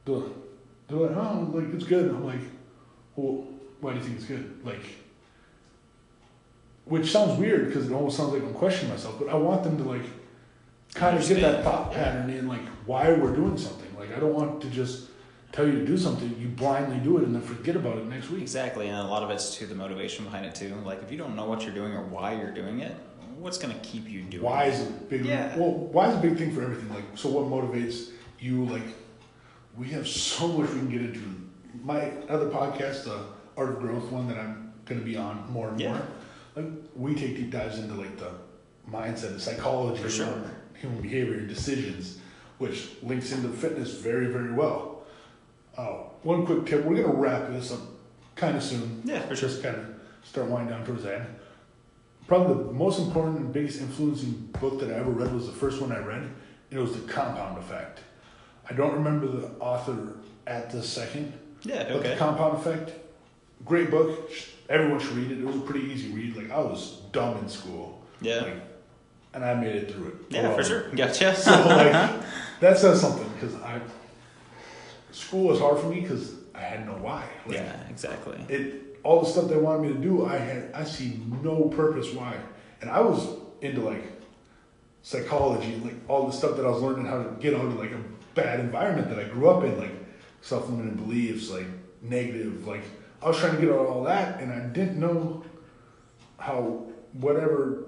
They're, 0.04 0.22
they're 0.88 0.98
like, 0.98 1.16
oh, 1.16 1.50
like 1.52 1.74
it's 1.74 1.84
good. 1.84 2.10
I'm 2.10 2.24
like, 2.24 2.40
well, 3.16 3.46
why 3.80 3.92
do 3.92 3.98
you 3.98 4.04
think 4.04 4.16
it's 4.16 4.26
good? 4.26 4.64
Like, 4.64 4.84
which 6.84 7.10
sounds 7.10 7.38
weird 7.38 7.66
because 7.66 7.88
it 7.88 7.92
almost 7.92 8.16
sounds 8.16 8.32
like 8.32 8.42
I'm 8.42 8.54
questioning 8.54 8.92
myself, 8.92 9.18
but 9.18 9.28
I 9.28 9.34
want 9.34 9.64
them 9.64 9.76
to 9.78 9.84
like 9.84 10.04
kind 10.94 11.18
of 11.18 11.26
get 11.26 11.40
that 11.40 11.64
thought 11.64 11.92
pattern 11.92 12.30
in 12.30 12.46
like 12.46 12.66
why 12.86 13.12
we're 13.12 13.34
doing 13.34 13.58
something. 13.58 13.94
Like, 13.98 14.16
I 14.16 14.20
don't 14.20 14.34
want 14.34 14.62
to 14.62 14.70
just 14.70 15.08
tell 15.52 15.66
you 15.66 15.72
to 15.72 15.84
do 15.84 15.96
something, 15.96 16.36
you 16.38 16.48
blindly 16.48 16.98
do 16.98 17.18
it, 17.18 17.24
and 17.24 17.34
then 17.34 17.42
forget 17.42 17.76
about 17.76 17.98
it 17.98 18.06
next 18.06 18.30
week. 18.30 18.42
Exactly, 18.42 18.88
and 18.88 18.98
a 18.98 19.10
lot 19.10 19.22
of 19.22 19.30
it's 19.30 19.56
to 19.56 19.66
the 19.66 19.74
motivation 19.74 20.24
behind 20.24 20.46
it 20.46 20.54
too. 20.54 20.74
Like 20.84 21.02
if 21.02 21.10
you 21.10 21.18
don't 21.18 21.34
know 21.34 21.46
what 21.46 21.62
you're 21.62 21.74
doing 21.74 21.92
or 21.92 22.02
why 22.02 22.34
you're 22.34 22.52
doing 22.52 22.80
it, 22.80 22.94
what's 23.38 23.58
gonna 23.58 23.78
keep 23.82 24.08
you 24.08 24.22
doing 24.22 24.42
Why 24.42 24.64
it? 24.64 24.74
is 24.74 24.86
a 24.86 24.90
big 24.90 25.24
Yeah. 25.24 25.56
well 25.56 25.70
why 25.72 26.08
is 26.10 26.16
a 26.16 26.20
big 26.20 26.36
thing 26.38 26.52
for 26.54 26.62
everything 26.62 26.88
like 26.92 27.04
so 27.14 27.28
what 27.28 27.44
motivates 27.46 28.10
you 28.40 28.64
like 28.64 28.82
we 29.76 29.88
have 29.88 30.06
so 30.08 30.48
much 30.48 30.70
we 30.70 30.78
can 30.78 30.90
get 30.90 31.02
into 31.02 31.20
my 31.84 32.10
other 32.28 32.48
podcast 32.48 33.04
the 33.04 33.18
art 33.56 33.70
of 33.70 33.78
growth 33.80 34.10
one 34.10 34.26
that 34.28 34.38
i'm 34.38 34.72
going 34.84 35.00
to 35.00 35.04
be 35.04 35.16
on 35.16 35.50
more 35.52 35.68
and 35.68 35.80
Yeah. 35.80 35.88
more 35.92 36.02
like 36.56 36.66
we 36.94 37.14
take 37.14 37.36
deep 37.36 37.50
dives 37.50 37.78
into 37.78 37.94
like 37.94 38.16
the 38.18 38.30
mindset 38.90 39.32
the 39.34 39.40
psychology 39.40 40.02
For 40.02 40.08
sure. 40.10 40.50
human 40.74 41.02
behavior 41.02 41.34
and 41.34 41.48
decisions 41.48 42.18
which 42.58 42.88
links 43.02 43.32
into 43.32 43.48
fitness 43.50 43.94
very 43.98 44.26
very 44.26 44.52
well 44.52 45.02
uh, 45.76 45.98
one 46.22 46.46
quick 46.46 46.64
tip 46.64 46.84
we're 46.84 46.96
going 46.96 47.10
to 47.10 47.16
wrap 47.16 47.50
this 47.50 47.72
up 47.72 47.80
kind 48.34 48.56
of 48.56 48.62
soon 48.62 49.02
Yeah, 49.04 49.20
for 49.26 49.36
sure. 49.36 49.48
just 49.50 49.62
kind 49.62 49.76
of 49.76 49.86
start 50.22 50.48
winding 50.48 50.74
down 50.74 50.84
towards 50.86 51.02
the 51.02 51.16
end. 51.18 51.26
Probably 52.26 52.64
the 52.64 52.72
most 52.72 52.98
important 52.98 53.38
and 53.38 53.52
biggest 53.52 53.80
influencing 53.80 54.48
book 54.60 54.80
that 54.80 54.90
I 54.90 54.94
ever 54.94 55.10
read 55.10 55.32
was 55.32 55.46
the 55.46 55.52
first 55.52 55.80
one 55.80 55.92
I 55.92 55.98
read, 55.98 56.22
and 56.22 56.34
it 56.70 56.78
was 56.78 56.92
The 57.00 57.06
Compound 57.12 57.58
Effect. 57.58 58.00
I 58.68 58.72
don't 58.72 58.94
remember 58.94 59.28
the 59.28 59.46
author 59.60 60.14
at 60.46 60.70
the 60.70 60.82
second, 60.82 61.32
Yeah, 61.62 61.82
okay. 61.84 61.92
but 61.92 62.02
The. 62.02 62.16
Compound 62.16 62.58
Effect, 62.58 62.92
great 63.64 63.90
book. 63.92 64.28
Everyone 64.68 64.98
should 64.98 65.12
read 65.12 65.30
it. 65.30 65.38
It 65.38 65.44
was 65.46 65.56
a 65.56 65.60
pretty 65.60 65.86
easy 65.92 66.12
read. 66.12 66.34
Like 66.36 66.50
I 66.50 66.58
was 66.58 67.00
dumb 67.12 67.38
in 67.38 67.48
school, 67.48 68.02
Yeah. 68.20 68.40
like, 68.40 68.54
and 69.34 69.44
I 69.44 69.54
made 69.54 69.76
it 69.76 69.92
through 69.92 70.08
it. 70.08 70.14
Yeah, 70.30 70.48
Well, 70.48 70.56
for 70.56 70.64
sure. 70.64 70.88
Gotcha. 70.90 71.34
So 71.36 71.50
like 71.66 72.12
that 72.60 72.76
says 72.78 73.00
something 73.00 73.28
because 73.34 73.54
I 73.62 73.80
school 75.12 75.44
was 75.48 75.60
hard 75.60 75.78
for 75.78 75.86
me 75.86 76.00
because 76.00 76.34
I 76.54 76.60
had 76.60 76.86
no 76.86 76.94
why. 76.94 77.24
Like, 77.46 77.56
yeah, 77.58 77.76
exactly. 77.88 78.38
it 78.48 78.85
all 79.06 79.22
the 79.22 79.28
stuff 79.34 79.48
they 79.48 79.56
wanted 79.56 79.82
me 79.86 79.92
to 79.94 80.00
do 80.08 80.12
i 80.26 80.36
had 80.36 80.70
i 80.74 80.84
see 80.84 81.20
no 81.42 81.56
purpose 81.80 82.08
why 82.12 82.34
and 82.80 82.90
i 82.90 83.00
was 83.00 83.20
into 83.60 83.80
like 83.80 84.04
psychology 85.02 85.80
like 85.84 85.94
all 86.08 86.26
the 86.26 86.32
stuff 86.32 86.56
that 86.56 86.66
i 86.66 86.68
was 86.68 86.82
learning 86.82 87.06
how 87.06 87.22
to 87.22 87.30
get 87.40 87.54
out 87.54 87.64
of 87.64 87.76
like 87.78 87.92
a 87.92 88.00
bad 88.34 88.58
environment 88.60 89.08
that 89.08 89.18
i 89.18 89.24
grew 89.28 89.48
up 89.48 89.62
in 89.64 89.78
like 89.78 89.92
self-limiting 90.42 90.94
beliefs 91.04 91.50
like 91.50 91.66
negative 92.02 92.66
like 92.66 92.82
i 93.22 93.28
was 93.28 93.38
trying 93.38 93.54
to 93.54 93.60
get 93.60 93.70
out 93.70 93.78
of 93.80 93.88
all 93.88 94.02
that 94.04 94.40
and 94.40 94.52
i 94.52 94.58
didn't 94.78 94.98
know 94.98 95.44
how 96.38 96.82
whatever 97.12 97.84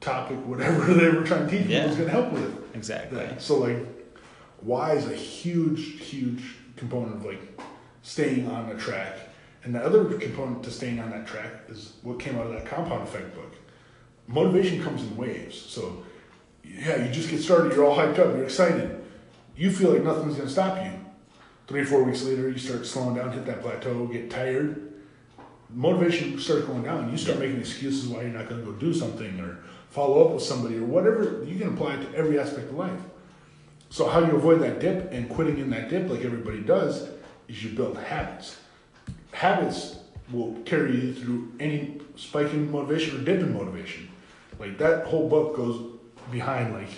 topic 0.00 0.36
whatever 0.46 0.94
they 1.00 1.08
were 1.10 1.24
trying 1.24 1.46
to 1.48 1.50
teach 1.58 1.66
me 1.66 1.74
Yeah. 1.74 1.86
was 1.86 1.96
going 1.96 2.08
to 2.08 2.12
help 2.14 2.32
with 2.32 2.44
It. 2.44 2.76
Exactly. 2.76 3.18
that. 3.18 3.40
So 3.40 3.58
like, 3.58 3.78
why 4.60 4.92
is 4.92 5.06
a 5.06 5.14
huge, 5.14 6.00
huge 6.10 6.42
component 6.76 7.16
of 7.16 7.24
like 7.24 7.40
staying 8.02 8.48
on 8.50 8.68
the 8.68 8.74
track, 8.74 9.16
and 9.64 9.74
the 9.74 9.84
other 9.84 10.04
component 10.04 10.62
to 10.64 10.70
staying 10.70 11.00
on 11.00 11.10
that 11.10 11.26
track 11.26 11.50
is 11.68 11.94
what 12.02 12.20
came 12.20 12.36
out 12.36 12.46
of 12.46 12.52
that 12.52 12.66
compound 12.66 13.02
effect 13.02 13.34
book. 13.34 13.52
Motivation 14.26 14.82
comes 14.82 15.02
in 15.02 15.16
waves. 15.16 15.58
So 15.58 16.04
yeah, 16.62 17.04
you 17.04 17.10
just 17.10 17.30
get 17.30 17.40
started, 17.40 17.72
you're 17.72 17.84
all 17.84 17.96
hyped 17.96 18.18
up, 18.18 18.34
you're 18.34 18.44
excited, 18.44 19.02
you 19.56 19.70
feel 19.70 19.92
like 19.92 20.02
nothing's 20.02 20.36
gonna 20.36 20.48
stop 20.48 20.82
you. 20.84 20.92
Three 21.66 21.80
or 21.80 21.86
four 21.86 22.04
weeks 22.04 22.22
later, 22.24 22.50
you 22.50 22.58
start 22.58 22.84
slowing 22.84 23.16
down, 23.16 23.32
hit 23.32 23.46
that 23.46 23.62
plateau, 23.62 24.06
get 24.06 24.30
tired. 24.30 24.92
Motivation 25.70 26.38
starts 26.38 26.66
going 26.66 26.82
down. 26.82 27.10
You 27.10 27.16
start 27.16 27.38
making 27.38 27.58
excuses 27.58 28.06
why 28.06 28.22
you're 28.22 28.30
not 28.30 28.50
going 28.50 28.64
to 28.64 28.70
go 28.70 28.76
do 28.76 28.92
something 28.92 29.40
or 29.40 29.60
follow 29.88 30.26
up 30.26 30.34
with 30.34 30.42
somebody 30.42 30.76
or 30.76 30.84
whatever. 30.84 31.42
You 31.44 31.58
can 31.58 31.72
apply 31.72 31.94
it 31.94 32.12
to 32.12 32.18
every 32.18 32.38
aspect 32.38 32.68
of 32.68 32.74
life. 32.74 33.00
So 33.88 34.06
how 34.08 34.20
you 34.20 34.36
avoid 34.36 34.60
that 34.60 34.78
dip 34.78 35.10
and 35.10 35.28
quitting 35.28 35.58
in 35.58 35.70
that 35.70 35.88
dip, 35.88 36.10
like 36.10 36.22
everybody 36.22 36.60
does, 36.60 37.08
is 37.48 37.64
you 37.64 37.70
build 37.70 37.96
habits. 37.96 38.58
Habits 39.34 39.96
will 40.30 40.54
carry 40.64 40.94
you 40.94 41.12
through 41.12 41.52
any 41.60 42.00
spike 42.16 42.52
in 42.52 42.70
motivation 42.70 43.20
or 43.20 43.24
dip 43.24 43.40
in 43.40 43.52
motivation. 43.52 44.08
Like 44.58 44.78
that 44.78 45.06
whole 45.06 45.28
book 45.28 45.56
goes 45.56 45.92
behind 46.30 46.72
like 46.72 46.88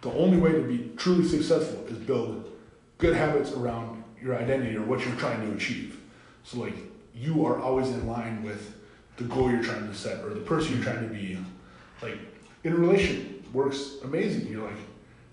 the 0.00 0.12
only 0.12 0.38
way 0.38 0.52
to 0.52 0.62
be 0.62 0.92
truly 0.96 1.26
successful 1.26 1.84
is 1.88 1.98
build 1.98 2.50
good 2.98 3.14
habits 3.14 3.52
around 3.52 4.02
your 4.22 4.36
identity 4.36 4.76
or 4.76 4.82
what 4.82 5.04
you're 5.04 5.14
trying 5.16 5.46
to 5.46 5.54
achieve. 5.54 6.00
So 6.44 6.60
like 6.60 6.74
you 7.14 7.44
are 7.44 7.60
always 7.60 7.88
in 7.88 8.06
line 8.06 8.42
with 8.42 8.76
the 9.16 9.24
goal 9.24 9.50
you're 9.50 9.62
trying 9.62 9.88
to 9.88 9.94
set 9.94 10.24
or 10.24 10.30
the 10.30 10.40
person 10.40 10.76
you're 10.76 10.84
trying 10.84 11.06
to 11.06 11.12
be. 11.12 11.36
Like 12.00 12.18
in 12.64 12.72
a 12.72 12.76
relation 12.76 13.42
works 13.52 13.96
amazing. 14.04 14.46
You're 14.46 14.64
like 14.64 14.78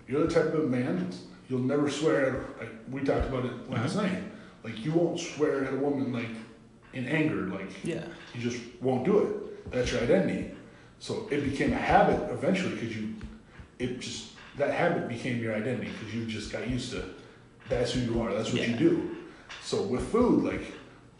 you're 0.08 0.26
the 0.26 0.34
type 0.34 0.52
of 0.52 0.68
man 0.68 1.12
you'll 1.48 1.60
never 1.60 1.88
swear 1.88 2.26
at 2.26 2.58
like 2.58 2.70
we 2.90 3.02
talked 3.02 3.28
about 3.28 3.44
it 3.44 3.70
last 3.70 3.96
mm-hmm. 3.96 4.06
night. 4.06 4.22
Like 4.64 4.84
you 4.84 4.92
won't 4.92 5.18
swear 5.20 5.64
at 5.64 5.72
a 5.72 5.76
woman 5.76 6.12
like 6.12 6.28
in 6.92 7.06
anger, 7.06 7.46
like 7.46 7.70
Yeah. 7.84 8.04
you 8.34 8.40
just 8.40 8.60
won't 8.80 9.04
do 9.04 9.18
it. 9.18 9.70
That's 9.72 9.92
your 9.92 10.02
identity. 10.02 10.52
So 10.98 11.28
it 11.30 11.44
became 11.44 11.72
a 11.72 11.76
habit 11.76 12.30
eventually 12.32 12.74
because 12.74 12.96
you, 12.96 13.14
it 13.78 14.00
just 14.00 14.32
that 14.56 14.72
habit 14.72 15.08
became 15.08 15.40
your 15.40 15.54
identity 15.54 15.90
because 15.90 16.14
you 16.14 16.26
just 16.26 16.50
got 16.50 16.68
used 16.68 16.90
to. 16.92 17.04
That's 17.68 17.92
who 17.92 18.00
you 18.00 18.20
are. 18.20 18.32
That's 18.34 18.52
what 18.52 18.66
you 18.66 18.74
do. 18.74 19.16
So 19.62 19.82
with 19.82 20.08
food, 20.10 20.44
like 20.44 20.72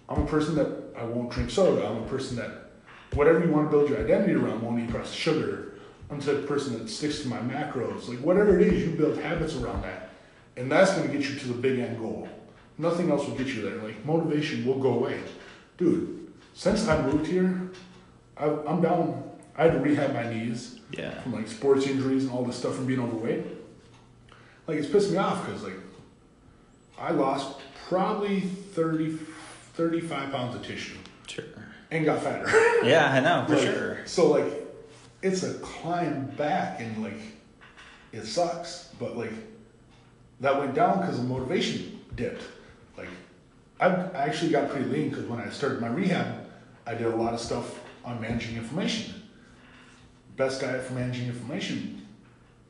I'm 0.08 0.22
a 0.22 0.26
person 0.26 0.54
that 0.56 0.94
I 0.96 1.04
won't 1.04 1.30
drink 1.30 1.50
soda. 1.50 1.86
I'm 1.86 2.02
a 2.02 2.06
person 2.06 2.36
that 2.38 2.70
whatever 3.14 3.44
you 3.44 3.50
want 3.52 3.70
to 3.70 3.76
build 3.76 3.88
your 3.90 4.00
identity 4.00 4.34
around 4.34 4.62
won't 4.62 4.80
eat 4.80 4.88
processed 4.90 5.16
sugar, 5.16 5.74
I'm 6.10 6.20
the 6.20 6.42
person 6.46 6.78
that 6.78 6.88
sticks 6.88 7.20
to 7.22 7.28
my 7.28 7.38
macros. 7.38 8.08
Like 8.08 8.18
whatever 8.18 8.58
it 8.58 8.66
is, 8.66 8.82
you 8.84 8.94
build 8.96 9.18
habits 9.18 9.54
around 9.56 9.82
that, 9.82 10.10
and 10.56 10.70
that's 10.72 10.92
going 10.94 11.06
to 11.06 11.12
get 11.16 11.28
you 11.28 11.38
to 11.38 11.48
the 11.48 11.54
big 11.54 11.78
end 11.78 11.98
goal. 11.98 12.28
Nothing 12.78 13.10
else 13.10 13.26
will 13.26 13.34
get 13.34 13.48
you 13.48 13.62
there. 13.62 13.76
Like 13.76 14.04
motivation 14.04 14.64
will 14.64 14.78
go 14.78 14.94
away, 14.94 15.20
dude. 15.76 16.32
Since 16.54 16.88
I 16.88 17.00
moved 17.02 17.26
here, 17.26 17.70
I, 18.36 18.46
I'm 18.46 18.80
down. 18.80 19.24
I 19.56 19.64
had 19.64 19.72
to 19.72 19.78
rehab 19.80 20.14
my 20.14 20.32
knees 20.32 20.78
Yeah. 20.92 21.20
from 21.22 21.32
like 21.34 21.48
sports 21.48 21.86
injuries 21.86 22.24
and 22.24 22.32
all 22.32 22.44
this 22.44 22.56
stuff 22.56 22.76
from 22.76 22.86
being 22.86 23.00
overweight. 23.00 23.44
Like 24.68 24.78
it's 24.78 24.88
pissed 24.88 25.10
me 25.10 25.16
off 25.16 25.44
because 25.44 25.64
like 25.64 25.74
I 26.98 27.10
lost 27.12 27.58
probably 27.88 28.40
30, 28.40 29.18
35 29.74 30.30
pounds 30.30 30.54
of 30.54 30.62
tissue 30.64 30.96
Sure. 31.26 31.44
and 31.90 32.04
got 32.04 32.22
fatter. 32.22 32.48
Yeah, 32.86 33.12
I 33.12 33.20
know 33.20 33.44
for 33.48 33.54
Like, 33.56 33.64
sure. 33.74 33.98
So 34.06 34.28
like, 34.30 34.52
it's 35.22 35.42
a 35.42 35.54
climb 35.54 36.26
back, 36.36 36.80
and 36.80 37.02
like, 37.02 37.18
it 38.12 38.24
sucks. 38.24 38.90
But 39.00 39.16
like, 39.16 39.32
that 40.40 40.56
went 40.58 40.74
down 40.74 41.00
because 41.00 41.16
the 41.16 41.24
motivation 41.24 41.98
dipped. 42.14 42.42
Like, 42.98 43.08
I 43.80 43.86
I 43.86 44.24
actually 44.26 44.50
got 44.50 44.68
pretty 44.70 44.86
lean 44.90 45.08
because 45.10 45.24
when 45.26 45.40
I 45.40 45.48
started 45.50 45.80
my 45.80 45.88
rehab, 45.88 46.46
I 46.86 46.94
did 46.94 47.06
a 47.06 47.16
lot 47.16 47.32
of 47.32 47.40
stuff 47.40 47.78
on 48.04 48.20
managing 48.20 48.56
inflammation. 48.56 49.14
Best 50.36 50.60
diet 50.60 50.82
for 50.84 50.94
managing 50.94 51.26
inflammation 51.28 52.06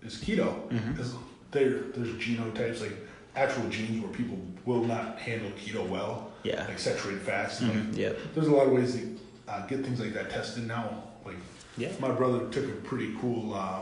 is 0.02 0.16
keto. 0.16 0.68
Mhm. 0.70 0.96
'Cause 0.96 1.14
there 1.50 1.70
there's 1.94 2.10
genotypes 2.16 2.80
like 2.80 2.92
actual 3.34 3.68
genes 3.68 4.00
where 4.02 4.12
people 4.12 4.38
will 4.64 4.84
not 4.84 5.18
handle 5.18 5.50
keto 5.52 5.86
well, 5.88 6.30
Yeah. 6.42 6.64
like 6.66 6.78
saturated 6.78 7.22
fats. 7.22 7.60
and, 7.60 7.88
like. 7.90 7.98
Yep. 7.98 8.18
there's 8.34 8.48
a 8.48 8.52
lot 8.52 8.66
of 8.66 8.72
ways 8.72 8.94
to 8.94 9.18
uh, 9.48 9.66
get 9.66 9.82
things 9.84 9.98
like 10.00 10.12
that 10.12 10.28
tested 10.30 10.66
now. 10.66 11.04
Like 11.24 11.36
Yeah. 11.78 11.90
my 12.00 12.10
brother 12.10 12.40
took 12.50 12.64
a 12.66 12.72
pretty 12.88 13.14
cool, 13.20 13.54
uh, 13.54 13.80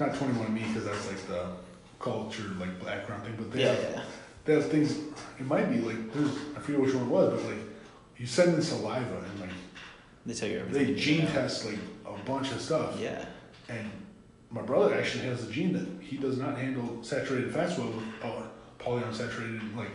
not 0.00 0.14
21 0.16 0.52
me 0.54 0.62
because 0.66 0.84
that's 0.84 1.06
like 1.06 1.26
the 1.28 1.46
culture 2.00 2.44
like 2.58 2.82
background 2.84 3.24
thing, 3.24 3.34
but 3.38 3.52
they 3.52 3.60
Yeah. 3.60 3.68
have 3.74 3.82
Yeah. 3.82 4.02
Have 4.46 4.70
things. 4.70 4.96
It 5.38 5.46
might 5.46 5.70
be 5.70 5.78
like 5.80 6.12
there's 6.12 6.30
I 6.56 6.60
forget 6.60 6.80
which 6.80 6.94
one 6.94 7.04
it 7.04 7.10
was, 7.10 7.40
but 7.42 7.50
like 7.50 7.60
you 8.18 8.26
send 8.26 8.54
in 8.54 8.62
saliva 8.62 9.18
and 9.18 9.40
like 9.40 9.50
They 10.26 10.34
tell 10.34 10.48
you 10.48 10.58
everything. 10.60 10.84
they 10.84 10.90
you 10.92 10.96
gene 10.96 11.24
know. 11.24 11.30
test 11.30 11.64
like 11.66 11.78
a 12.06 12.12
bunch 12.24 12.50
of 12.52 12.60
stuff. 12.60 12.98
Yeah. 13.00 13.24
And 13.68 13.90
my 14.50 14.62
brother 14.62 14.94
actually 14.94 15.24
has 15.24 15.46
a 15.48 15.50
gene 15.52 15.72
that 15.74 16.02
he 16.02 16.16
does 16.16 16.36
not 16.38 16.56
handle 16.58 17.02
saturated 17.02 17.52
fats 17.54 17.78
well 17.78 17.88
with 17.88 18.04
uh, 18.22 18.42
polyunsaturated 18.78 19.60
and 19.60 19.76
like 19.76 19.90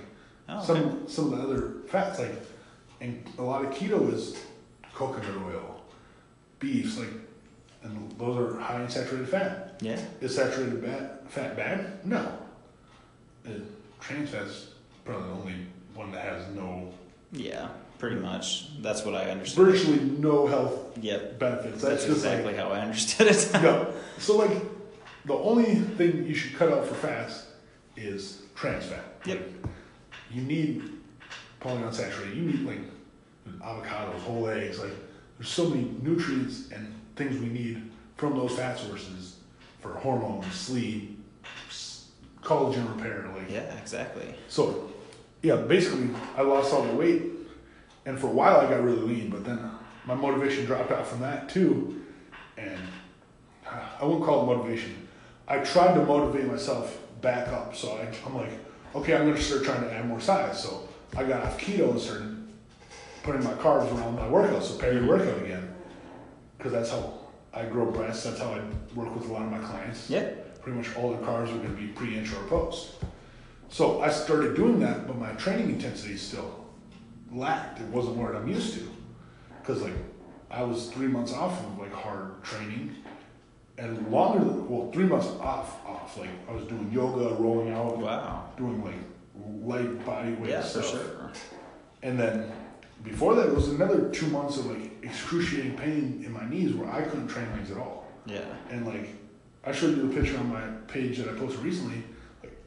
Oh, 0.47 0.57
okay. 0.57 0.65
some 0.67 1.07
some 1.07 1.33
of 1.33 1.39
the 1.39 1.43
other 1.47 1.71
fats 1.87 2.19
like 2.19 2.31
and 3.01 3.23
a 3.39 3.41
lot 3.41 3.65
of 3.65 3.71
keto 3.73 4.13
is 4.13 4.37
coconut 4.93 5.25
oil 5.43 5.81
beefs 6.59 6.99
like 6.99 7.09
and 7.83 8.11
those 8.19 8.37
are 8.37 8.59
high 8.59 8.81
in 8.83 8.87
saturated 8.89 9.27
fat 9.27 9.79
Yeah. 9.81 9.99
is 10.21 10.35
saturated 10.35 10.83
bad, 10.83 11.19
fat 11.27 11.55
bad 11.57 12.05
no 12.05 12.19
uh, 13.47 13.49
trans 13.99 14.29
fat's 14.29 14.67
probably 15.03 15.27
the 15.27 15.33
only 15.33 15.55
one 15.93 16.11
that 16.11 16.25
has 16.25 16.47
no 16.55 16.91
Yeah. 17.31 17.69
Pretty 17.97 18.17
much. 18.17 18.81
That's 18.81 19.05
what 19.05 19.15
I 19.15 19.29
understood. 19.31 19.65
virtually 19.67 19.99
no 19.99 20.47
health 20.47 20.97
Yep. 21.01 21.39
benefits 21.39 21.81
That's, 21.81 21.83
that's, 21.83 22.05
just 22.05 22.17
exactly 22.25 22.53
how 22.55 22.69
I 22.69 22.79
understood 22.81 23.27
it. 23.27 23.49
no 23.63 23.93
so 24.17 24.37
like 24.37 24.51
the 25.25 25.33
only 25.33 25.75
thing 25.75 26.25
you 26.25 26.35
should 26.35 26.55
cut 26.57 26.71
out 26.71 26.85
for 26.85 26.95
fats 26.95 27.47
is 27.95 28.41
trans 28.55 28.85
fat 28.85 29.03
Yep. 29.25 29.39
Like, 29.63 29.71
you 30.31 30.41
need 30.41 30.83
polyunsaturated. 31.61 32.35
You 32.35 32.41
need 32.43 32.59
like 32.65 32.79
avocados, 33.61 34.19
whole 34.19 34.47
eggs. 34.49 34.79
Like 34.79 34.91
there's 35.37 35.49
so 35.49 35.69
many 35.69 35.89
nutrients 36.01 36.71
and 36.71 36.93
things 37.15 37.39
we 37.39 37.47
need 37.47 37.89
from 38.17 38.35
those 38.37 38.55
fat 38.55 38.77
sources 38.77 39.37
for 39.81 39.93
hormones, 39.93 40.51
sleep, 40.53 41.14
collagen 42.45 42.87
repair. 42.95 43.29
Like 43.35 43.49
yeah. 43.49 43.73
Exactly. 43.77 44.35
so, 44.47 44.91
yeah. 45.41 45.57
Basically, 45.57 46.09
I 46.37 46.41
lost 46.41 46.73
all 46.73 46.83
the 46.83 46.93
weight, 46.93 47.23
and 48.05 48.17
for 48.17 48.27
a 48.27 48.31
while 48.31 48.57
I 48.57 48.69
got 48.69 48.83
really 48.83 49.01
lean. 49.01 49.29
But 49.29 49.43
then 49.43 49.69
my 50.05 50.15
motivation 50.15 50.65
dropped 50.65 50.91
out 50.91 51.05
from 51.05 51.21
that 51.21 51.49
too, 51.49 52.03
and 52.57 52.79
uh, 53.67 53.79
I 53.99 54.05
wouldn't 54.05 54.23
call 54.23 54.43
it 54.43 54.55
motivation. 54.55 55.07
I 55.47 55.59
tried 55.59 55.93
to 55.95 56.05
motivate 56.05 56.45
myself 56.45 56.99
back 57.21 57.49
up. 57.49 57.75
So 57.75 57.97
I, 57.97 58.11
I'm 58.25 58.35
like, 58.35 58.51
okay, 58.95 59.15
I'm 59.15 59.23
going 59.23 59.35
to 59.35 59.41
start 59.41 59.63
trying 59.63 59.81
to 59.81 59.93
add 59.93 60.07
more 60.07 60.21
size. 60.21 60.61
So 60.63 60.87
I 61.17 61.23
got 61.23 61.43
off 61.43 61.59
keto 61.59 61.91
and 61.91 61.99
started 61.99 62.47
putting 63.23 63.43
my 63.43 63.53
carbs 63.53 63.91
around 63.95 64.15
my 64.15 64.27
workout, 64.27 64.63
so 64.63 64.77
peri-workout 64.77 65.41
again, 65.41 65.73
because 66.57 66.71
that's 66.71 66.91
how 66.91 67.13
I 67.53 67.65
grow 67.65 67.89
breasts. 67.89 68.23
That's 68.23 68.39
how 68.39 68.51
I 68.51 68.61
work 68.93 69.13
with 69.15 69.29
a 69.29 69.33
lot 69.33 69.43
of 69.43 69.51
my 69.51 69.57
clients 69.57 70.09
Yeah. 70.09 70.29
Pretty 70.65 70.79
much 70.79 70.95
all 70.95 71.11
the 71.11 71.17
carbs 71.19 71.49
are 71.53 71.57
going 71.59 71.75
to 71.75 71.79
be 71.79 71.89
pre, 71.89 72.17
intra, 72.17 72.39
or 72.39 72.47
post. 72.47 72.93
So 73.69 74.01
I 74.01 74.09
started 74.09 74.55
doing 74.55 74.79
that, 74.79 75.05
but 75.05 75.15
my 75.15 75.29
training 75.33 75.69
intensity 75.69 76.17
still 76.17 76.65
lacked. 77.31 77.79
It 77.79 77.85
wasn't 77.89 78.15
what 78.15 78.35
I'm 78.35 78.47
used 78.47 78.73
to, 78.73 78.89
because 79.61 79.83
like 79.83 79.93
I 80.49 80.63
was 80.63 80.89
three 80.89 81.05
months 81.05 81.33
off 81.33 81.63
of 81.63 81.77
like 81.77 81.93
hard 81.93 82.43
training, 82.43 82.95
and 83.77 84.09
longer. 84.11 84.39
Than, 84.43 84.67
well, 84.67 84.91
three 84.91 85.03
months 85.05 85.27
off, 85.39 85.85
off. 85.85 86.17
Like 86.17 86.31
I 86.49 86.53
was 86.53 86.65
doing 86.65 86.91
yoga, 86.91 87.35
rolling 87.35 87.71
out, 87.71 87.99
Wow. 87.99 88.49
doing 88.57 88.83
like 88.83 88.95
light 89.61 90.03
body 90.03 90.33
weight 90.33 90.49
Yeah, 90.49 90.61
for 90.63 90.81
sure. 90.81 91.31
and 92.01 92.19
then 92.19 92.51
before 93.03 93.35
that 93.35 93.49
it 93.49 93.53
was 93.53 93.67
another 93.69 94.09
two 94.09 94.25
months 94.27 94.57
of 94.57 94.65
like 94.65 95.03
excruciating 95.03 95.77
pain 95.77 96.23
in 96.25 96.33
my 96.33 96.49
knees 96.49 96.73
where 96.73 96.89
I 96.89 97.03
couldn't 97.03 97.27
train 97.27 97.51
legs 97.51 97.69
at 97.69 97.77
all. 97.77 98.07
Yeah. 98.25 98.39
And 98.71 98.87
like, 98.87 99.09
I 99.65 99.71
showed 99.71 99.97
you 99.97 100.07
the 100.07 100.13
picture 100.15 100.37
on 100.37 100.49
my 100.51 100.61
page 100.87 101.17
that 101.17 101.27
I 101.27 101.33
posted 101.33 101.61
recently. 101.63 102.03
Like, 102.43 102.57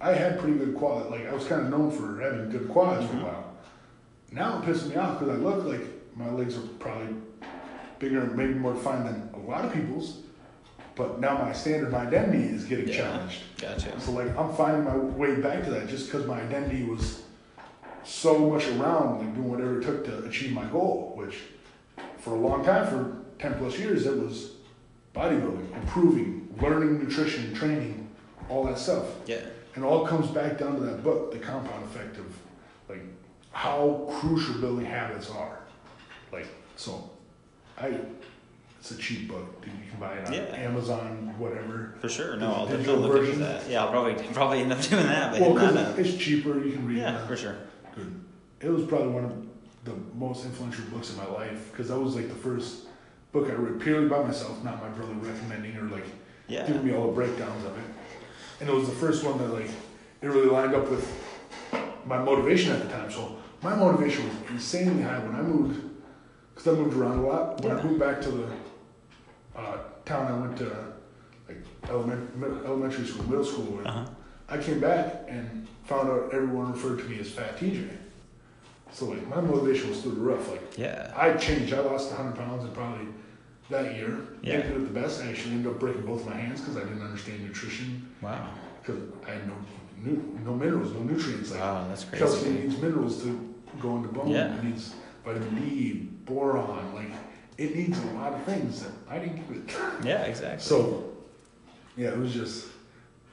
I 0.00 0.12
had 0.14 0.38
pretty 0.38 0.56
good 0.58 0.74
quad. 0.74 1.10
Like, 1.10 1.28
I 1.28 1.34
was 1.34 1.44
kind 1.46 1.62
of 1.62 1.68
known 1.70 1.90
for 1.90 2.20
having 2.20 2.50
good 2.50 2.68
quads 2.68 3.04
for 3.06 3.12
a 3.12 3.16
Mhm. 3.20 3.22
while. 3.24 3.44
Now 4.32 4.58
it 4.58 4.64
pisses 4.64 4.88
me 4.88 4.96
off 4.96 5.18
because 5.18 5.34
I 5.34 5.38
look 5.38 5.64
like 5.66 5.82
my 6.16 6.30
legs 6.30 6.56
are 6.56 6.62
probably 6.78 7.14
bigger 7.98 8.20
and 8.20 8.36
maybe 8.36 8.54
more 8.54 8.72
defined 8.72 9.06
than 9.06 9.28
a 9.34 9.38
lot 9.50 9.64
of 9.64 9.72
people's. 9.72 10.20
But 10.94 11.20
now 11.20 11.36
my 11.38 11.52
standard, 11.52 11.92
my 11.92 12.06
identity 12.06 12.44
is 12.44 12.64
getting 12.64 12.88
Yeah. 12.88 12.96
challenged. 12.96 13.42
Gotcha. 13.60 14.00
So 14.00 14.12
like, 14.12 14.36
I'm 14.38 14.52
finding 14.54 14.84
my 14.84 14.96
way 14.96 15.36
back 15.36 15.64
to 15.64 15.70
that 15.70 15.88
just 15.88 16.10
because 16.10 16.26
my 16.26 16.40
identity 16.40 16.84
was 16.84 17.22
so 18.04 18.38
much 18.38 18.66
around, 18.68 19.18
like 19.18 19.34
doing 19.34 19.50
whatever 19.50 19.80
it 19.80 19.84
took 19.84 20.04
to 20.06 20.24
achieve 20.24 20.52
my 20.52 20.64
goal. 20.66 21.12
Which, 21.16 21.36
for 22.18 22.34
a 22.34 22.38
long 22.38 22.64
time, 22.64 22.86
for 22.86 23.16
ten 23.38 23.54
plus 23.54 23.78
years, 23.78 24.06
it 24.06 24.16
was 24.18 24.52
bodybuilding, 25.14 25.74
improving, 25.74 26.54
learning 26.60 27.02
nutrition, 27.02 27.52
training, 27.54 28.08
all 28.48 28.64
that 28.64 28.78
stuff. 28.78 29.06
Yeah. 29.26 29.40
And 29.74 29.84
all 29.84 30.06
comes 30.06 30.28
back 30.28 30.58
down 30.58 30.74
to 30.76 30.80
that 30.80 31.02
book, 31.04 31.32
The 31.32 31.38
Compound 31.38 31.84
Effect 31.84 32.18
of 32.18 32.26
like 32.88 33.02
how 33.52 34.08
crucial 34.20 34.60
building 34.60 34.86
habits 34.86 35.30
are. 35.30 35.60
Like 36.32 36.46
so 36.76 37.10
I 37.78 37.98
it's 38.80 38.90
a 38.92 38.96
cheap 38.96 39.28
book. 39.28 39.60
Dude, 39.62 39.72
you 39.84 39.90
can 39.90 40.00
buy 40.00 40.14
it 40.14 40.26
on 40.26 40.32
Yeah. 40.32 40.40
Amazon, 40.56 41.34
whatever. 41.38 41.94
For 42.00 42.08
sure. 42.08 42.36
No, 42.36 42.50
I'll 42.52 42.66
definitely 42.66 42.94
look 43.08 43.24
into 43.26 43.38
that. 43.40 43.68
Yeah, 43.68 43.84
I'll 43.84 43.90
probably 43.90 44.14
probably 44.32 44.60
end 44.60 44.72
up 44.72 44.80
doing 44.80 45.06
that. 45.06 45.32
But 45.32 45.40
Well, 45.42 45.54
not 45.54 45.96
because 45.96 46.14
it's 46.14 46.22
cheaper, 46.22 46.58
you 46.64 46.72
can 46.72 46.86
read 46.86 46.98
yeah, 46.98 47.22
it. 47.22 47.26
for 47.28 47.36
sure. 47.36 47.56
Good. 47.94 48.20
It 48.60 48.70
was 48.70 48.84
probably 48.86 49.08
one 49.08 49.24
of 49.26 49.46
the 49.84 49.92
most 50.14 50.44
influential 50.44 50.84
books 50.86 51.10
in 51.12 51.16
my 51.18 51.26
life 51.26 51.70
because 51.70 51.88
that 51.88 51.98
was 51.98 52.14
like 52.16 52.28
the 52.28 52.34
first 52.34 52.86
book 53.32 53.48
I 53.48 53.52
read 53.54 53.80
purely 53.80 54.08
by 54.08 54.22
myself, 54.22 54.62
not 54.64 54.80
my 54.82 54.88
brother 54.88 55.12
recommending 55.14 55.76
or 55.76 55.82
like 55.84 56.04
Yeah. 56.48 56.66
giving 56.66 56.84
me 56.84 56.92
all 56.94 57.06
the 57.08 57.12
breakdowns 57.12 57.64
of 57.64 57.76
it. 57.78 57.84
And 58.60 58.68
it 58.68 58.74
was 58.74 58.88
the 58.88 58.94
first 58.96 59.24
one 59.24 59.38
that 59.38 59.48
like 59.52 59.70
it 60.22 60.26
really 60.26 60.48
lined 60.48 60.74
up 60.74 60.90
with 60.90 61.08
my 62.04 62.18
motivation 62.18 62.72
at 62.72 62.82
the 62.82 62.88
time. 62.88 63.10
So 63.10 63.36
my 63.62 63.74
motivation 63.74 64.26
was 64.26 64.36
insanely 64.50 65.02
high 65.02 65.18
when 65.20 65.34
I 65.36 65.42
moved 65.42 65.80
because 66.54 66.68
I 66.68 66.72
moved 66.80 66.96
around 66.96 67.18
a 67.18 67.22
lot. 67.26 67.60
When 67.62 67.76
I 67.76 67.82
moved 67.82 68.00
back 68.00 68.20
to 68.22 68.30
the 68.30 68.46
uh, 69.56 69.78
town 70.04 70.26
I 70.32 70.38
went 70.38 70.56
to, 70.58 70.64
like 71.48 71.58
element, 71.88 72.30
elementary 72.64 73.06
school, 73.06 73.24
middle 73.28 73.44
school, 73.44 73.80
Uh-huh. 73.84 74.04
I 74.48 74.58
came 74.58 74.80
back 74.80 75.24
and 75.28 75.68
found 75.84 76.10
out 76.10 76.30
everyone 76.32 76.72
referred 76.72 76.98
to 76.98 77.04
me 77.04 77.20
as 77.20 77.30
Fat 77.30 77.56
TJ. 77.56 77.88
So 78.92 79.06
like 79.06 79.26
my 79.28 79.40
motivation 79.40 79.88
was 79.90 80.00
through 80.02 80.12
the 80.16 80.20
roof. 80.20 80.50
Like 80.50 80.78
Yeah. 80.78 81.12
I 81.16 81.32
changed. 81.34 81.72
I 81.72 81.80
lost 81.80 82.10
100 82.12 82.34
pounds 82.36 82.64
in 82.64 82.70
probably 82.72 83.06
that 83.70 83.94
year. 83.94 84.18
Yeah. 84.42 84.62
Do 84.62 84.76
it 84.76 84.92
the 84.92 85.00
best. 85.00 85.22
I 85.22 85.28
actually 85.30 85.52
ended 85.54 85.72
up 85.72 85.78
breaking 85.78 86.02
both 86.06 86.26
my 86.26 86.34
hands 86.34 86.60
because 86.60 86.76
I 86.76 86.80
didn't 86.80 87.02
understand 87.02 87.44
nutrition 87.44 88.08
Wow. 88.20 88.48
because 88.82 89.00
I 89.26 89.32
had 89.32 89.46
no, 89.46 89.54
no 90.44 90.54
minerals, 90.54 90.92
no 90.92 91.00
nutrients. 91.00 91.50
Like 91.52 91.60
Wow, 91.60 91.86
that's 91.88 92.04
crazy. 92.04 92.24
calcium 92.24 92.54
needs 92.62 92.78
minerals 92.80 93.22
to 93.22 93.54
go 93.80 93.96
into 93.96 94.08
bone. 94.08 94.28
Yeah. 94.28 94.56
It 94.56 94.64
needs 94.64 94.94
vitamin 95.24 95.54
D, 95.54 95.92
boron. 96.24 96.94
Like 96.94 97.10
it 97.58 97.76
needs 97.76 97.98
a 98.02 98.06
lot 98.12 98.32
of 98.32 98.42
things 98.44 98.82
that 98.82 98.92
I 99.08 99.18
didn't 99.18 99.36
give 99.48 99.56
it. 99.56 99.76
Yeah, 100.04 100.22
exactly. 100.22 100.60
So, 100.66 101.12
yeah, 101.96 102.08
it 102.08 102.18
was 102.18 102.32
just 102.32 102.66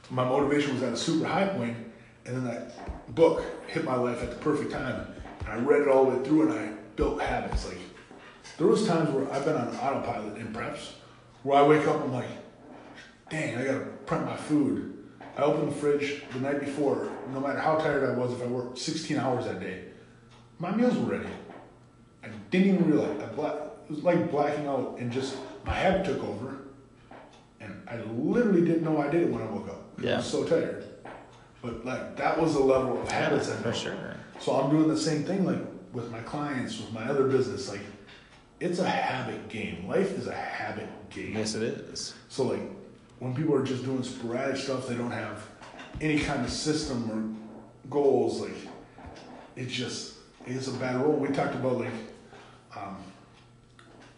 my 0.10 0.24
motivation 0.24 0.74
was 0.74 0.84
at 0.84 0.94
a 0.94 0.98
super 0.98 1.26
high 1.26 1.48
point, 1.48 1.78
and 2.26 2.36
then 2.36 2.44
that 2.46 3.16
book 3.16 3.44
hit 3.68 3.84
my 3.86 3.96
life 3.96 4.22
at 4.22 4.30
the 4.30 4.36
perfect 4.38 4.72
time. 4.72 5.08
And 5.48 5.62
I 5.62 5.64
read 5.64 5.82
it 5.84 5.88
all 5.88 6.10
the 6.10 6.18
way 6.18 6.24
through, 6.26 6.50
and 6.52 6.60
I 6.60 6.74
built 6.96 7.22
habits. 7.22 7.68
Like 7.68 7.80
there 8.58 8.68
was 8.68 8.86
times 8.86 9.10
where 9.12 9.32
I've 9.32 9.46
been 9.46 9.56
on 9.56 9.76
autopilot 9.78 10.38
in 10.38 10.48
preps, 10.54 10.92
where 11.44 11.58
I 11.64 11.68
wake 11.68 11.88
up, 11.88 12.02
I'm 12.04 12.14
like, 12.14 12.28
dang, 13.30 13.58
I 13.58 13.64
gotta 13.66 13.86
prep 14.06 14.26
my 14.26 14.36
food. 14.36 14.94
I 15.38 15.42
open 15.44 15.68
the 15.68 15.72
fridge 15.76 16.24
the 16.34 16.40
night 16.40 16.60
before, 16.60 17.10
no 17.32 17.40
matter 17.40 17.60
how 17.60 17.76
tired 17.78 18.10
I 18.10 18.18
was, 18.18 18.34
if 18.34 18.42
I 18.42 18.48
worked 18.48 18.80
16 18.80 19.18
hours 19.18 19.46
that 19.46 19.60
day, 19.60 19.84
my 20.58 20.72
meals 20.72 20.98
were 20.98 21.12
ready. 21.12 21.30
I 22.24 22.30
didn't 22.50 22.74
even 22.74 22.92
realize. 22.92 23.22
I 23.22 23.28
black, 23.28 23.54
it 23.54 23.90
was 23.92 24.04
like 24.04 24.32
blacking 24.32 24.68
out, 24.68 24.98
and 25.00 25.12
just 25.12 25.38
my 25.64 25.74
habit 25.74 26.06
took 26.06 26.24
over, 26.24 26.58
and 27.62 27.88
I 27.88 27.98
literally 28.02 28.62
didn't 28.66 28.84
know 28.84 29.00
I 29.00 29.10
did 29.10 29.24
it 29.24 29.30
when 29.32 29.44
I 29.44 29.46
woke 29.52 29.70
up. 29.70 29.84
Yeah. 30.02 30.16
I 30.16 30.18
was 30.18 30.26
so 30.26 30.44
tired. 30.44 30.84
But 31.62 31.86
like 31.86 32.16
that 32.18 32.40
was 32.40 32.54
the 32.54 32.60
level 32.60 33.02
of 33.02 33.12
habits 33.12 33.50
I 33.50 33.56
for 33.58 33.64
built. 33.64 33.76
sure. 33.76 34.16
So 34.40 34.54
I'm 34.56 34.70
doing 34.70 34.88
the 34.88 34.98
same 34.98 35.24
thing 35.24 35.46
like 35.46 35.60
with 35.94 36.12
my 36.12 36.20
clients, 36.20 36.80
with 36.80 36.92
my 36.94 37.04
other 37.06 37.28
business. 37.28 37.70
Like 37.70 37.82
it's 38.60 38.80
a 38.80 38.88
habit 38.90 39.50
game. 39.50 39.88
Life 39.88 40.12
is 40.18 40.28
a 40.28 40.34
habit 40.36 40.88
game. 41.10 41.36
Yes, 41.36 41.56
it 41.56 41.64
is. 41.64 42.14
So 42.30 42.44
like 42.44 42.62
when 43.20 43.34
people 43.36 43.56
are 43.56 43.64
just 43.64 43.84
doing 43.84 44.04
sporadic 44.04 44.58
stuff, 44.58 44.88
they 44.88 44.96
don't 44.96 45.12
have 45.12 45.46
any 46.02 46.20
kind 46.20 46.44
of 46.46 46.52
system 46.52 47.10
or 47.12 47.90
goals. 47.90 48.42
Like 48.42 48.56
it 49.56 49.68
just 49.68 50.16
is 50.46 50.68
a 50.68 50.74
bad 50.74 51.02
role. 51.02 51.14
We 51.14 51.30
talked 51.30 51.56
about 51.56 51.78
like 51.80 51.94
um, 52.76 52.98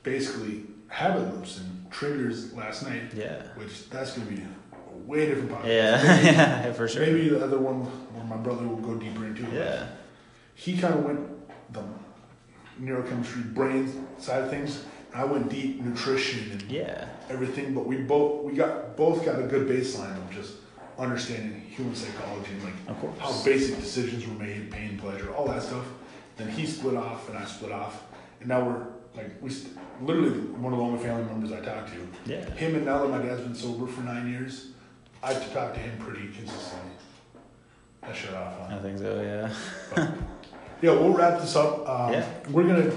basically 0.03 0.63
habit 0.87 1.33
loops 1.33 1.59
and 1.59 1.91
triggers 1.91 2.53
last 2.53 2.83
night, 2.83 3.03
Yeah. 3.15 3.41
which 3.55 3.89
that's 3.89 4.17
gonna 4.17 4.29
be 4.29 4.41
a 4.41 4.97
way 5.07 5.27
different 5.27 5.51
podcast. 5.51 5.65
Yeah, 5.67 6.21
yeah, 6.21 6.73
for 6.73 6.87
sure. 6.87 7.01
Maybe 7.01 7.29
the 7.29 7.43
other 7.43 7.59
one 7.59 7.81
where 8.13 8.23
my 8.25 8.37
brother 8.37 8.67
will 8.67 8.77
go 8.77 8.95
deeper 8.95 9.25
into. 9.25 9.43
Yeah. 9.53 9.87
He 10.59 10.77
kind 10.77 10.93
of 10.93 11.05
went 11.05 11.21
the 11.71 11.81
neurochemistry 12.81 13.53
brain 13.53 14.05
side 14.17 14.43
of 14.43 14.49
things. 14.49 14.83
I 15.15 15.23
went 15.23 15.49
deep 15.49 15.81
nutrition 15.81 16.51
and 16.51 16.61
Yeah. 16.63 17.07
everything, 17.29 17.73
but 17.73 17.85
we 17.87 17.95
both 17.95 18.43
we 18.43 18.51
got 18.57 18.97
both 18.97 19.23
got 19.23 19.39
a 19.39 19.43
good 19.43 19.69
baseline 19.69 20.17
of 20.17 20.29
just 20.31 20.55
understanding 20.97 21.61
human 21.61 21.95
psychology 21.95 22.51
and 22.55 22.63
like 22.65 23.19
how 23.19 23.31
basic 23.45 23.77
decisions 23.79 24.27
were 24.27 24.33
made, 24.33 24.69
pain, 24.69 24.99
pleasure, 24.99 25.33
all 25.33 25.47
that 25.47 25.63
stuff. 25.63 25.85
Then 26.35 26.49
he 26.49 26.65
split 26.65 26.97
off 26.97 27.29
and 27.29 27.37
I 27.37 27.45
split 27.45 27.71
off, 27.71 28.03
and 28.41 28.49
now 28.49 28.59
we're 28.67 28.85
like 29.15 29.41
we 29.41 29.49
st- 29.49 29.77
literally 30.01 30.31
one 30.65 30.73
of 30.73 30.79
the 30.79 30.85
only 30.85 30.99
family 31.01 31.23
members 31.23 31.53
I 31.53 31.61
talk 31.61 31.87
to. 31.93 31.99
Yeah. 32.33 32.43
Him 32.55 32.75
and 32.75 32.83
now 32.85 32.97
that 33.01 33.07
my 33.09 33.19
dad's 33.25 33.41
been 33.41 33.55
sober 33.55 33.87
for 33.87 34.01
nine 34.01 34.29
years, 34.29 34.71
I 35.23 35.33
talk 35.35 35.73
to 35.75 35.79
him 35.79 35.97
pretty 35.99 36.27
consistently. 36.27 36.91
I 38.03 38.11
shut 38.13 38.33
off 38.33 38.59
on. 38.61 38.73
I 38.73 38.79
think 38.81 38.97
so. 38.97 39.21
Yeah. 39.95 40.11
Yeah, 40.81 40.91
we'll 40.91 41.13
wrap 41.13 41.39
this 41.41 41.55
up. 41.55 41.87
Um, 41.87 42.13
Yeah. 42.13 42.25
We're 42.51 42.63
gonna. 42.67 42.91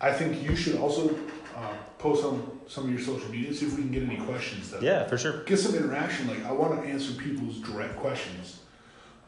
I 0.00 0.12
think 0.12 0.42
you 0.42 0.56
should 0.56 0.76
also 0.76 1.10
uh, 1.56 1.74
post 1.98 2.24
on 2.24 2.60
some 2.68 2.84
of 2.84 2.90
your 2.90 3.00
social 3.00 3.28
media 3.30 3.52
see 3.52 3.66
if 3.66 3.76
we 3.76 3.82
can 3.82 3.90
get 3.92 4.02
any 4.02 4.16
questions. 4.18 4.70
That 4.70 4.82
Yeah, 4.82 5.06
for 5.06 5.18
sure. 5.18 5.42
Get 5.44 5.58
some 5.58 5.74
interaction. 5.74 6.28
Like 6.28 6.44
I 6.44 6.52
want 6.52 6.82
to 6.82 6.88
answer 6.88 7.12
people's 7.14 7.58
direct 7.58 7.96
questions. 7.96 8.60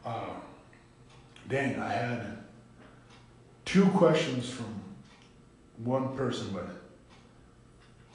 Uh, 0.05 0.29
dang, 1.49 1.79
I 1.79 1.89
had 1.91 2.37
two 3.65 3.85
questions 3.89 4.49
from 4.49 4.65
one 5.83 6.15
person, 6.15 6.47
but 6.53 6.67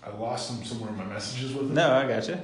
I 0.04 0.16
lost 0.16 0.50
them 0.54 0.64
somewhere 0.64 0.90
in 0.90 0.96
my 0.96 1.04
messages 1.04 1.52
with 1.54 1.66
them. 1.66 1.74
No, 1.74 1.92
I 1.92 2.06
got 2.06 2.28
you. 2.28 2.38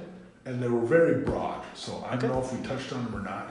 and 0.46 0.62
they 0.62 0.68
were 0.68 0.84
very 0.84 1.22
broad. 1.24 1.62
So 1.74 2.04
I 2.08 2.14
Okay. 2.16 2.26
don't 2.26 2.32
know 2.36 2.42
if 2.44 2.52
we 2.52 2.60
touched 2.66 2.92
on 2.92 3.04
them 3.04 3.16
or 3.16 3.20
not. 3.22 3.50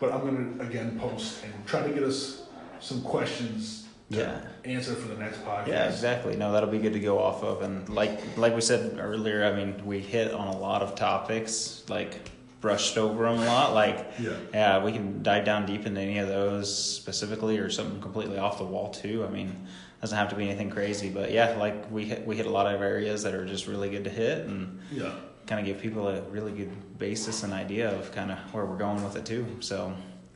But 0.00 0.12
I'm 0.12 0.20
gonna 0.24 0.68
again 0.68 0.98
post 0.98 1.44
and 1.44 1.52
try 1.66 1.82
to 1.86 1.90
get 1.94 2.02
us 2.02 2.41
some 2.82 3.00
questions 3.02 3.86
to 4.10 4.18
Yeah. 4.18 4.40
answer 4.64 4.94
for 4.94 5.08
the 5.08 5.16
next 5.16 5.42
podcast. 5.44 5.68
Yeah, 5.68 5.88
exactly. 5.88 6.36
No, 6.36 6.52
that'll 6.52 6.68
be 6.68 6.78
good 6.78 6.92
to 6.92 7.00
go 7.00 7.18
off 7.18 7.42
of. 7.42 7.62
And 7.62 7.88
like 7.88 8.20
like 8.36 8.54
we 8.54 8.60
said 8.60 8.98
earlier, 9.00 9.44
I 9.44 9.52
mean, 9.54 9.86
we 9.86 10.00
hit 10.00 10.32
on 10.32 10.48
a 10.48 10.58
lot 10.58 10.82
of 10.82 10.94
topics, 10.94 11.82
like 11.88 12.30
brushed 12.60 12.96
over 12.98 13.24
them 13.24 13.40
a 13.40 13.44
lot. 13.44 13.74
Like, 13.74 14.06
Yeah. 14.20 14.30
yeah, 14.54 14.84
we 14.84 14.92
can 14.92 15.22
dive 15.22 15.44
down 15.44 15.66
deep 15.66 15.84
into 15.86 16.00
any 16.00 16.18
of 16.18 16.28
those 16.28 16.72
specifically, 16.76 17.58
or 17.58 17.70
something 17.70 18.00
completely 18.00 18.38
off 18.38 18.58
the 18.58 18.64
wall 18.64 18.90
too. 18.90 19.24
I 19.26 19.30
mean, 19.32 19.66
doesn't 20.00 20.16
have 20.16 20.28
to 20.30 20.36
be 20.36 20.44
anything 20.48 20.70
crazy, 20.70 21.10
but 21.10 21.32
yeah, 21.32 21.56
like 21.58 21.90
we 21.90 22.04
hit, 22.04 22.26
we 22.26 22.36
hit 22.36 22.46
a 22.46 22.50
lot 22.50 22.72
of 22.72 22.80
areas 22.82 23.22
that 23.24 23.34
are 23.34 23.44
just 23.46 23.66
really 23.66 23.88
good 23.90 24.04
to 24.04 24.10
hit 24.10 24.46
and 24.46 24.78
Yeah. 24.92 25.10
kind 25.46 25.60
of 25.60 25.66
give 25.66 25.80
people 25.82 26.06
a 26.08 26.20
really 26.22 26.52
good 26.52 26.98
basis 26.98 27.42
and 27.44 27.52
idea 27.52 27.90
of 27.98 28.12
kind 28.12 28.30
of 28.30 28.38
where 28.52 28.64
we're 28.64 28.76
going 28.78 29.02
with 29.02 29.16
it 29.16 29.24
too. 29.24 29.44
So 29.60 29.92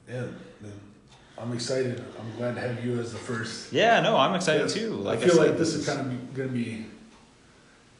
Yeah. 0.08 0.22
Yeah. 1.36 1.42
I'm 1.42 1.52
excited. 1.52 2.02
I'm 2.18 2.36
glad 2.36 2.54
to 2.54 2.60
have 2.60 2.84
you 2.84 2.98
as 2.98 3.12
the 3.12 3.18
first. 3.18 3.72
yeah, 3.72 4.00
no, 4.00 4.16
I'm 4.16 4.34
excited 4.34 4.68
too. 4.68 4.92
Like 4.92 5.18
I 5.18 5.22
feel 5.22 5.34
said, 5.34 5.48
like 5.48 5.58
this 5.58 5.74
is 5.74 5.86
kind 5.86 6.00
of 6.00 6.34
gonna 6.34 6.48
be. 6.48 6.86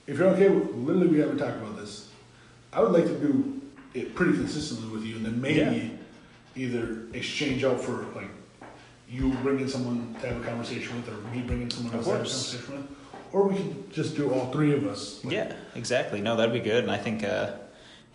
If 0.07 0.18
you're 0.18 0.28
okay, 0.28 0.49
with, 0.49 0.70
literally, 0.74 1.09
we 1.09 1.18
haven't 1.18 1.39
talked 1.39 1.57
about 1.57 1.76
this. 1.76 2.09
I 2.72 2.80
would 2.80 2.93
like 2.93 3.05
to 3.05 3.18
do 3.18 3.61
it 3.95 4.14
pretty 4.14 4.32
consistently 4.32 4.89
with 4.91 5.05
you, 5.05 5.16
and 5.16 5.26
then 5.26 5.41
maybe 5.41 5.99
either 6.55 7.03
exchange 7.12 7.64
out 7.64 7.80
for 7.80 8.07
like 8.14 8.30
you 9.09 9.30
bringing 9.43 9.68
someone 9.68 10.14
to 10.20 10.28
have 10.28 10.41
a 10.41 10.45
conversation 10.45 10.97
with, 10.97 11.09
or 11.09 11.20
me 11.34 11.43
bringing 11.43 11.70
someone 11.70 11.95
else 11.95 12.07
to 12.07 12.12
have 12.12 12.20
a 12.20 12.24
conversation 12.24 12.76
with, 12.76 12.87
or 13.32 13.49
we 13.49 13.57
could 13.57 13.93
just 13.93 14.16
do 14.16 14.32
all 14.32 14.51
three 14.51 14.72
of 14.72 14.87
us. 14.87 15.24
Like, 15.24 15.34
Yeah, 15.34 15.53
exactly. 15.74 16.20
No, 16.20 16.37
that'd 16.37 16.53
be 16.53 16.61
good. 16.61 16.84
And 16.84 16.91
I 16.91 16.99
think, 16.99 17.22
uh, 17.22 17.53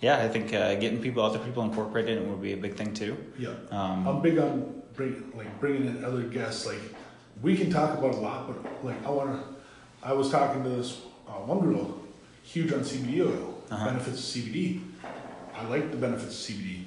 yeah, 0.01 0.17
I 0.17 0.27
think 0.27 0.53
uh, 0.53 0.75
getting 0.75 1.01
people, 1.01 1.23
other 1.23 1.39
people 1.39 1.63
incorporated 1.63 2.17
in 2.17 2.23
it 2.23 2.29
would 2.29 2.41
be 2.41 2.53
a 2.53 2.57
big 2.57 2.75
thing 2.75 2.93
too. 2.93 3.15
Yeah. 3.37 3.49
Um, 3.69 4.07
I'm 4.07 4.21
big 4.21 4.37
on 4.37 4.80
bring, 4.95 5.31
like 5.35 5.59
bringing 5.59 5.85
in 5.87 6.03
other 6.05 6.23
guests. 6.23 6.65
Like 6.65 6.79
we 7.41 7.55
can 7.57 7.69
talk 7.69 7.97
about 7.97 8.15
a 8.15 8.17
lot, 8.17 8.47
but 8.47 8.83
like 8.85 9.05
I 9.05 9.09
want 9.09 9.31
to. 9.33 9.43
I 10.03 10.13
was 10.13 10.29
talking 10.31 10.63
to 10.63 10.69
this 10.69 11.01
uh, 11.27 11.33
one 11.33 11.59
girl, 11.59 11.99
huge 12.43 12.71
on 12.73 12.79
CBD 12.79 13.21
oil, 13.21 13.63
Uh-huh. 13.69 13.85
benefits 13.85 14.17
of 14.35 14.43
CBD. 14.43 14.81
I 15.55 15.65
like 15.67 15.91
the 15.91 15.97
benefits 15.97 16.49
of 16.49 16.55
CBD. 16.55 16.83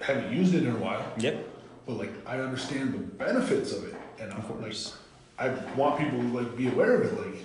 Haven't 0.00 0.32
used 0.32 0.54
it 0.54 0.62
in 0.62 0.70
a 0.72 0.78
while, 0.78 1.04
yep. 1.18 1.44
but 1.86 1.94
like 1.94 2.12
I 2.26 2.38
understand 2.38 2.92
the 2.94 2.98
benefits 2.98 3.72
of 3.72 3.84
it, 3.88 3.94
and 4.20 4.30
Of 4.32 4.38
I'm, 4.44 4.50
like 4.50 4.60
course. 4.60 4.96
I 5.38 5.48
want 5.76 5.98
people 5.98 6.20
to 6.20 6.28
like 6.28 6.56
be 6.56 6.68
aware 6.68 7.00
of 7.00 7.06
it. 7.12 7.26
Like 7.26 7.40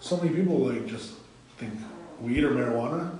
so 0.00 0.16
many 0.18 0.30
people 0.30 0.58
like 0.58 0.86
just 0.86 1.14
think 1.58 1.72
weed 2.20 2.44
or 2.44 2.50
marijuana, 2.50 3.18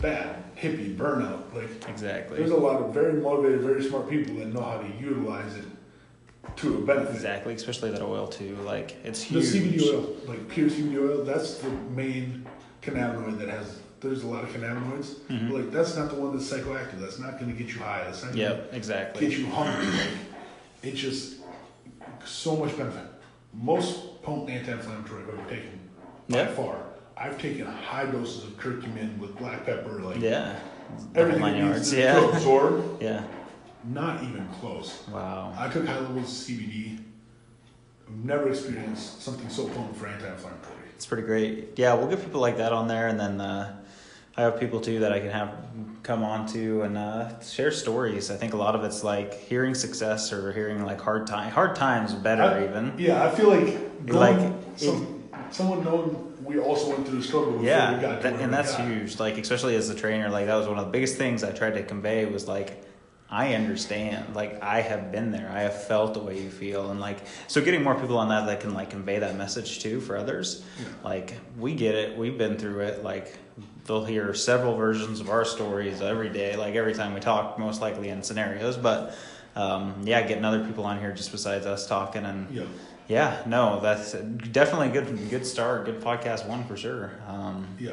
bad, 0.00 0.42
hippie, 0.56 0.96
burnout. 0.96 1.54
Like 1.54 1.88
Exactly. 1.88 2.38
there's 2.38 2.50
a 2.50 2.56
lot 2.56 2.80
of 2.80 2.92
very 2.94 3.14
motivated, 3.14 3.60
very 3.60 3.82
smart 3.84 4.08
people 4.08 4.34
that 4.36 4.46
know 4.46 4.62
how 4.62 4.78
to 4.78 4.88
utilize 5.00 5.56
it 5.56 5.64
to 6.56 6.78
a 6.78 6.80
benefit. 6.86 7.14
Exactly, 7.14 7.54
especially 7.54 7.90
that 7.90 8.02
oil 8.02 8.26
too. 8.26 8.56
Like 8.64 8.96
it's 9.04 9.22
huge. 9.22 9.50
The. 9.52 9.58
CBD 9.60 9.92
oil, 9.92 10.16
like 10.26 10.48
pure 10.48 10.68
CBD 10.70 10.98
oil, 11.10 11.24
that's 11.24 11.58
the 11.58 11.70
main 11.70 12.46
cannabinoid 12.82 13.38
that 13.38 13.48
has. 13.48 13.80
There's 14.00 14.22
a 14.24 14.26
lot 14.26 14.44
of 14.44 14.50
cannabinoids, 14.50 15.14
Mhm. 15.28 15.48
but 15.50 15.60
like 15.62 15.70
that's 15.72 15.96
not 15.96 16.10
the 16.10 16.16
one 16.16 16.36
that's 16.36 16.50
psychoactive. 16.50 17.00
That's 17.00 17.18
not 17.18 17.38
going 17.40 17.50
to 17.54 17.58
get 17.62 17.74
you 17.74 17.80
high. 17.80 18.04
That's 18.04 18.22
not 18.22 18.32
going 18.32 18.42
Yep, 18.42 18.70
exactly. 18.74 19.26
get 19.28 19.38
you 19.38 19.46
hungry. 19.46 19.86
Like 19.86 20.08
it's 20.82 21.00
just 21.00 21.36
so 22.24 22.56
much 22.56 22.76
benefit. 22.76 23.02
Most 23.54 24.22
potent 24.22 24.50
anti-inflammatory 24.50 25.22
I've 25.22 25.28
ever 25.30 25.48
taken 25.48 25.80
by 26.28 26.38
Yep. 26.38 26.56
far. 26.56 26.76
I've 27.16 27.40
taken 27.40 27.66
high 27.66 28.06
doses 28.06 28.44
of 28.44 28.50
curcumin 28.58 29.18
with 29.18 29.36
black 29.38 29.64
pepper, 29.64 30.00
like 30.02 30.20
Yeah. 30.20 30.54
Everything 31.14 31.44
it 31.44 31.64
needs 31.64 31.90
to, 31.90 31.98
Yeah. 31.98 32.28
absorb. 32.30 32.98
Yeah. 33.02 33.22
Not 33.84 34.22
even 34.22 34.46
close. 34.60 35.02
Wow. 35.12 35.54
I 35.56 35.68
took 35.68 35.86
high 35.86 35.98
levels 36.00 36.24
of 36.24 36.56
CBD. 36.56 36.98
I've 38.08 38.24
never 38.24 38.48
experienced 38.48 39.22
something 39.22 39.48
so 39.48 39.66
potent 39.68 39.96
for 39.96 40.06
anti-inflammatory. 40.08 40.74
It's 40.94 41.06
pretty 41.06 41.22
great. 41.24 41.70
Yeah, 41.76 41.94
we'll 41.94 42.08
get 42.08 42.22
people 42.22 42.40
like 42.40 42.56
that 42.58 42.72
on 42.72 42.88
there, 42.88 43.08
and 43.08 43.18
then 43.18 43.40
uh, 43.40 43.76
I 44.36 44.42
have 44.42 44.58
people 44.60 44.80
too 44.80 45.00
that 45.00 45.12
I 45.12 45.20
can 45.20 45.30
have 45.30 45.50
come 46.02 46.22
on 46.24 46.46
to 46.48 46.82
and 46.82 46.96
uh, 46.96 47.40
share 47.40 47.70
stories. 47.70 48.30
I 48.30 48.36
think 48.36 48.54
a 48.54 48.56
lot 48.56 48.74
of 48.74 48.84
it's 48.84 49.02
like 49.04 49.34
hearing 49.34 49.74
success 49.74 50.32
or 50.32 50.52
hearing 50.52 50.84
like 50.84 51.00
hard 51.00 51.26
time, 51.26 51.50
hard 51.50 51.74
times 51.76 52.12
better 52.12 52.42
I- 52.42 52.64
even. 52.64 52.92
Yeah, 52.98 53.24
I 53.24 53.30
feel 53.30 53.48
like 53.50 53.76
Like, 54.06 54.52
some, 54.76 55.24
someone 55.50 55.84
knowing 55.84 56.25
we 56.46 56.58
also 56.58 56.90
went 56.90 57.06
through 57.06 57.18
the 57.18 57.24
struggle 57.24 57.62
Yeah, 57.62 57.94
we 57.96 58.00
got 58.00 58.22
to 58.22 58.30
that, 58.30 58.40
and 58.40 58.52
that's 58.52 58.76
got. 58.76 58.86
huge. 58.88 59.18
Like 59.18 59.36
especially 59.38 59.76
as 59.76 59.88
a 59.90 59.94
trainer, 59.94 60.28
like 60.30 60.46
that 60.46 60.54
was 60.54 60.66
one 60.68 60.78
of 60.78 60.84
the 60.86 60.90
biggest 60.90 61.16
things 61.16 61.42
I 61.44 61.52
tried 61.52 61.74
to 61.74 61.82
convey 61.82 62.24
was 62.26 62.46
like 62.48 62.82
I 63.28 63.54
understand. 63.54 64.34
Like 64.36 64.62
I 64.62 64.80
have 64.82 65.10
been 65.10 65.32
there. 65.32 65.50
I 65.52 65.62
have 65.62 65.84
felt 65.86 66.14
the 66.14 66.20
way 66.20 66.40
you 66.40 66.48
feel, 66.50 66.90
and 66.90 67.00
like 67.00 67.18
so 67.48 67.60
getting 67.60 67.82
more 67.82 67.94
people 67.96 68.18
on 68.18 68.28
that 68.28 68.46
that 68.46 68.60
can 68.60 68.72
like 68.72 68.90
convey 68.90 69.18
that 69.18 69.36
message 69.36 69.80
too 69.80 70.00
for 70.00 70.16
others. 70.16 70.64
Yeah. 70.78 70.86
Like 71.04 71.34
we 71.58 71.74
get 71.74 71.94
it. 71.96 72.16
We've 72.16 72.38
been 72.38 72.56
through 72.56 72.80
it. 72.80 73.02
Like 73.02 73.36
they'll 73.84 74.04
hear 74.04 74.32
several 74.34 74.76
versions 74.76 75.20
of 75.20 75.28
our 75.30 75.44
stories 75.44 76.00
every 76.02 76.28
day. 76.28 76.56
Like 76.56 76.74
every 76.76 76.94
time 76.94 77.14
we 77.14 77.20
talk, 77.20 77.58
most 77.58 77.80
likely 77.80 78.08
in 78.10 78.22
scenarios. 78.22 78.76
But 78.76 79.16
um, 79.56 80.02
yeah, 80.04 80.22
getting 80.22 80.44
other 80.44 80.64
people 80.64 80.84
on 80.84 81.00
here 81.00 81.12
just 81.12 81.32
besides 81.32 81.66
us 81.66 81.86
talking 81.88 82.24
and 82.24 82.54
Yeah. 82.54 82.64
Yeah, 83.08 83.42
no, 83.46 83.80
that's 83.80 84.12
definitely 84.12 84.88
a 84.88 85.02
good 85.02 85.30
good 85.30 85.46
start. 85.46 85.84
Good 85.84 86.00
podcast 86.00 86.46
one 86.46 86.64
for 86.64 86.76
sure. 86.76 87.12
Um, 87.26 87.66
Yeah, 87.78 87.92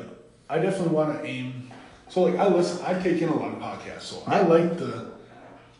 I 0.50 0.60
definitely 0.60 0.94
want 0.94 1.20
to 1.22 1.26
aim. 1.28 1.72
So 2.10 2.22
like 2.24 2.36
I 2.36 2.48
listen, 2.48 2.84
I 2.86 3.00
take 3.02 3.22
in 3.22 3.30
a 3.30 3.36
lot 3.36 3.54
of 3.54 3.60
podcasts. 3.60 4.02
So 4.02 4.24
I 4.28 4.42
like 4.42 4.78
the 4.78 5.12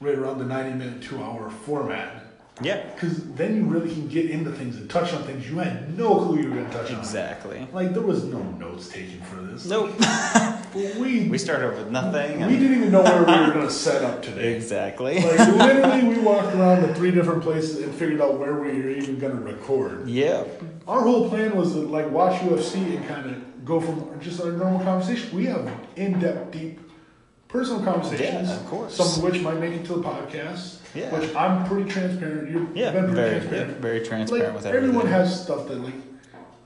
right 0.02 0.18
around 0.18 0.40
the 0.40 0.46
ninety 0.46 0.78
minute, 0.78 1.02
two 1.02 1.22
hour 1.24 1.50
format. 1.50 2.23
Yeah. 2.64 2.82
Because 2.94 3.24
then 3.36 3.56
you 3.56 3.64
really 3.66 3.94
can 3.94 4.08
get 4.08 4.30
into 4.30 4.52
things 4.52 4.78
and 4.78 4.90
touch 4.90 5.14
on 5.14 5.24
things 5.24 5.50
you 5.50 5.58
had 5.58 5.98
no 5.98 6.16
clue 6.16 6.42
you 6.42 6.50
were 6.50 6.56
going 6.56 6.70
to 6.70 6.74
touch 6.74 6.92
on. 6.92 7.00
Exactly. 7.00 7.68
Like 7.74 7.94
there 7.94 8.02
was 8.04 8.24
no 8.24 8.42
notes 8.42 8.88
taken 8.90 9.22
for 9.22 9.36
this. 9.42 9.66
Nope. 9.66 9.92
We 10.74 11.30
we 11.30 11.38
started 11.38 11.78
with 11.78 11.92
nothing. 11.92 12.38
we 12.38 12.44
and- 12.44 12.60
didn't 12.60 12.78
even 12.78 12.92
know 12.92 13.04
where 13.04 13.20
we 13.20 13.46
were 13.48 13.54
going 13.54 13.68
to 13.68 13.72
set 13.72 14.02
up 14.04 14.24
today. 14.24 14.56
Exactly. 14.56 15.20
Like 15.20 15.38
literally, 15.56 16.04
we 16.08 16.20
walked 16.20 16.56
around 16.56 16.82
to 16.82 16.96
three 16.96 17.12
different 17.12 17.44
places 17.44 17.84
and 17.84 17.94
figured 17.94 18.20
out 18.20 18.40
where 18.40 18.56
we 18.60 18.70
were 18.82 18.90
even 18.90 19.20
going 19.20 19.36
to 19.36 19.42
record. 19.44 20.08
yeah. 20.10 20.44
Our 20.88 21.02
whole 21.02 21.30
plan 21.30 21.56
was 21.56 21.74
to 21.74 21.80
like 21.82 22.10
watch 22.10 22.42
UFC 22.42 22.98
and 22.98 23.08
kind 23.08 23.30
of 23.30 23.64
go 23.64 23.80
from 23.80 24.20
just 24.20 24.42
our 24.42 24.52
normal 24.52 24.80
conversation. 24.80 25.34
We 25.38 25.46
have 25.46 25.72
in-depth, 25.96 26.52
deep, 26.52 26.80
personal 27.54 27.82
conversations. 27.84 28.50
Yeah, 28.50 28.56
of 28.56 28.66
course. 28.66 28.96
Some 28.96 29.08
of 29.08 29.24
which 29.32 29.42
might 29.42 29.60
make 29.60 29.74
it 29.74 29.86
to 29.86 29.94
the 29.94 30.02
podcast. 30.04 30.80
Yeah. 30.96 31.10
Which 31.18 31.34
I'm 31.36 31.64
pretty 31.66 31.90
transparent. 31.90 32.50
You've 32.52 32.76
Yeah. 32.76 32.92
been 32.92 33.06
pretty 33.06 33.16
Very, 33.16 33.32
transparent. 33.40 33.70
yeah, 33.76 33.82
very 33.82 34.00
transparent 34.06 34.32
like 34.48 34.56
with 34.58 34.66
everything. 34.66 34.90
everyone 34.90 35.08
has 35.12 35.44
stuff 35.44 35.68
that 35.68 35.80
like 35.84 35.94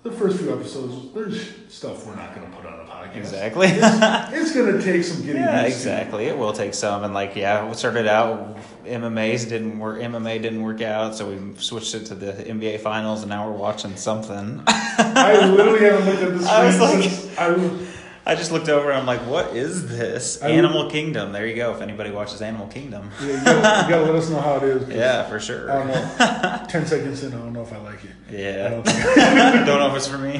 the 0.03 0.11
first 0.11 0.39
few 0.39 0.51
episodes. 0.53 1.13
There's 1.13 1.49
stuff 1.69 2.05
we're 2.07 2.15
not 2.15 2.33
going 2.33 2.49
to 2.49 2.55
put 2.57 2.65
on 2.65 2.79
a 2.79 2.83
podcast. 2.83 3.15
Exactly. 3.17 3.67
It's 3.69 4.53
going 4.53 4.77
to 4.77 4.81
take 4.81 5.03
some 5.03 5.25
getting 5.25 5.41
Yeah, 5.41 5.65
used 5.65 5.83
to. 5.83 5.89
exactly. 5.91 6.25
It 6.27 6.37
will 6.37 6.53
take 6.53 6.73
some, 6.73 7.03
and 7.03 7.13
like, 7.13 7.35
yeah, 7.35 7.67
we 7.67 7.73
started 7.73 8.07
out 8.07 8.57
MMA's 8.85 9.43
didn't 9.45 9.79
work. 9.79 9.99
MMA 9.99 10.41
didn't 10.41 10.61
work 10.63 10.81
out, 10.81 11.15
so 11.15 11.29
we 11.29 11.37
switched 11.57 11.93
it 11.95 12.05
to 12.07 12.15
the 12.15 12.31
NBA 12.33 12.79
finals, 12.79 13.21
and 13.23 13.29
now 13.29 13.49
we're 13.49 13.57
watching 13.57 13.95
something. 13.97 14.61
I 14.67 15.45
literally 15.47 15.79
haven't 15.85 16.05
looked 16.05 16.21
at 16.21 16.33
the 16.37 16.39
screen 16.39 16.49
I 16.49 16.65
was 16.65 16.79
like- 16.79 17.03
since 17.03 17.37
I. 17.37 17.86
I 18.29 18.35
just 18.35 18.51
looked 18.51 18.67
over, 18.67 18.89
and 18.89 18.99
I'm 18.99 19.05
like, 19.05 19.21
what 19.21 19.55
is 19.55 19.87
this? 19.87 20.43
I- 20.43 20.49
Animal 20.49 20.89
Kingdom. 20.89 21.31
There 21.31 21.47
you 21.47 21.55
go. 21.55 21.73
If 21.73 21.81
anybody 21.81 22.11
watches 22.11 22.41
Animal 22.41 22.67
Kingdom, 22.67 23.09
Yeah, 23.21 23.27
you, 23.27 23.33
gotta, 23.45 23.83
you 23.85 23.89
gotta 23.89 24.03
let 24.11 24.15
us 24.15 24.29
know 24.29 24.41
how 24.41 24.57
it 24.57 24.63
is. 24.63 24.89
yeah, 24.89 25.23
for 25.29 25.35
I 25.35 25.39
sure. 25.39 25.67
don't 25.67 25.87
know. 25.87 26.65
Ten 26.69 26.85
seconds 26.85 27.23
in, 27.23 27.33
I 27.33 27.37
don't 27.37 27.53
know 27.53 27.61
if 27.61 27.71
I 27.71 27.77
like 27.77 28.03
it. 28.03 28.11
I 28.29 28.31
Yeah, 28.35 28.69
don't 28.69 28.83
think. 28.85 29.65
don't 29.65 29.79
know 29.79 29.89
if 29.91 29.95
it's 29.95 30.07
for 30.07 30.17
me. 30.17 30.33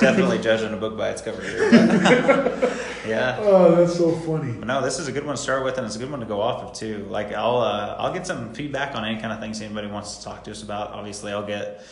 Definitely 0.00 0.38
judging 0.38 0.72
a 0.72 0.78
book 0.78 0.96
by 0.96 1.10
its 1.10 1.20
cover 1.20 1.42
here. 1.42 1.70
yeah. 3.06 3.36
Oh, 3.40 3.74
that's 3.74 3.98
so 3.98 4.12
funny. 4.12 4.52
But 4.52 4.66
no, 4.68 4.80
this 4.80 4.98
is 4.98 5.06
a 5.06 5.12
good 5.12 5.26
one 5.26 5.36
to 5.36 5.42
start 5.42 5.62
with, 5.62 5.76
and 5.76 5.86
it's 5.86 5.96
a 5.96 5.98
good 5.98 6.10
one 6.10 6.20
to 6.20 6.26
go 6.26 6.40
off 6.40 6.62
of 6.62 6.72
too. 6.72 7.06
Like 7.10 7.34
I'll 7.34 7.58
uh, 7.58 7.96
I'll 7.98 8.14
get 8.14 8.26
some 8.26 8.54
feedback 8.54 8.94
on 8.94 9.04
any 9.04 9.20
kind 9.20 9.32
of 9.34 9.40
things 9.40 9.60
anybody 9.60 9.88
wants 9.88 10.16
to 10.18 10.24
talk 10.24 10.44
to 10.44 10.50
us 10.52 10.62
about. 10.62 10.92
Obviously, 10.92 11.32
I'll 11.32 11.46
get 11.46 11.84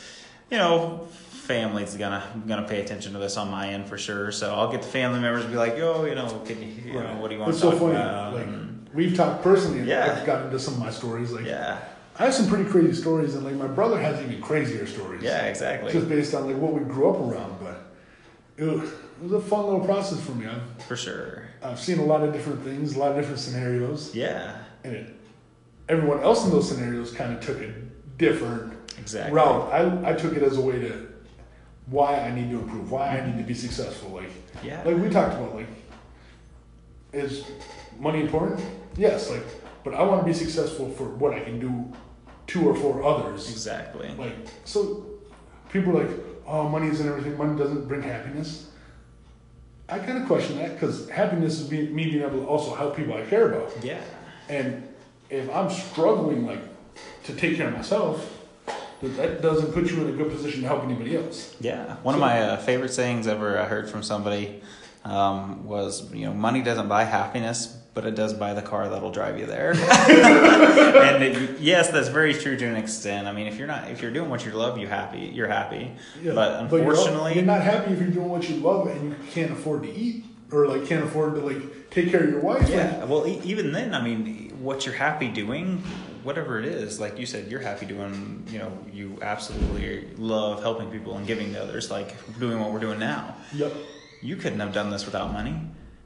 you 0.51 0.57
know 0.57 1.07
family's 1.53 1.95
gonna 1.97 2.23
gonna 2.47 2.69
pay 2.69 2.83
attention 2.83 3.15
to 3.15 3.19
this 3.19 3.39
on 3.39 3.51
my 3.51 3.71
end 3.71 3.87
for 3.89 3.97
sure. 3.97 4.31
So 4.31 4.55
I'll 4.55 4.71
get 4.71 4.83
the 4.83 4.89
family 4.89 5.19
members 5.19 5.45
and 5.45 5.53
be 5.53 5.59
like, 5.59 5.79
yo, 5.79 6.05
you 6.05 6.15
know, 6.15 6.29
can 6.45 6.61
you, 6.61 6.69
you 6.69 6.93
know, 6.93 7.17
what 7.21 7.29
do 7.29 7.35
you 7.35 7.41
want 7.41 7.53
It's 7.53 7.61
so 7.61 7.73
funny. 7.73 7.93
about? 7.97 8.35
Like 8.35 8.47
um, 8.47 8.85
we've 8.93 9.17
talked 9.17 9.43
personally. 9.43 9.79
and 9.81 9.89
Yeah. 9.89 10.19
I've 10.21 10.27
gotten 10.27 10.45
into 10.47 10.59
some 10.59 10.75
of 10.75 10.81
my 10.81 10.91
stories. 10.91 11.33
Like 11.33 11.47
yeah, 11.47 11.79
I 12.19 12.25
have 12.25 12.35
some 12.35 12.49
pretty 12.49 12.69
crazy 12.69 12.93
stories, 12.93 13.35
and 13.35 13.45
like 13.45 13.55
my 13.55 13.67
brother 13.67 13.99
has 13.99 14.21
even 14.23 14.43
crazier 14.43 14.87
stories. 14.87 15.23
yeah, 15.23 15.47
exactly, 15.47 15.91
Just 15.91 16.09
based 16.09 16.35
on 16.35 16.47
like 16.47 16.57
what 16.59 16.75
we 16.75 16.81
grew 16.81 17.09
up 17.11 17.19
around, 17.19 17.57
but 17.63 17.93
it 18.59 18.65
was, 18.65 18.91
it 18.91 19.23
was 19.23 19.33
a 19.33 19.41
fun 19.41 19.65
little 19.65 19.81
process 19.87 20.21
for 20.21 20.33
me. 20.33 20.47
I've 20.47 20.85
for 20.85 20.97
sure. 20.97 21.45
I've 21.63 21.81
seen 21.81 21.99
a 21.99 22.05
lot 22.05 22.23
of 22.23 22.33
different 22.35 22.63
things, 22.63 22.95
a 22.95 22.99
lot 22.99 23.13
of 23.13 23.17
different 23.17 23.39
scenarios, 23.39 24.15
Yeah, 24.15 24.55
and 24.85 24.95
it, 24.95 25.15
everyone 25.89 26.21
else 26.21 26.45
in 26.45 26.51
those 26.51 26.69
scenarios 26.69 27.11
kind 27.13 27.33
of 27.35 27.41
took 27.41 27.59
a 27.63 27.73
different 28.19 28.75
exactly. 28.99 29.33
route. 29.35 29.73
I, 29.73 30.11
I 30.11 30.13
took 30.13 30.35
it 30.35 30.43
as 30.43 30.59
a 30.59 30.61
way 30.61 30.79
to 30.81 31.08
why 31.91 32.19
I 32.21 32.31
need 32.35 32.51
to 32.51 32.59
improve, 32.59 32.91
why 32.91 33.19
I 33.19 33.27
need 33.27 33.39
to 33.39 33.45
be 33.45 33.55
successful. 33.55 34.11
Like 34.11 34.31
Yeah, 34.63 34.83
like 34.85 34.97
we 34.97 35.09
talked 35.09 35.35
about, 35.35 35.55
like 35.55 35.69
is 37.13 37.45
money 37.99 38.21
important? 38.21 38.61
Yes, 38.97 39.31
like 39.31 39.45
but 39.85 39.95
I 39.95 40.03
want 40.03 40.21
to 40.21 40.27
be 40.27 40.33
successful 40.35 40.91
for 40.91 41.05
what 41.05 41.33
I 41.33 41.41
can 41.41 41.59
do 41.61 41.93
to 42.49 42.69
or 42.69 42.75
for 42.75 43.03
others. 43.03 43.51
exactly. 43.51 44.11
Like 44.19 44.35
so 44.65 45.07
people 45.71 45.99
are 45.99 46.05
like, 46.07 46.17
oh 46.47 46.69
money 46.69 46.89
isn't 46.89 47.07
everything, 47.07 47.37
money 47.37 47.59
doesn't 47.59 47.87
bring 47.89 48.03
happiness. 48.03 48.71
I 49.89 49.99
kind 49.99 50.19
of 50.19 50.27
question 50.27 50.59
that 50.59 50.75
because 50.75 51.09
happiness 51.09 51.61
is 51.61 51.71
me 51.71 51.87
being 51.87 52.21
able 52.23 52.41
to 52.41 52.47
also 52.47 52.75
help 52.75 52.95
people 52.97 53.15
I 53.15 53.23
care 53.23 53.51
about. 53.51 53.73
Yeah, 53.83 54.01
And 54.51 54.87
if 55.31 55.49
I'm 55.51 55.71
struggling 55.71 56.47
like 56.47 56.61
to 57.25 57.35
take 57.35 57.57
care 57.57 57.69
of 57.69 57.75
myself, 57.75 58.38
that- 59.03 59.17
that 59.17 59.43
doesn't 59.43 59.73
put 59.73 59.91
you 59.91 60.03
in 60.03 60.09
a 60.09 60.13
good 60.17 60.31
position 60.31 60.63
to 60.63 60.67
help 60.69 60.85
anybody 60.85 61.17
else. 61.17 61.55
Yeah, 61.61 61.97
one 62.03 62.15
of 62.15 62.21
my 62.21 62.41
uh, 62.43 62.57
favorite 62.57 62.93
sayings 62.93 63.27
ever 63.27 63.59
I 63.59 63.65
heard 63.65 63.89
from 63.91 64.03
somebody 64.03 64.61
um, 65.05 65.65
was, 65.67 66.13
you 66.13 66.27
know, 66.27 66.35
money 66.35 66.63
doesn't 66.63 66.89
buy 66.89 67.05
happiness, 67.05 67.67
but 67.95 68.05
it 68.05 68.15
does 68.15 68.35
buy 68.35 68.55
the 68.55 68.63
car 68.63 68.89
that'll 68.89 69.11
drive 69.11 69.39
you 69.39 69.47
there. 69.47 69.73
and 69.73 71.23
it, 71.23 71.61
yes, 71.61 71.91
that's 71.91 72.09
very 72.09 72.35
true 72.35 72.57
to 72.57 72.65
an 72.67 72.77
extent. 72.77 73.27
I 73.27 73.33
mean, 73.33 73.47
if 73.47 73.57
you're 73.59 73.67
not, 73.67 73.91
if 73.91 74.03
you're 74.03 74.11
doing 74.11 74.31
what 74.31 74.45
you 74.45 74.53
love, 74.53 74.79
you 74.79 74.87
happy, 74.87 75.31
you're 75.33 75.49
happy. 75.49 75.93
Yeah, 76.23 76.33
But 76.35 76.71
you're- 76.71 76.81
unfortunately, 76.85 77.35
you're, 77.35 77.45
not 77.45 77.63
happy 77.63 77.93
if 77.93 78.01
you're 78.01 78.11
doing 78.11 78.29
what 78.29 78.49
you 78.49 78.57
love 78.57 78.87
and 78.89 79.11
you 79.11 79.17
can't 79.31 79.53
afford 79.53 79.83
to 79.85 79.91
eat 79.93 80.25
or 80.53 80.67
like 80.67 80.87
can't 80.87 81.05
afford 81.05 81.35
to 81.35 81.41
like 81.41 81.91
take 81.91 82.11
care 82.11 82.23
of 82.25 82.31
your 82.31 82.41
wife. 82.41 82.69
yeah. 82.69 83.05
Well, 83.05 83.27
e- 83.27 83.41
even 83.45 83.73
then, 83.73 83.95
I 83.95 84.01
mean, 84.03 84.51
what 84.61 84.85
you're 84.87 84.95
happy 84.95 85.29
doing, 85.29 85.83
whatever 86.25 86.59
it 86.59 86.65
is, 86.67 86.99
like 87.01 87.19
you 87.19 87.27
said, 87.27 87.51
you're 87.51 87.61
happy 87.61 87.87
doing. 87.87 88.45
You 88.51 88.59
know, 88.61 88.73
you 88.93 89.19
absolutely 89.23 90.09
love 90.17 90.63
helping 90.63 90.91
people 90.91 91.17
and 91.17 91.27
giving 91.27 91.53
to 91.55 91.63
others, 91.63 91.91
like 91.91 92.15
doing 92.39 92.59
what 92.61 92.73
we're 92.73 92.81
doing 92.81 92.99
now. 92.99 93.37
Yep. 93.55 93.73
you 94.23 94.37
couldn't 94.37 94.61
have 94.61 94.73
done 94.73 94.91
this 94.91 95.05
without 95.07 95.33
money. 95.33 95.55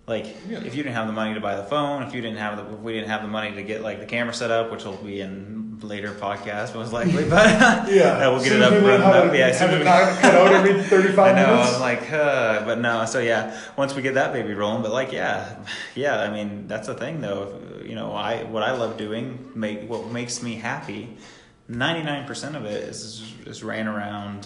Like 0.06 0.26
Yeah. 0.48 0.59
if 0.59 0.74
you 0.74 0.82
didn't 0.82 0.97
have 0.97 1.06
the 1.06 1.12
money 1.12 1.34
to 1.34 1.40
buy 1.40 1.56
the 1.56 1.62
phone, 1.64 2.02
if 2.02 2.12
you 2.14 2.20
didn't 2.20 2.39
have 2.39 2.56
the, 2.56 2.74
if 2.74 2.80
we 2.80 2.93
didn't 2.93 3.09
have 3.09 3.22
the 3.22 3.28
money 3.28 3.55
to 3.55 3.62
get 3.62 3.82
like 3.82 4.01
the 4.01 4.06
camera 4.06 4.34
set 4.34 4.51
up, 4.51 4.70
which 4.72 4.84
will 4.84 4.97
be 4.97 5.20
in 5.20 5.61
later 5.82 6.12
podcast 6.12 6.74
most 6.74 6.92
likely, 6.92 7.28
but 7.28 7.46
Yeah. 7.90 8.28
we'll 8.28 8.42
get 8.42 8.52
it 8.52 8.62
up 8.62 8.72
running 8.72 9.02
up. 9.02 9.34
Yeah, 9.34 9.48
have 9.52 9.72
it 9.72 9.84
not 9.84 10.18
cut 10.20 10.34
out 10.34 10.52
every 10.52 10.74
I 10.80 10.82
35 10.82 11.36
know. 11.36 11.46
minutes. 11.56 11.74
I'm 11.74 11.80
like, 11.80 12.12
uh, 12.12 12.64
but 12.64 12.78
no. 12.80 13.04
So 13.06 13.18
yeah, 13.18 13.59
once 13.76 13.94
we 13.94 14.02
get 14.02 14.14
that 14.14 14.32
baby 14.32 14.54
rolling, 14.54 14.82
but 14.82 14.92
like, 14.92 15.12
yeah, 15.12 15.56
yeah. 15.94 16.20
I 16.20 16.30
mean, 16.30 16.66
that's 16.68 16.86
the 16.86 16.94
thing, 16.94 17.20
though. 17.20 17.60
You 17.84 17.94
know, 17.94 18.12
I 18.12 18.44
what 18.44 18.62
I 18.62 18.72
love 18.72 18.96
doing, 18.96 19.50
make 19.54 19.88
what 19.88 20.09
makes 20.10 20.42
me 20.42 20.54
happy. 20.54 21.16
Ninety 21.68 22.02
nine 22.02 22.26
percent 22.26 22.56
of 22.56 22.64
it 22.64 22.82
is 22.84 23.32
is 23.46 23.62
ran 23.64 23.86
around 23.88 24.44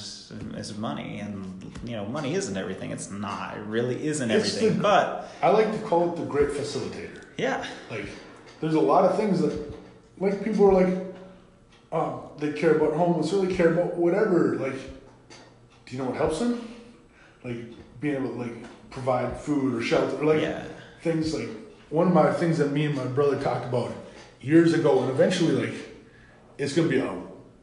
is 0.57 0.77
money, 0.77 1.19
and 1.21 1.73
you 1.85 1.93
know, 1.97 2.05
money 2.07 2.35
isn't 2.35 2.57
everything. 2.57 2.91
It's 2.93 3.11
not. 3.11 3.57
It 3.57 3.61
really 3.65 4.07
isn't 4.07 4.31
It's 4.31 4.55
everything. 4.57 4.77
the- 4.79 4.83
but 4.83 5.31
I 5.43 5.49
like 5.51 5.73
to 5.73 5.79
call 5.87 6.11
it 6.13 6.17
the 6.17 6.25
great 6.25 6.49
facilitator. 6.51 7.23
yeah, 7.39 7.65
Like, 7.91 8.07
there's 8.61 8.75
a 8.75 8.81
lot 8.81 9.05
of 9.05 9.17
things 9.17 9.41
that, 9.41 9.53
like, 10.19 10.43
people 10.45 10.67
are 10.67 10.73
like, 10.73 10.95
um, 11.97 12.21
they 12.39 12.53
care 12.53 12.77
about 12.77 12.95
homeless, 12.95 13.33
or 13.33 13.47
they 13.47 13.55
care 13.55 13.73
about 13.73 13.95
whatever. 13.95 14.57
Like, 14.57 14.75
do 15.87 15.97
you 15.97 15.99
know 15.99 16.07
what 16.11 16.17
helps 16.17 16.39
them? 16.39 16.69
Like, 17.45 17.57
being 18.01 18.17
able 18.17 18.31
to, 18.31 18.35
like, 18.35 18.91
provide 18.91 19.39
food 19.41 19.75
or 19.75 19.83
shelter, 19.83 20.25
like, 20.25 20.43
yeah, 20.43 20.65
things 21.03 21.35
like, 21.35 21.49
one 21.91 22.09
of 22.09 22.15
my 22.15 22.33
things 22.33 22.59
that 22.59 22.73
me 22.73 22.87
and 22.87 22.97
my 22.97 23.07
brother 23.07 23.41
talked 23.41 23.67
about 23.67 23.93
years 24.41 24.75
ago, 24.75 25.03
and 25.03 25.11
eventually, 25.11 25.67
like, 25.67 25.75
it's 26.59 26.75
gonna 26.75 26.89
be 26.89 26.99
a 26.99 27.15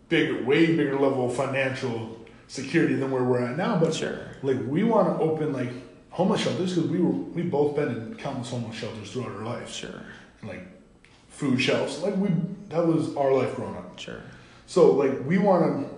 bigger, 0.10 0.44
way 0.44 0.76
bigger 0.76 1.00
level 1.00 1.30
of 1.30 1.36
financial 1.36 2.24
security 2.48 2.96
than 2.96 3.10
where 3.12 3.24
we're 3.24 3.44
at 3.44 3.58
now, 3.58 3.80
but 3.80 3.94
sure. 3.94 4.20
like 4.44 4.58
we 4.68 4.84
want 4.84 5.08
to 5.08 5.24
open 5.24 5.54
like 5.54 5.72
homeless 6.12 6.42
shelters 6.42 6.76
because 6.76 6.90
we 6.90 7.00
were 7.00 7.10
we 7.10 7.42
both 7.42 7.76
been 7.76 7.90
in 7.90 8.16
countless 8.16 8.52
homeless 8.52 8.76
shelters 8.76 9.12
throughout 9.12 9.32
our 9.32 9.44
lives 9.44 9.74
Sure, 9.74 10.04
and 10.42 10.50
like 10.50 10.73
food 11.34 11.60
shelves 11.62 12.00
like 12.02 12.16
we 12.18 12.30
that 12.70 12.86
was 12.86 13.16
our 13.18 13.34
life 13.34 13.54
growing 13.56 13.76
up 13.76 14.00
sure. 14.00 14.22
so 14.66 14.92
like 14.94 15.14
we 15.26 15.38
want 15.38 15.62
to 15.66 15.90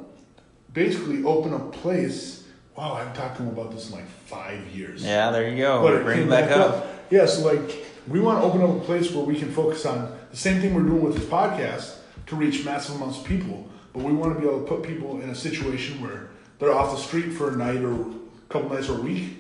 basically 0.74 1.24
open 1.24 1.54
a 1.54 1.60
place 1.60 2.44
wow 2.76 2.94
i've 2.94 3.14
talked 3.16 3.38
to 3.38 3.44
him 3.44 3.50
about 3.50 3.72
this 3.72 3.90
in 3.90 3.96
like 3.96 4.08
five 4.08 4.66
years 4.76 5.04
Yeah, 5.04 5.32
there 5.32 5.48
you 5.50 5.58
go. 5.58 5.82
But 5.84 5.94
it 5.96 6.04
Bring 6.04 6.22
it 6.24 6.30
back 6.30 6.52
up. 6.52 6.88
yeah 7.10 7.26
so 7.26 7.46
like 7.54 7.86
we 8.08 8.20
want 8.20 8.40
to 8.42 8.46
open 8.48 8.62
up 8.62 8.70
a 8.82 8.86
place 8.86 9.12
where 9.12 9.24
we 9.26 9.38
can 9.38 9.52
focus 9.52 9.86
on 9.86 10.18
the 10.32 10.38
same 10.38 10.62
thing 10.62 10.74
we're 10.74 10.84
doing 10.84 11.02
with 11.02 11.16
this 11.16 11.26
podcast 11.26 11.98
to 12.28 12.36
reach 12.36 12.66
massive 12.66 12.96
amounts 12.96 13.20
of 13.20 13.24
people 13.26 13.70
but 13.94 14.04
we 14.04 14.12
want 14.14 14.34
to 14.34 14.40
be 14.42 14.48
able 14.48 14.62
to 14.62 14.68
put 14.68 14.84
people 14.84 15.22
in 15.22 15.30
a 15.30 15.36
situation 15.36 16.02
where 16.02 16.30
they're 16.60 16.74
off 16.74 16.92
the 16.96 17.02
street 17.02 17.32
for 17.32 17.54
a 17.54 17.56
night 17.58 17.82
or 17.82 17.94
a 17.94 18.14
couple 18.50 18.70
nights 18.70 18.90
or 18.90 18.98
a 19.00 19.02
week 19.02 19.38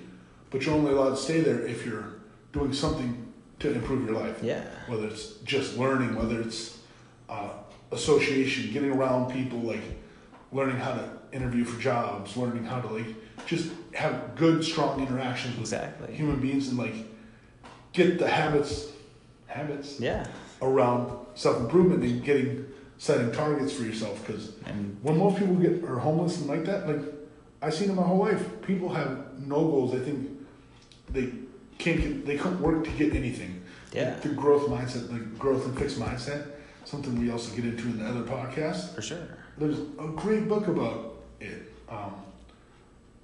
but 0.52 0.66
you're 0.66 0.76
only 0.76 0.92
allowed 0.92 1.10
to 1.12 1.18
stay 1.18 1.42
there 1.42 1.62
if 1.66 1.86
you're 1.86 2.06
doing 2.54 2.72
something 2.74 3.25
to 3.60 3.72
improve 3.72 4.06
your 4.06 4.20
life 4.20 4.38
Yeah, 4.44 4.64
whether 4.88 5.08
it's 5.08 5.34
just 5.40 5.78
learning, 5.78 6.16
whether 6.16 6.42
it's 6.42 6.80
uh, 7.30 7.50
association, 7.92 8.72
getting 8.74 8.92
around 8.92 9.32
people, 9.32 9.60
like 9.60 9.82
learning 10.52 10.78
how 10.78 10.94
to 10.94 11.10
interview 11.32 11.64
for 11.64 11.80
jobs, 11.82 12.38
learning 12.38 12.66
how 12.66 12.82
to 12.82 12.88
like 12.88 13.08
just 13.46 13.72
have 13.94 14.36
good, 14.36 14.64
strong 14.64 15.00
interactions 15.02 15.54
with 15.54 15.62
exactly. 15.64 16.14
human 16.14 16.40
beings, 16.40 16.70
and 16.70 16.78
like 16.78 16.96
get 17.94 18.20
the 18.20 18.28
habits, 18.28 18.92
habits 19.48 20.00
Yeah, 20.00 20.26
around 20.62 21.26
self 21.36 21.58
improvement 21.62 22.04
and 22.04 22.24
getting 22.24 22.68
setting 22.98 23.32
targets 23.32 23.74
for 23.74 23.84
yourself. 23.84 24.26
Because 24.26 24.52
when 25.02 25.18
most 25.18 25.38
people 25.38 25.56
get 25.56 25.84
are 25.84 26.00
homeless 26.00 26.38
and 26.40 26.48
like 26.48 26.66
that, 26.66 26.88
like 26.88 27.02
I've 27.62 27.74
seen 27.74 27.90
in 27.90 27.96
my 27.96 28.04
whole 28.04 28.20
life, 28.20 28.62
people 28.62 28.90
have 28.90 29.40
no 29.40 29.56
goals. 29.56 29.94
I 29.94 30.00
think 30.00 30.30
they 31.10 31.32
can't 31.78 32.00
get, 32.02 32.26
they 32.26 32.38
couldn't 32.38 32.62
work 32.62 32.84
to 32.84 32.90
get 32.92 33.14
anything. 33.16 33.62
yeah, 33.94 34.16
The 34.22 34.30
growth 34.30 34.68
mindset, 34.70 35.10
the 35.10 35.20
growth 35.40 35.66
and 35.66 35.78
fixed 35.78 36.00
mindset, 36.00 36.48
something 36.86 37.20
we 37.20 37.32
also 37.32 37.56
get 37.56 37.66
into 37.66 37.84
in 37.88 38.00
the 38.00 38.06
other 38.08 38.22
podcast. 38.24 38.94
For 38.96 39.02
sure. 39.02 39.20
There's 39.58 39.80
a 39.80 40.08
great 40.16 40.48
book 40.48 40.68
about 40.68 41.16
it 41.40 41.72
um, 41.90 42.14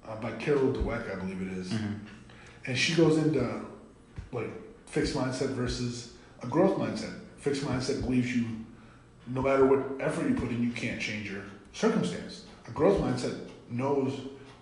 uh, 0.06 0.16
by 0.16 0.32
Carol 0.32 0.72
Dweck, 0.72 1.10
I 1.10 1.16
believe 1.16 1.42
it 1.42 1.58
is. 1.58 1.68
Mhm. 1.72 1.94
and 2.66 2.78
she 2.78 2.94
goes 2.94 3.18
into 3.18 3.60
like 4.32 4.50
fixed 4.86 5.14
mindset 5.14 5.48
versus 5.50 6.12
a 6.42 6.46
growth 6.46 6.78
mindset. 6.78 7.12
Fixed 7.38 7.62
mindset 7.64 8.02
believes 8.02 8.34
you, 8.36 8.44
no 9.26 9.42
matter 9.42 9.64
what 9.66 9.80
effort 10.00 10.28
you 10.28 10.34
put 10.34 10.50
in, 10.50 10.62
you 10.62 10.70
can't 10.70 11.00
change 11.00 11.30
your 11.30 11.42
circumstance. 11.72 12.44
A 12.68 12.70
growth 12.70 13.00
mindset 13.00 13.36
knows 13.70 14.12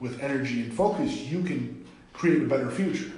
with 0.00 0.20
energy 0.22 0.62
and 0.62 0.72
focus 0.72 1.12
you 1.16 1.42
can 1.42 1.84
create 2.14 2.42
a 2.42 2.46
better 2.46 2.70
future. 2.70 3.10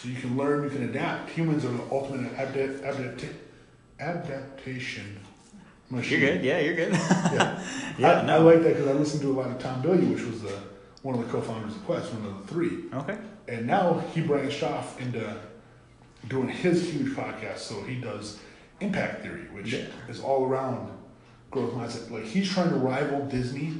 So 0.00 0.08
you 0.08 0.16
can 0.16 0.36
learn, 0.36 0.64
you 0.64 0.70
can 0.70 0.84
adapt. 0.88 1.30
Humans 1.30 1.64
are 1.64 1.72
the 1.72 1.82
ultimate 1.90 2.32
adapt- 2.34 2.82
adapta- 2.82 3.34
adaptation 3.98 5.18
machine. 5.90 6.20
You're 6.20 6.32
good. 6.34 6.44
Yeah, 6.44 6.58
you're 6.60 6.74
good. 6.74 6.92
Yeah. 6.92 7.64
yeah. 7.98 8.20
I, 8.20 8.26
no. 8.26 8.34
I 8.34 8.38
like 8.38 8.62
that 8.62 8.74
because 8.74 8.86
I 8.88 8.92
listened 8.92 9.22
to 9.22 9.30
a 9.30 9.36
lot 9.40 9.50
of 9.50 9.58
Tom 9.58 9.82
Bilyeu, 9.82 10.14
which 10.14 10.24
was 10.24 10.42
the 10.42 10.56
one 11.02 11.18
of 11.18 11.24
the 11.24 11.30
co-founders 11.32 11.74
of 11.76 11.84
Quest, 11.84 12.12
one 12.12 12.26
of 12.26 12.40
the 12.46 12.52
three. 12.52 12.84
Okay. 12.92 13.18
And 13.48 13.66
now 13.66 13.98
he 14.14 14.20
branched 14.20 14.62
off 14.62 15.00
into 15.00 15.34
doing 16.28 16.48
his 16.48 16.90
huge 16.92 17.14
podcast. 17.14 17.58
So 17.58 17.82
he 17.82 18.00
does 18.00 18.38
Impact 18.80 19.22
Theory, 19.22 19.46
which 19.52 19.72
Yeah. 19.72 19.86
is 20.08 20.20
all 20.20 20.44
around 20.44 20.90
growth 21.50 21.72
mindset. 21.72 22.10
Like 22.10 22.24
he's 22.24 22.48
trying 22.48 22.70
to 22.70 22.76
rival 22.76 23.26
Disney 23.26 23.74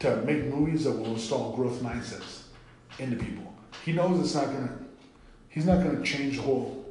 to 0.00 0.16
make 0.22 0.44
movies 0.46 0.84
that 0.84 0.92
will 0.92 1.12
install 1.14 1.54
growth 1.54 1.80
mindsets 1.80 2.42
into 2.98 3.16
people. 3.22 3.52
He 3.84 3.92
knows 3.92 4.20
it's 4.20 4.34
not 4.34 4.46
gonna. 4.46 4.72
He's 5.50 5.66
not 5.66 5.84
gonna 5.84 6.02
change 6.02 6.36
the 6.36 6.42
whole 6.42 6.86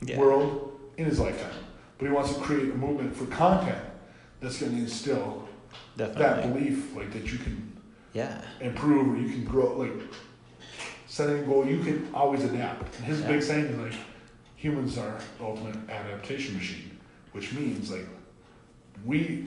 Yeah. 0.00 0.18
world 0.18 0.80
in 0.96 1.04
his 1.04 1.18
lifetime, 1.18 1.50
but 1.98 2.06
he 2.06 2.12
wants 2.12 2.32
to 2.32 2.40
create 2.40 2.70
a 2.70 2.74
movement 2.74 3.14
for 3.14 3.26
content 3.26 3.78
that's 4.40 4.60
gonna 4.62 4.78
instill 4.78 5.46
that 5.96 6.14
belief, 6.42 6.94
like 6.96 7.12
that 7.12 7.30
you 7.30 7.38
can 7.38 7.72
Yeah. 8.14 8.40
improve 8.60 9.14
or 9.14 9.18
you 9.20 9.28
can 9.28 9.44
grow 9.44 9.76
like 9.76 9.92
setting 11.06 11.40
a 11.40 11.42
goal 11.42 11.66
you 11.66 11.80
can 11.80 12.08
always 12.14 12.44
adapt 12.44 12.96
and 12.96 13.04
his 13.06 13.20
Yeah. 13.20 13.28
big 13.28 13.42
saying 13.42 13.64
is 13.66 13.78
like 13.78 13.94
humans 14.56 14.96
are 14.98 15.18
the 15.38 15.44
ultimate 15.44 15.76
adaptation 15.90 16.54
machine 16.56 16.96
which 17.32 17.52
means 17.52 17.90
like 17.90 18.06
we 19.04 19.46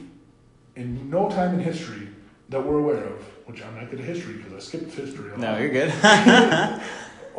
in 0.76 1.10
no 1.10 1.30
time 1.30 1.54
in 1.54 1.60
history 1.62 2.08
that 2.50 2.66
we're 2.66 2.80
aware 2.80 3.04
of 3.04 3.22
which 3.46 3.64
i'm 3.64 3.76
not 3.76 3.90
good 3.90 4.00
at 4.00 4.06
history 4.06 4.34
because 4.36 4.54
i 4.54 4.60
skipped 4.60 4.94
history 4.94 5.30
a 5.30 5.32
lot. 5.32 5.40
No, 5.40 5.58
you're 5.58 5.70
good. 5.70 5.92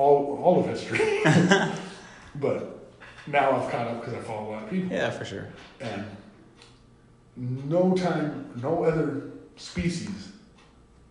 all, 0.02 0.40
all 0.42 0.60
of 0.60 0.66
history 0.66 0.98
but 2.36 2.58
now 3.26 3.52
i've 3.56 3.70
caught 3.70 3.86
up 3.88 4.00
because 4.00 4.14
i 4.14 4.18
follow 4.20 4.48
a 4.48 4.52
lot 4.52 4.62
of 4.64 4.70
people 4.70 4.90
yeah, 4.96 5.10
for 5.10 5.24
sure. 5.24 5.46
and 5.80 6.04
no 7.36 7.94
time, 7.96 8.50
no 8.62 8.84
other 8.84 9.22
species 9.56 10.28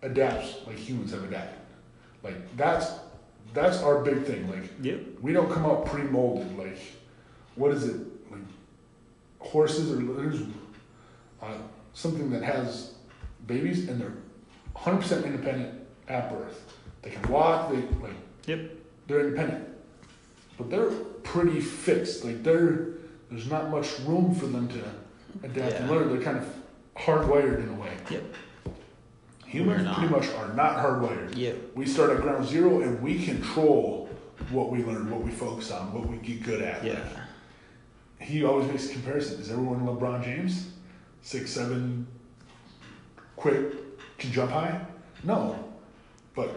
adapts 0.02 0.54
like 0.66 0.76
humans 0.76 1.10
have 1.12 1.24
adapted. 1.24 1.58
Like 2.22 2.56
that's 2.56 2.92
that's 3.52 3.78
our 3.82 4.02
big 4.02 4.22
thing. 4.24 4.48
Like 4.48 4.70
Yep. 4.82 5.00
we 5.20 5.32
don't 5.32 5.50
come 5.50 5.64
out 5.66 5.84
pre-molded. 5.86 6.56
Like 6.56 6.78
what 7.56 7.72
is 7.72 7.88
it? 7.88 7.96
Like 8.30 8.40
horses 9.40 9.90
or 9.90 9.96
there's 10.14 10.42
uh, 11.42 11.54
something 11.92 12.30
that 12.30 12.42
has 12.44 12.94
babies 13.48 13.88
and 13.88 14.00
they're 14.00 14.14
100% 14.76 15.24
independent 15.26 15.74
at 16.08 16.30
birth. 16.30 16.72
They 17.02 17.10
can 17.10 17.28
walk. 17.30 17.70
They 17.70 17.78
like 18.00 18.14
Yep. 18.46 18.60
They're 19.12 19.26
independent, 19.26 19.68
but 20.56 20.70
they're 20.70 20.90
pretty 21.22 21.60
fixed. 21.60 22.24
Like 22.24 22.42
they're 22.42 22.88
there's 23.30 23.50
not 23.50 23.70
much 23.70 23.98
room 24.00 24.34
for 24.34 24.46
them 24.46 24.68
to 24.68 24.82
adapt 25.46 25.74
and 25.76 25.90
learn. 25.90 26.08
They're 26.08 26.22
kind 26.22 26.38
of 26.38 26.54
hardwired 26.96 27.62
in 27.62 27.68
a 27.68 27.74
way. 27.74 27.96
Yep. 28.10 28.22
Humans 29.46 29.94
pretty 29.94 30.08
much 30.08 30.28
are 30.30 30.52
not 30.54 30.76
hardwired. 30.76 31.36
Yep. 31.36 31.56
We 31.74 31.86
start 31.86 32.10
at 32.10 32.22
ground 32.22 32.46
zero 32.46 32.80
and 32.80 33.02
we 33.02 33.22
control 33.22 34.08
what 34.50 34.70
we 34.70 34.82
learn, 34.82 35.10
what 35.10 35.22
we 35.22 35.30
focus 35.30 35.70
on, 35.70 35.92
what 35.92 36.08
we 36.08 36.16
get 36.16 36.42
good 36.42 36.62
at. 36.62 36.82
Yeah. 36.82 36.94
Like, 36.94 38.28
he 38.28 38.44
always 38.44 38.66
makes 38.68 38.88
a 38.88 38.92
comparison. 38.92 39.40
Is 39.40 39.50
everyone 39.50 39.80
LeBron 39.80 40.24
James? 40.24 40.70
Six, 41.22 41.50
seven, 41.50 42.06
quick, 43.36 44.18
can 44.18 44.32
jump 44.32 44.50
high? 44.50 44.80
No. 45.22 45.62
But 46.34 46.56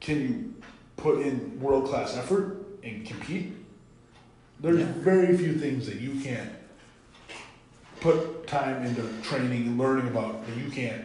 can 0.00 0.20
you 0.20 0.54
put 0.98 1.20
in 1.22 1.58
world 1.60 1.86
class 1.88 2.16
effort 2.16 2.66
and 2.82 3.06
compete? 3.06 3.54
There's 4.60 4.80
Yeah. 4.80 4.92
very 4.98 5.36
few 5.38 5.54
things 5.58 5.86
that 5.86 5.96
you 6.00 6.20
can't 6.20 6.50
put 8.00 8.46
time 8.46 8.84
into 8.84 9.02
training 9.22 9.68
and 9.68 9.78
learning 9.78 10.08
about 10.08 10.46
that 10.46 10.56
you 10.56 10.70
can't 10.70 11.04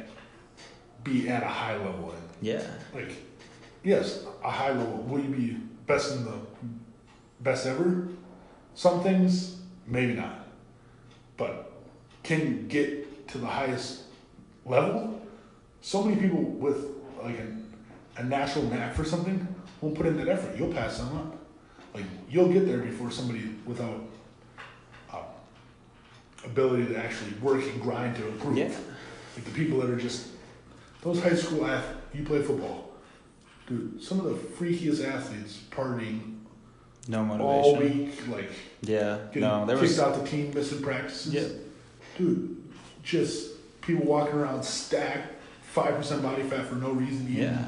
be 1.03 1.29
at 1.29 1.43
a 1.43 1.47
high 1.47 1.75
level 1.77 2.11
in. 2.11 2.45
Yeah. 2.47 2.63
Like, 2.93 3.11
yes, 3.83 4.25
a 4.43 4.49
high 4.49 4.71
level. 4.71 4.97
Will 5.07 5.19
you 5.19 5.29
be 5.29 5.57
best 5.87 6.15
in 6.15 6.25
the 6.25 6.37
best 7.41 7.65
ever? 7.65 8.07
Some 8.75 9.01
things, 9.03 9.57
maybe 9.85 10.13
not. 10.13 10.47
But 11.37 11.71
can 12.23 12.39
you 12.41 12.53
get 12.67 13.27
to 13.29 13.37
the 13.37 13.47
highest 13.47 14.03
level? 14.65 15.21
So 15.81 16.03
many 16.03 16.19
people 16.19 16.41
with 16.41 16.87
like 17.21 17.37
a, 17.39 18.21
a 18.21 18.23
natural 18.23 18.65
knack 18.65 18.93
for 18.95 19.03
something 19.03 19.45
won't 19.83 19.95
put 19.95 20.05
in 20.05 20.17
that 20.17 20.29
effort. 20.29 20.57
You'll 20.57 20.71
pass 20.73 20.97
them 20.97 21.15
up. 21.17 21.35
Like 21.93 22.05
you'll 22.29 22.51
get 22.51 22.65
there 22.65 22.79
before 22.79 23.11
somebody 23.11 23.53
without 23.65 24.01
uh, 25.11 25.17
ability 26.45 26.85
to 26.87 26.97
actually 26.97 27.31
work 27.41 27.61
and 27.63 27.81
grind 27.81 28.15
to 28.15 28.27
improve. 28.27 28.57
Yeah. 28.57 28.71
Like 29.35 29.45
the 29.45 29.51
people 29.51 29.79
that 29.81 29.89
are 29.89 29.97
just 29.97 30.27
those 31.01 31.21
high 31.21 31.35
school 31.35 31.65
athletes. 31.65 31.99
You 32.13 32.23
play 32.23 32.41
football, 32.43 32.91
dude. 33.67 34.01
Some 34.01 34.19
of 34.19 34.25
the 34.25 34.35
freakiest 34.35 35.03
athletes 35.03 35.59
partying 35.71 36.37
No 37.07 37.23
motivation. 37.25 37.41
all 37.41 37.75
week, 37.77 38.27
like 38.29 38.51
Yeah. 38.81 39.17
No, 39.35 39.65
there 39.65 39.75
kicked 39.77 39.89
was. 39.89 39.99
out 39.99 40.15
the 40.23 40.27
team, 40.29 40.53
missing 40.53 40.81
practices. 40.81 41.33
Yeah. 41.33 41.47
dude. 42.17 42.57
Just 43.03 43.81
people 43.81 44.05
walking 44.05 44.35
around 44.35 44.63
stacked, 44.63 45.33
five 45.63 45.95
percent 45.95 46.21
body 46.21 46.43
fat 46.43 46.67
for 46.67 46.75
no 46.75 46.91
reason. 46.91 47.27
Yeah. 47.29 47.65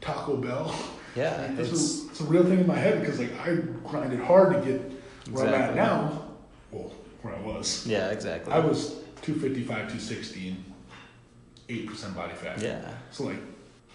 Taco 0.00 0.36
Bell. 0.36 0.74
Yeah. 1.14 1.52
It's 1.58 1.70
is 1.70 2.06
it's 2.10 2.20
a 2.20 2.24
real 2.24 2.44
thing 2.44 2.60
in 2.60 2.66
my 2.66 2.76
head 2.76 3.00
because 3.00 3.18
like 3.18 3.32
I 3.40 3.56
grinded 3.88 4.20
hard 4.20 4.54
to 4.54 4.60
get 4.70 4.80
where 5.30 5.46
I'm 5.46 5.54
at 5.54 5.74
now. 5.76 6.22
Well, 6.70 6.92
where 7.22 7.34
I 7.34 7.40
was. 7.40 7.86
yeah. 7.86 8.10
Exactly. 8.10 8.52
I 8.52 8.58
was 8.58 8.96
255, 9.22 9.66
260, 9.66 10.48
and 10.48 10.64
8% 11.68 12.14
body 12.14 12.34
fat. 12.34 12.60
Yeah. 12.60 12.86
So, 13.10 13.24
like, 13.24 13.38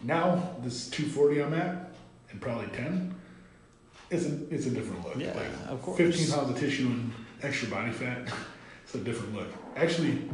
now, 0.02 0.56
this 0.64 0.90
240 0.90 1.44
I'm 1.44 1.54
at, 1.54 1.91
and 2.32 2.41
probably 2.41 2.68
10, 2.68 3.14
it's 4.10 4.26
a, 4.26 4.54
it's 4.54 4.66
a 4.66 4.72
different 4.72 5.04
look. 5.06 5.18
Yeah, 5.18 5.34
like, 5.34 5.70
of 5.70 5.82
course. 5.82 5.98
15 5.98 6.32
pounds 6.32 6.50
of 6.50 6.58
tissue 6.60 6.88
and 6.88 7.12
extra 7.44 7.70
body 7.70 7.91
fat, 7.91 8.28
it's 8.84 8.96
a 8.96 9.00
different 9.00 9.36
look. 9.36 9.50
Actually, 9.76 10.30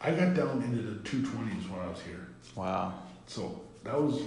I 0.00 0.12
got 0.12 0.34
down 0.34 0.62
into 0.62 0.82
the 0.82 1.00
220s 1.00 1.68
when 1.68 1.80
I 1.80 1.88
was 1.88 2.00
here. 2.02 2.28
Wow. 2.54 2.94
So, 3.26 3.60
that 3.82 4.00
was 4.00 4.22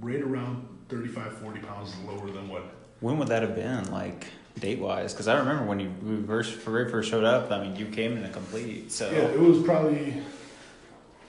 right 0.00 0.20
around 0.20 0.66
35, 0.88 1.38
40 1.38 1.60
pounds 1.60 1.94
lower 2.06 2.30
than 2.30 2.48
what 2.48 2.62
When 3.00 3.18
would 3.18 3.28
that 3.28 3.42
have 3.42 3.54
been, 3.54 3.90
like 3.90 4.26
date 4.58 4.78
wise? 4.78 5.12
Because 5.12 5.28
I 5.28 5.38
remember 5.38 5.64
when 5.64 5.80
you 5.80 5.92
we 6.02 6.26
first 6.26 6.54
very 6.56 6.90
first 6.90 7.10
showed 7.10 7.24
up. 7.24 7.50
I 7.50 7.62
mean, 7.64 7.76
you 7.76 7.86
came 7.86 8.16
in 8.16 8.24
a 8.24 8.28
complete. 8.30 8.92
So 8.92 9.10
Yeah, 9.10 9.18
it 9.28 9.40
was 9.40 9.62
probably 9.62 10.22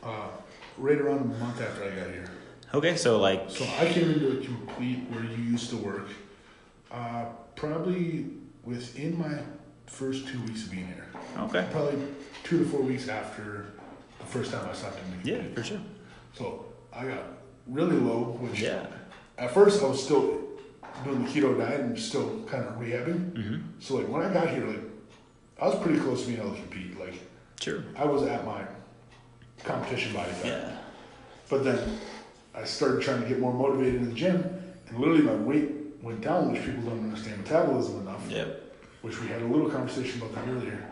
uh, 0.04 0.28
right 0.78 0.98
around 1.00 1.20
a 1.22 1.26
month 1.40 1.62
after 1.62 1.84
I 1.84 1.90
got 1.90 2.08
here. 2.10 2.30
okay, 2.74 2.96
so 2.96 3.20
like 3.20 3.50
So 3.50 3.66
I 3.80 3.92
came 3.92 4.12
into 4.12 4.40
a 4.40 4.44
complete 4.44 5.00
where 5.10 5.24
you 5.24 5.44
used 5.44 5.70
to 5.72 5.78
work, 5.78 6.08
uh, 6.92 7.26
probably 7.56 8.28
within 8.64 9.18
my 9.18 9.40
first 9.88 10.28
two 10.28 10.42
weeks 10.44 10.64
of 10.66 10.72
being 10.72 10.88
here. 10.88 11.06
okay, 11.40 11.68
Probably 11.72 12.00
two 12.44 12.60
to 12.60 12.66
four 12.66 12.82
weeks 12.82 13.08
after 13.08 13.68
the 14.20 14.26
first 14.26 14.52
time 14.52 14.68
I 14.70 14.74
stopped 14.74 14.98
in 15.00 15.22
the 15.24 15.32
yeah, 15.44 15.54
for 15.54 15.64
sure. 15.64 15.80
So 16.34 16.66
I 16.94 17.06
got 17.06 17.24
really 17.68 17.96
low, 17.98 18.38
which 18.40 18.62
Yeah. 18.62 18.86
at 19.38 19.54
first 19.54 19.82
I 19.84 19.88
was 19.88 20.04
still 20.04 20.42
doing 21.04 21.24
the 21.26 21.30
keto 21.30 21.58
diet 21.58 21.82
and 21.82 22.00
still 22.00 22.44
kind 22.48 22.64
of 22.64 22.76
rehabbing. 22.76 23.32
Mm-hmm. 23.34 23.58
So 23.80 23.96
like 23.98 24.08
when 24.08 24.22
I 24.22 24.34
got 24.34 24.50
here, 24.50 24.66
like 24.66 24.82
I 25.62 25.68
was 25.68 25.80
pretty 25.80 26.00
close 26.00 26.22
to 26.22 26.28
being 26.28 26.40
able 26.40 26.52
to 26.56 26.62
compete. 26.62 27.00
Like 27.00 27.14
Sure. 27.60 27.84
I 27.96 28.06
was 28.06 28.24
at 28.24 28.46
my 28.46 28.64
competition 29.64 30.14
body 30.14 30.32
fat. 30.32 30.46
Yeah. 30.48 30.78
But 31.50 31.64
then 31.64 31.98
I 32.54 32.64
started 32.66 33.02
trying 33.02 33.22
to 33.24 33.28
get 33.28 33.40
more 33.40 33.54
motivated 33.54 33.96
in 33.96 34.06
the 34.10 34.14
gym, 34.16 34.44
and 34.88 35.00
literally 35.00 35.22
my 35.24 35.36
weight 35.36 35.72
went 36.02 36.22
down, 36.22 36.52
which 36.52 36.64
people 36.64 36.84
don't 36.84 37.04
understand 37.04 37.38
metabolism 37.42 38.02
enough. 38.02 38.22
Yep. 38.30 38.62
Which 39.02 39.20
we 39.22 39.28
had 39.28 39.42
a 39.42 39.46
little 39.46 39.70
conversation 39.70 40.22
about 40.22 40.36
that 40.36 40.48
earlier. 40.52 40.84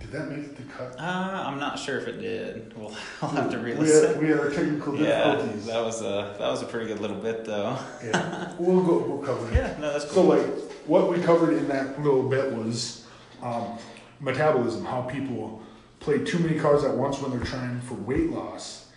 Did 0.00 0.12
that 0.12 0.30
make 0.30 0.56
the 0.56 0.62
cut? 0.64 0.94
Uh, 0.98 1.02
I'm 1.46 1.58
not 1.58 1.78
sure 1.78 1.98
if 1.98 2.06
it 2.06 2.20
did. 2.20 2.76
We'll 2.76 2.94
I'll 3.22 3.28
have 3.30 3.50
to 3.50 3.58
re-listen. 3.58 4.14
had, 4.14 4.22
we 4.22 4.28
had 4.28 4.38
our 4.38 4.50
technical 4.50 4.96
Yeah, 4.96 5.36
that 5.66 5.84
was 5.84 6.00
a 6.02 6.36
that 6.38 6.48
was 6.48 6.62
a 6.62 6.66
pretty 6.66 6.86
good 6.86 7.00
little 7.00 7.16
bit 7.16 7.44
though. 7.44 7.78
Yeah. 8.04 8.52
we'll 8.58 8.82
go. 8.82 8.98
We'll 8.98 9.18
cover 9.26 9.48
it. 9.48 9.54
Yeah, 9.56 9.76
no, 9.80 9.92
that's 9.92 10.10
So 10.10 10.22
like 10.22 10.46
what 10.86 11.10
we 11.10 11.20
covered 11.22 11.54
in 11.54 11.66
that 11.68 12.00
little 12.02 12.28
bit 12.28 12.52
was 12.52 13.06
um, 13.42 13.78
metabolism, 14.20 14.84
how 14.84 15.02
people 15.02 15.62
play 16.00 16.18
too 16.24 16.38
many 16.38 16.58
cards 16.58 16.84
at 16.84 16.94
once 16.94 17.20
when 17.20 17.30
they're 17.30 17.46
trying 17.46 17.80
for 17.80 17.94
weight 17.94 18.30
loss, 18.30 18.88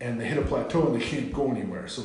and 0.00 0.20
they 0.20 0.26
hit 0.26 0.38
a 0.38 0.42
plateau 0.42 0.86
and 0.90 1.00
they 1.00 1.04
can't 1.04 1.32
go 1.32 1.50
anywhere. 1.50 1.86
So 1.86 2.02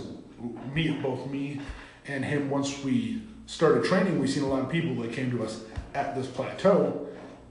me, 0.73 0.91
both 1.01 1.29
me 1.29 1.61
and 2.07 2.23
him, 2.25 2.49
once 2.49 2.83
we 2.83 3.21
started 3.45 3.83
training, 3.85 4.19
we 4.19 4.27
seen 4.27 4.43
a 4.43 4.47
lot 4.47 4.61
of 4.61 4.69
people 4.69 4.95
that 5.03 5.13
came 5.13 5.31
to 5.31 5.43
us 5.43 5.63
at 5.93 6.15
this 6.15 6.27
plateau, 6.27 7.07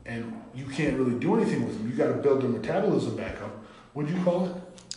and 0.07 0.41
you 0.55 0.65
can't 0.67 0.97
really 0.97 1.19
do 1.19 1.35
anything 1.37 1.67
with 1.67 1.77
them. 1.79 1.91
You 1.91 1.97
got 1.97 2.09
to 2.09 2.15
build 2.15 2.43
their 2.43 2.49
metabolism 2.49 3.17
back 3.17 3.41
up. 3.43 3.51
What 3.93 4.07
do 4.07 4.13
you 4.15 4.23
call 4.23 4.47
it? 4.47 4.53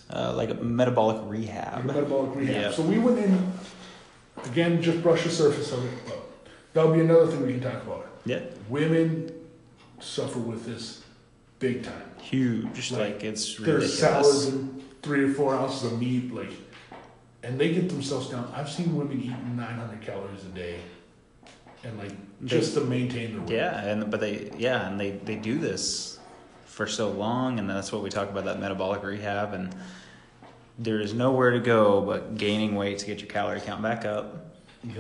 Uh, 0.10 0.34
like 0.36 0.50
a 0.50 0.56
metabolic 0.56 1.18
Like 1.22 1.32
rehab. 1.32 1.86
metabolic 1.86 2.36
rehab. 2.36 2.56
Yep. 2.56 2.74
So 2.74 2.84
we 2.84 3.00
went 3.00 3.20
in 3.20 3.52
again, 4.46 4.82
just 4.82 5.02
brush 5.02 5.24
the 5.24 5.30
surface 5.30 5.72
of 5.72 5.84
it. 5.86 5.92
But 6.06 6.20
that'll 6.74 6.94
be 6.94 7.00
another 7.02 7.28
thing 7.28 7.46
we 7.46 7.54
can 7.54 7.62
talk 7.62 7.82
about. 7.84 8.08
Yeah, 8.26 8.40
Women 8.70 9.32
suffer 10.00 10.40
with 10.40 10.66
this 10.66 11.04
big 11.60 11.84
time. 11.84 12.10
huge. 12.22 12.92
Like, 12.92 13.00
Like, 13.16 13.24
it's 13.24 13.56
There's 13.58 13.98
salads 13.98 14.46
ridiculous. 14.46 14.48
and 14.50 15.02
three 15.02 15.24
or 15.24 15.34
four 15.34 15.56
ounces 15.56 15.92
of 15.92 16.00
meat, 16.00 16.34
like, 16.34 16.52
and 17.42 17.60
they 17.60 17.74
get 17.74 17.90
themselves 17.90 18.30
down. 18.30 18.50
I've 18.56 18.70
seen 18.70 18.96
women 18.96 19.20
eating 19.20 19.56
900 19.58 20.02
calories 20.02 20.44
a 20.46 20.50
day, 20.50 20.80
and 21.84 21.98
like 21.98 22.12
just 22.46 22.74
to 22.76 22.82
maintain 22.82 23.34
their 23.34 23.42
weight. 23.42 23.52
Yeah, 23.52 23.84
and 23.84 24.12
but 24.12 24.20
they 24.20 24.52
yeah, 24.58 24.88
and 24.88 25.00
they 25.00 25.12
they 25.12 25.36
do 25.36 25.58
this 25.58 26.20
for 26.66 26.88
so 26.88 27.12
long, 27.12 27.60
and 27.60 27.70
that's 27.70 27.92
what 27.92 28.02
we 28.02 28.10
talk 28.10 28.30
about 28.30 28.46
that 28.46 28.60
metabolic 28.60 29.04
rehab, 29.04 29.54
and 29.54 29.76
there 30.80 31.00
is 31.00 31.14
nowhere 31.14 31.52
to 31.52 31.60
go 31.60 32.02
but 32.02 32.36
gaining 32.38 32.76
weight 32.76 32.98
to 33.00 33.06
get 33.06 33.20
your 33.20 33.30
calorie 33.30 33.62
count 33.62 33.82
back 33.82 34.06
up, 34.06 34.56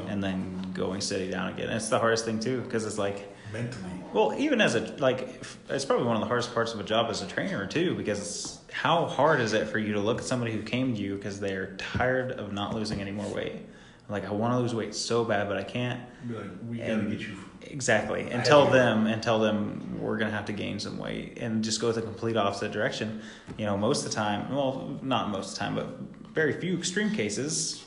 and 0.07 0.23
then 0.23 0.71
going 0.73 1.01
steady 1.01 1.29
down 1.31 1.51
again. 1.51 1.67
And 1.67 1.75
it's 1.75 1.89
the 1.89 1.99
hardest 1.99 2.25
thing 2.25 2.39
too, 2.39 2.61
because 2.61 2.85
it's 2.85 2.97
like 2.97 3.33
mentally. 3.51 4.03
Well, 4.13 4.35
even 4.37 4.61
as 4.61 4.75
a 4.75 4.81
like, 4.97 5.43
it's 5.69 5.85
probably 5.85 6.05
one 6.05 6.15
of 6.15 6.21
the 6.21 6.27
hardest 6.27 6.53
parts 6.53 6.73
of 6.73 6.79
a 6.79 6.83
job 6.83 7.09
as 7.09 7.21
a 7.21 7.27
trainer 7.27 7.65
too, 7.65 7.95
because 7.95 8.59
how 8.71 9.05
hard 9.05 9.39
is 9.39 9.53
it 9.53 9.67
for 9.67 9.79
you 9.79 9.93
to 9.93 9.99
look 9.99 10.19
at 10.19 10.25
somebody 10.25 10.51
who 10.51 10.61
came 10.61 10.95
to 10.95 11.01
you 11.01 11.15
because 11.15 11.39
they're 11.39 11.75
tired 11.77 12.31
of 12.31 12.53
not 12.53 12.75
losing 12.75 13.01
any 13.01 13.11
more 13.11 13.27
weight? 13.33 13.55
Like, 14.13 14.25
I 14.29 14.31
want 14.31 14.53
to 14.53 14.59
lose 14.59 14.75
weight 14.75 14.93
so 14.93 15.25
bad, 15.25 15.47
but 15.49 15.57
I 15.57 15.63
can't. 15.63 15.99
Be 16.27 16.35
like, 16.35 16.45
we 16.69 16.77
gotta 16.77 16.93
And- 16.93 17.11
get 17.11 17.19
you. 17.21 17.35
Exactly, 17.65 18.29
and 18.29 18.43
tell 18.45 18.67
them 18.67 19.07
and 19.07 19.23
tell 19.23 19.39
them 19.39 19.97
we're 19.99 20.17
gonna 20.17 20.29
have 20.31 20.45
to 20.45 20.51
gain 20.53 20.79
some 20.79 20.97
weight 20.99 21.37
and 21.41 21.63
just 21.63 21.79
go 21.81 21.91
the 21.93 22.01
complete 22.01 22.35
opposite 22.37 22.71
direction. 22.73 23.21
You 23.57 23.65
know, 23.65 23.75
most 23.77 24.05
of 24.05 24.11
the 24.11 24.15
time, 24.15 24.53
well, 24.53 24.99
not 25.01 25.29
most 25.29 25.47
of 25.47 25.53
the 25.55 25.59
time, 25.61 25.75
but 25.75 25.87
very 26.35 26.53
few 26.59 26.77
extreme 26.77 27.09
cases, 27.15 27.83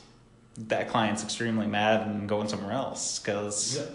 that 0.57 0.89
client's 0.89 1.23
extremely 1.23 1.67
mad 1.67 2.05
and 2.07 2.27
going 2.27 2.49
somewhere 2.49 2.73
else 2.73 3.19
because. 3.19 3.77
Yeah. 3.77 3.85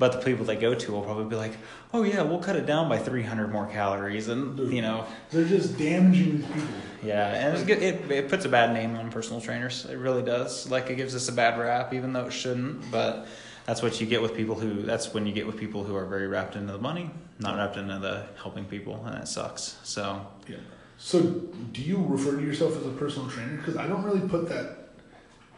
But 0.00 0.12
the 0.12 0.18
people 0.18 0.46
they 0.46 0.56
go 0.56 0.74
to 0.74 0.92
will 0.92 1.02
probably 1.02 1.26
be 1.26 1.36
like, 1.36 1.52
"Oh 1.92 2.02
yeah, 2.02 2.22
we'll 2.22 2.38
cut 2.38 2.56
it 2.56 2.64
down 2.64 2.88
by 2.88 2.96
300 2.98 3.52
more 3.52 3.66
calories," 3.66 4.28
and 4.28 4.58
you 4.72 4.80
know, 4.80 5.04
They're 5.30 5.44
just 5.44 5.76
damaging 5.76 6.38
these 6.38 6.46
people. 6.46 6.68
yeah, 7.04 7.28
and 7.28 7.54
it's 7.54 7.64
good, 7.66 7.82
it 7.82 8.10
it 8.10 8.28
puts 8.30 8.46
a 8.46 8.48
bad 8.48 8.72
name 8.72 8.96
on 8.96 9.10
personal 9.12 9.42
trainers. 9.42 9.84
It 9.84 9.98
really 9.98 10.22
does. 10.22 10.70
Like 10.70 10.88
it 10.88 10.96
gives 10.96 11.14
us 11.14 11.28
a 11.28 11.32
bad 11.32 11.58
rap, 11.60 11.92
even 11.92 12.14
though 12.14 12.24
it 12.24 12.32
shouldn't. 12.32 12.90
But 12.90 13.26
that's 13.66 13.82
what 13.82 14.00
you 14.00 14.06
get 14.06 14.22
with 14.22 14.34
people 14.34 14.54
who. 14.54 14.82
That's 14.82 15.12
when 15.12 15.26
you 15.26 15.34
get 15.34 15.46
with 15.46 15.58
people 15.58 15.84
who 15.84 15.94
are 15.94 16.06
very 16.06 16.28
wrapped 16.28 16.56
into 16.56 16.72
the 16.72 16.78
money, 16.78 17.10
not 17.38 17.56
wrapped 17.58 17.76
into 17.76 17.98
the 17.98 18.24
helping 18.42 18.64
people, 18.64 19.04
and 19.04 19.22
it 19.22 19.28
sucks. 19.28 19.76
So 19.84 20.26
Yeah. 20.48 20.56
So, 20.96 21.20
do 21.72 21.82
you 21.82 22.02
refer 22.08 22.36
to 22.36 22.42
yourself 22.42 22.76
as 22.78 22.86
a 22.86 22.90
personal 22.90 23.28
trainer? 23.28 23.56
Because 23.56 23.76
I 23.76 23.86
don't 23.86 24.02
really 24.02 24.26
put 24.26 24.48
that 24.50 24.88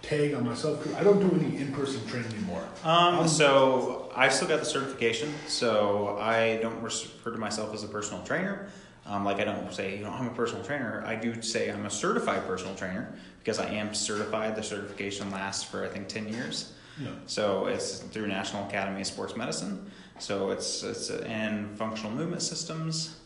tag 0.00 0.34
on 0.34 0.44
myself. 0.44 0.80
Because 0.82 0.96
I 0.96 1.02
don't 1.04 1.18
do 1.20 1.30
any 1.44 1.56
in-person 1.58 2.06
training 2.06 2.32
anymore. 2.32 2.64
Um, 2.84 3.26
so 3.26 4.01
I 4.14 4.28
still 4.28 4.48
got 4.48 4.60
the 4.60 4.66
certification, 4.66 5.32
so 5.46 6.18
I 6.20 6.58
don't 6.62 6.80
refer 6.82 7.30
to 7.30 7.38
myself 7.38 7.74
as 7.74 7.82
a 7.82 7.88
personal 7.88 8.22
trainer. 8.24 8.68
Um, 9.04 9.24
like 9.24 9.40
I 9.40 9.44
don't 9.44 9.72
say, 9.72 9.98
you 9.98 10.04
know, 10.04 10.10
I'm 10.10 10.28
a 10.28 10.34
personal 10.34 10.62
trainer. 10.64 11.02
I 11.06 11.16
do 11.16 11.42
say 11.42 11.70
I'm 11.70 11.86
a 11.86 11.90
certified 11.90 12.46
personal 12.46 12.74
trainer 12.74 13.12
because 13.40 13.58
I 13.58 13.66
am 13.66 13.94
certified. 13.94 14.54
The 14.54 14.62
certification 14.62 15.30
lasts 15.30 15.64
for 15.64 15.84
I 15.84 15.88
think 15.88 16.08
ten 16.08 16.28
years. 16.28 16.74
Yeah. 17.00 17.08
So 17.26 17.66
it's 17.66 17.98
through 17.98 18.28
National 18.28 18.66
Academy 18.68 19.00
of 19.00 19.06
Sports 19.06 19.36
Medicine. 19.36 19.90
So 20.18 20.50
it's 20.50 20.82
it's 20.82 21.10
and 21.10 21.76
functional 21.76 22.12
movement 22.12 22.42
systems, 22.42 23.16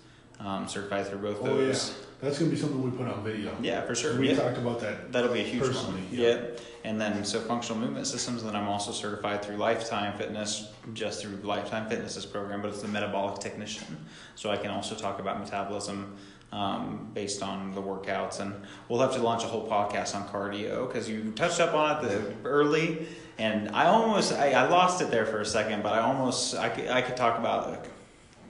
um, 0.40 0.66
certified 0.68 1.06
through 1.08 1.18
both 1.18 1.42
Oh 1.42 1.60
yeah, 1.60 1.74
that's 2.20 2.38
gonna 2.38 2.50
be 2.50 2.56
something 2.56 2.82
we 2.82 2.90
put 2.90 3.06
on 3.06 3.22
video. 3.22 3.54
Yeah, 3.60 3.82
for 3.82 3.94
sure. 3.94 4.18
We 4.18 4.30
Yeah. 4.30 4.36
talked 4.36 4.58
about 4.58 4.80
that. 4.80 5.12
That'll 5.12 5.32
be 5.32 5.40
a 5.40 5.44
huge 5.44 5.64
Personally, 5.64 6.00
one. 6.02 6.08
yeah. 6.10 6.28
Yeah. 6.28 6.40
And 6.84 7.00
then 7.00 7.24
so 7.24 7.40
functional 7.40 7.80
movement 7.80 8.06
systems, 8.06 8.44
then 8.44 8.54
I'm 8.54 8.68
also 8.68 8.92
certified 8.92 9.42
through 9.42 9.56
Lifetime 9.56 10.16
Fitness, 10.16 10.68
just 10.94 11.20
through 11.20 11.36
Lifetime 11.42 11.88
Fitness's 11.88 12.24
program, 12.24 12.62
but 12.62 12.68
it's 12.68 12.80
the 12.82 12.88
metabolic 12.88 13.40
technician. 13.40 14.06
So 14.36 14.50
I 14.50 14.56
can 14.56 14.70
also 14.70 14.94
talk 14.94 15.18
about 15.18 15.40
metabolism 15.40 16.14
um, 16.52 17.10
based 17.12 17.42
on 17.42 17.74
the 17.74 17.82
workouts. 17.82 18.38
And 18.38 18.54
we'll 18.88 19.00
have 19.00 19.12
to 19.14 19.20
launch 19.20 19.42
a 19.42 19.48
whole 19.48 19.68
podcast 19.68 20.14
on 20.14 20.28
cardio 20.28 20.86
because 20.86 21.08
you 21.08 21.32
touched 21.32 21.58
up 21.60 21.74
on 21.74 22.04
it 22.04 22.08
the, 22.08 22.48
early. 22.48 23.08
And 23.36 23.68
I 23.70 23.86
almost, 23.86 24.32
I, 24.32 24.52
I 24.52 24.68
lost 24.68 25.02
it 25.02 25.10
there 25.10 25.26
for 25.26 25.40
a 25.40 25.44
second, 25.44 25.82
but 25.82 25.92
I 25.92 25.98
almost, 26.00 26.54
I 26.54 26.68
could, 26.68 26.86
I 26.88 27.02
could 27.02 27.16
talk 27.16 27.38
about 27.38 27.68
like, 27.68 27.84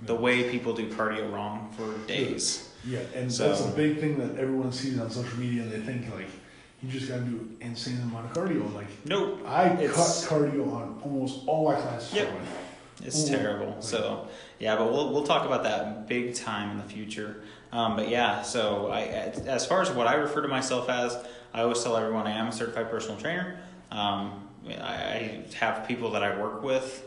the 0.03 0.15
way 0.15 0.51
people 0.51 0.75
do 0.75 0.91
cardio 0.93 1.33
wrong 1.33 1.73
for 1.75 1.97
days. 2.07 2.66
Yeah, 2.87 3.01
and 3.15 3.33
So- 3.33 3.49
that's 3.49 3.65
a 3.65 3.69
big 3.69 3.99
thing 4.01 4.19
that 4.19 4.41
everyone 4.41 4.73
sees 4.73 4.99
on 4.99 5.11
social 5.11 5.39
media. 5.39 5.63
And 5.63 5.73
they 5.73 5.81
think 5.81 6.13
like 6.15 6.29
you 6.83 6.91
just 6.91 7.09
gotta 7.09 7.23
do 7.23 7.49
insane 7.61 8.01
amount 8.03 8.27
of 8.27 8.33
cardio. 8.33 8.73
Like 8.75 8.87
Nope. 9.05 9.41
I 9.47 9.71
cut 9.71 10.07
cardio 10.29 10.73
on 10.73 11.01
almost 11.03 11.41
all 11.47 11.65
my 11.71 11.75
classes. 11.75 12.15
Yep. 12.15 12.29
It's 13.05 13.25
Ooh. 13.29 13.37
terrible. 13.37 13.77
So 13.81 14.29
yeah, 14.59 14.77
but 14.77 14.91
we'll 14.93 15.13
we'll 15.13 15.25
talk 15.27 15.45
about 15.47 15.63
that 15.65 16.07
big 16.09 16.35
time 16.35 16.71
in 16.71 16.79
the 16.79 16.85
future. 16.85 17.43
Um, 17.73 17.97
but 17.97 18.09
yeah, 18.09 18.43
so 18.43 18.89
I 18.91 19.01
as 19.03 19.67
far 19.67 19.83
as 19.83 19.91
what 19.91 20.07
I 20.07 20.15
refer 20.15 20.41
to 20.43 20.49
myself 20.49 20.89
as, 20.89 21.17
I 21.53 21.63
always 21.63 21.83
tell 21.83 21.97
everyone 21.97 22.27
I 22.27 22.31
am 22.33 22.49
a 22.49 22.53
certified 22.53 22.91
personal 22.91 23.19
trainer. 23.19 23.59
Um, 23.91 24.49
I 24.69 25.43
have 25.55 25.87
people 25.87 26.11
that 26.13 26.23
I 26.23 26.41
work 26.41 26.63
with, 26.63 27.06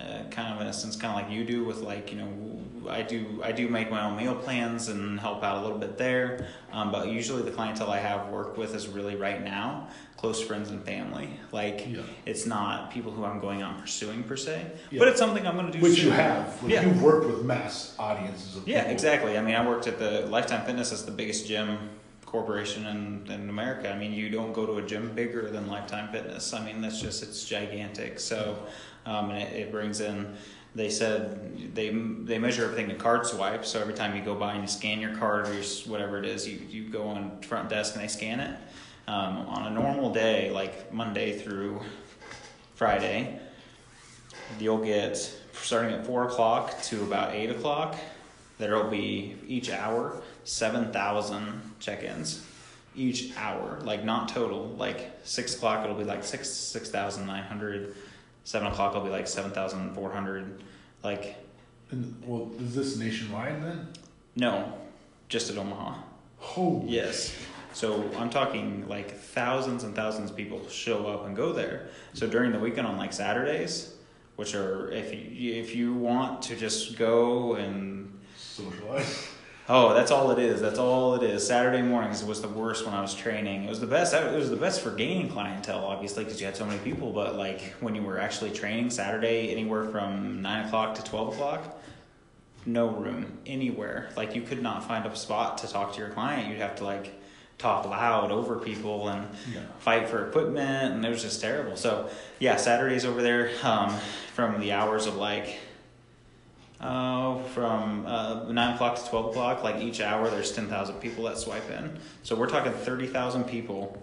uh, 0.00 0.22
kind 0.30 0.54
of 0.54 0.60
in 0.60 0.66
a 0.66 0.72
sense, 0.72 0.96
kind 0.96 1.12
of 1.14 1.22
like 1.22 1.36
you 1.36 1.44
do 1.44 1.64
with 1.64 1.80
like 1.82 2.10
you 2.12 2.18
know 2.18 2.88
I 2.88 3.02
do 3.02 3.40
I 3.44 3.52
do 3.52 3.68
make 3.68 3.90
my 3.90 4.04
own 4.06 4.16
meal 4.16 4.34
plans 4.34 4.88
and 4.88 5.20
help 5.20 5.42
out 5.44 5.58
a 5.58 5.60
little 5.60 5.78
bit 5.78 5.98
there. 5.98 6.48
Um, 6.72 6.90
but 6.90 7.08
usually 7.08 7.42
the 7.42 7.50
clientele 7.50 7.90
I 7.90 7.98
have 7.98 8.28
work 8.28 8.56
with 8.56 8.74
is 8.74 8.88
really 8.88 9.16
right 9.16 9.42
now 9.44 9.88
close 10.16 10.42
friends 10.42 10.70
and 10.70 10.82
family. 10.84 11.30
Like 11.52 11.86
Yeah. 11.88 12.02
it's 12.26 12.44
not 12.46 12.90
people 12.90 13.10
who 13.12 13.24
I'm 13.24 13.40
going 13.40 13.62
out 13.62 13.78
pursuing 13.78 14.22
per 14.22 14.36
se, 14.36 14.70
Yeah. 14.90 14.98
but 14.98 15.08
it's 15.08 15.18
something 15.18 15.46
I'm 15.46 15.54
going 15.54 15.72
to 15.72 15.72
do. 15.72 15.82
Which 15.82 15.96
soon. 15.96 16.06
you 16.06 16.10
have. 16.12 16.62
Like 16.62 16.72
Yeah. 16.72 16.82
You've 16.82 17.02
worked 17.02 17.26
with 17.26 17.42
mass 17.44 17.94
audiences 17.98 18.56
of 18.56 18.68
Yeah, 18.68 18.80
people. 18.80 18.92
exactly. 18.92 19.38
I 19.38 19.40
mean, 19.42 19.54
I 19.54 19.66
worked 19.66 19.86
at 19.86 19.98
the 19.98 20.26
Lifetime 20.26 20.64
Fitness. 20.66 20.92
It's 20.92 21.02
the 21.02 21.10
biggest 21.10 21.46
gym 21.48 21.78
corporation 22.30 22.86
in, 22.86 23.32
in 23.32 23.48
America. 23.48 23.92
I 23.92 23.98
mean, 23.98 24.12
you 24.12 24.30
don't 24.30 24.52
go 24.52 24.64
to 24.64 24.76
a 24.76 24.82
gym 24.82 25.12
bigger 25.14 25.50
than 25.50 25.66
Lifetime 25.66 26.12
Fitness. 26.12 26.54
I 26.54 26.64
mean, 26.64 26.80
that's 26.80 27.00
just 27.00 27.22
it's 27.24 27.44
gigantic. 27.44 28.20
So, 28.20 28.56
um, 29.04 29.30
and 29.30 29.42
it, 29.42 29.52
it 29.52 29.72
brings 29.72 30.00
in. 30.00 30.36
They 30.72 30.88
said 30.88 31.74
they 31.74 31.88
they 31.88 32.38
measure 32.38 32.62
everything 32.64 32.88
to 32.90 32.94
card 32.94 33.26
swipe. 33.26 33.64
So 33.64 33.80
every 33.80 33.94
time 33.94 34.14
you 34.14 34.22
go 34.22 34.36
by 34.36 34.52
and 34.52 34.62
you 34.62 34.68
scan 34.68 35.00
your 35.00 35.16
card 35.16 35.48
or 35.48 35.54
your, 35.54 35.64
whatever 35.86 36.18
it 36.18 36.24
is, 36.24 36.46
you 36.46 36.60
you 36.68 36.88
go 36.88 37.08
on 37.08 37.40
front 37.40 37.68
desk 37.68 37.94
and 37.94 38.04
they 38.04 38.08
scan 38.08 38.38
it. 38.38 38.56
Um, 39.08 39.38
on 39.48 39.66
a 39.66 39.70
normal 39.70 40.12
day, 40.12 40.52
like 40.52 40.92
Monday 40.92 41.36
through 41.36 41.80
Friday, 42.76 43.40
you'll 44.60 44.84
get 44.84 45.16
starting 45.52 45.92
at 45.92 46.06
four 46.06 46.24
o'clock 46.28 46.80
to 46.82 47.02
about 47.02 47.34
eight 47.34 47.50
o'clock. 47.50 47.96
There'll 48.58 48.88
be 48.88 49.34
each 49.48 49.70
hour 49.70 50.22
seven 50.44 50.92
thousand 50.92 51.69
check-ins 51.80 52.44
each 52.94 53.36
hour, 53.36 53.80
like 53.82 54.04
not 54.04 54.28
total. 54.28 54.68
Like 54.78 55.10
six 55.24 55.54
o'clock, 55.56 55.84
it'll 55.84 55.96
be 55.96 56.04
like 56.04 56.24
six 56.24 56.48
six 56.50 56.90
thousand 56.90 57.26
nine 57.26 57.42
hundred. 57.44 57.94
Seven 58.44 58.68
o'clock, 58.68 58.92
it'll 58.92 59.04
be 59.04 59.10
like 59.10 59.26
seven 59.28 59.50
thousand 59.50 59.94
four 59.94 60.10
hundred. 60.12 60.62
Like 61.02 61.36
And, 61.90 62.22
well, 62.26 62.50
is 62.58 62.74
this 62.74 62.96
nationwide 62.96 63.62
then? 63.62 63.88
no, 64.36 64.72
just 65.28 65.50
at 65.50 65.56
Omaha. 65.58 65.94
Holy. 66.38 66.88
Yes. 66.90 67.34
So 67.72 68.10
I'm 68.18 68.30
talking 68.30 68.88
like 68.88 69.16
thousands 69.16 69.84
and 69.84 69.94
thousands 69.94 70.30
of 70.30 70.36
people 70.36 70.66
show 70.68 71.06
up 71.06 71.26
and 71.26 71.36
go 71.36 71.52
there. 71.52 71.88
So 72.14 72.26
during 72.26 72.50
the 72.52 72.58
weekend 72.58 72.86
on 72.86 72.96
like 72.96 73.12
Saturdays, 73.12 73.94
which 74.36 74.54
are 74.54 74.90
if 74.90 75.12
you 75.14 75.54
if 75.54 75.74
you 75.76 75.94
want 75.94 76.42
to 76.42 76.56
just 76.56 76.98
go 76.98 77.54
and 77.54 78.18
Socialize. 78.36 79.28
Oh 79.70 79.94
that's 79.94 80.10
all 80.10 80.30
it 80.32 80.38
is 80.38 80.60
that's 80.60 80.78
all 80.78 81.14
it 81.14 81.22
is. 81.22 81.46
Saturday 81.46 81.80
mornings 81.82 82.22
was 82.24 82.42
the 82.42 82.48
worst 82.48 82.84
when 82.84 82.94
I 82.94 83.00
was 83.00 83.14
training. 83.14 83.64
It 83.64 83.68
was 83.68 83.80
the 83.80 83.86
best. 83.86 84.12
It 84.12 84.34
was 84.36 84.50
the 84.50 84.56
best 84.56 84.80
for 84.82 84.90
gaining 84.90 85.28
clientele, 85.30 85.84
obviously, 85.84 86.24
because 86.24 86.40
you 86.40 86.46
had 86.46 86.56
so 86.56 86.66
many 86.66 86.78
people. 86.80 87.12
But 87.12 87.36
like 87.36 87.60
when 87.80 87.94
you 87.94 88.02
were 88.02 88.18
actually 88.18 88.50
training 88.50 88.90
Saturday, 88.90 89.50
anywhere 89.50 89.86
from 89.86 90.42
nine 90.42 90.66
o'clock 90.66 90.94
to 90.96 91.04
twelve 91.04 91.32
o'clock, 91.34 91.78
no 92.66 92.88
room 92.88 93.38
anywhere. 93.46 94.10
Like 94.16 94.34
you 94.34 94.42
could 94.42 94.62
not 94.62 94.86
find 94.86 95.06
a 95.06 95.16
spot 95.16 95.58
to 95.58 95.68
talk 95.68 95.94
to 95.94 95.98
your 96.00 96.10
client. 96.10 96.48
You'd 96.50 96.58
have 96.60 96.76
to 96.76 96.84
like 96.84 97.14
talk 97.58 97.84
loud 97.86 98.32
over 98.32 98.56
people 98.58 99.08
and 99.08 99.26
Yeah. 99.52 99.60
fight 99.80 100.08
for 100.08 100.26
equipment, 100.28 100.94
and 100.94 101.04
it 101.04 101.10
was 101.10 101.22
just 101.22 101.40
terrible. 101.40 101.76
So 101.76 102.08
yeah, 102.38 102.56
Saturdays 102.56 103.04
over 103.04 103.22
there 103.22 103.50
um, 103.62 103.94
from 104.34 104.60
the 104.60 104.72
hours 104.72 105.06
of 105.06 105.16
like 105.16 105.58
Uh, 106.80 107.42
from 107.44 108.06
uh, 108.06 108.50
9 108.50 108.74
o'clock 108.74 108.96
to 108.96 109.10
12 109.10 109.26
o'clock, 109.26 109.62
like 109.62 109.82
each 109.82 110.00
hour, 110.00 110.30
there's 110.30 110.50
10,000 110.52 110.94
people 110.96 111.24
that 111.24 111.36
swipe 111.36 111.70
in. 111.70 111.98
So 112.22 112.34
we're 112.34 112.48
talking 112.48 112.72
30,000 112.72 113.44
people 113.44 114.02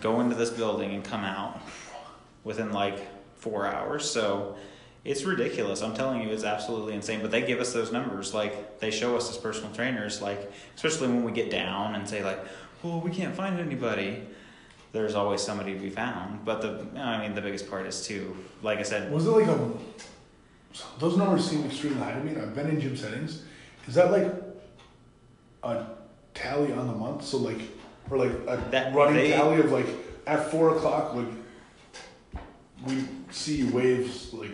go 0.00 0.20
into 0.20 0.34
this 0.34 0.50
building 0.50 0.94
and 0.94 1.04
come 1.04 1.24
out 1.24 1.60
within 2.42 2.72
like 2.72 2.98
four 3.36 3.66
hours. 3.66 4.08
So 4.10 4.56
it's 5.04 5.24
ridiculous. 5.24 5.80
I'm 5.82 5.94
telling 5.94 6.22
you, 6.22 6.30
it's 6.30 6.44
absolutely 6.44 6.94
insane. 6.94 7.22
But 7.22 7.30
they 7.30 7.42
give 7.42 7.60
us 7.60 7.72
those 7.72 7.92
numbers. 7.92 8.34
Like, 8.34 8.80
they 8.80 8.90
show 8.90 9.16
us 9.16 9.30
as 9.30 9.36
personal 9.36 9.72
trainers, 9.72 10.20
like, 10.20 10.50
especially 10.74 11.08
when 11.08 11.24
we 11.24 11.32
get 11.32 11.50
down 11.50 11.94
and 11.94 12.08
say, 12.08 12.24
like, 12.24 12.38
well, 12.82 13.00
we 13.00 13.10
can't 13.10 13.34
find 13.34 13.58
anybody. 13.58 14.22
There's 14.92 15.14
always 15.14 15.40
somebody 15.40 15.74
to 15.74 15.80
be 15.80 15.90
found. 15.90 16.44
But 16.44 16.62
the, 16.62 17.00
I 17.00 17.20
mean, 17.20 17.34
the 17.34 17.40
biggest 17.40 17.68
part 17.70 17.86
is 17.86 18.06
too, 18.06 18.36
like 18.62 18.78
I 18.78 18.82
said, 18.82 19.10
Was 19.10 19.26
it 19.26 19.30
like 19.30 19.46
a? 19.46 19.70
Those 20.98 21.16
numbers 21.16 21.48
seem 21.48 21.64
extremely 21.64 21.98
high 21.98 22.12
to 22.12 22.20
me. 22.20 22.40
I've 22.40 22.54
been 22.54 22.68
in 22.68 22.80
gym 22.80 22.96
settings. 22.96 23.42
Is 23.86 23.94
that 23.94 24.10
like 24.10 24.32
a 25.62 25.86
tally 26.34 26.72
on 26.72 26.86
the 26.86 26.94
month? 26.94 27.24
So 27.24 27.38
like, 27.38 27.60
or 28.10 28.18
like 28.18 28.30
a 28.46 28.62
That- 28.70 28.94
running 28.94 29.16
they- 29.16 29.30
tally 29.32 29.60
of 29.60 29.70
like 29.72 29.86
at 30.26 30.50
four 30.50 30.76
o'clock, 30.76 31.14
like 31.14 31.26
we 32.86 33.04
see 33.30 33.64
waves. 33.64 34.32
Like 34.32 34.50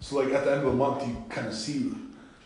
so, 0.00 0.16
like 0.16 0.32
at 0.32 0.44
the 0.44 0.52
end 0.52 0.64
of 0.64 0.72
the 0.72 0.76
month, 0.76 1.06
you 1.06 1.24
kind 1.28 1.46
of 1.46 1.54
see 1.54 1.92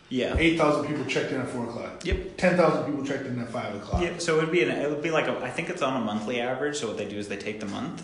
yeah. 0.09 0.35
eight 0.39 0.59
thousand 0.59 0.87
people 0.87 1.05
checked 1.05 1.33
in 1.33 1.41
at 1.41 1.49
four 1.49 1.65
o'clock. 1.65 2.05
Yep. 2.05 2.37
Ten 2.37 2.57
thousand 2.57 2.85
people 2.85 3.05
checked 3.05 3.27
in 3.27 3.39
at 3.41 3.49
five 3.49 3.75
o'clock. 3.75 4.03
Yeah, 4.03 4.19
so 4.19 4.39
it 4.39 4.43
would 4.43 4.53
be 4.53 4.63
an, 4.63 4.71
it 4.71 4.89
would 4.89 5.03
be 5.03 5.11
like 5.11 5.27
a, 5.29 5.37
I 5.39 5.51
think 5.51 5.69
it's 5.69 5.83
on 5.83 6.01
a 6.01 6.05
monthly 6.05 6.41
average. 6.41 6.77
So 6.77 6.89
what 6.89 6.97
they 6.97 7.09
do 7.09 7.17
is 7.17 7.29
they 7.29 7.37
take 7.37 7.61
the 7.61 7.67
month, 7.67 8.03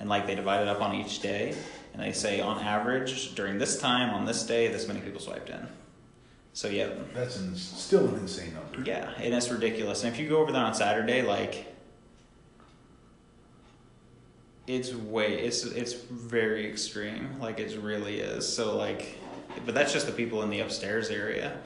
and 0.00 0.08
like 0.08 0.26
they 0.26 0.34
divide 0.34 0.62
it 0.62 0.68
up 0.68 0.80
on 0.80 0.94
each 0.94 1.20
day, 1.20 1.54
and 1.96 2.04
they 2.04 2.12
say 2.12 2.40
on 2.40 2.58
average 2.60 3.34
during 3.34 3.58
this 3.58 3.78
time 3.78 4.10
on 4.10 4.26
this 4.26 4.42
day 4.42 4.68
this 4.68 4.86
many 4.86 5.00
people 5.00 5.20
swiped 5.20 5.48
in. 5.48 5.66
So 6.52 6.68
yeah, 6.68 6.90
That's 7.14 7.38
in, 7.38 7.54
still 7.54 8.06
an 8.08 8.16
insane 8.16 8.54
number. 8.54 8.88
yeah, 8.88 9.12
and 9.18 9.34
it's 9.34 9.50
ridiculous. 9.50 10.04
And 10.04 10.12
if 10.12 10.20
you 10.20 10.28
go 10.28 10.38
over 10.38 10.52
there 10.52 10.62
on 10.62 10.74
Saturday, 10.74 11.22
like 11.22 11.72
it's 14.66 14.92
way 14.94 15.38
it's 15.38 15.64
it's 15.64 15.92
very 15.94 16.68
extreme. 16.68 17.38
Like 17.40 17.60
it 17.60 17.78
really 17.80 18.20
is. 18.20 18.50
So 18.50 18.76
like, 18.76 19.18
but 19.64 19.74
that's 19.74 19.92
just 19.92 20.06
the 20.06 20.12
people 20.12 20.42
in 20.42 20.50
the 20.50 20.60
upstairs 20.60 21.08
area. 21.10 21.58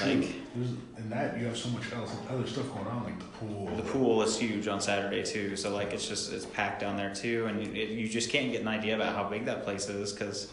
Like 0.00 0.54
There's, 0.54 0.70
in 0.96 1.10
that 1.10 1.38
you 1.38 1.44
have 1.46 1.56
so 1.56 1.68
much 1.68 1.92
else, 1.92 2.14
other 2.30 2.46
stuff 2.46 2.66
going 2.72 2.86
on, 2.86 3.04
like 3.04 3.18
the 3.18 3.24
pool. 3.24 3.66
The 3.76 3.82
pool 3.82 4.22
is 4.22 4.38
huge 4.38 4.66
on 4.66 4.80
Saturday 4.80 5.22
too, 5.22 5.54
so 5.56 5.74
like 5.74 5.92
it's 5.92 6.08
just 6.08 6.32
it's 6.32 6.46
packed 6.46 6.80
down 6.80 6.96
there 6.96 7.14
too, 7.14 7.46
and 7.46 7.62
you, 7.62 7.72
it, 7.72 7.90
you 7.90 8.08
just 8.08 8.30
can't 8.30 8.50
get 8.52 8.62
an 8.62 8.68
idea 8.68 8.94
about 8.94 9.14
how 9.14 9.28
big 9.28 9.44
that 9.44 9.64
place 9.64 9.88
is 9.88 10.12
because 10.12 10.50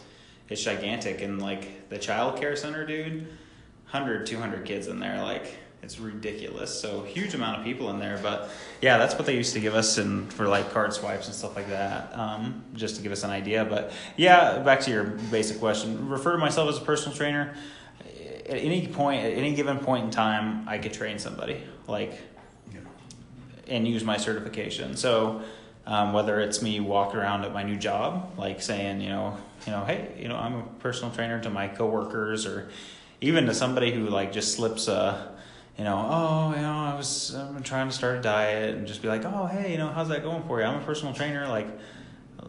it's 0.50 0.62
gigantic. 0.62 1.22
And 1.22 1.40
like 1.40 1.88
the 1.88 1.98
child 1.98 2.38
care 2.38 2.54
center, 2.54 2.84
dude, 2.84 3.28
100, 3.90 4.26
200 4.26 4.64
kids 4.66 4.88
in 4.88 5.00
there, 5.00 5.22
like 5.22 5.56
it's 5.82 5.98
ridiculous. 5.98 6.78
So 6.78 7.02
huge 7.02 7.34
amount 7.34 7.58
of 7.58 7.64
people 7.64 7.90
in 7.90 7.98
there, 7.98 8.18
but 8.22 8.50
yeah, 8.82 8.98
that's 8.98 9.14
what 9.14 9.24
they 9.24 9.36
used 9.36 9.54
to 9.54 9.60
give 9.60 9.74
us 9.74 9.96
and 9.96 10.30
for 10.32 10.46
like 10.46 10.70
card 10.72 10.92
swipes 10.92 11.26
and 11.26 11.34
stuff 11.34 11.56
like 11.56 11.68
that, 11.70 12.16
um, 12.16 12.62
just 12.74 12.96
to 12.96 13.02
give 13.02 13.12
us 13.12 13.24
an 13.24 13.30
idea. 13.30 13.64
But 13.64 13.92
yeah, 14.16 14.58
back 14.58 14.80
to 14.80 14.90
your 14.90 15.04
basic 15.04 15.58
question, 15.58 16.08
refer 16.08 16.32
to 16.32 16.38
myself 16.38 16.68
as 16.68 16.76
a 16.76 16.82
personal 16.82 17.16
trainer. 17.16 17.54
At 18.50 18.58
any 18.58 18.86
point, 18.88 19.24
at 19.24 19.32
any 19.32 19.54
given 19.54 19.78
point 19.78 20.04
in 20.04 20.10
time, 20.10 20.68
I 20.68 20.78
could 20.78 20.92
train 20.92 21.18
somebody. 21.18 21.62
Like 21.86 22.18
Yeah. 22.72 22.80
and 23.68 23.86
use 23.86 24.04
my 24.04 24.16
certification. 24.16 24.96
So 24.96 25.42
um, 25.86 26.12
whether 26.12 26.40
it's 26.40 26.60
me 26.60 26.78
walking 26.80 27.18
around 27.18 27.44
at 27.44 27.52
my 27.52 27.62
new 27.62 27.76
job, 27.76 28.34
like 28.36 28.60
saying, 28.60 29.00
you 29.00 29.08
know, 29.08 29.36
you 29.66 29.72
know, 29.72 29.84
hey, 29.84 30.12
you 30.18 30.28
know, 30.28 30.36
I'm 30.36 30.54
a 30.56 30.62
personal 30.80 31.14
trainer 31.14 31.40
to 31.40 31.50
my 31.50 31.68
coworkers, 31.68 32.46
or 32.46 32.68
even 33.20 33.46
to 33.46 33.54
somebody 33.54 33.92
who 33.92 34.08
like 34.08 34.32
just 34.32 34.54
slips 34.54 34.88
a, 34.88 35.32
you 35.78 35.84
know, 35.84 36.06
oh, 36.10 36.54
you 36.54 36.62
know, 36.62 36.72
I 36.72 36.94
was 36.96 37.34
I'm 37.34 37.62
trying 37.62 37.88
to 37.88 37.94
start 37.94 38.18
a 38.18 38.20
diet, 38.22 38.74
and 38.76 38.86
just 38.86 39.00
be 39.02 39.08
like, 39.08 39.24
oh, 39.24 39.46
hey, 39.46 39.72
you 39.72 39.78
know, 39.78 39.88
how's 39.88 40.08
that 40.08 40.22
going 40.22 40.42
for 40.44 40.60
you? 40.60 40.66
I'm 40.66 40.80
a 40.80 40.84
personal 40.84 41.14
trainer, 41.14 41.46
like. 41.48 41.68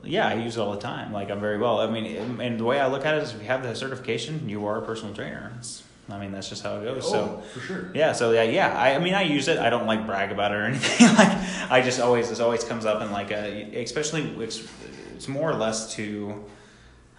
Yeah, 0.03 0.27
I 0.27 0.33
use 0.33 0.57
it 0.57 0.59
all 0.59 0.71
the 0.71 0.79
time. 0.79 1.13
Like 1.13 1.29
I'm 1.29 1.39
very 1.39 1.59
well. 1.59 1.79
I 1.79 1.85
mean, 1.87 2.41
and 2.41 2.59
the 2.59 2.63
way 2.63 2.79
I 2.79 2.87
look 2.87 3.05
at 3.05 3.13
it 3.15 3.23
is, 3.23 3.33
if 3.33 3.41
you 3.41 3.47
have 3.47 3.61
the 3.61 3.75
certification, 3.75 4.49
you 4.49 4.65
are 4.65 4.79
a 4.79 4.81
personal 4.81 5.13
trainer. 5.13 5.51
It's, 5.59 5.83
I 6.11 6.19
mean, 6.19 6.31
that's 6.31 6.49
just 6.49 6.63
how 6.63 6.77
it 6.79 6.83
goes. 6.83 7.09
so, 7.09 7.41
Oh, 7.41 7.41
for 7.53 7.59
sure. 7.59 7.91
yeah, 7.93 8.11
so 8.13 8.31
yeah, 8.31 8.43
yeah. 8.43 8.77
I, 8.77 8.95
I 8.95 8.99
mean, 8.99 9.13
I 9.13 9.23
use 9.23 9.47
it. 9.47 9.57
I 9.57 9.69
don't 9.69 9.85
like 9.85 10.05
brag 10.05 10.31
about 10.31 10.51
it 10.51 10.55
or 10.55 10.63
anything. 10.71 11.07
like, 11.15 11.37
I 11.71 11.81
just 11.81 11.99
always 11.99 12.29
this 12.29 12.39
always 12.39 12.63
comes 12.63 12.85
up 12.85 13.01
and 13.01 13.11
like, 13.11 13.31
a, 13.31 13.81
especially 13.81 14.23
it's, 14.43 14.67
it's 15.15 15.27
more 15.27 15.49
or 15.49 15.55
less 15.55 15.93
to 15.95 16.43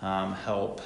um, 0.02 0.32
help 0.34 0.80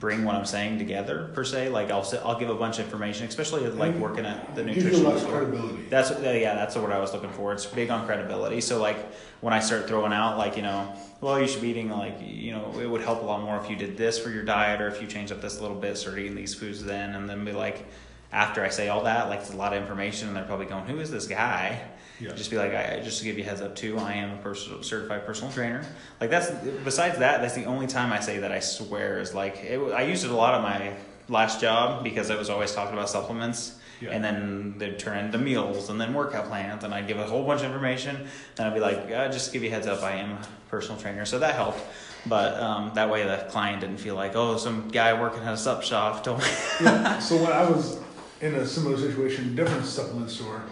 bring 0.00 0.24
what 0.24 0.34
I'm 0.34 0.44
saying 0.44 0.78
together 0.78 1.30
per 1.34 1.44
se. 1.44 1.70
Like 1.70 1.90
I'll 1.90 2.06
I'll 2.24 2.38
give 2.38 2.50
a 2.50 2.54
bunch 2.54 2.78
of 2.78 2.84
information, 2.84 3.26
especially 3.26 3.66
like 3.68 3.94
working 3.96 4.24
at 4.24 4.54
the 4.54 4.62
It 4.62 4.74
gives 4.74 4.84
you 4.84 4.90
a 4.90 5.10
nutrition 5.10 5.18
store. 5.18 5.40
credibility. 5.42 5.82
That's 5.88 6.10
uh, 6.10 6.38
yeah, 6.40 6.54
that's 6.54 6.74
the 6.74 6.80
word 6.80 6.92
I 6.92 6.98
was 6.98 7.12
looking 7.12 7.30
for. 7.30 7.52
It's 7.52 7.66
big 7.66 7.90
on 7.90 8.06
credibility. 8.06 8.60
So 8.60 8.80
like 8.80 9.12
when 9.40 9.52
I 9.52 9.60
start 9.60 9.88
throwing 9.88 10.12
out 10.12 10.38
like 10.38 10.56
you 10.56 10.62
know, 10.62 10.92
well 11.20 11.40
you 11.40 11.48
should 11.48 11.62
be 11.62 11.68
eating 11.68 11.90
like 11.90 12.16
you 12.20 12.52
know 12.52 12.78
it 12.80 12.86
would 12.86 13.00
help 13.02 13.22
a 13.22 13.24
lot 13.24 13.42
more 13.42 13.58
if 13.58 13.68
you 13.68 13.76
did 13.76 13.96
this 13.96 14.18
for 14.18 14.30
your 14.30 14.44
diet 14.44 14.80
or 14.80 14.88
if 14.88 15.00
you 15.00 15.08
change 15.08 15.32
up 15.32 15.40
this 15.40 15.58
a 15.58 15.62
little 15.62 15.76
bit, 15.78 15.96
start 15.96 16.18
eating 16.18 16.34
these 16.36 16.54
foods 16.54 16.84
then, 16.84 17.14
and 17.14 17.28
then 17.28 17.44
be 17.44 17.52
like 17.52 17.86
after 18.32 18.62
I 18.64 18.68
say 18.68 18.88
all 18.88 19.04
that, 19.04 19.28
like 19.28 19.40
it's 19.40 19.52
a 19.52 19.56
lot 19.56 19.72
of 19.72 19.80
information, 19.80 20.28
and 20.28 20.36
they're 20.36 20.44
probably 20.44 20.66
going, 20.66 20.84
who 20.86 21.00
is 21.00 21.10
this 21.10 21.26
guy? 21.26 21.80
Yeah. 22.20 22.32
Just 22.32 22.50
be 22.50 22.56
like, 22.56 22.74
I, 22.74 23.00
just 23.00 23.18
to 23.18 23.24
give 23.24 23.38
you 23.38 23.44
a 23.44 23.46
heads 23.46 23.60
up 23.60 23.76
too, 23.76 23.96
I 23.98 24.14
am 24.14 24.38
a 24.38 24.42
personal, 24.42 24.82
certified 24.82 25.24
personal 25.24 25.52
trainer. 25.52 25.84
Like 26.20 26.30
that's 26.30 26.50
besides 26.84 27.18
that, 27.18 27.40
that's 27.40 27.54
the 27.54 27.64
only 27.64 27.86
time 27.86 28.12
I 28.12 28.20
say 28.20 28.38
that 28.38 28.50
I 28.50 28.60
swear 28.60 29.20
is 29.20 29.34
like 29.34 29.58
it, 29.58 29.78
I 29.92 30.02
used 30.02 30.24
it 30.24 30.30
a 30.30 30.34
lot 30.34 30.54
at 30.54 30.62
my 30.62 30.94
last 31.28 31.60
job 31.60 32.02
because 32.02 32.30
I 32.30 32.36
was 32.36 32.50
always 32.50 32.72
talking 32.74 32.94
about 32.94 33.08
supplements. 33.08 33.78
Yeah. 34.00 34.10
And 34.10 34.22
then 34.22 34.74
they'd 34.78 34.98
turn 34.98 35.24
into 35.24 35.38
meals 35.38 35.90
and 35.90 36.00
then 36.00 36.14
workout 36.14 36.46
plans, 36.46 36.84
and 36.84 36.94
I'd 36.94 37.08
give 37.08 37.18
a 37.18 37.24
whole 37.24 37.44
bunch 37.44 37.62
of 37.62 37.66
information. 37.66 38.28
And 38.56 38.68
I'd 38.68 38.74
be 38.74 38.78
like, 38.78 39.10
uh, 39.10 39.28
just 39.28 39.46
to 39.46 39.52
give 39.52 39.64
you 39.64 39.70
a 39.70 39.72
heads 39.72 39.88
up, 39.88 40.04
I 40.04 40.12
am 40.12 40.32
a 40.32 40.48
personal 40.68 41.00
trainer. 41.00 41.24
So 41.24 41.40
that 41.40 41.56
helped. 41.56 41.80
But 42.24 42.60
um, 42.60 42.92
that 42.94 43.10
way 43.10 43.24
the 43.24 43.46
client 43.50 43.80
didn't 43.80 43.98
feel 43.98 44.14
like, 44.14 44.36
oh, 44.36 44.56
some 44.56 44.88
guy 44.88 45.20
working 45.20 45.42
at 45.42 45.52
a 45.52 45.56
sup 45.56 45.82
shop 45.82 46.22
told 46.24 46.38
me. 46.40 46.46
yeah. 46.80 47.18
So 47.18 47.36
when 47.36 47.52
I 47.52 47.68
was 47.68 47.98
in 48.40 48.54
a 48.54 48.66
similar 48.66 48.96
situation, 48.96 49.56
different 49.56 49.84
supplement 49.84 50.30
store, 50.30 50.62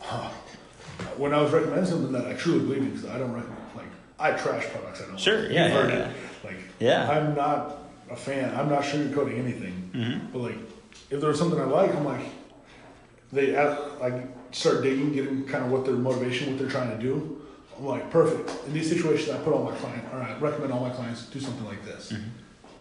huh, 0.00 0.30
when 1.16 1.32
I 1.34 1.40
was 1.42 1.52
recommending 1.52 1.86
something 1.86 2.12
that 2.12 2.26
I 2.26 2.34
truly 2.34 2.60
believe 2.60 2.78
in, 2.82 2.90
because 2.90 3.06
I 3.08 3.18
don't 3.18 3.32
recommend, 3.32 3.58
like, 3.76 3.86
I 4.18 4.32
trash 4.32 4.66
products. 4.66 5.02
I 5.02 5.06
don't. 5.06 5.18
Sure, 5.20 5.42
like. 5.42 5.52
yeah, 5.52 5.66
yeah, 5.66 5.74
heard 5.74 5.90
yeah. 5.90 6.08
it. 6.08 6.16
Like, 6.44 6.56
Yeah. 6.80 7.10
I'm 7.10 7.34
not 7.34 7.78
a 8.10 8.16
fan. 8.16 8.54
I'm 8.54 8.68
not 8.68 8.82
sugarcoating 8.82 9.38
anything. 9.38 9.90
Mhm. 9.94 10.32
But 10.32 10.38
like, 10.40 10.56
if 11.10 11.20
there 11.20 11.28
was 11.30 11.38
something 11.38 11.60
I 11.60 11.64
like, 11.64 11.94
I'm 11.94 12.04
like, 12.04 12.24
they 13.32 13.54
ask, 13.56 13.80
like 14.00 14.14
start 14.50 14.82
digging, 14.82 15.12
getting 15.12 15.44
kind 15.46 15.64
of 15.64 15.70
what 15.70 15.84
their 15.86 15.94
motivation, 15.94 16.50
what 16.50 16.58
they're 16.58 16.68
trying 16.70 16.90
to 16.96 17.02
do. 17.02 17.38
I'm 17.78 17.86
like, 17.86 18.10
perfect. 18.10 18.50
In 18.66 18.74
these 18.74 18.88
situations, 18.90 19.30
I 19.30 19.38
put 19.38 19.54
all 19.54 19.64
my 19.64 19.74
client, 19.76 20.04
or 20.12 20.20
I 20.20 20.36
recommend 20.38 20.72
all 20.72 20.80
my 20.80 20.90
clients 20.90 21.24
do 21.26 21.40
something 21.40 21.64
like 21.64 21.82
this. 21.84 22.12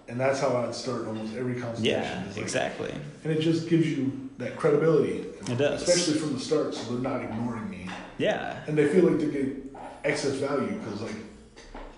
And 0.10 0.20
that's 0.20 0.42
how 0.42 0.58
I'd 0.58 0.76
start 0.76 1.08
almost 1.08 1.34
every 1.38 1.54
consultation. 1.54 2.02
Yeah, 2.04 2.24
like- 2.28 2.38
exactly. 2.38 2.94
And 3.24 3.32
it 3.32 3.40
just 3.40 3.70
gives 3.70 3.88
you 3.88 4.30
that 4.40 4.58
credibility. 4.58 5.26
It 5.50 5.58
does. 5.58 5.82
Especially 5.88 6.20
from 6.20 6.34
the 6.34 6.40
start, 6.40 6.74
so 6.76 6.94
they're 6.94 7.02
not 7.02 7.22
ignoring. 7.24 7.70
Yeah. 8.18 8.60
And 8.68 8.78
they 8.78 8.88
feel 8.88 9.06
like 9.06 9.20
they 9.20 9.28
get 9.28 9.56
excess 10.04 10.34
value 10.36 10.74
because 10.80 11.02
like, 11.02 11.16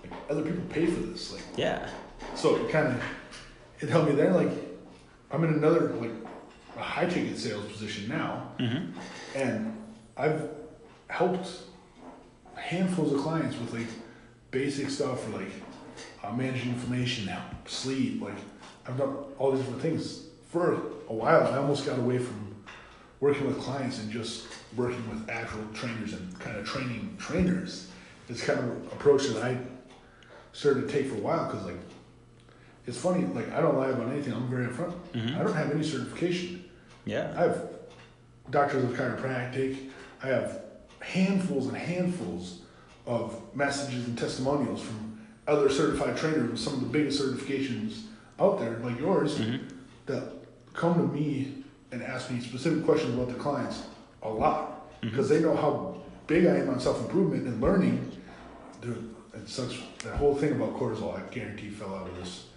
like 0.03 0.11
other 0.30 0.41
people 0.44 0.64
pay 0.69 0.85
for 0.85 1.02
this. 1.02 1.31
Like, 1.34 1.44
Yeah. 1.56 1.90
so 2.35 2.56
it 2.57 2.69
kind 2.72 2.88
of 2.88 3.03
it 3.80 3.90
helped 3.90 4.10
me 4.10 4.15
then. 4.15 4.34
Like, 4.34 4.52
I'm 5.31 5.44
in 5.44 5.53
another 5.53 5.90
like 5.94 6.11
a 6.77 6.81
high 6.81 7.06
ticket 7.06 7.38
sales 7.38 7.65
position 7.72 8.07
now, 8.10 8.52
hmm 8.60 8.91
and 9.35 9.76
I've 10.18 10.49
helped 11.07 11.48
handfuls 12.56 13.14
of 13.14 13.19
clients 13.22 13.57
with 13.57 13.73
like 13.73 13.88
basic 14.52 14.90
stuff 14.90 15.23
for 15.23 15.38
like 15.38 15.52
uh, 16.23 16.31
managing 16.31 16.72
inflammation, 16.73 17.26
now 17.26 17.44
sleep. 17.65 18.22
Like 18.22 18.38
I've 18.88 18.98
done 18.98 19.15
all 19.38 19.52
these 19.52 19.61
different 19.61 19.81
things 19.81 20.27
for 20.52 20.73
a 20.73 21.14
while. 21.14 21.48
I 21.48 21.57
almost 21.57 21.85
got 21.85 21.98
away 21.99 22.19
from 22.19 22.52
working 23.23 23.47
with 23.47 23.57
clients 23.57 23.99
and 23.99 24.11
just 24.11 24.47
working 24.75 25.01
with 25.09 25.29
actual 25.29 25.63
trainers 25.73 26.11
and 26.11 26.37
kind 26.41 26.57
of 26.57 26.65
training 26.65 27.15
trainers. 27.17 27.87
It's 28.27 28.43
kind 28.43 28.59
of 28.59 28.65
an 28.65 28.81
approach 28.91 29.27
that 29.27 29.41
I 29.41 29.57
started 30.51 30.89
to 30.89 30.93
take 30.93 31.07
for 31.07 31.15
a 31.15 31.19
while 31.19 31.45
because 31.49 31.65
like 31.65 31.79
it's 32.85 32.97
funny. 32.97 33.23
Like 33.27 33.49
I 33.53 33.61
don't 33.61 33.77
lie 33.77 33.87
about 33.91 34.09
anything. 34.11 34.33
I'm 34.33 34.49
very 34.49 34.65
upfront. 34.67 34.93
Mhm. 35.13 35.39
I 35.39 35.43
don't 35.43 35.53
have 35.53 35.71
any 35.71 35.83
certification. 35.83 36.65
Yeah. 37.05 37.33
I 37.37 37.43
have 37.43 37.69
doctors 38.49 38.83
of 38.83 38.89
chiropractic. 38.91 39.77
I 40.21 40.27
have 40.27 40.61
handfuls 40.99 41.67
and 41.67 41.77
handfuls 41.77 42.59
of 43.07 43.41
messages 43.55 44.05
and 44.05 44.17
testimonials 44.17 44.81
from 44.81 45.17
other 45.47 45.69
certified 45.69 46.17
trainers 46.17 46.51
with 46.51 46.59
some 46.59 46.73
of 46.73 46.81
the 46.81 46.87
biggest 46.87 47.21
certifications 47.21 48.01
out 48.37 48.59
there, 48.59 48.79
like 48.79 48.99
yours, 48.99 49.37
Mhm. 49.39 49.61
that 50.07 50.23
come 50.73 50.95
to 50.95 51.07
me 51.17 51.62
and 51.93 52.03
ask 52.03 52.29
me 52.31 52.39
specific 52.39 52.83
questions 52.83 53.13
about 53.13 53.27
their 53.27 53.37
clients 53.37 53.83
a 54.23 54.29
lot 54.29 54.91
mm-hmm. 54.97 55.09
because 55.09 55.29
they 55.29 55.39
know 55.39 55.55
how 55.55 56.01
big 56.27 56.45
I 56.45 56.57
am 56.57 56.69
on 56.69 56.79
self 56.79 56.99
improvement 57.01 57.47
and 57.47 57.61
learning. 57.61 58.11
Dude, 58.81 59.15
it 59.33 59.47
sucks. 59.47 59.77
That 60.03 60.17
whole 60.17 60.35
thing 60.35 60.53
about 60.53 60.77
cortisol, 60.77 61.15
I 61.15 61.33
guarantee, 61.33 61.69
fell 61.69 61.95
out 61.95 62.09
of 62.09 62.15
this 62.17 62.47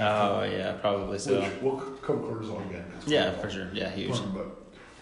Oh 0.00 0.42
yeah, 0.42 0.72
probably 0.72 1.18
so. 1.18 1.40
Which 1.40 1.50
we'll 1.62 1.76
cover 2.02 2.18
cortisol 2.18 2.68
again. 2.68 2.84
It's 2.96 3.06
Yeah, 3.06 3.30
for 3.32 3.48
sure. 3.48 3.68
Yeah, 3.72 3.90
huge. 3.90 4.18
fun, 4.18 4.32
but 4.34 4.46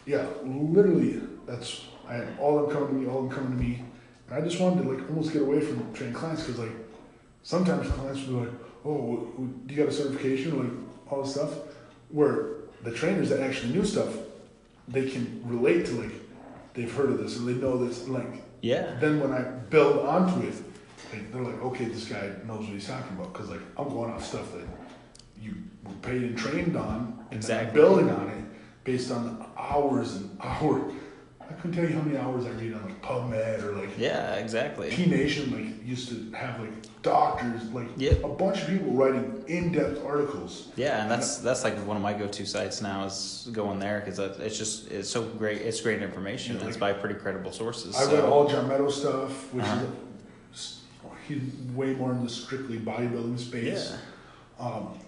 yeah, 0.05 0.27
literally, 0.45 1.21
that's 1.47 1.87
I 2.07 2.15
had 2.15 2.29
all 2.39 2.59
of 2.59 2.67
them 2.67 2.77
coming 2.77 2.89
to 2.89 2.95
me, 2.95 3.11
all 3.11 3.25
of 3.25 3.31
them 3.31 3.39
coming 3.39 3.59
to 3.59 3.65
me, 3.65 3.85
and 4.29 4.37
I 4.37 4.47
just 4.47 4.61
wanted 4.61 4.83
to 4.83 4.91
like 4.91 5.09
almost 5.09 5.33
get 5.33 5.43
away 5.43 5.61
from 5.61 5.93
training 5.95 6.15
clients 6.15 6.43
because 6.43 6.59
like 6.59 6.73
sometimes 7.43 7.89
clients 7.89 8.27
would 8.27 8.29
be 8.29 8.35
like, 8.35 8.61
"Oh, 8.85 9.33
do 9.67 9.75
you 9.75 9.81
got 9.81 9.89
a 9.89 9.93
certification?" 9.93 10.59
Like 10.59 11.11
all 11.11 11.23
this 11.23 11.35
stuff, 11.35 11.51
where 12.11 12.57
the 12.83 12.91
trainers 12.93 13.29
that 13.31 13.41
actually 13.41 13.73
knew 13.73 13.85
stuff, 13.85 14.15
they 14.89 15.09
can 15.09 15.43
relate 15.45 15.87
to 15.87 15.93
like 15.93 16.13
they've 16.75 16.93
heard 16.93 17.11
of 17.11 17.19
this 17.19 17.37
or 17.39 17.43
they 17.43 17.55
know 17.55 17.85
this. 17.85 18.09
Like 18.09 18.43
Yeah. 18.61 18.97
then 19.01 19.21
when 19.21 19.33
I 19.33 19.43
build 19.43 20.05
onto 20.07 20.47
it, 20.47 20.55
they're 21.33 21.43
like, 21.43 21.63
"Okay, 21.63 21.85
this 21.87 22.07
guy 22.07 22.31
knows 22.47 22.61
what 22.61 22.69
he's 22.69 22.87
talking 22.87 23.17
about," 23.17 23.33
because 23.33 23.51
like 23.51 23.61
I'm 23.77 23.89
going 23.89 24.11
off 24.11 24.25
stuff 24.25 24.53
that 24.55 24.67
you 25.41 25.55
were 25.85 25.93
paid 26.03 26.23
and 26.23 26.37
trained 26.39 26.77
on, 26.77 27.19
and 27.31 27.37
Exactly. 27.37 27.75
building 27.81 28.11
on 28.11 28.29
it 28.29 28.45
based 28.85 29.11
on 29.11 29.45
hours 29.57 30.17
and 30.17 30.37
hours. 30.41 30.93
I 31.41 31.55
couldn't 31.55 31.73
tell 31.77 31.85
you 31.85 31.95
how 31.95 32.03
many 32.03 32.17
hours 32.17 32.47
I 32.47 32.51
read 32.51 32.73
on 32.75 32.85
like 32.85 33.03
PubMed 33.03 33.63
or 33.63 33.73
like 33.73 33.91
Yeah, 33.99 34.37
exactly. 34.37 34.91
T 34.91 35.07
Nation. 35.07 35.51
Like 35.53 35.87
used 35.87 36.09
to 36.09 36.31
have 36.37 36.59
like 36.61 36.73
doctors, 37.03 37.63
like 37.73 37.89
Yep. 37.97 38.25
a 38.25 38.29
bunch 38.29 38.63
of 38.63 38.69
people 38.69 38.93
writing 38.93 39.45
in-depth 39.49 40.05
articles. 40.05 40.69
Yeah, 40.77 41.03
and 41.03 41.11
that's 41.11 41.39
that's 41.39 41.65
like 41.65 41.77
one 41.87 41.97
of 41.97 42.03
my 42.03 42.13
go-to 42.13 42.47
sites 42.47 42.81
now 42.81 43.05
is 43.05 43.49
going 43.53 43.79
there 43.79 44.01
because 44.05 44.19
it's 44.19 44.57
just 44.57 44.91
it's 44.91 45.09
so 45.11 45.23
great. 45.25 45.63
It's 45.63 45.81
great 45.81 46.01
information. 46.03 46.59
Yeah, 46.61 46.69
it's 46.69 46.77
by 46.77 46.93
pretty 46.93 47.17
credible 47.17 47.53
sources. 47.53 47.97
I 47.97 48.05
so- 48.05 48.15
read 48.15 48.25
all 48.25 48.49
John 48.49 48.69
Meadows 48.69 49.01
stuff, 49.01 49.53
which 49.53 49.65
Uh-huh. 49.65 49.85
is 50.55 50.81
he's 51.27 51.43
way 51.75 51.95
more 51.95 52.13
in 52.13 52.23
the 52.25 52.31
strictly 52.31 52.79
bodybuilding 52.79 53.39
space. 53.39 53.93
Yeah. 54.59 54.65
Um, 54.67 54.99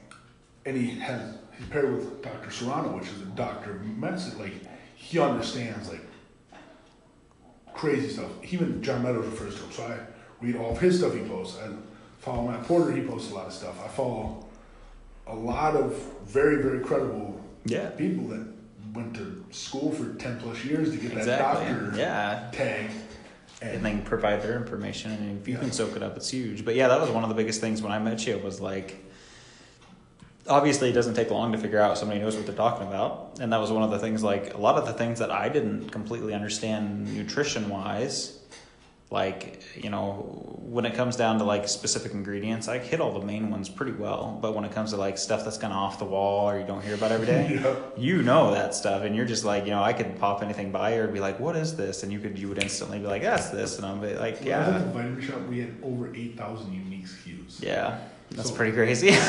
and 0.67 0.77
he 0.77 0.99
has 0.99 1.37
he's 1.57 1.67
paired 1.69 1.93
with 1.95 2.23
Dr. 2.23 2.51
Serrano, 2.51 2.97
which 2.97 3.09
is 3.09 3.23
a 3.23 3.27
doctor 3.37 3.73
of 3.77 3.85
medicine. 3.87 4.39
Like 4.41 4.53
he 4.97 5.19
understands 5.21 5.89
like 5.89 6.01
crazy 7.73 8.09
stuff. 8.09 8.31
Even 8.51 8.83
John 8.83 9.03
Meadows 9.03 9.27
refers 9.27 9.55
to 9.57 9.63
him. 9.63 9.73
So 9.73 9.83
I 9.85 9.97
read 10.45 10.57
all 10.57 10.73
of 10.73 10.81
his 10.81 10.99
stuff 10.99 11.15
he 11.15 11.21
posts. 11.21 11.59
I 11.59 11.69
follow 12.21 12.49
Matt 12.51 12.65
Porter. 12.65 12.93
He 12.93 13.03
posts 13.03 13.31
a 13.31 13.35
lot 13.35 13.47
of 13.47 13.53
stuff. 13.53 13.83
I 13.85 13.89
follow 13.89 14.45
a 15.27 15.35
lot 15.35 15.75
of 15.75 15.95
very 16.27 16.63
very 16.63 16.81
credible 16.81 17.41
Yeah. 17.65 17.89
people 17.91 18.25
that 18.29 18.47
went 18.95 19.15
to 19.17 19.45
school 19.51 19.91
for 19.91 20.13
ten 20.15 20.39
plus 20.39 20.63
years 20.65 20.91
to 20.91 20.97
get 20.99 21.13
Exactly. 21.13 21.65
that 21.65 21.73
doctor 21.81 21.99
Yeah. 21.99 22.51
tag. 22.53 22.91
and 23.63 23.83
then 23.83 24.03
provide 24.03 24.43
their 24.43 24.57
information 24.57 25.11
and 25.13 25.41
if 25.41 25.49
you 25.49 25.55
Yeah. 25.55 25.61
can 25.61 25.73
soak 25.73 25.97
it 25.97 26.03
up 26.03 26.17
it's 26.17 26.29
huge 26.29 26.65
but 26.67 26.75
yeah 26.75 26.89
that 26.89 27.01
was 27.01 27.09
one 27.09 27.23
of 27.23 27.31
the 27.31 27.35
biggest 27.35 27.63
things 27.63 27.81
when 27.81 27.93
i 27.93 27.99
met 27.99 28.27
you 28.27 28.35
It 28.37 28.45
was 28.45 28.61
like 28.61 29.03
obviously 30.49 30.91
it 30.91 30.93
doesn't 30.93 31.15
take 31.15 31.31
long 31.31 31.53
to 31.53 31.57
figure 31.59 31.81
out 31.81 31.97
somebody 31.97 32.21
knows 32.21 32.37
what 32.37 32.45
they're 32.45 32.55
talking 32.55 32.87
about 32.87 33.39
and 33.41 33.51
that 33.53 33.59
was 33.61 33.71
one 33.73 33.83
of 33.83 33.91
the 33.91 33.99
things 33.99 34.23
like 34.23 34.53
a 34.53 34.59
lot 34.59 34.77
of 34.77 34.85
the 34.85 34.93
things 34.93 35.19
that 35.21 35.31
i 35.31 35.49
didn't 35.49 35.89
completely 35.91 36.35
understand 36.35 37.17
nutrition 37.17 37.71
wise 37.71 38.41
like 39.15 39.63
you 39.77 39.91
know 39.91 40.59
when 40.75 40.85
it 40.85 40.95
comes 40.95 41.15
down 41.17 41.39
to 41.39 41.45
like 41.45 41.69
specific 41.69 42.13
ingredients 42.13 42.67
i 42.69 42.79
hit 42.79 43.01
all 43.01 43.13
the 43.19 43.25
main 43.25 43.49
ones 43.51 43.69
pretty 43.69 43.93
well. 43.93 44.39
But 44.43 44.55
when 44.57 44.65
it 44.65 44.73
comes 44.73 44.91
to 44.91 44.97
like 44.97 45.17
stuff 45.19 45.45
that's 45.45 45.57
kind 45.57 45.73
of 45.73 45.79
off 45.79 45.99
the 46.01 46.05
wall 46.05 46.51
or 46.51 46.59
you 46.61 46.67
don't 46.67 46.83
hear 46.83 46.95
about 46.95 47.13
every 47.13 47.27
day 47.27 47.43
Yeah. 47.63 47.77
you 47.97 48.23
know 48.23 48.53
that 48.59 48.75
stuff. 48.75 49.03
And 49.05 49.15
you're 49.17 49.25
just 49.35 49.45
like 49.45 49.65
you 49.67 49.71
know 49.71 49.83
i 49.83 49.93
could 49.93 50.19
pop 50.19 50.43
anything 50.43 50.73
by 50.73 50.95
or 50.95 51.07
be 51.09 51.21
like 51.21 51.39
what 51.39 51.55
is 51.57 51.77
this? 51.77 52.03
And 52.03 52.13
you 52.13 52.19
could 52.19 52.37
you 52.39 52.49
would 52.51 52.63
instantly 52.63 52.99
be 52.99 53.07
like 53.07 53.23
that's 53.23 53.49
this. 53.51 53.77
And 53.79 53.87
i'm 53.87 54.01
be 54.01 54.15
like 54.27 54.41
When 54.41 54.53
I 54.53 54.59
was 54.59 54.69
at 54.69 54.73
yeah. 54.75 54.79
the 54.79 54.93
Vitamin 54.99 55.23
Shoppe, 55.23 55.49
we 55.49 55.61
had 55.61 55.73
over 55.83 56.05
eight 56.15 56.37
thousand 56.37 56.73
unique 56.75 57.07
SKUs. 57.07 57.63
yeah. 57.63 57.99
That's 58.33 58.49
So- 58.51 58.57
pretty 58.57 58.73
crazy. 58.73 59.11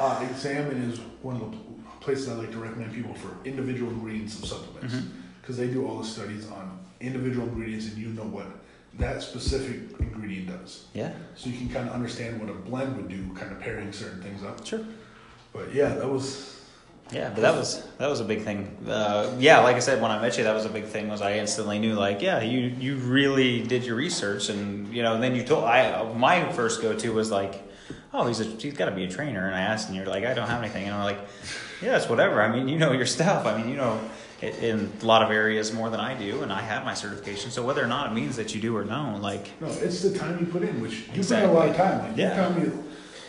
Uh, 0.00 0.24
Examine 0.30 0.90
is 0.90 1.00
one 1.22 1.34
of 1.36 1.50
the 1.50 1.56
places 2.00 2.28
I 2.28 2.34
like 2.34 2.52
to 2.52 2.58
recommend 2.58 2.92
people 2.94 3.14
for 3.14 3.30
individual 3.44 3.90
ingredients 3.90 4.38
of 4.38 4.44
supplements. 4.46 4.94
Because 5.40 5.56
they 5.56 5.66
do 5.66 5.86
all 5.88 5.98
the 5.98 6.06
studies 6.06 6.48
on 6.50 6.78
individual 7.00 7.48
ingredients 7.48 7.86
and 7.88 7.96
you 7.98 8.08
know 8.10 8.22
what 8.24 8.46
that 8.98 9.22
specific 9.22 9.98
ingredient 10.00 10.48
does. 10.48 10.86
yeah 10.94 11.12
So 11.36 11.50
you 11.50 11.56
can 11.56 11.68
kind 11.68 11.88
of 11.88 11.94
understand 11.94 12.40
what 12.40 12.50
a 12.50 12.54
blend 12.54 12.96
would 12.96 13.08
do, 13.08 13.28
kind 13.34 13.52
of 13.52 13.60
pairing 13.60 13.92
certain 13.92 14.22
things 14.22 14.42
up. 14.42 14.66
sure 14.66 14.80
But 15.52 15.72
yeah, 15.74 15.94
that 15.94 16.08
was 16.08 16.54
yeah 17.10 17.30
but 17.30 17.40
that 17.40 17.54
was 17.54 17.86
that 17.96 18.08
was 18.10 18.20
a 18.20 18.24
big 18.24 18.42
thing 18.42 18.76
uh, 18.86 19.34
yeah 19.38 19.60
like 19.60 19.76
i 19.76 19.78
said 19.78 20.02
when 20.02 20.10
i 20.10 20.20
met 20.20 20.36
you 20.36 20.44
that 20.44 20.52
was 20.52 20.66
a 20.66 20.68
big 20.68 20.84
thing 20.84 21.08
was 21.08 21.22
i 21.22 21.38
instantly 21.38 21.78
knew 21.78 21.94
like 21.94 22.20
yeah 22.20 22.42
you 22.42 22.60
you 22.78 22.96
really 22.96 23.62
did 23.62 23.82
your 23.82 23.96
research 23.96 24.50
and 24.50 24.92
you 24.94 25.02
know 25.02 25.14
and 25.14 25.22
then 25.22 25.34
you 25.34 25.42
told 25.42 25.64
i 25.64 26.02
my 26.12 26.52
first 26.52 26.82
go-to 26.82 27.10
was 27.14 27.30
like 27.30 27.66
oh 28.12 28.26
he's 28.26 28.40
a 28.40 28.44
he's 28.44 28.74
got 28.74 28.86
to 28.86 28.92
be 28.94 29.04
a 29.04 29.08
trainer. 29.10 29.46
And 29.46 29.54
i 29.54 29.60
asked 29.60 29.88
and 29.88 29.96
you're 29.96 30.06
like 30.06 30.24
i 30.24 30.34
don't 30.34 30.48
have 30.48 30.62
anything. 30.62 30.84
And 30.86 30.94
i'm 30.94 31.04
like 31.04 31.18
yeah 31.82 31.96
it's 31.96 32.08
whatever. 32.08 32.42
I 32.42 32.48
mean 32.54 32.68
you 32.68 32.78
know 32.78 32.92
your 32.92 33.06
stuff. 33.06 33.46
I 33.46 33.56
mean 33.58 33.68
you 33.68 33.76
know 33.76 34.00
i- 34.42 34.46
in 34.46 34.92
a 35.02 35.04
lot 35.04 35.22
of 35.22 35.30
areas 35.30 35.72
more 35.72 35.90
than 35.90 36.00
i 36.00 36.14
do 36.18 36.42
and 36.42 36.52
i 36.52 36.60
have 36.60 36.84
my 36.84 36.94
certification. 36.94 37.50
So 37.50 37.64
whether 37.64 37.82
or 37.82 37.86
not 37.88 38.10
it 38.10 38.14
means 38.14 38.36
that 38.36 38.54
you 38.54 38.60
do 38.60 38.76
or 38.76 38.84
no 38.84 39.18
like 39.20 39.50
no, 39.60 39.68
it's 39.68 40.02
the 40.02 40.16
time 40.18 40.38
you 40.40 40.46
put 40.46 40.62
in, 40.62 40.80
which 40.80 41.08
you 41.14 41.22
put 41.22 41.30
in 41.32 41.44
a 41.44 41.52
lot 41.52 41.68
of 41.68 41.76
time. 41.76 41.98
Like 42.08 42.16
Yeah. 42.16 42.54
you 42.56 42.60
me, 42.66 42.72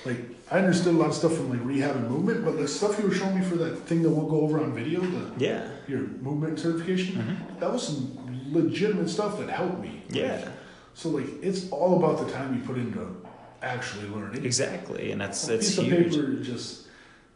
like 0.05 0.19
I 0.51 0.57
understood 0.57 0.95
a 0.95 0.97
lot 0.97 1.09
of 1.09 1.15
stuff 1.15 1.35
from 1.35 1.51
like 1.51 1.63
rehab 1.63 1.95
and 1.95 2.09
movement, 2.09 2.43
but 2.43 2.57
the 2.57 2.67
stuff 2.67 2.97
you 2.97 3.07
were 3.07 3.13
showing 3.13 3.39
me 3.39 3.45
for 3.45 3.55
that 3.57 3.75
thing 3.87 4.01
that 4.01 4.09
we'll 4.09 4.25
go 4.27 4.41
over 4.41 4.59
on 4.59 4.73
video, 4.73 4.99
the 5.01 5.31
yeah. 5.37 5.69
your 5.87 5.99
movement 5.99 6.59
certification, 6.59 7.15
Mhm. 7.21 7.59
that 7.59 7.71
was 7.71 7.83
some 7.85 8.17
legitimate 8.51 9.09
stuff 9.09 9.37
that 9.39 9.47
helped 9.49 9.79
me. 9.79 10.01
Like, 10.09 10.15
yeah. 10.21 10.47
So 10.95 11.09
like 11.09 11.27
it's 11.43 11.69
all 11.69 11.97
about 12.03 12.25
the 12.25 12.31
time 12.33 12.55
you 12.55 12.61
put 12.61 12.77
into 12.77 12.99
actually 13.61 14.07
learning. 14.09 14.45
exactly 14.45 15.11
and 15.11 15.19
that's 15.21 15.43
A 15.47 15.51
that's 15.51 15.67
piece 15.69 15.77
of 15.79 15.85
huge 15.85 16.13
paper 16.15 16.33
just 16.41 16.87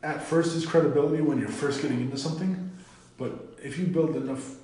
at 0.02 0.22
first 0.22 0.56
is 0.56 0.66
credibility 0.66 1.22
when 1.22 1.40
you're 1.40 1.48
first 1.50 1.82
getting 1.82 2.02
into 2.02 2.18
something, 2.18 2.72
but 3.18 3.58
if 3.64 3.78
you 3.80 3.86
build 3.88 4.16
enough 4.18 4.56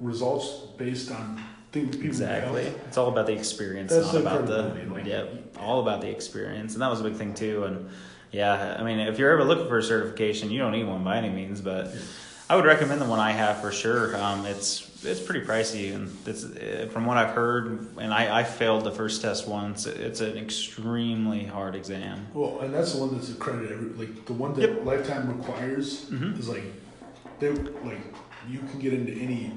results 0.00 0.48
based 0.76 1.10
on 1.12 1.40
things 1.72 1.90
people 1.96 2.08
Exactly. 2.08 2.64
have, 2.64 2.74
It's 2.88 2.96
all 2.96 3.08
about 3.08 3.26
the 3.26 3.32
experience, 3.34 3.92
That's 3.92 4.06
not 4.06 4.12
the 4.14 4.20
about 4.20 4.46
the 4.46 4.62
credibility, 4.70 4.90
like- 4.90 5.06
yeah, 5.06 5.60
all 5.60 5.80
about 5.80 6.00
the 6.00 6.08
experience, 6.10 6.72
and 6.74 6.82
that 6.82 6.88
was 6.90 7.00
a 7.00 7.04
big 7.04 7.14
thing 7.14 7.34
too. 7.34 7.64
And 7.64 7.88
yeah, 8.32 8.76
I 8.78 8.82
mean, 8.82 8.98
if 8.98 9.18
you're 9.18 9.30
ever 9.32 9.44
looking 9.44 9.68
for 9.68 9.78
a 9.78 9.82
certification, 9.82 10.50
you 10.50 10.58
don't 10.58 10.72
need 10.72 10.84
one 10.84 11.04
by 11.04 11.16
any 11.18 11.30
means, 11.30 11.60
but 11.60 11.94
I 12.50 12.56
would 12.56 12.64
recommend 12.64 13.00
the 13.00 13.06
one 13.06 13.20
I 13.20 13.32
have 13.32 13.60
for 13.60 13.70
sure. 13.70 14.16
Um, 14.16 14.46
it's 14.46 14.87
it's 15.04 15.20
pretty 15.20 15.46
pricey, 15.46 15.94
and 15.94 16.10
it's 16.26 16.44
uh, 16.44 16.88
from 16.92 17.06
what 17.06 17.16
I've 17.16 17.34
heard, 17.34 17.96
and 17.98 18.12
I, 18.12 18.40
I 18.40 18.44
failed 18.44 18.84
the 18.84 18.90
first 18.90 19.22
test 19.22 19.46
once. 19.48 19.86
It's 19.86 20.20
an 20.20 20.36
extremely 20.36 21.44
hard 21.44 21.74
exam. 21.74 22.26
Well, 22.34 22.60
and 22.60 22.74
that's 22.74 22.94
the 22.94 23.00
one 23.00 23.14
that's 23.14 23.30
accredited. 23.30 23.72
Every, 23.72 23.90
like 24.06 24.26
the 24.26 24.32
one 24.32 24.54
that 24.54 24.62
Yep. 24.62 24.84
Lifetime 24.84 25.36
requires 25.38 26.06
Mhm. 26.10 26.38
is 26.38 26.48
like 26.48 26.64
they 27.38 27.50
like 27.50 28.00
you 28.48 28.58
can 28.60 28.78
get 28.80 28.92
into 28.92 29.12
any 29.12 29.52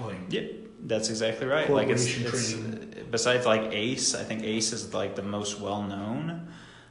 like 0.00 0.16
Yeah, 0.30 0.42
that's 0.86 1.10
exactly 1.10 1.46
right. 1.46 1.70
Like 1.70 1.88
it's, 1.88 2.04
it's 2.06 2.52
training. 2.52 3.06
besides 3.10 3.46
like 3.46 3.72
ACE, 3.72 4.14
I 4.14 4.24
think 4.24 4.42
ACE 4.42 4.72
is 4.72 4.92
like 4.94 5.14
the 5.16 5.22
most 5.22 5.60
well 5.60 5.82
known, 5.82 6.48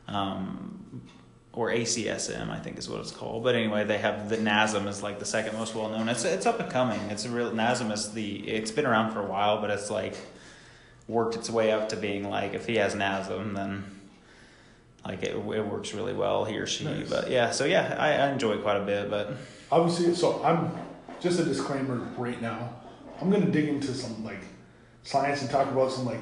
um, 0.08 0.81
or 1.54 1.70
ACSM, 1.70 2.50
I 2.50 2.60
think 2.60 2.78
is 2.78 2.88
what 2.88 3.02
it's 3.02 3.12
called. 3.12 3.44
But 3.44 3.56
anyway, 3.56 3.84
they 3.84 3.98
have 3.98 4.30
the 4.30 4.38
NASM 4.38 4.88
is 4.88 5.04
like 5.04 5.20
the 5.20 5.26
second 5.26 5.58
most 5.58 5.76
well 5.76 5.90
known. 5.90 6.08
It's 6.08 6.24
it's 6.24 6.46
up 6.46 6.60
and 6.60 6.72
coming. 6.72 7.00
It's 7.10 7.26
a 7.26 7.30
real 7.30 7.52
NASM 7.52 7.92
is 7.92 8.14
the 8.14 8.48
it's 8.50 8.72
been 8.72 8.86
around 8.86 9.12
for 9.12 9.20
a 9.20 9.26
while, 9.26 9.60
but 9.60 9.70
it's 9.70 9.90
like 9.90 10.16
worked 11.08 11.36
its 11.36 11.50
way 11.50 11.72
up 11.72 11.90
to 11.90 11.98
being 11.98 12.30
like 12.30 12.54
if 12.54 12.66
he 12.68 12.76
has 12.78 12.96
NASM, 12.96 13.54
then 13.54 13.84
like 15.06 15.24
it, 15.24 15.36
it 15.36 15.66
works 15.66 15.94
really 15.94 16.14
well 16.14 16.46
he 16.46 16.58
or 16.58 16.66
she. 16.68 16.86
Nice. 16.86 17.10
But 17.10 17.30
yeah, 17.30 17.52
so 17.52 17.66
yeah, 17.66 17.96
I, 18.00 18.14
I 18.14 18.32
enjoy 18.32 18.54
it 18.54 18.62
quite 18.62 18.78
a 18.78 18.86
bit. 18.86 19.10
But 19.10 19.34
obviously. 19.72 20.16
So 20.16 20.42
I'm 20.44 20.72
just 21.20 21.40
a 21.40 21.44
disclaimer 21.44 21.98
right 22.18 22.42
now. 22.42 22.76
I'm 23.20 23.30
gonna 23.30 23.52
dig 23.52 23.68
into 23.68 23.94
some 23.94 24.24
like 24.24 24.40
science 25.04 25.42
and 25.42 25.50
talk 25.50 25.68
about 25.70 25.92
some 25.92 26.06
like 26.06 26.20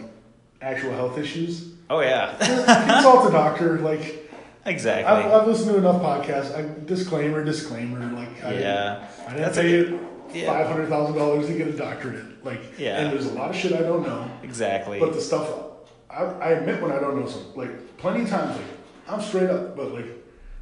actual 0.61 0.91
health 0.93 1.18
issues. 1.19 1.72
oh 1.89 1.99
yeah, 2.01 2.35
Consult 2.95 3.30
a 3.30 3.31
doctor. 3.31 3.77
Like 3.77 4.28
exactly. 4.69 5.11
I've, 5.11 5.31
I've 5.41 5.47
listened 5.47 5.71
to 5.71 5.77
enough 5.77 6.01
podcasts. 6.01 6.55
I, 6.55 6.85
disclaimer, 6.85 7.43
disclaimer. 7.43 7.99
Like 8.11 8.43
I, 8.43 8.53
yeah. 8.53 9.07
I 9.25 9.29
didn't 9.31 9.41
That's 9.41 9.57
pay 9.57 9.69
you 9.71 10.07
yeah. 10.33 10.45
five 10.53 10.67
hundred 10.67 10.89
thousand 10.89 11.15
dollars 11.17 11.47
to 11.47 11.53
get 11.57 11.67
a 11.67 11.73
doctorate. 11.73 12.43
Like 12.45 12.61
Yeah. 12.77 12.99
and 12.99 13.11
there's 13.11 13.25
a 13.25 13.33
lot 13.33 13.49
of 13.49 13.55
shit 13.55 13.73
I 13.73 13.81
don't 13.81 14.03
know. 14.03 14.29
Exactly. 14.43 14.99
But 14.99 15.13
the 15.13 15.21
stuff 15.21 15.49
I, 16.09 16.23
I 16.23 16.49
admit 16.51 16.81
when 16.81 16.91
I 16.91 16.99
don't 16.99 17.19
know 17.19 17.27
something, 17.27 17.55
like 17.55 17.97
plenty 17.97 18.23
of 18.23 18.29
times, 18.29 18.55
like 18.57 18.65
I'm 19.07 19.21
straight 19.21 19.49
up, 19.49 19.75
but 19.75 19.91
like 19.93 20.05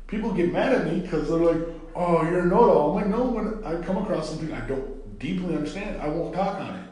people 0.08 0.34
get 0.34 0.52
mad 0.52 0.74
at 0.74 0.86
me 0.92 1.00
because 1.02 1.30
they're 1.30 1.38
like, 1.38 1.62
"Oh, 1.96 2.22
you're 2.24 2.42
a 2.42 2.46
know-it-all." 2.46 2.90
I'm 2.92 2.96
like, 2.96 3.08
no. 3.08 3.24
When 3.26 3.64
I 3.64 3.82
come 3.82 3.98
across 3.98 4.30
something 4.30 4.52
I 4.54 4.62
don't 4.68 5.20
deeply 5.20 5.56
understand, 5.56 6.02
I 6.02 6.08
won't 6.08 6.34
talk 6.34 6.60
on 6.60 6.76
it. 6.76 6.90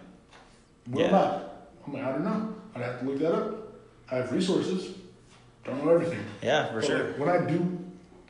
Will 0.92 1.02
Yeah. 1.02 1.12
not. 1.12 1.70
I'm 1.86 1.94
like, 1.94 2.04
I 2.04 2.12
don't 2.12 2.24
know. 2.24 2.56
I'd 2.76 2.82
have 2.82 3.00
to 3.00 3.06
look 3.06 3.20
that 3.20 3.34
up. 3.34 3.74
I 4.12 4.16
have 4.16 4.32
resources. 4.32 4.96
Don't 5.66 5.84
know 5.84 5.92
everything. 5.92 6.24
yeah, 6.42 6.68
for 6.68 6.76
But, 6.76 6.86
sure. 6.86 7.08
like, 7.08 7.20
when 7.20 7.30
I 7.30 7.46
do 7.50 7.78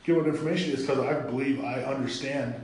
give 0.03 0.17
what 0.17 0.27
information 0.27 0.71
is 0.73 0.81
because 0.85 0.99
I 0.99 1.19
believe 1.19 1.63
I 1.63 1.83
understand 1.83 2.55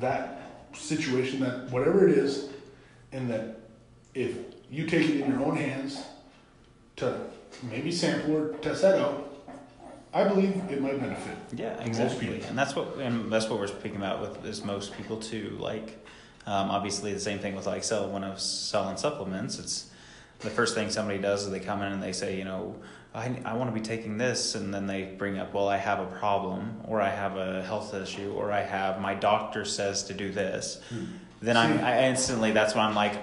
that 0.00 0.40
situation, 0.74 1.40
that 1.40 1.70
whatever 1.70 2.08
it 2.08 2.16
is, 2.18 2.48
and 3.12 3.30
that 3.30 3.60
if 4.14 4.36
you 4.70 4.86
take 4.86 5.08
it 5.08 5.20
in 5.20 5.30
your 5.30 5.44
own 5.44 5.56
hands 5.56 6.02
to 6.96 7.20
maybe 7.70 7.92
sample 7.92 8.36
or 8.36 8.48
test 8.58 8.82
that 8.82 8.98
out, 8.98 9.28
I 10.14 10.24
believe 10.24 10.56
it 10.70 10.80
might 10.82 11.00
benefit. 11.00 11.36
Yeah, 11.54 11.78
exactly, 11.82 12.42
and 12.42 12.58
that's 12.58 12.74
what 12.76 12.96
and 12.98 13.32
that's 13.32 13.48
what 13.48 13.58
we're 13.58 13.66
speaking 13.66 13.96
about 13.96 14.20
with 14.20 14.44
is 14.44 14.62
most 14.64 14.94
people 14.96 15.16
too. 15.18 15.56
Like, 15.58 16.04
um, 16.46 16.70
obviously, 16.70 17.12
the 17.14 17.20
same 17.20 17.38
thing 17.38 17.54
with 17.54 17.66
like 17.66 17.82
sell 17.84 18.10
when 18.10 18.24
I 18.24 18.30
was 18.30 18.42
selling 18.42 18.96
supplements. 18.98 19.58
It's 19.58 19.90
the 20.40 20.50
first 20.50 20.74
thing 20.74 20.90
somebody 20.90 21.18
does 21.18 21.44
is 21.44 21.50
they 21.50 21.60
come 21.60 21.80
in 21.82 21.92
and 21.92 22.02
they 22.02 22.12
say, 22.12 22.36
you 22.36 22.44
know, 22.44 22.76
I 23.14 23.36
I 23.44 23.54
want 23.54 23.68
to 23.72 23.78
be 23.78 23.84
taking 23.84 24.16
this, 24.16 24.54
and 24.54 24.72
then 24.72 24.86
they 24.86 25.02
bring 25.04 25.38
up, 25.38 25.52
well, 25.52 25.68
I 25.68 25.76
have 25.76 26.00
a 26.00 26.06
problem, 26.06 26.80
or 26.86 27.00
I 27.00 27.10
have 27.10 27.36
a 27.36 27.62
health 27.62 27.94
issue, 27.94 28.32
or 28.32 28.50
I 28.50 28.62
have 28.62 29.00
my 29.00 29.14
doctor 29.14 29.64
says 29.64 30.04
to 30.04 30.14
do 30.14 30.32
this. 30.32 30.80
Then 31.40 31.56
I'm 31.56 31.78
I 31.80 32.04
instantly 32.08 32.52
that's 32.52 32.74
when 32.74 32.84
I'm 32.84 32.94
like, 32.94 33.14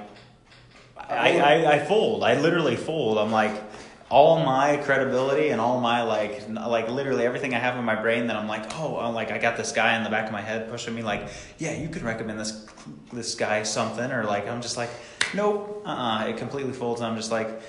I, 0.97 1.39
I, 1.39 1.73
I 1.75 1.79
fold. 1.79 2.23
I 2.23 2.39
literally 2.39 2.75
fold. 2.75 3.17
I'm 3.17 3.31
like, 3.31 3.63
all 4.09 4.43
my 4.43 4.77
credibility 4.77 5.49
and 5.49 5.61
all 5.61 5.79
my 5.79 6.03
like, 6.03 6.47
like 6.49 6.89
literally 6.89 7.25
everything 7.25 7.55
I 7.55 7.59
have 7.59 7.77
in 7.77 7.85
my 7.85 7.95
brain. 7.95 8.27
That 8.27 8.35
I'm 8.35 8.47
like, 8.47 8.65
oh, 8.77 8.97
I'm 8.97 9.15
like 9.15 9.31
I 9.31 9.39
got 9.39 9.57
this 9.57 9.71
guy 9.71 9.97
in 9.97 10.03
the 10.03 10.09
back 10.09 10.27
of 10.27 10.33
my 10.33 10.41
head 10.41 10.69
pushing 10.69 10.93
me. 10.93 11.01
Like, 11.01 11.29
yeah, 11.57 11.73
you 11.73 11.89
could 11.89 12.03
recommend 12.03 12.39
this 12.39 12.67
this 13.11 13.33
guy 13.33 13.63
something, 13.63 14.11
or 14.11 14.23
like 14.25 14.47
I'm 14.47 14.61
just 14.61 14.77
like, 14.77 14.91
nope, 15.33 15.81
uh, 15.85 15.89
uh 15.89 16.27
it 16.27 16.37
completely 16.37 16.73
folds. 16.73 17.01
And 17.01 17.09
I'm 17.09 17.17
just 17.17 17.31
like. 17.31 17.59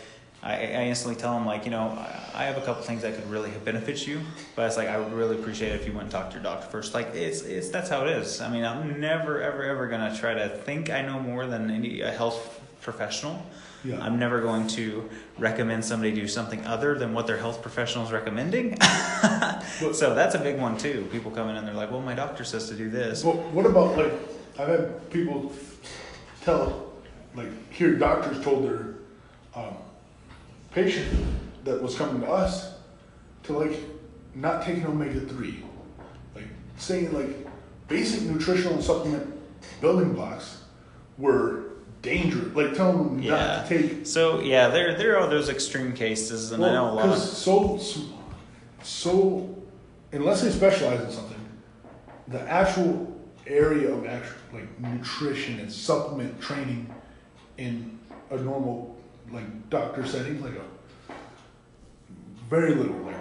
I, 0.42 0.54
I 0.54 0.84
instantly 0.84 1.20
tell 1.20 1.36
him 1.36 1.44
like 1.44 1.64
you 1.64 1.70
know 1.70 1.90
I, 2.34 2.44
have 2.44 2.56
a 2.56 2.62
couple 2.62 2.82
things 2.82 3.02
that 3.02 3.14
could 3.14 3.28
really 3.30 3.50
benefit 3.64 4.06
you, 4.06 4.20
but 4.56 4.66
it's 4.66 4.76
like 4.76 4.88
I 4.88 4.98
would 4.98 5.12
really 5.12 5.38
appreciate 5.38 5.72
it 5.72 5.80
if 5.80 5.86
you 5.86 5.92
went 5.92 6.04
and 6.04 6.10
talked 6.10 6.30
to 6.30 6.36
your 6.36 6.42
doctor 6.42 6.66
first. 6.66 6.94
Like 6.94 7.14
it's 7.14 7.42
it's 7.42 7.68
that's 7.68 7.90
how 7.90 8.06
it 8.06 8.16
is. 8.16 8.40
I 8.40 8.50
mean 8.50 8.64
I'm 8.64 9.00
never 9.00 9.42
ever 9.42 9.62
ever 9.64 9.88
gonna 9.88 10.16
try 10.16 10.34
to 10.34 10.48
think 10.48 10.88
I 10.90 11.02
know 11.02 11.20
more 11.20 11.46
than 11.46 11.70
any 11.70 12.00
a 12.00 12.10
health 12.10 12.60
professional. 12.80 13.44
Yeah. 13.84 13.98
I'm 14.02 14.18
never 14.18 14.40
going 14.40 14.66
to 14.68 15.08
recommend 15.38 15.84
somebody 15.84 16.12
do 16.12 16.28
something 16.28 16.66
other 16.66 16.98
than 16.98 17.14
what 17.14 17.26
their 17.26 17.38
health 17.38 17.62
professional 17.62 18.04
is 18.04 18.12
recommending. 18.12 18.78
so 19.92 20.14
that's 20.14 20.34
a 20.34 20.38
big 20.38 20.58
one 20.58 20.76
too. 20.76 21.08
People 21.10 21.30
come 21.30 21.48
in 21.48 21.56
and 21.56 21.66
they're 21.66 21.74
like, 21.74 21.90
"Well, 21.90 22.02
my 22.02 22.14
doctor 22.14 22.44
says 22.44 22.68
to 22.68 22.74
do 22.74 22.90
this." 22.90 23.22
But 23.22 23.36
what 23.36 23.66
about 23.66 23.96
like 23.96 24.12
I've 24.58 24.68
had 24.68 25.10
people 25.10 25.52
tell 26.42 26.92
like 27.34 27.72
here 27.72 27.94
doctors 27.94 28.42
told 28.42 28.64
their 28.64 28.94
um, 29.54 29.76
patient 30.72 31.08
that 31.64 31.82
was 31.82 31.96
coming 31.96 32.22
to 32.22 32.28
us 32.30 32.74
to 33.44 33.58
like 33.58 33.76
not 34.34 34.62
take 34.62 34.78
an 34.78 34.86
omega 34.86 35.20
three, 35.20 35.62
like 36.34 36.44
saying 36.76 37.12
like 37.12 37.46
basic 37.88 38.22
nutritional 38.22 38.74
and 38.74 38.84
supplement 38.84 39.26
building 39.80 40.12
blocks 40.12 40.62
were 41.18 41.64
dangerous. 42.02 42.54
Like 42.54 42.74
telling 42.74 43.16
them 43.16 43.22
Yeah. 43.22 43.30
not 43.30 43.68
to 43.68 43.78
take. 43.78 44.06
So 44.06 44.40
yeah, 44.40 44.68
there 44.68 44.96
there 44.96 45.18
are 45.18 45.28
those 45.28 45.48
extreme 45.48 45.92
cases, 45.92 46.52
and 46.52 46.64
I 46.64 46.72
know 46.72 46.90
a 46.90 46.92
lot. 46.92 47.08
Of, 47.08 47.18
so, 47.18 47.76
so, 47.78 48.00
so, 48.82 49.56
unless 50.12 50.42
they 50.42 50.50
specialize 50.50 51.00
in 51.00 51.10
something, 51.10 51.40
the 52.28 52.40
actual 52.42 53.06
area 53.46 53.92
of 53.92 54.06
actual 54.06 54.36
like 54.52 54.80
nutrition 54.80 55.58
and 55.58 55.70
supplement 55.72 56.40
training 56.40 56.92
in 57.58 57.98
a 58.30 58.36
normal 58.36 58.96
like 59.32 59.70
doctor 59.70 60.06
setting, 60.06 60.40
like 60.42 60.54
a 60.54 61.12
very 62.48 62.74
little, 62.74 62.96
like 62.98 63.14
a 63.14 63.20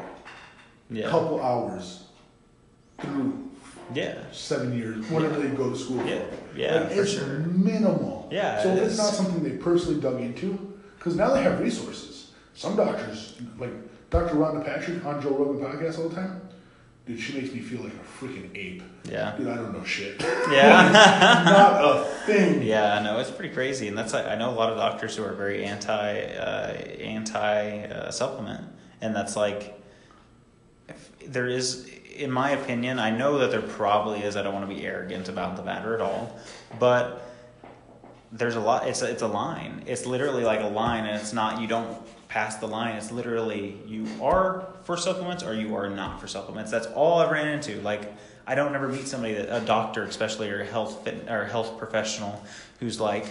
yeah, 0.89 1.09
couple 1.09 1.41
hours 1.41 2.05
through 2.99 3.49
yeah, 3.93 4.15
seven 4.31 4.77
years, 4.77 5.07
whatever 5.09 5.39
they 5.39 5.49
go 5.55 5.69
to 5.71 5.75
school 5.77 5.97
yeah, 6.05 6.19
for. 6.19 6.57
yeah, 6.57 6.79
Like, 6.81 6.91
for 6.91 7.01
it's 7.01 7.11
sure. 7.11 7.27
minimal. 7.39 8.27
Yeah, 8.31 8.61
So 8.61 8.69
it 8.71 8.83
it's 8.83 8.97
not 8.97 9.13
something 9.13 9.43
they 9.43 9.57
personally 9.57 9.99
dug 9.99 10.19
into 10.21 10.77
because 10.97 11.15
now 11.15 11.33
they 11.33 11.41
have 11.43 11.59
resources. 11.59 12.31
Some 12.53 12.75
doctors, 12.75 13.35
like 13.57 13.71
Dr. 14.09 14.35
Rhonda 14.35 14.63
Patrick 14.65 15.03
on 15.05 15.21
Joe 15.21 15.29
Rogan 15.31 15.65
podcast 15.65 15.97
all 15.99 16.09
the 16.09 16.15
time, 16.15 16.41
dude, 17.09 17.19
she 17.19 17.33
makes 17.33 17.51
me 17.51 17.59
feel 17.59 17.81
like 17.81 17.93
a 17.93 18.23
freaking 18.23 18.55
ape. 18.55 18.83
Yeah, 19.09 19.35
Dude, 19.35 19.47
I 19.47 19.55
don't 19.55 19.73
know 19.73 19.83
shit. 19.83 20.21
yeah. 20.51 20.91
not 21.45 21.83
a 21.83 22.03
thing. 22.25 22.61
Yeah, 22.61 23.01
no, 23.01 23.19
it's 23.19 23.31
pretty 23.31 23.53
crazy, 23.53 23.87
and 23.87 23.97
that's 23.97 24.13
like 24.13 24.27
I 24.27 24.35
know 24.35 24.51
a 24.51 24.51
lot 24.51 24.71
of 24.71 24.77
doctors 24.77 25.15
who 25.15 25.23
are 25.23 25.33
very 25.33 25.65
anti 25.65 26.21
uh, 26.21 26.73
anti 27.01 27.81
uh, 27.81 28.11
supplement, 28.11 28.65
and 29.01 29.15
that's 29.15 29.35
like 29.35 29.81
if 30.87 31.11
there 31.25 31.47
is, 31.47 31.89
in 32.15 32.31
my 32.31 32.51
opinion, 32.51 32.99
I 32.99 33.09
know 33.09 33.39
that 33.39 33.49
there 33.49 33.61
probably 33.61 34.19
is. 34.19 34.37
I 34.37 34.43
don't 34.43 34.53
want 34.53 34.69
to 34.69 34.73
be 34.73 34.85
arrogant 34.85 35.29
about 35.29 35.55
the 35.55 35.63
matter 35.63 35.95
at 35.95 36.01
all, 36.01 36.39
but 36.77 37.25
there's 38.31 38.55
a 38.55 38.59
lot. 38.59 38.87
It's 38.87 39.01
a, 39.01 39.09
it's 39.09 39.23
a 39.23 39.27
line. 39.27 39.83
It's 39.87 40.05
literally 40.05 40.43
like 40.43 40.61
a 40.61 40.67
line, 40.67 41.05
and 41.05 41.19
it's 41.19 41.33
not. 41.33 41.59
You 41.59 41.67
don't 41.67 41.97
pass 42.29 42.55
the 42.57 42.67
line. 42.67 42.95
It's 42.95 43.11
literally 43.11 43.77
you 43.85 44.07
are 44.21 44.67
for 44.83 44.95
supplements 44.95 45.43
or 45.43 45.53
you 45.53 45.75
are 45.75 45.89
not 45.89 46.21
for 46.21 46.27
supplements. 46.27 46.71
That's 46.71 46.87
all 46.87 47.19
I've 47.19 47.31
ran 47.31 47.47
into. 47.47 47.81
Like 47.81 48.13
I 48.47 48.55
don't 48.55 48.73
ever 48.73 48.87
meet 48.87 49.07
somebody 49.07 49.33
that 49.33 49.55
a 49.55 49.65
doctor, 49.65 50.03
especially 50.03 50.49
or 50.49 50.61
a 50.61 50.65
health 50.65 51.03
fit, 51.03 51.27
or 51.29 51.45
health 51.45 51.77
professional, 51.77 52.43
who's 52.79 52.99
like. 52.99 53.25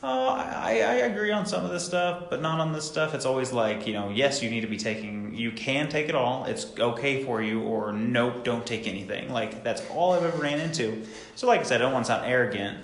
Oh, 0.00 0.28
I, 0.28 0.74
I 0.74 0.94
agree 1.10 1.32
on 1.32 1.44
some 1.44 1.64
of 1.64 1.72
this 1.72 1.84
stuff, 1.84 2.30
but 2.30 2.40
not 2.40 2.60
on 2.60 2.72
this 2.72 2.84
stuff. 2.84 3.16
It's 3.16 3.26
always 3.26 3.52
like, 3.52 3.84
you 3.84 3.94
know, 3.94 4.10
yes, 4.10 4.44
you 4.44 4.48
need 4.48 4.60
to 4.60 4.68
be 4.68 4.76
taking, 4.76 5.34
you 5.34 5.50
can 5.50 5.88
take 5.88 6.08
it 6.08 6.14
all. 6.14 6.44
It's 6.44 6.66
okay 6.78 7.24
for 7.24 7.42
you, 7.42 7.62
or 7.62 7.90
nope, 7.90 8.44
don't 8.44 8.64
take 8.64 8.86
anything. 8.86 9.32
Like, 9.32 9.64
that's 9.64 9.82
all 9.90 10.12
I've 10.12 10.22
ever 10.22 10.40
ran 10.40 10.60
into. 10.60 11.04
So, 11.34 11.48
like 11.48 11.58
I 11.58 11.62
said, 11.64 11.80
I 11.80 11.86
don't 11.86 11.92
want 11.92 12.06
to 12.06 12.12
sound 12.12 12.26
arrogant, 12.26 12.78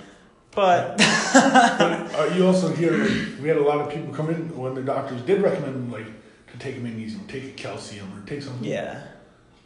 but 0.55 0.97
But 0.98 2.14
uh, 2.14 2.35
you 2.36 2.47
also 2.47 2.72
hear 2.74 2.93
like 2.93 3.40
we 3.43 3.48
had 3.48 3.56
a 3.56 3.62
lot 3.62 3.81
of 3.81 3.90
people 3.93 4.12
come 4.14 4.31
in 4.31 4.56
when 4.56 4.74
the 4.74 4.82
doctors 4.82 5.20
did 5.22 5.43
recommend 5.43 5.74
them, 5.74 5.90
like 5.93 6.06
to 6.52 6.59
take 6.59 6.76
a 6.76 6.81
magnesium, 6.81 7.26
take 7.26 7.44
a 7.44 7.51
calcium, 7.51 8.06
or 8.16 8.24
take 8.26 8.43
something. 8.43 8.64
yeah, 8.68 9.02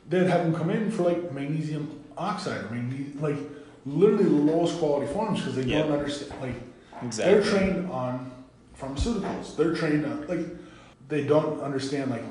They'd 0.09 0.27
have 0.27 0.45
them 0.45 0.55
come 0.55 0.71
in 0.71 0.91
for 0.91 1.03
like 1.03 1.31
magnesium 1.33 2.03
oxide 2.17 2.65
or 2.65 2.71
magnesium, 2.71 3.21
like 3.21 3.37
literally 3.87 4.25
the 4.25 4.31
lowest 4.31 4.79
quality 4.79 5.13
forms 5.13 5.41
because 5.41 5.57
they 5.57 5.63
Yeah. 5.63 5.83
don't 5.83 5.93
understand. 5.93 6.33
Like 6.41 6.55
exactly. 7.03 7.35
they're 7.35 7.43
trained 7.43 7.91
on 7.91 8.31
pharmaceuticals. 8.81 9.57
They're 9.57 9.75
trained 9.75 10.07
on 10.07 10.27
like 10.27 10.47
they 11.09 11.25
don't 11.25 11.61
understand 11.61 12.11
like 12.11 12.25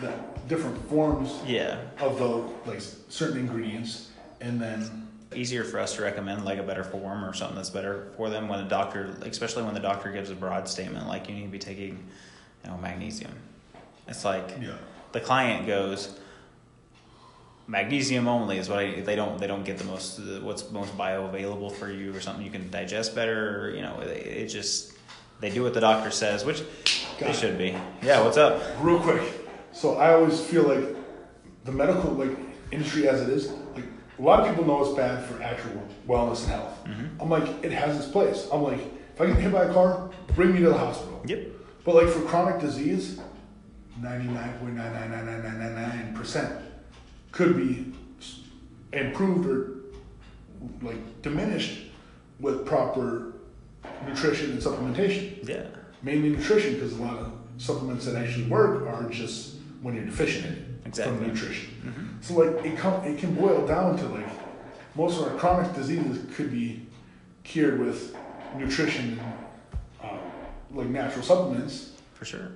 the 0.00 0.12
different 0.48 0.76
forms 0.90 1.30
Yeah. 1.46 1.78
of 2.00 2.18
the 2.18 2.70
like 2.70 2.80
certain 3.08 3.38
ingredients, 3.38 4.10
and 4.42 4.60
then 4.60 5.03
Easier 5.34 5.64
for 5.64 5.78
us 5.78 5.96
to 5.96 6.02
recommend 6.02 6.44
like 6.44 6.58
a 6.58 6.62
better 6.62 6.84
form 6.84 7.24
or 7.24 7.32
something 7.32 7.56
that's 7.56 7.70
better 7.70 8.08
for 8.16 8.30
them 8.30 8.48
when 8.48 8.62
the 8.62 8.68
doctor, 8.68 9.16
especially 9.22 9.62
when 9.62 9.74
the 9.74 9.80
doctor 9.80 10.10
gives 10.10 10.30
a 10.30 10.34
broad 10.34 10.68
statement 10.68 11.06
like 11.06 11.28
you 11.28 11.34
need 11.34 11.44
to 11.44 11.48
be 11.48 11.58
taking, 11.58 12.04
you 12.64 12.70
know, 12.70 12.76
magnesium. 12.78 13.32
It's 14.08 14.24
like 14.24 14.56
yeah, 14.60 14.76
the 15.12 15.20
client 15.20 15.66
goes 15.66 16.18
magnesium 17.66 18.28
only 18.28 18.58
is 18.58 18.68
what 18.68 18.78
I, 18.78 19.00
they 19.00 19.16
don't 19.16 19.38
they 19.38 19.46
don't 19.46 19.64
get 19.64 19.78
the 19.78 19.84
most 19.84 20.20
what's 20.42 20.70
most 20.70 20.94
bioavailable 20.98 21.72
for 21.72 21.90
you 21.90 22.14
or 22.14 22.20
something 22.20 22.44
you 22.44 22.50
can 22.50 22.70
digest 22.70 23.14
better 23.14 23.72
you 23.74 23.80
know 23.80 24.00
it, 24.00 24.08
it 24.10 24.46
just 24.48 24.92
they 25.40 25.48
do 25.48 25.62
what 25.62 25.72
the 25.72 25.80
doctor 25.80 26.10
says 26.10 26.44
which 26.44 26.62
they 27.18 27.30
it. 27.30 27.34
should 27.34 27.56
be 27.56 27.74
yeah 28.02 28.22
what's 28.22 28.36
up 28.36 28.62
real 28.80 29.00
quick. 29.00 29.22
So 29.74 29.96
I 29.96 30.14
always 30.14 30.40
feel 30.40 30.62
like 30.62 30.96
the 31.64 31.72
medical 31.72 32.12
like 32.12 32.30
industry 32.70 33.08
as 33.08 33.20
it 33.20 33.28
is, 33.28 33.50
like 33.74 33.84
a 34.18 34.22
lot 34.22 34.40
of 34.40 34.48
people 34.48 34.64
know 34.64 34.84
it's 34.84 34.94
bad 34.96 35.24
for 35.24 35.42
actual 35.42 35.82
wellness 36.06 36.42
and 36.44 36.52
health. 36.52 36.84
Mm-hmm. 36.84 37.20
I'm 37.22 37.28
like, 37.30 37.64
it 37.64 37.72
has 37.72 37.96
its 37.98 38.06
place. 38.08 38.46
I'm 38.52 38.62
like, 38.62 38.80
if 39.14 39.20
I 39.20 39.26
get 39.26 39.36
hit 39.36 39.52
by 39.52 39.64
a 39.64 39.72
car, 39.72 40.10
bring 40.34 40.54
me 40.54 40.60
to 40.60 40.68
the 40.68 40.78
hospital. 40.78 41.20
yep 41.26 41.46
But 41.84 41.94
like 41.96 42.08
for 42.08 42.20
chronic 42.22 42.60
disease, 42.60 43.20
99.99999% 44.00 46.62
could 47.32 47.56
be 47.56 47.92
improved 48.92 49.46
or 49.48 49.70
like 50.82 51.22
diminished 51.22 51.80
with 52.40 52.64
proper 52.66 53.32
nutrition 54.06 54.50
and 54.52 54.60
supplementation. 54.60 55.46
yeah 55.48 55.66
Mainly 56.02 56.30
nutrition 56.30 56.74
because 56.74 56.92
a 56.98 57.02
lot 57.02 57.16
of 57.18 57.32
supplements 57.58 58.04
that 58.06 58.16
actually 58.16 58.46
work 58.46 58.86
are 58.88 59.08
just 59.08 59.54
when 59.82 59.94
you're 59.94 60.04
deficient 60.04 60.46
in 60.46 60.52
it 60.52 60.64
Exactly. 60.86 61.16
from 61.16 61.26
nutrition. 61.28 62.18
So 62.20 62.34
like 62.34 62.64
it 62.64 62.76
come 62.76 63.04
it 63.04 63.18
can 63.18 63.34
boil 63.34 63.66
down 63.66 63.96
to 63.98 64.06
like 64.08 64.26
most 64.94 65.20
of 65.20 65.26
our 65.26 65.38
chronic 65.38 65.74
diseases 65.74 66.34
could 66.36 66.50
be 66.52 66.86
cured 67.42 67.80
with 67.80 68.16
nutrition 68.56 69.18
and 69.18 70.10
uh, 70.10 70.16
like 70.70 70.86
natural 70.88 71.22
supplements. 71.24 71.92
for 72.14 72.24
sure 72.24 72.52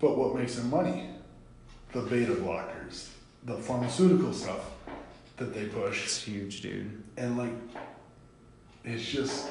But 0.00 0.16
what 0.16 0.34
makes 0.34 0.54
them 0.56 0.70
money? 0.70 1.10
The 1.92 2.02
beta 2.02 2.32
blockers, 2.34 3.08
the 3.44 3.56
pharmaceutical 3.56 4.32
stuff 4.32 4.70
that 5.36 5.54
they 5.54 5.66
push, 5.66 6.04
it's 6.04 6.22
huge 6.22 6.60
dude 6.62 7.02
and 7.16 7.36
like 7.38 7.52
it's 8.84 9.04
just 9.04 9.48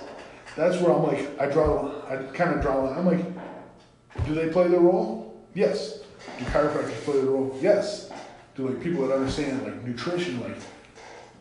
that's 0.55 0.81
where 0.81 0.91
I'm 0.93 1.03
like 1.03 1.39
I 1.39 1.45
draw 1.47 1.91
I 2.09 2.17
kind 2.33 2.55
of 2.55 2.61
draw 2.61 2.79
a 2.79 2.81
line. 2.87 2.97
I'm 2.99 3.05
like, 3.05 4.25
do 4.25 4.33
they 4.33 4.49
play 4.49 4.67
their 4.67 4.79
role? 4.79 5.39
Yes. 5.53 5.99
Do 6.39 6.45
chiropractors 6.45 7.03
play 7.03 7.15
their 7.15 7.25
role? 7.31 7.57
Yes. 7.61 8.11
Do 8.55 8.67
like 8.69 8.81
people 8.81 9.07
that 9.07 9.15
understand 9.15 9.63
like 9.63 9.83
nutrition, 9.83 10.41
like 10.41 10.57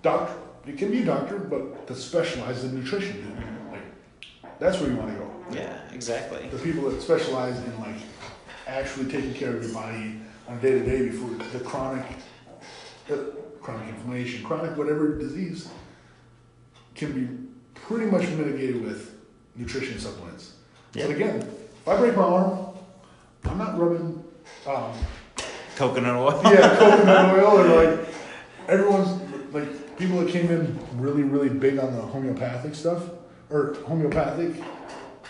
doctor? 0.02 0.34
It 0.66 0.78
can 0.78 0.90
be 0.90 1.02
a 1.02 1.04
doctor, 1.04 1.38
but 1.38 1.86
that 1.86 1.94
specialize 1.94 2.64
in 2.64 2.74
nutrition, 2.74 3.16
dude. 3.22 3.72
Like 3.72 4.58
that's 4.58 4.80
where 4.80 4.90
you 4.90 4.96
want 4.96 5.12
to 5.12 5.18
go. 5.18 5.30
yeah 5.52 5.78
exactly 5.92 6.48
The 6.48 6.58
people 6.58 6.90
that 6.90 7.00
specialize 7.00 7.56
in 7.58 7.78
like 7.80 7.96
actually 8.66 9.10
taking 9.10 9.32
care 9.34 9.56
of 9.56 9.62
your 9.62 9.72
body 9.72 10.20
on 10.48 10.56
a 10.58 10.60
day 10.60 10.72
to 10.72 10.84
day 10.84 11.08
before 11.08 11.30
the 11.52 11.60
chronic 11.64 12.04
uh, 13.10 13.16
chronic 13.60 13.88
inflammation, 13.88 14.42
chronic 14.44 14.76
whatever 14.76 15.16
disease 15.18 15.68
can 16.94 17.12
be 17.12 17.28
pretty 17.74 18.06
much 18.06 18.26
mitigated 18.30 18.82
with 18.84 19.14
nutrition 19.54 19.98
supplements. 19.98 20.54
So 20.94 21.10
again, 21.10 21.40
if 21.42 21.88
I 21.88 21.96
break 21.98 22.16
my 22.16 22.22
arm, 22.22 22.66
I'm 23.44 23.58
not 23.58 23.78
rubbing 23.78 24.24
um, 24.68 24.92
Coconut 25.76 26.16
oil. 26.16 26.40
yeah, 26.44 26.76
coconut 26.76 27.38
oil 27.38 27.60
or 27.60 27.84
like 27.84 28.08
everyone's 28.68 29.10
like 29.52 29.98
people 29.98 30.18
that 30.20 30.30
came 30.30 30.50
in 30.50 30.78
really, 30.94 31.22
really 31.22 31.50
big 31.50 31.78
on 31.78 31.94
the 31.94 32.00
homeopathic 32.00 32.74
stuff 32.74 33.02
or 33.50 33.74
homeopathic 33.86 34.54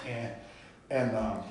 and 0.07 0.33
and 0.91 1.17
um, 1.17 1.43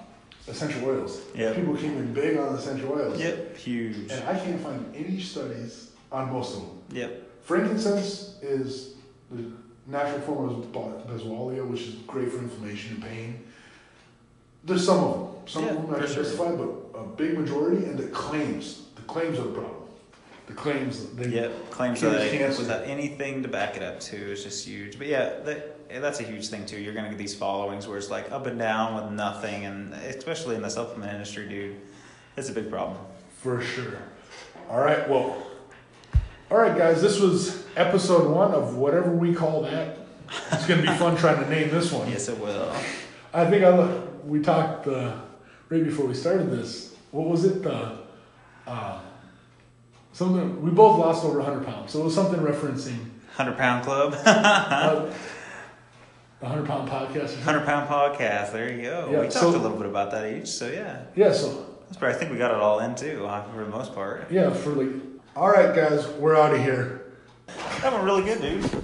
essential 0.48 0.88
oils. 0.88 1.20
Yeah, 1.36 1.54
People 1.54 1.76
came 1.76 1.98
in 1.98 2.14
big 2.14 2.38
on 2.38 2.56
essential 2.56 2.94
oils. 2.94 3.20
Yep. 3.20 3.58
Huge. 3.58 4.12
And 4.12 4.24
I 4.24 4.40
can't 4.40 4.62
find 4.62 4.96
any 4.96 5.20
studies 5.20 5.92
on 6.12 6.32
most 6.32 6.56
of 6.56 6.62
them. 6.62 6.82
Yep. 6.92 7.22
Frankincense 7.44 8.38
is 8.42 8.94
the 9.30 9.44
natural 9.88 10.22
form 10.22 10.50
of 10.50 10.72
bos- 10.72 11.04
boswellia, 11.04 11.68
which 11.68 11.82
is 11.82 11.96
great 12.08 12.32
for 12.32 12.40
inflammation 12.40 12.96
and 12.96 13.04
pain. 13.04 13.44
There's 14.64 14.86
some 14.86 15.04
of 15.04 15.20
them. 15.20 15.35
Some 15.46 15.64
Yeah, 15.64 15.70
of 15.72 15.76
them 15.78 15.86
I 15.86 15.94
for 16.00 16.06
can 16.06 16.14
sure. 16.14 16.24
justify, 16.24 16.52
but 16.56 17.00
a 17.00 17.04
big 17.16 17.38
majority, 17.38 17.86
and 17.86 17.98
the 17.98 18.08
claims. 18.08 18.84
The 18.96 19.02
claims 19.04 19.38
are 19.40 19.44
the 19.44 19.50
problem. 19.52 19.72
The 20.48 20.54
claims. 20.54 21.06
They, 21.16 21.28
Yep, 21.30 21.72
claims 21.72 22.00
Cures 22.00 22.14
that 22.18 22.32
cancer. 22.32 22.62
without 22.62 22.84
anything 22.86 23.42
to 23.44 23.50
back 23.50 23.78
it 23.78 23.84
up 23.84 24.00
too 24.00 24.18
is 24.32 24.44
just 24.44 24.66
huge. 24.68 24.98
But 24.98 25.08
yeah, 25.08 25.40
that, 25.46 25.90
that's 26.02 26.20
a 26.20 26.24
huge 26.24 26.48
thing 26.50 26.66
too. 26.66 26.78
You're 26.80 26.94
gonna 26.94 27.10
get 27.10 27.18
these 27.18 27.36
followings 27.36 27.88
where 27.88 27.98
it's 27.98 28.10
like 28.12 28.32
up 28.32 28.46
and 28.46 28.58
down 28.60 28.96
with 28.96 29.12
nothing, 29.14 29.66
and 29.66 29.94
especially 29.94 30.56
in 30.56 30.62
the 30.62 30.70
supplement 30.70 31.12
industry, 31.14 31.48
dude, 31.50 31.76
it's 32.38 32.50
a 32.50 32.54
big 32.54 32.70
problem. 32.70 32.98
For 33.42 33.62
sure. 33.62 33.98
All 34.70 34.80
right, 34.80 35.08
well. 35.10 35.36
All 36.52 36.58
right, 36.60 36.78
guys, 36.78 37.02
this 37.02 37.20
was 37.20 37.66
episode 37.76 38.30
one 38.32 38.54
of 38.54 38.76
whatever 38.78 39.10
we 39.12 39.34
call 39.34 39.64
that. 39.64 39.98
It's 40.52 40.68
going 40.68 40.80
to 40.84 40.92
be 40.92 40.96
fun 40.98 41.16
trying 41.18 41.44
to 41.44 41.50
name 41.50 41.70
this 41.72 41.92
one. 41.92 42.08
Yes, 42.12 42.30
it 42.30 42.40
will. 42.40 42.72
I 43.34 43.50
think 43.50 43.64
I, 43.64 43.98
we 44.26 44.42
talked 44.42 44.88
uh, 44.88 45.16
right 45.70 45.84
before 45.84 46.06
we 46.06 46.14
started 46.14 46.52
this. 46.52 46.96
What 47.12 47.28
was 47.28 47.46
it? 47.46 47.64
The 47.64 47.98
uh, 48.68 49.00
something 50.14 50.62
we 50.62 50.72
both 50.72 51.00
lost 51.00 51.24
over 51.24 51.40
100 51.40 51.66
pounds, 51.66 51.92
so 51.92 52.02
it 52.02 52.06
was 52.06 52.16
something 52.16 52.40
referencing 52.40 52.98
Hundred 53.34 53.58
pound 53.58 53.84
club, 53.84 54.14
uh, 54.26 55.12
a 56.42 56.46
100 56.46 56.66
pound 56.66 56.90
podcast. 56.90 57.42
Hundred 57.42 57.66
pound 57.66 57.90
podcast. 57.90 58.54
There 58.54 58.72
you 58.72 58.82
go. 58.84 59.10
Yeah, 59.12 59.18
we 59.20 59.26
talked 59.26 59.34
so- 59.34 59.50
a 59.50 59.58
little 59.58 59.78
bit 59.78 59.88
about 59.88 60.12
that 60.12 60.32
each. 60.34 60.48
So 60.48 60.68
yeah, 60.68 61.02
Yeah, 61.16 61.34
so 61.34 61.76
that's 61.86 61.98
probably, 61.98 62.16
I 62.16 62.20
think 62.20 62.32
we 62.32 62.38
got 62.38 62.52
it 62.52 62.58
all 62.62 62.80
in 62.80 62.96
too 62.96 63.18
for 63.54 63.64
the 63.64 63.70
most 63.70 63.94
part. 63.94 64.32
yeah, 64.32 64.52
for 64.52 64.70
like. 64.72 64.90
All 65.36 65.50
right, 65.50 65.76
guys, 65.76 66.08
we're 66.08 66.38
out 66.38 66.54
of 66.56 66.62
here. 66.62 67.12
That 67.82 67.92
went 67.92 68.06
really 68.06 68.24
good, 68.24 68.42
dude. 68.42 68.84